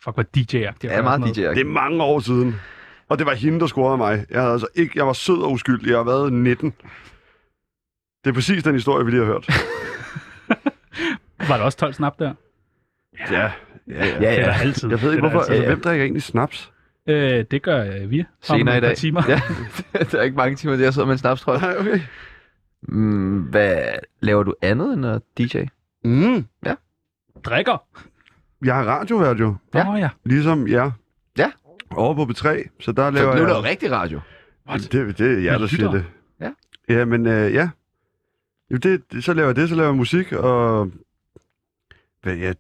Fuck, 0.04 0.16
hvor 0.16 0.24
DJ-agtigt. 0.24 0.82
Det 0.82 0.94
er 0.94 1.02
meget 1.02 1.36
DJ. 1.36 1.42
Det 1.42 1.60
er 1.60 1.66
mange 1.66 2.04
år 2.04 2.20
siden. 2.20 2.56
Og 3.10 3.18
det 3.18 3.26
var 3.26 3.34
hende, 3.34 3.60
der 3.60 3.68
scorede 3.68 3.98
mig. 3.98 4.26
Jeg, 4.30 4.42
havde 4.42 4.54
altså 4.54 4.68
ikke, 4.76 4.92
jeg 4.96 5.08
var 5.08 5.14
sød 5.14 5.42
og 5.42 5.52
uskyldig. 5.52 5.90
Jeg 5.90 5.98
har 5.98 6.04
været 6.04 6.34
19. 6.34 6.74
Det 8.24 8.30
er 8.30 8.34
præcis 8.34 8.64
den 8.64 8.74
historie, 8.74 9.06
vi 9.06 9.12
lige 9.12 9.26
har 9.26 9.32
hørt. 9.32 9.48
Var 11.50 11.58
der 11.58 11.64
også 11.64 11.78
12 11.78 11.94
snap 11.94 12.20
der? 12.20 12.34
Ja, 13.32 13.34
ja, 13.34 13.52
ja. 13.88 14.06
Ja, 14.06 14.20
Det 14.20 14.28
er 14.30 14.36
der 14.36 14.42
ja. 14.42 14.58
altid. 14.62 14.90
Jeg 14.90 15.02
ved 15.02 15.08
Det 15.10 15.16
ikke, 15.16 15.28
hvorfor. 15.28 15.40
Altså, 15.40 15.54
ja. 15.54 15.66
hvem 15.68 15.82
drikker 15.82 16.04
egentlig 16.04 16.24
snaps? 16.24 16.72
Øh, 17.08 17.46
det 17.52 17.62
gør 17.62 17.84
øh, 17.84 18.10
vi. 18.10 18.24
Senere 18.42 18.78
i 18.78 18.82
dag. 18.82 18.98
Timer. 18.98 19.24
Ja, 19.28 19.42
der 20.12 20.18
er 20.20 20.22
ikke 20.22 20.38
mange 20.38 20.56
timer, 20.56 20.76
der 20.76 20.84
jeg 20.84 20.94
sidder 20.94 21.06
med 21.06 21.14
en 21.14 21.18
snaps, 21.18 21.42
tror 21.42 21.54
jeg. 21.54 21.62
Nej, 21.62 21.76
okay. 21.80 22.00
Mm, 22.82 23.42
hvad 23.42 23.84
laver 24.20 24.44
du 24.44 24.54
andet 24.62 24.94
end 24.94 25.06
at 25.06 25.22
DJ? 25.38 25.64
Mm. 26.04 26.46
Drikker. 27.44 27.84
Jeg 28.66 28.76
har 28.76 28.84
radiovært 28.84 29.40
jo. 29.40 29.56
Ja. 29.74 29.94
Åh 29.94 30.00
ja. 30.00 30.10
Ligesom 30.26 30.68
jer. 30.68 30.92
Ja. 31.38 31.52
Over 31.92 32.14
på 32.16 32.22
B3. 32.32 32.64
Så 32.80 32.92
der 32.92 33.12
Så 33.12 33.12
laver 33.12 33.26
nu 33.26 33.32
er 33.32 33.38
jeg... 33.38 33.48
der 33.48 33.56
jo 33.56 33.64
rigtig 33.64 33.92
radio. 33.92 34.20
Det, 34.74 34.92
det, 34.92 35.18
det 35.18 35.32
er 35.38 35.40
jeg, 35.52 35.60
der 35.60 35.68
siger 35.68 35.92
det. 35.92 36.06
Ja. 36.42 36.50
Ja, 36.90 37.06
men 37.06 37.28
øh, 37.28 37.54
ja. 37.54 37.70
Jo, 38.72 38.78
det, 38.78 39.24
så 39.24 39.34
laver 39.34 39.50
jeg 39.50 39.56
det, 39.56 39.70
så 39.70 39.76
laver 39.76 39.90
jeg 39.90 39.96
musik, 39.98 40.32
og... 40.32 40.92
Hvad, 42.24 42.36
jeg 42.36 42.56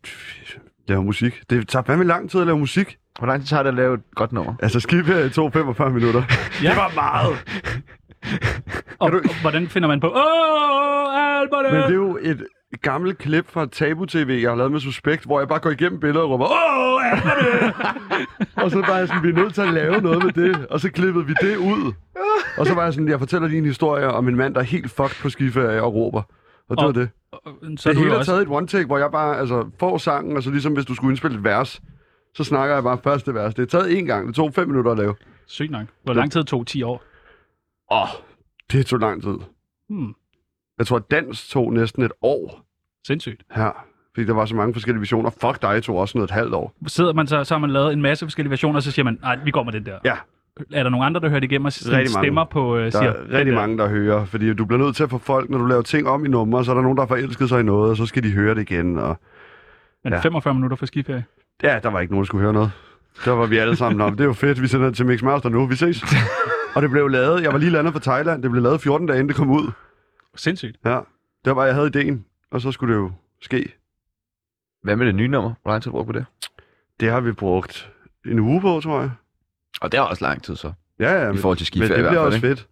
laver 0.87 1.01
musik. 1.01 1.43
Det 1.49 1.67
tager 1.67 1.83
fandme 1.83 2.03
lang 2.03 2.29
tid 2.31 2.39
at 2.41 2.47
lave 2.47 2.59
musik. 2.59 2.97
Hvor 3.19 3.27
lang 3.27 3.41
tid 3.41 3.47
tager 3.47 3.63
det 3.63 3.69
at 3.69 3.75
lave 3.75 3.93
et 3.93 4.01
godt 4.15 4.31
nummer? 4.31 4.53
Altså, 4.61 4.79
skibferie 4.79 5.29
tog 5.29 5.53
45 5.53 5.89
minutter. 5.91 6.23
Ja. 6.63 6.69
Det 6.69 6.77
var 6.77 6.91
meget. 6.95 7.37
Og, 8.99 9.11
og, 9.11 9.41
hvordan 9.41 9.67
finder 9.67 9.87
man 9.87 9.99
på? 9.99 10.07
Åh, 10.07 11.39
Albert! 11.39 11.73
Men 11.73 11.81
det 11.81 11.89
er 11.89 11.93
jo 11.93 12.17
et 12.21 12.47
gammelt 12.81 13.17
klip 13.17 13.47
fra 13.49 13.65
Tabu 13.65 14.05
TV, 14.05 14.39
jeg 14.41 14.51
har 14.51 14.55
lavet 14.55 14.71
med 14.71 14.79
Suspekt, 14.79 15.25
hvor 15.25 15.39
jeg 15.39 15.47
bare 15.47 15.59
går 15.59 15.69
igennem 15.69 15.99
billeder 15.99 16.21
og 16.25 16.29
råber, 16.29 16.45
Åh, 16.45 17.05
er 17.05 17.15
det? 17.43 17.73
og 18.63 18.71
så 18.71 18.79
var 18.87 18.97
jeg 18.97 19.07
sådan, 19.07 19.23
vi 19.23 19.29
er 19.29 19.33
nødt 19.33 19.53
til 19.53 19.61
at 19.61 19.73
lave 19.73 20.01
noget 20.01 20.23
med 20.23 20.31
det. 20.31 20.67
Og 20.67 20.79
så 20.79 20.91
klippede 20.91 21.25
vi 21.25 21.33
det 21.41 21.57
ud. 21.57 21.93
Og 22.57 22.65
så 22.67 22.73
var 22.73 22.83
jeg 22.83 22.93
sådan, 22.93 23.07
jeg 23.09 23.19
fortæller 23.19 23.47
lige 23.47 23.57
en 23.59 23.65
historie 23.65 24.07
om 24.07 24.27
en 24.27 24.35
mand, 24.35 24.53
der 24.53 24.59
er 24.61 24.65
helt 24.65 24.91
fucked 24.91 25.21
på 25.21 25.29
skiferie 25.29 25.83
og 25.83 25.93
råber. 25.93 26.21
Og 26.69 26.77
det 26.77 26.79
Og- 26.79 26.85
var 26.85 26.91
det. 26.91 27.09
Så 27.79 27.89
er 27.89 27.93
det 27.93 28.01
hele 28.01 28.13
er 28.13 28.17
også... 28.17 28.31
taget 28.31 28.41
et 28.41 28.47
one 28.51 28.67
take, 28.67 28.85
hvor 28.85 28.97
jeg 28.97 29.11
bare 29.11 29.37
altså, 29.37 29.69
får 29.79 29.97
sangen, 29.97 30.37
og 30.37 30.43
så 30.43 30.51
ligesom 30.51 30.73
hvis 30.73 30.85
du 30.85 30.95
skulle 30.95 31.11
indspille 31.11 31.37
et 31.37 31.43
vers, 31.43 31.81
så 32.35 32.43
snakker 32.43 32.75
jeg 32.75 32.83
bare 32.83 32.97
første 33.03 33.33
vers. 33.33 33.53
Det 33.55 33.61
er 33.61 33.65
taget 33.79 33.97
én 33.97 34.05
gang. 34.05 34.27
Det 34.27 34.35
tog 34.35 34.53
fem 34.53 34.67
minutter 34.67 34.91
at 34.91 34.97
lave. 34.97 35.15
Sygt 35.47 35.71
nok. 35.71 35.85
Hvor 36.03 36.13
lang 36.13 36.31
tid 36.31 36.43
tog 36.43 36.67
10 36.67 36.83
år? 36.83 37.03
Åh, 37.91 38.01
oh, 38.01 38.07
det 38.71 38.85
tog 38.85 38.99
lang 38.99 39.23
tid. 39.23 39.35
Hmm. 39.89 40.13
Jeg 40.77 40.87
tror, 40.87 40.97
at 40.97 41.11
dans 41.11 41.47
tog 41.49 41.73
næsten 41.73 42.03
et 42.03 42.11
år 42.21 42.65
Sindssygt. 43.07 43.41
her. 43.51 43.85
Fordi 44.15 44.27
der 44.27 44.33
var 44.33 44.45
så 44.45 44.55
mange 44.55 44.73
forskellige 44.73 44.99
visioner. 44.99 45.29
Fuck 45.41 45.61
dig 45.61 45.83
tog 45.83 45.97
også 45.97 46.17
noget 46.17 46.29
et 46.29 46.33
halvt 46.33 46.53
år. 46.53 46.73
Sidder 46.87 47.13
man 47.13 47.27
så, 47.27 47.43
så 47.43 47.53
har 47.53 47.59
man 47.59 47.69
lavet 47.69 47.93
en 47.93 48.01
masse 48.01 48.25
forskellige 48.25 48.49
versioner, 48.49 48.75
og 48.75 48.83
så 48.83 48.91
siger 48.91 49.03
man, 49.03 49.19
nej, 49.21 49.39
vi 49.45 49.51
går 49.51 49.63
med 49.63 49.73
den 49.73 49.85
der. 49.85 49.97
Ja. 50.05 50.15
Er 50.73 50.83
der 50.83 50.89
nogen 50.89 51.05
andre, 51.05 51.21
der 51.21 51.29
hører 51.29 51.39
det 51.39 51.51
igennem 51.51 51.65
og 51.65 51.71
mange. 51.91 52.07
stemmer 52.07 52.45
på, 52.45 52.77
øh, 52.77 52.83
Der 52.83 52.89
siger, 52.89 53.03
er 53.03 53.21
rigtig 53.31 53.45
der. 53.45 53.53
mange, 53.59 53.77
der 53.77 53.87
hører. 53.89 54.25
Fordi 54.25 54.53
du 54.53 54.65
bliver 54.65 54.79
nødt 54.83 54.95
til 54.95 55.03
at 55.03 55.09
få 55.09 55.17
folk, 55.17 55.49
når 55.49 55.57
du 55.57 55.65
laver 55.65 55.81
ting 55.81 56.07
om 56.07 56.25
i 56.25 56.27
numre, 56.29 56.65
så 56.65 56.71
er 56.71 56.75
der 56.75 56.81
nogen, 56.81 56.97
der 56.97 57.01
har 57.03 57.07
forelsket 57.07 57.49
sig 57.49 57.59
i 57.59 57.63
noget, 57.63 57.89
og 57.91 57.97
så 57.97 58.05
skal 58.05 58.23
de 58.23 58.31
høre 58.31 58.55
det 58.55 58.61
igen. 58.61 58.97
Og... 58.99 59.17
Men 60.03 60.13
Ja. 60.13 60.19
45 60.19 60.53
minutter 60.53 60.77
for 60.77 60.85
skiferie. 60.85 61.25
Ja, 61.63 61.79
der 61.83 61.89
var 61.89 61.99
ikke 61.99 62.13
nogen, 62.13 62.23
der 62.23 62.25
skulle 62.25 62.41
høre 62.43 62.53
noget. 62.53 62.71
Der 63.25 63.31
var 63.31 63.45
vi 63.45 63.57
alle 63.57 63.75
sammen 63.75 64.01
om. 64.01 64.11
Det 64.11 64.21
er 64.21 64.25
jo 64.25 64.33
fedt, 64.33 64.61
vi 64.61 64.67
sender 64.67 64.85
det 64.87 64.95
til 64.95 65.05
Mixmaster 65.05 65.49
nu. 65.49 65.65
Vi 65.65 65.75
ses. 65.75 66.03
og 66.75 66.81
det 66.81 66.89
blev 66.91 67.07
lavet. 67.07 67.43
Jeg 67.43 67.51
var 67.51 67.57
lige 67.57 67.71
landet 67.71 67.93
fra 67.93 67.99
Thailand. 67.99 68.43
Det 68.43 68.51
blev 68.51 68.63
lavet 68.63 68.81
14 68.81 69.07
dage, 69.07 69.19
inden 69.19 69.27
det 69.29 69.35
kom 69.35 69.49
ud. 69.51 69.71
Sindssygt. 70.35 70.77
Ja, 70.85 70.99
det 71.45 71.55
var, 71.55 71.65
jeg 71.65 71.73
havde 71.73 71.87
ideen. 71.87 72.25
Og 72.51 72.61
så 72.61 72.71
skulle 72.71 72.93
det 72.93 72.99
jo 72.99 73.11
ske. 73.41 73.73
Hvad 74.83 74.95
med 74.95 75.05
det 75.05 75.15
nye 75.15 75.27
nummer? 75.27 75.53
Hvor 75.61 75.71
lang 75.71 75.83
tid 75.83 75.91
du 75.91 76.03
på 76.03 76.11
det? 76.11 76.25
Det 76.99 77.09
har 77.09 77.19
vi 77.21 77.31
brugt 77.31 77.91
en 78.25 78.39
uge 78.39 78.61
på, 78.61 78.79
tror 78.83 79.01
jeg. 79.01 79.11
Og 79.81 79.91
det 79.91 79.97
er 79.97 80.01
også 80.01 80.25
lang 80.25 80.43
tid 80.43 80.55
så. 80.55 80.73
Ja, 80.99 81.11
ja. 81.13 81.23
I 81.23 81.31
Men, 81.31 81.37
forhold 81.37 81.57
til 81.57 81.63
men 81.63 81.65
skiferie 81.65 81.89
det 81.89 81.97
i 81.97 82.01
hvert 82.01 82.09
bliver 82.11 82.21
fald, 82.21 82.33
også 82.33 82.47
ikke? 82.47 82.47
fedt. 82.47 82.67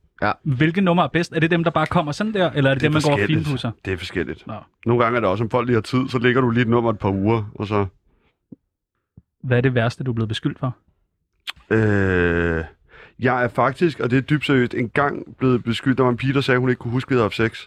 Hvilke 0.58 0.82
nummer 0.82 1.04
er 1.04 1.08
bedst? 1.08 1.34
Er 1.34 1.40
det 1.40 1.52
dem, 1.52 1.64
der 1.64 1.72
bare 1.72 1.86
kommer 1.88 2.12
sådan 2.12 2.34
der, 2.34 2.52
eller 2.52 2.70
er 2.70 2.74
det, 2.74 2.82
Det 2.82 2.88
er 2.88 2.90
dem, 2.90 2.94
man 2.94 3.18
går 3.18 3.24
og 3.24 3.28
finpudser? 3.28 3.72
Det 3.86 3.94
er 3.94 3.98
forskelligt. 3.98 4.48
Nå. 4.48 4.54
Nogle 4.86 5.04
gange 5.04 5.16
er 5.16 5.20
det 5.20 5.30
også, 5.30 5.44
om 5.44 5.50
folk 5.50 5.68
lige 5.68 5.76
har 5.76 5.82
tid, 5.82 6.08
så 6.10 6.20
ligger 6.20 6.42
du 6.42 6.50
lige 6.50 6.62
et 6.62 6.68
nummer 6.68 6.90
et 6.90 7.00
par 7.00 7.10
uger, 7.12 7.52
og 7.56 7.68
så... 7.68 7.86
Hvad 9.44 9.58
er 9.58 9.62
det 9.62 9.74
værste, 9.76 10.04
du 10.04 10.12
er 10.12 10.16
blevet 10.16 10.30
beskyldt 10.30 10.60
for? 10.60 10.76
Øh, 11.70 12.64
jeg 13.22 13.44
er 13.44 13.48
faktisk, 13.48 14.00
og 14.00 14.12
det 14.12 14.18
er 14.18 14.22
dybt 14.22 14.46
seriøst, 14.46 14.74
en 14.74 14.90
gang 14.90 15.38
blevet 15.40 15.64
beskyldt, 15.64 15.98
der 15.98 16.04
var 16.04 16.12
en 16.12 16.18
pige, 16.18 16.34
der 16.34 16.42
sagde, 16.42 16.56
at 16.56 16.60
hun 16.60 16.70
ikke 16.70 16.80
kunne 16.80 16.92
huske, 16.92 17.08
at 17.08 17.10
vi 17.10 17.16
havde 17.16 17.24
haft 17.24 17.36
sex. 17.36 17.66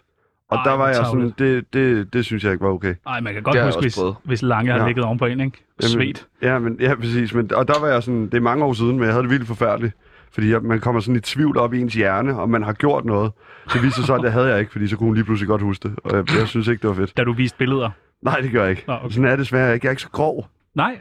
Og 0.48 0.56
Ej, 0.56 0.64
der 0.64 0.72
var 0.72 0.86
jeg 0.86 0.96
sådan, 0.96 1.34
det, 1.38 1.72
det, 1.72 2.12
det 2.12 2.24
synes 2.24 2.44
jeg 2.44 2.52
ikke 2.52 2.64
var 2.64 2.70
okay. 2.70 2.94
Nej, 3.06 3.20
man 3.20 3.34
kan 3.34 3.42
godt 3.42 3.56
jeg 3.56 3.64
huske, 3.64 3.80
hvis, 3.80 3.96
prøvet. 3.98 4.14
hvis 4.24 4.42
Lange 4.42 4.72
har 4.72 4.78
Ja. 4.78 4.86
ligget 4.86 5.04
oven 5.04 5.18
på 5.18 5.26
en, 5.26 5.40
ikke? 5.40 5.64
Svedt. 5.80 6.26
Ja, 6.42 6.58
men, 6.58 6.76
ja, 6.80 6.94
præcis. 6.94 7.34
Men, 7.34 7.54
og 7.54 7.68
der 7.68 7.80
var 7.80 7.88
jeg 7.88 8.02
sådan, 8.02 8.22
det 8.26 8.34
er 8.34 8.40
mange 8.40 8.64
år 8.64 8.72
siden, 8.72 8.92
men 8.92 9.02
jeg 9.04 9.12
havde 9.12 9.22
det 9.22 9.30
virkelig 9.30 9.48
forfærdeligt. 9.48 9.94
Fordi 10.32 10.50
jeg, 10.50 10.62
man 10.62 10.80
kommer 10.80 11.00
sådan 11.00 11.16
i 11.16 11.20
tvivl 11.20 11.58
op 11.58 11.74
i 11.74 11.80
ens 11.80 11.94
hjerne, 11.94 12.40
om 12.40 12.50
man 12.50 12.62
har 12.62 12.72
gjort 12.72 13.04
noget. 13.04 13.32
Det 13.72 13.82
viste 13.82 13.96
sig 13.96 14.04
så, 14.06 14.14
at 14.14 14.22
det 14.22 14.32
havde 14.32 14.46
jeg 14.48 14.60
ikke, 14.60 14.72
fordi 14.72 14.86
så 14.88 14.96
kunne 14.96 15.06
hun 15.06 15.14
lige 15.14 15.24
pludselig 15.24 15.48
godt 15.48 15.62
huske 15.62 15.88
det. 15.88 15.98
Og 16.04 16.16
jeg, 16.16 16.38
jeg 16.38 16.48
synes 16.48 16.68
ikke, 16.68 16.82
det 16.82 16.88
var 16.90 16.96
fedt. 16.96 17.16
Da 17.16 17.24
du 17.24 17.32
viste 17.32 17.58
billeder. 17.58 17.90
Nej, 18.22 18.40
det 18.40 18.52
gør 18.52 18.62
jeg 18.62 18.70
ikke. 18.70 18.84
Nå, 18.86 18.94
okay. 18.94 19.10
Sådan 19.10 19.24
er 19.24 19.30
det 19.30 19.38
desværre 19.38 19.74
ikke. 19.74 19.84
Jeg 19.86 19.88
er 19.88 19.92
ikke 19.92 20.02
så 20.02 20.08
grov. 20.10 20.48
Nej. 20.74 20.98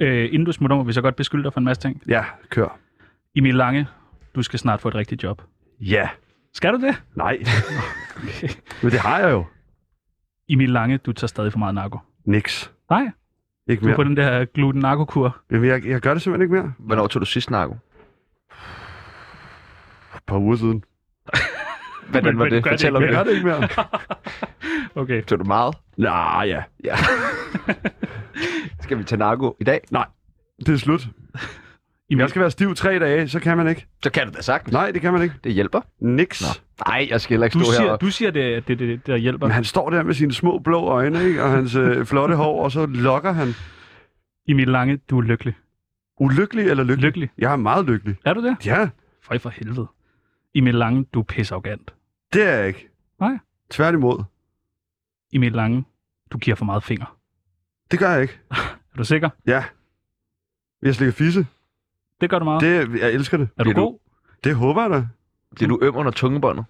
Øh, 0.00 0.24
inden 0.24 0.44
du 0.44 0.52
smutter, 0.52 0.76
må 0.76 0.82
vi 0.82 0.92
så 0.92 1.02
godt 1.02 1.16
beskylde 1.16 1.44
dig 1.44 1.52
for 1.52 1.60
en 1.60 1.64
masse 1.64 1.82
ting. 1.82 2.02
Ja, 2.08 2.24
kør. 2.50 2.78
Emil 3.36 3.54
Lange, 3.54 3.86
du 4.34 4.42
skal 4.42 4.58
snart 4.58 4.80
få 4.80 4.88
et 4.88 4.94
rigtigt 4.94 5.22
job. 5.22 5.42
Ja. 5.80 6.08
Skal 6.54 6.72
du 6.72 6.80
det? 6.86 7.02
Nej. 7.14 7.38
Okay. 8.22 8.48
Men 8.82 8.90
det 8.92 9.00
har 9.00 9.18
jeg 9.18 9.30
jo. 9.30 9.44
Emil 10.48 10.70
Lange, 10.70 10.98
du 10.98 11.12
tager 11.12 11.26
stadig 11.26 11.52
for 11.52 11.58
meget 11.58 11.74
narko. 11.74 11.98
Niks. 12.24 12.72
Nej, 12.90 13.10
Ikke 13.68 13.80
du 13.80 13.84
er 13.86 13.88
mere. 13.88 13.96
på 13.96 14.04
den 14.04 14.16
der 14.16 14.44
gluten 14.44 14.80
narkokur. 14.80 15.36
Jamen, 15.50 15.68
jeg, 15.68 15.86
jeg 15.86 16.00
gør 16.00 16.12
det 16.14 16.22
simpelthen 16.22 16.42
ikke 16.42 16.62
mere. 16.62 16.72
Hvornår 16.78 17.06
tog 17.06 17.20
du 17.20 17.26
sidst 17.26 17.50
narko? 17.50 17.72
Et 20.16 20.22
par 20.26 20.36
uger 20.38 20.56
siden. 20.56 20.84
Hvordan 22.10 22.38
var 22.38 22.44
men 22.44 22.52
det? 22.52 22.64
gør 22.64 22.70
det 22.70 22.80
Fortæl 22.80 22.96
om 22.96 23.02
Jeg 23.02 23.08
det. 23.08 23.16
gør 23.16 23.24
det 23.24 23.32
ikke 23.34 23.46
mere. 23.46 23.68
Okay. 25.02 25.22
Tog 25.22 25.38
du 25.38 25.44
meget? 25.44 25.74
Nej, 25.96 26.44
ja. 26.46 26.62
Ja. 26.84 26.96
Skal 28.80 28.98
vi 28.98 29.04
tage 29.04 29.18
narko 29.18 29.56
i 29.60 29.64
dag? 29.64 29.80
Det 30.66 30.68
er 30.68 30.76
slut. 30.76 31.00
Emil, 32.10 32.22
Jeg 32.22 32.30
skal 32.30 32.40
være 32.40 32.50
stiv 32.50 32.74
tre 32.74 32.98
dage, 32.98 33.28
så 33.28 33.40
kan 33.40 33.56
man 33.56 33.68
ikke. 33.68 33.86
Så 34.02 34.10
kan 34.10 34.26
du 34.26 34.32
da 34.36 34.42
sagtens. 34.42 34.72
Nej, 34.72 34.90
det 34.90 35.00
kan 35.00 35.12
man 35.12 35.22
ikke. 35.22 35.34
Det 35.44 35.52
hjælper. 35.52 35.80
Niks. 36.00 36.42
Nå. 36.42 36.46
Nej, 36.86 37.06
jeg 37.10 37.20
skal 37.20 37.34
heller 37.34 37.44
ikke 37.44 37.58
du, 37.58 37.64
stå 37.64 37.70
her 37.72 37.76
siger, 37.78 37.90
og... 37.92 38.00
du 38.00 38.06
siger, 38.10 38.30
det, 38.30 38.68
det, 38.68 38.78
det, 38.78 39.06
der 39.06 39.16
hjælper. 39.16 39.46
Men 39.46 39.54
han 39.54 39.64
står 39.64 39.90
der 39.90 40.02
med 40.02 40.14
sine 40.14 40.32
små 40.32 40.58
blå 40.58 40.80
øjne, 40.84 41.24
ikke? 41.24 41.42
Og 41.42 41.50
hans 41.50 41.74
øh, 41.74 42.06
flotte 42.06 42.34
hår, 42.36 42.64
og 42.64 42.72
så 42.72 42.86
lokker 42.86 43.32
han. 43.32 43.48
Emil 44.48 44.68
Lange, 44.68 44.96
du 44.96 45.18
er 45.18 45.22
lykkelig. 45.22 45.54
Ulykkelig 46.20 46.64
eller 46.70 46.84
lykkelig? 46.84 47.04
Lykkelig. 47.04 47.30
Jeg 47.38 47.52
er 47.52 47.56
meget 47.56 47.86
lykkelig. 47.86 48.16
Er 48.24 48.34
du 48.34 48.42
det? 48.44 48.66
Ja, 48.66 48.88
Føj 49.22 49.38
for 49.38 49.50
helvede. 49.50 49.86
Emil 50.54 50.74
Lange, 50.74 51.04
du 51.14 51.20
er 51.20 51.24
pissearrogant. 51.24 51.94
det 52.32 52.42
er 52.48 52.54
jeg 52.56 52.68
ikke. 52.68 52.88
Nej. 53.20 53.38
Tværtimod. 53.70 54.24
Emil 55.32 55.52
Lange, 55.52 55.84
du 56.32 56.38
giver 56.38 56.54
for 56.56 56.64
meget 56.64 56.82
finger. 56.84 57.16
Det 57.90 57.98
gør 57.98 58.10
jeg 58.10 58.22
ikke. 58.22 58.38
Er 58.92 58.96
du 58.98 59.04
sikker? 59.04 59.30
Ja. 59.46 59.64
Jeg 60.82 60.94
slikker 60.94 61.12
fisse. 61.12 61.46
Det 62.20 62.30
gør 62.30 62.38
du 62.38 62.44
meget. 62.44 62.60
Det, 62.60 63.00
jeg 63.00 63.12
elsker 63.12 63.36
det. 63.36 63.48
er 63.58 63.64
du 63.64 63.70
Bliver 63.70 63.74
du- 63.74 63.80
god? 63.90 63.98
Det 64.44 64.54
håber 64.54 64.82
jeg 64.82 64.90
da. 64.90 65.06
Bliver 65.54 65.68
du 65.68 65.78
øm 65.82 65.96
under 65.96 66.12
tungebåndet? 66.12 66.64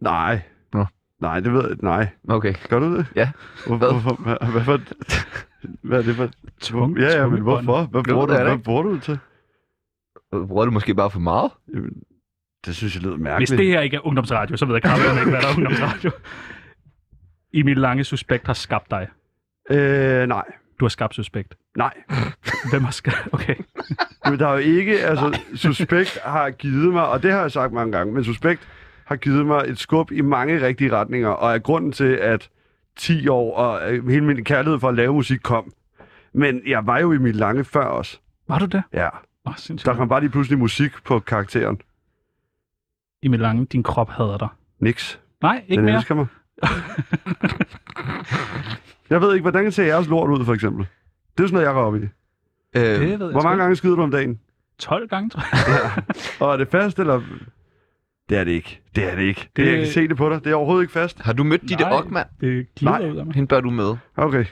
Nej. 0.00 0.40
Nå. 0.72 0.86
Nej, 1.20 1.40
det 1.40 1.52
ved 1.52 1.68
jeg 1.68 1.76
Nej. 1.82 2.08
Okay. 2.28 2.54
Gør 2.68 2.78
du 2.78 2.96
det? 2.96 3.06
Ja. 3.16 3.30
Hvor, 3.66 3.76
Hvad? 3.76 3.90
Hvorfor? 3.90 4.14
Hvad, 4.22 4.50
hvad, 4.52 4.62
for, 4.62 4.80
hvad 5.82 5.98
er 5.98 6.02
det 6.02 6.14
for? 6.16 6.28
Tung, 6.60 6.98
Ja, 6.98 7.18
ja, 7.20 7.26
men 7.26 7.42
hvorfor? 7.42 7.82
Hvad 7.82 8.02
bruger, 8.04 8.26
du, 8.26 8.32
hvad 8.44 8.58
bruger 8.58 8.82
du 8.82 8.94
det 8.94 9.02
til? 9.02 9.18
Bruger 10.30 10.64
du 10.64 10.70
måske 10.70 10.94
bare 10.94 11.10
for 11.10 11.20
meget? 11.20 11.50
Jamen, 11.74 11.92
det 12.66 12.76
synes 12.76 12.94
jeg 12.94 13.02
lyder 13.02 13.14
Hvis 13.14 13.22
mærkeligt. 13.24 13.58
det 13.58 13.66
her 13.66 13.80
ikke 13.80 13.96
er 13.96 14.06
ungdomsradio, 14.06 14.56
så 14.56 14.66
ved 14.66 14.74
jeg 14.74 14.82
kraftigt 14.82 15.12
ikke, 15.18 15.30
hvad 15.30 15.40
der 15.40 15.48
er 15.48 15.56
ungdomsradio. 15.56 16.10
Emil 17.54 17.76
Lange 17.76 18.04
Suspekt 18.04 18.46
har 18.46 18.54
skabt 18.54 18.90
dig. 18.90 19.08
Øh, 19.70 20.26
nej. 20.28 20.44
Du 20.80 20.84
har 20.84 20.88
skabt 20.88 21.14
suspekt. 21.14 21.54
Nej. 21.78 21.94
Hvem 22.70 22.84
har 22.84 22.90
skabt... 22.90 23.28
Okay. 23.32 23.54
Men 24.24 24.38
der 24.38 24.48
er 24.48 24.52
jo 24.52 24.58
ikke, 24.58 25.00
altså, 25.00 25.40
Suspekt 25.54 26.18
har 26.24 26.50
givet 26.50 26.92
mig, 26.92 27.08
og 27.08 27.22
det 27.22 27.32
har 27.32 27.40
jeg 27.40 27.52
sagt 27.52 27.72
mange 27.72 27.92
gange, 27.92 28.14
men 28.14 28.24
Suspekt 28.24 28.68
har 29.04 29.16
givet 29.16 29.46
mig 29.46 29.64
et 29.66 29.78
skub 29.78 30.12
i 30.12 30.20
mange 30.20 30.66
rigtige 30.66 30.92
retninger, 30.92 31.28
og 31.28 31.54
er 31.54 31.58
grunden 31.58 31.92
til, 31.92 32.12
at 32.12 32.50
10 32.96 33.28
år 33.28 33.56
og 33.56 33.92
øh, 33.92 34.08
hele 34.08 34.24
min 34.24 34.44
kærlighed 34.44 34.80
for 34.80 34.88
at 34.88 34.94
lave 34.94 35.14
musik 35.14 35.40
kom. 35.42 35.72
Men 36.32 36.62
jeg 36.66 36.86
var 36.86 36.98
jo 36.98 37.12
i 37.12 37.18
mit 37.18 37.36
lange 37.36 37.64
før 37.64 37.84
også. 37.84 38.18
Var 38.48 38.58
du 38.58 38.64
det? 38.64 38.82
Ja. 38.92 39.08
Oh. 39.44 39.54
Der 39.84 39.94
kom 39.94 40.08
bare 40.08 40.20
lige 40.20 40.30
pludselig 40.30 40.58
musik 40.58 40.92
på 41.04 41.18
karakteren. 41.18 41.80
I 43.22 43.28
mit 43.28 43.40
lange, 43.40 43.64
din 43.64 43.82
krop 43.82 44.10
hader 44.10 44.38
dig. 44.38 44.48
Niks. 44.80 45.20
Nej, 45.42 45.64
ikke 45.68 45.80
Den 45.80 45.84
mere. 45.84 45.96
elsker 45.96 46.14
mig. 46.14 46.26
jeg 49.10 49.20
ved 49.20 49.34
ikke, 49.34 49.42
hvordan 49.42 49.72
ser 49.72 49.84
jeres 49.84 50.08
lort 50.08 50.30
ud, 50.30 50.44
for 50.44 50.54
eksempel? 50.54 50.86
Det 51.38 51.44
er 51.44 51.48
sådan 51.48 51.54
noget, 51.54 51.66
jeg 51.66 51.74
går 51.74 51.82
op 51.82 51.94
i. 51.96 51.98
Øh, 51.98 52.04
Det 52.74 53.00
ved 53.00 53.08
jeg 53.08 53.18
Hvor 53.18 53.42
mange 53.42 53.62
gange 53.62 53.76
skider 53.76 53.96
du 53.96 54.02
om 54.02 54.10
dagen? 54.10 54.40
12 54.78 55.08
gange, 55.08 55.30
tror 55.30 55.42
jeg. 55.96 56.02
Og 56.40 56.52
er 56.52 56.56
det 56.56 56.68
fast, 56.68 56.98
eller... 56.98 57.20
Det 58.28 58.38
er 58.38 58.44
det 58.44 58.50
ikke. 58.52 58.80
Det 58.96 59.04
er 59.12 59.14
det 59.14 59.22
ikke. 59.22 59.40
Det... 59.40 59.64
Det- 59.66 59.72
Jeg 59.72 59.78
kan 59.78 59.86
se 59.92 60.08
det 60.08 60.16
på 60.16 60.30
dig. 60.30 60.44
Det 60.44 60.50
er 60.50 60.54
overhovedet 60.54 60.82
ikke 60.82 60.92
fast. 60.92 61.20
har 61.20 61.32
du 61.32 61.44
mødt 61.44 61.62
Ditte 61.62 61.76
Nej. 61.84 61.92
Ockmann? 61.98 62.28
Det 62.40 62.66
glider 62.76 62.98
Nej. 62.98 63.10
ud 63.10 63.16
af 63.16 63.26
mig. 63.26 63.34
Hende 63.34 63.48
bør 63.48 63.60
du 63.60 63.70
med. 63.70 63.96
Okay. 64.16 64.44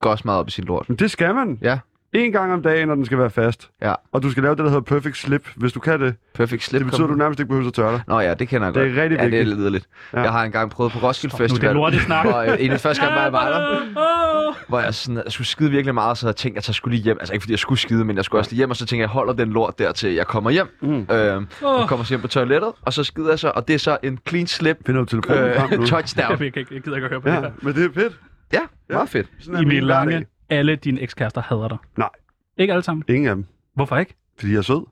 Går 0.00 0.10
også 0.10 0.22
meget 0.24 0.40
op 0.40 0.48
i 0.48 0.50
sin 0.50 0.64
lort. 0.64 0.88
Men 0.88 0.96
det 0.98 1.10
skal 1.10 1.34
man. 1.34 1.58
Ja. 1.62 1.78
En 2.12 2.32
gang 2.32 2.52
om 2.52 2.62
dagen, 2.62 2.88
når 2.88 2.94
den 2.94 3.04
skal 3.04 3.18
være 3.18 3.30
fast. 3.30 3.70
Ja. 3.82 3.94
Og 4.12 4.22
du 4.22 4.30
skal 4.30 4.42
lave 4.42 4.50
det, 4.54 4.58
der 4.64 4.68
hedder 4.70 4.80
perfect 4.80 5.16
slip. 5.16 5.48
Hvis 5.56 5.72
du 5.72 5.80
kan 5.80 6.00
det, 6.00 6.14
Perfect 6.34 6.62
slip. 6.62 6.78
det 6.78 6.86
betyder, 6.86 7.04
at 7.06 7.10
du 7.10 7.14
nærmest 7.14 7.40
ikke 7.40 7.48
behøver 7.48 7.68
at 7.68 7.74
tørre 7.74 7.92
dig. 7.92 8.02
Nå 8.08 8.20
ja, 8.20 8.34
det 8.34 8.48
kender 8.48 8.66
jeg 8.66 8.74
Det 8.74 8.82
er 8.82 8.86
godt. 8.88 8.98
rigtig 8.98 9.16
ja, 9.18 9.24
det 9.24 9.34
er 9.34 9.38
vigtigt. 9.38 9.56
liderligt. 9.58 9.86
Ja. 10.12 10.20
Jeg 10.20 10.32
har 10.32 10.44
engang 10.44 10.70
prøvet 10.70 10.92
på 10.92 10.98
Roskilde 10.98 11.30
Stop 11.36 11.40
nu, 11.40 11.44
det 11.46 11.50
er 11.50 11.54
Festival. 11.54 11.74
lortesnak. 11.74 12.26
Hvor 12.26 12.38
øh, 12.38 12.48
en 12.58 12.70
af 12.70 12.78
de 12.78 12.82
første 12.82 13.02
gang, 13.06 13.16
jeg 13.22 13.32
var 13.32 13.48
der, 13.48 14.68
hvor 14.68 14.80
jeg, 14.80 14.94
sådan, 14.94 15.22
jeg 15.24 15.32
skulle 15.32 15.46
skide 15.48 15.70
virkelig 15.70 15.94
meget, 15.94 16.18
så 16.18 16.26
jeg 16.26 16.36
tænkte, 16.36 16.58
at 16.58 16.68
jeg 16.68 16.74
skulle 16.74 16.94
lige 16.96 17.04
hjem. 17.04 17.16
Altså 17.20 17.32
ikke 17.34 17.42
fordi 17.42 17.52
jeg 17.52 17.58
skulle 17.58 17.78
skide, 17.78 18.04
men 18.04 18.16
jeg 18.16 18.24
skulle 18.24 18.40
også 18.40 18.50
lige 18.50 18.56
hjem, 18.56 18.70
og 18.70 18.76
så 18.76 18.80
tænkte 18.86 18.96
jeg, 18.96 19.00
jeg 19.02 19.08
holder 19.08 19.32
den 19.32 19.52
lort 19.52 19.78
der 19.78 19.92
til 19.92 20.12
jeg 20.14 20.26
kommer 20.26 20.50
hjem. 20.50 20.66
Mm. 20.82 21.00
Øh, 21.00 21.06
jeg 21.62 21.84
kommer 21.88 22.04
så 22.04 22.08
hjem 22.08 22.20
på 22.20 22.28
toilettet, 22.28 22.72
og 22.82 22.92
så 22.92 23.04
skider 23.04 23.28
jeg 23.28 23.38
så, 23.38 23.52
og 23.54 23.68
det 23.68 23.74
er 23.74 23.78
så 23.78 23.98
en 24.02 24.18
clean 24.28 24.46
slip 24.46 24.76
Finder 24.86 25.00
du 25.00 25.06
telefonen 25.06 25.54
frem 25.56 25.70
nu? 25.70 25.76
øh, 25.82 25.86
touchdown. 25.92 26.30
Jeg, 26.44 26.56
jeg, 26.56 26.72
jeg 26.72 26.82
gider 26.82 26.96
ikke 26.96 27.04
at 27.04 27.10
høre 27.10 27.20
på 27.20 27.28
det 27.28 27.34
Ja, 27.34 27.40
der. 27.40 27.50
men 27.62 27.74
det 27.74 27.84
er 27.84 27.88
fedt. 27.94 28.12
Ja, 28.52 28.60
meget 28.90 29.08
fedt. 29.08 29.26
Sådan 29.40 29.62
I 29.62 29.64
min 29.64 29.82
lange, 29.82 30.24
alle 30.52 30.76
dine 30.76 31.00
ekskærester 31.00 31.40
hader 31.42 31.68
dig. 31.68 31.78
Nej. 31.96 32.08
Ikke 32.58 32.72
alle 32.72 32.82
sammen. 32.82 33.04
Ingen 33.08 33.28
af 33.28 33.34
dem. 33.34 33.46
Hvorfor 33.74 33.96
ikke? 33.96 34.14
Fordi 34.38 34.52
jeg 34.52 34.58
er 34.58 34.62
sød. 34.62 34.86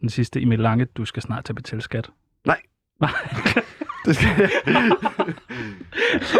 Den 0.00 0.08
sidste, 0.08 0.42
Emil 0.42 0.58
Lange, 0.58 0.84
du 0.84 1.04
skal 1.04 1.22
snart 1.22 1.44
til 1.44 1.52
at 1.52 1.56
betale 1.56 1.82
skat. 1.82 2.10
Nej. 2.46 2.60
Nej. 3.00 3.10
Det 4.04 4.16
skal 4.16 4.28
jeg. 4.38 4.50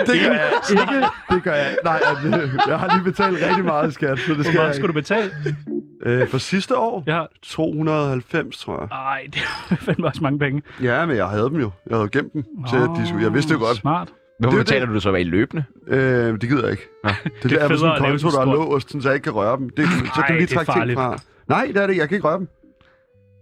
det 0.07 0.21
gør 0.21 0.33
jeg 0.33 0.51
ikke. 0.71 1.07
Det 1.31 1.43
gør 1.43 1.55
jeg. 1.55 1.77
Nej, 1.85 2.01
altså, 2.07 2.29
jeg 2.69 2.79
har 2.79 2.95
lige 2.97 3.05
betalt 3.05 3.37
rigtig 3.49 3.65
meget 3.65 3.89
i 3.89 3.93
skat, 3.93 4.19
så 4.19 4.27
det 4.29 4.37
Hvor 4.37 4.43
skal 4.45 4.55
meget 4.57 4.67
jeg 4.67 4.75
skulle 4.75 4.89
du 4.89 4.93
betale? 4.93 5.31
ikke. 5.47 5.57
Øh, 6.03 6.29
for 6.29 6.39
sidste 6.39 6.77
år? 6.77 7.05
Ja. 7.07 7.25
290, 7.43 8.59
tror 8.59 8.81
jeg. 8.81 8.89
Ej, 8.91 9.27
det 9.33 9.43
er 9.71 9.77
fandme 9.87 10.07
også 10.07 10.23
mange 10.23 10.39
penge. 10.39 10.63
Ja, 10.83 11.07
men 11.07 11.17
jeg 11.17 11.29
havde 11.29 11.45
dem 11.45 11.61
jo. 11.61 11.71
Jeg 11.91 11.97
havde 11.97 12.09
gemt 12.09 12.33
dem 12.33 12.43
til, 12.69 12.77
at 12.77 12.89
de 12.97 13.09
skulle... 13.09 13.25
Jeg 13.25 13.35
vidste 13.35 13.55
det 13.55 13.61
jo 13.61 13.65
godt. 13.65 13.77
Smart. 13.77 14.13
Hvorfor 14.39 14.59
Det 14.59 14.61
er 14.61 14.65
betaler 14.65 14.87
du 14.87 14.95
det 14.95 15.03
så 15.03 15.13
af 15.13 15.21
i 15.21 15.25
løbende? 15.25 15.65
Øh, 15.87 15.99
det 16.41 16.41
gider 16.41 16.63
jeg 16.63 16.71
ikke. 16.71 16.89
Nå. 17.05 17.11
Det, 17.25 17.43
Det 17.43 17.51
det 17.51 17.63
er 17.63 17.77
sådan 17.77 18.05
en 18.05 18.11
konto, 18.11 18.29
der 18.31 18.41
er 18.41 18.45
låst, 18.45 18.89
sådan, 18.89 19.03
så 19.03 19.09
jeg 19.09 19.15
ikke 19.15 19.25
kan 19.25 19.33
røre 19.33 19.57
dem. 19.57 19.71
Det, 19.71 19.85
så 20.15 20.23
kan 20.27 20.35
vi 20.35 20.41
lige 20.41 20.47
det 20.47 20.57
er 20.57 20.65
trække 20.65 20.87
ting 20.87 20.99
fra. 20.99 21.19
Nej, 21.49 21.71
det 21.75 21.83
er 21.83 21.87
det. 21.87 21.97
Jeg 21.97 22.09
kan 22.09 22.17
ikke 22.17 22.29
røre 22.29 22.39
dem. 22.39 22.49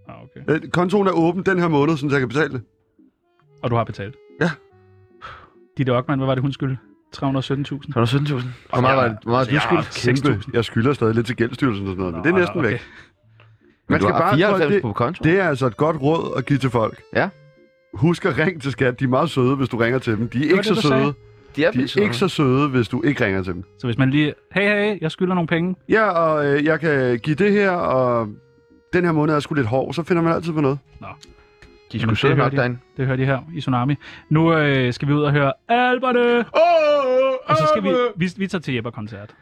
Ah, 0.09 0.15
okay. 0.23 0.65
Øh, 0.65 0.71
kontoen 0.71 1.07
er 1.07 1.13
åben 1.13 1.43
den 1.43 1.59
her 1.59 1.69
måned, 1.69 1.97
så 1.97 2.09
jeg 2.11 2.19
kan 2.19 2.29
betale 2.29 2.53
det. 2.53 2.63
Og 3.63 3.71
du 3.71 3.77
har 3.77 3.85
betalt? 3.85 4.17
Ja. 4.41 4.51
Ditte 5.79 5.91
Ockmann, 5.91 6.19
hvad 6.21 6.27
var 6.27 6.35
det, 6.35 6.43
hun 6.43 6.53
skulle? 6.53 6.79
317.000? 7.17 7.21
Så 7.21 7.27
er 7.27 7.33
der 7.33 8.07
17.000. 8.07 8.47
Hvor 8.71 8.81
meget 8.81 8.97
var 8.97 9.09
det? 9.09 9.19
Hvor 9.23 9.31
meget 9.31 9.49
Altså, 9.53 9.69
du 9.71 10.13
kæmpe, 10.25 10.43
jeg 10.53 10.65
skylder 10.65 10.93
stadig 10.93 11.15
lidt 11.15 11.27
til 11.27 11.37
gældsstyrelsen 11.37 11.87
og 11.87 11.91
sådan 11.91 11.99
noget, 11.99 12.15
men 12.15 12.25
det 12.25 12.31
er 12.31 12.37
næsten 12.39 12.59
okay. 12.59 12.71
væk. 12.71 12.83
Man 13.89 14.01
du 14.01 14.07
skal 14.07 14.13
bare, 14.13 14.35
94 14.35 14.73
det, 14.73 14.83
på 14.83 14.93
konto. 14.93 15.25
det 15.25 15.41
er 15.41 15.49
altså 15.49 15.67
et 15.67 15.77
godt 15.77 16.03
råd 16.03 16.35
at 16.37 16.47
give 16.47 16.59
til 16.59 16.71
folk. 16.71 17.03
Ja. 17.17 17.29
Husk 17.97 18.25
at 18.25 18.39
ringe 18.39 18.61
til 18.61 18.73
skat. 18.73 19.01
De 19.01 19.05
er 19.05 19.09
meget 19.09 19.31
søde, 19.31 19.57
hvis 19.57 19.69
du 19.69 19.77
ringer 19.77 19.99
til 19.99 20.17
dem. 20.17 20.29
De 20.29 20.39
er 20.39 20.43
ikke 20.43 20.57
det, 20.57 20.67
så 20.67 20.75
søde. 20.75 20.83
sagde. 20.89 21.13
De 21.57 21.65
er, 21.65 21.71
De 21.71 21.83
er 21.83 22.03
ikke 22.03 22.17
så 22.17 22.29
søde, 22.29 22.69
hvis 22.69 22.89
du 22.89 23.03
ikke 23.03 23.25
ringer 23.25 23.43
til 23.43 23.55
dem. 23.55 23.65
Så 23.79 23.87
hvis 23.87 23.99
man 23.99 24.11
lige, 24.11 24.35
hey, 24.53 24.63
hey, 24.63 25.01
jeg 25.01 25.11
skylder 25.11 25.35
nogle 25.35 25.47
penge. 25.49 25.77
Ja, 25.89 26.09
og 26.11 26.47
øh, 26.47 26.65
jeg 26.65 26.81
kan 26.81 27.19
give 27.19 27.37
det 27.37 27.53
her, 27.53 27.71
og 27.71 28.29
den 28.93 29.05
her 29.05 29.13
måned 29.13 29.35
er 29.35 29.41
sgu 29.41 29.55
lidt 29.55 29.67
hård, 29.67 29.95
så 29.95 30.03
finder 30.03 30.23
man 30.23 30.33
altid 30.33 30.53
på 30.53 30.61
noget. 30.61 30.79
De 31.01 31.07
Jamen, 31.99 32.01
skulle 32.01 32.19
søde 32.19 32.35
nok 32.35 32.53
de. 32.53 32.57
derinde. 32.57 32.79
Det 32.97 33.07
hører 33.07 33.17
de 33.17 33.25
her 33.25 33.39
i 33.55 33.61
Tsunami. 33.61 33.95
Nu 34.29 34.55
øh, 34.55 34.93
skal 34.93 35.09
vi 35.09 35.13
ud 35.13 35.23
og 35.23 35.33
høre 35.33 35.53
Alberne! 35.69 36.45
Og 37.49 37.57
så 37.57 37.67
skal 37.75 37.83
vi, 37.85 37.95
vi, 38.17 38.31
vi 38.37 38.47
tager 38.47 38.63
til 38.63 38.75
Jeppe-koncert. 38.75 39.35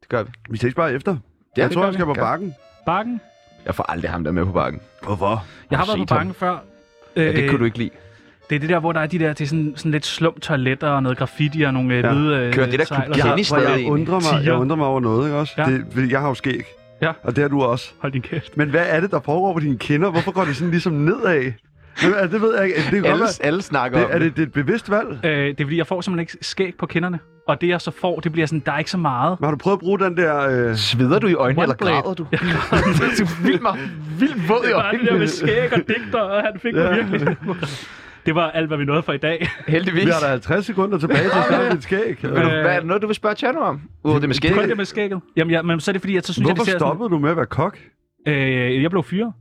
Det 0.00 0.08
gør 0.08 0.22
vi. 0.22 0.30
Vi 0.50 0.56
ses 0.58 0.74
bare 0.74 0.92
efter. 0.92 1.12
Ja, 1.12 1.62
jeg 1.62 1.68
det 1.68 1.74
tror, 1.76 1.84
jeg 1.84 1.94
skal 1.94 2.06
vi. 2.06 2.10
på 2.14 2.14
bakken. 2.20 2.54
Bakken. 2.86 3.20
Jeg 3.66 3.74
får 3.74 3.90
aldrig 3.90 4.10
ham 4.10 4.24
der 4.24 4.30
med 4.32 4.44
på 4.44 4.52
bakken. 4.52 4.80
Hvorfor? 5.02 5.44
Jeg 5.70 5.78
har 5.78 5.86
været 5.86 6.08
på 6.08 6.14
ham? 6.14 6.18
bakken 6.18 6.34
før. 6.34 6.58
Ja, 7.16 7.32
det 7.32 7.38
Øh, 7.38 7.48
kunne 7.48 7.58
du 7.58 7.64
ikke 7.64 7.78
lide. 7.78 7.90
Det 8.50 8.56
er 8.56 8.60
det 8.60 8.68
der, 8.68 8.78
hvor 8.78 8.92
der 8.92 9.00
er 9.00 9.06
de 9.06 9.18
der, 9.18 9.28
det 9.32 9.40
er 9.40 9.48
sådan, 9.48 9.72
sådan 9.76 9.92
lidt 9.92 10.06
slum 10.06 10.34
toiletter 10.40 10.88
og 10.88 11.02
noget 11.02 11.18
graffiti 11.18 11.62
og 11.62 11.72
nogle 11.74 11.94
Ja. 11.94 12.00
ja. 12.06 12.12
hvide 12.14 12.36
øh, 12.36 12.52
Kører 12.52 12.70
det 12.70 12.78
der 12.78 12.84
sejler. 12.84 13.16
Jeg, 13.16 13.78
jeg, 13.78 13.86
undrer 13.90 14.34
mig, 14.34 14.44
jeg 14.44 14.54
undrer 14.54 14.76
mig 14.76 14.86
over 14.86 15.00
noget, 15.00 15.26
ikke 15.26 15.36
også? 15.38 15.52
Ja. 15.58 15.64
Det, 15.64 16.10
jeg 16.10 16.20
har 16.20 16.28
jo 16.28 16.34
skæg. 16.34 16.62
Ja. 17.02 17.12
Og 17.22 17.36
det 17.36 17.42
har 17.42 17.48
du 17.48 17.62
også. 17.62 17.92
Hold 17.98 18.12
din 18.12 18.22
kæft. 18.22 18.56
Men 18.56 18.68
hvad 18.68 18.84
er 18.88 19.00
det, 19.00 19.10
der 19.10 19.20
foregår 19.20 19.52
på 19.52 19.60
dine 19.60 19.78
kinder? 19.78 20.10
Hvorfor 20.10 20.30
går 20.32 20.44
det 20.44 20.56
sådan 20.56 20.70
ligesom 20.70 20.92
nedad? 20.92 21.52
Men, 22.02 22.12
det 22.32 22.40
ved 22.40 22.56
jeg 22.56 22.66
ikke. 22.66 22.78
Det 22.90 23.06
Alle, 23.06 23.24
alle 23.40 23.62
snakker 23.62 23.98
det, 23.98 24.06
om 24.06 24.12
er 24.14 24.18
det, 24.18 24.36
det 24.36 24.42
er 24.42 24.46
et 24.46 24.52
bevidst 24.52 24.90
valg? 24.90 25.18
Øh, 25.24 25.30
det 25.46 25.60
er 25.60 25.64
fordi, 25.64 25.76
jeg 25.76 25.86
får 25.86 26.00
simpelthen 26.00 26.20
ikke 26.20 26.36
skæg 26.46 26.74
på 26.78 26.86
kinderne. 26.86 27.18
Og 27.46 27.60
det, 27.60 27.68
jeg 27.68 27.80
så 27.80 27.90
får, 27.90 28.20
det 28.20 28.32
bliver 28.32 28.46
sådan, 28.46 28.62
der 28.66 28.72
er 28.72 28.78
ikke 28.78 28.90
så 28.90 28.98
meget. 28.98 29.40
Men 29.40 29.44
har 29.44 29.50
du 29.50 29.56
prøvet 29.56 29.76
at 29.76 29.80
bruge 29.80 29.98
den 29.98 30.16
der... 30.16 30.68
Øh... 30.68 30.76
Sveder 30.76 31.18
du 31.18 31.26
i 31.26 31.34
øjnene, 31.34 31.62
eller 31.62 31.76
græder 31.76 32.14
du? 32.14 32.24
du 32.24 32.26
er 32.36 33.42
vildt, 33.46 33.62
meget, 33.62 33.78
vildt 34.18 34.48
våd 34.48 34.64
i 34.64 34.66
Det 34.66 34.74
var 34.74 34.90
det 34.90 35.00
der 35.00 35.06
øjnene. 35.06 35.18
med 35.18 35.26
skæg 35.26 35.72
og 35.72 35.78
digter, 35.78 36.20
og 36.20 36.42
han 36.42 36.60
fik 36.60 36.74
mig 36.74 36.96
virkelig. 37.10 37.36
Det 38.26 38.34
var 38.34 38.50
alt, 38.50 38.66
hvad 38.68 38.78
vi 38.78 38.84
nåede 38.84 39.02
for 39.02 39.12
i 39.12 39.16
dag. 39.18 39.48
Heldigvis. 39.68 40.04
Vi 40.06 40.10
har 40.10 40.20
da 40.20 40.26
50 40.26 40.66
sekunder 40.66 40.98
tilbage 40.98 41.22
til 41.22 41.38
at 41.38 41.44
snakke 41.48 41.70
dit 41.74 41.82
skæg. 41.82 42.18
Vil 42.22 42.30
du, 42.30 42.36
hvad 42.36 42.50
er 42.74 42.76
det 42.78 42.86
noget, 42.86 43.02
du 43.02 43.06
vil 43.06 43.16
spørge 43.16 43.34
Tjerno 43.34 43.60
om? 43.60 43.80
Udover 44.04 44.20
det 44.20 44.28
med 44.28 44.34
skæg? 44.36 44.52
Kun 44.52 44.68
det 44.68 44.76
med 44.76 44.84
skægget. 44.84 45.20
Jamen, 45.36 45.50
ja, 45.50 45.62
men 45.62 45.80
så 45.80 45.90
er 45.90 45.92
det 45.92 46.02
fordi, 46.02 46.16
at 46.16 46.26
så 46.26 46.32
synes 46.32 46.46
Hvorfor 46.48 46.62
jeg, 46.62 46.72
det 46.72 46.80
stoppede 46.80 47.10
du 47.10 47.18
med 47.18 47.30
at 47.30 47.36
være 47.36 47.46
kok? 47.46 47.78
sådan, 48.26 48.38
øh, 48.42 48.82
Jeg 48.82 48.90
blev 48.90 49.02
fyret. 49.02 49.32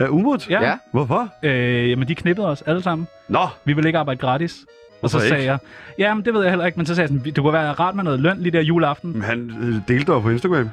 Er 0.00 0.08
umut? 0.08 0.50
Ja. 0.50 0.62
Ja. 0.62 0.78
Hvorfor? 0.92 1.28
Øh, 1.42 1.90
jamen, 1.90 2.08
de 2.08 2.14
knippede 2.14 2.48
os 2.48 2.62
alle 2.62 2.82
sammen. 2.82 3.06
Nå, 3.28 3.38
Vi 3.64 3.72
ville 3.72 3.88
ikke 3.88 3.98
arbejde 3.98 4.20
gratis. 4.20 4.66
Og 5.06 5.10
så 5.10 5.16
Hvorfor 5.18 5.28
sagde 5.28 5.44
jeg, 5.44 5.58
ja, 5.98 6.14
men 6.14 6.24
det 6.24 6.34
ved 6.34 6.42
jeg 6.42 6.50
heller 6.50 6.66
ikke, 6.66 6.76
men 6.76 6.86
så 6.86 6.94
sagde 6.94 7.02
jeg 7.10 7.18
sådan, 7.18 7.32
det 7.34 7.42
kunne 7.42 7.52
være 7.52 7.72
rart 7.72 7.94
med 7.94 8.04
noget 8.04 8.20
løn 8.20 8.38
lige 8.38 8.52
der 8.52 8.60
juleaften. 8.60 9.12
men 9.12 9.22
han 9.22 9.52
øh, 9.62 9.74
delte 9.88 10.12
dig 10.12 10.22
på 10.22 10.30
Instagram. 10.30 10.70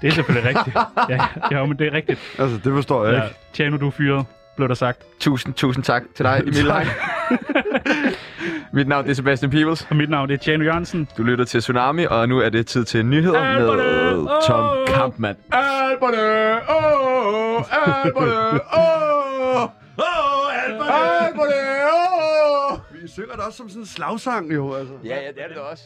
Det 0.00 0.08
er 0.08 0.12
selvfølgelig 0.12 0.48
rigtigt. 0.48 0.76
Ja, 1.08 1.24
ja, 1.58 1.66
men 1.66 1.78
det 1.78 1.86
er 1.86 1.92
rigtigt. 1.92 2.20
Altså, 2.38 2.56
det 2.64 2.72
forstår 2.72 3.04
jeg 3.06 3.14
Ja, 3.14 3.22
ikke. 3.22 3.36
Tjano, 3.52 3.76
du 3.76 3.86
er 3.86 3.90
fyret, 3.90 4.26
blev 4.56 4.68
der 4.68 4.74
sagt. 4.74 5.02
Tusind, 5.20 5.54
tusind 5.54 5.84
tak 5.84 6.02
til 6.16 6.24
dig, 6.24 6.40
Emil 6.42 6.64
Lang. 6.64 6.86
Mit 8.72 8.88
navn 8.88 9.10
er 9.10 9.14
Sebastian 9.14 9.50
Peebles. 9.50 9.86
Og 9.90 9.96
mit 9.96 10.10
navn 10.10 10.30
er 10.30 10.36
Tjano 10.36 10.64
Jørgensen. 10.64 11.08
Du 11.18 11.22
lytter 11.22 11.44
til 11.44 11.60
Tsunami, 11.60 12.04
og 12.04 12.28
nu 12.28 12.38
er 12.40 12.48
det 12.48 12.66
tid 12.66 12.84
til 12.84 13.06
nyheder 13.06 13.40
Alberne! 13.40 13.82
med 14.16 14.26
Tom 14.46 14.60
Åh! 14.64 14.76
Kampmann. 14.96 15.36
Alberne! 15.52 16.54
Åh! 16.70 17.62
Alberne! 18.04 18.60
Åh! 18.76 19.62
Åh! 19.62 20.64
Alberne! 20.66 20.92
Alberne! 20.92 21.73
Synger 23.14 23.36
det 23.36 23.44
også 23.44 23.56
som 23.56 23.68
sådan 23.68 23.82
en 23.82 23.86
slagsang, 23.86 24.54
jo. 24.54 24.74
Altså. 24.74 24.98
Ja, 25.04 25.20
ja, 25.20 25.28
det 25.28 25.42
er 25.42 25.48
det 25.48 25.56
også. 25.56 25.84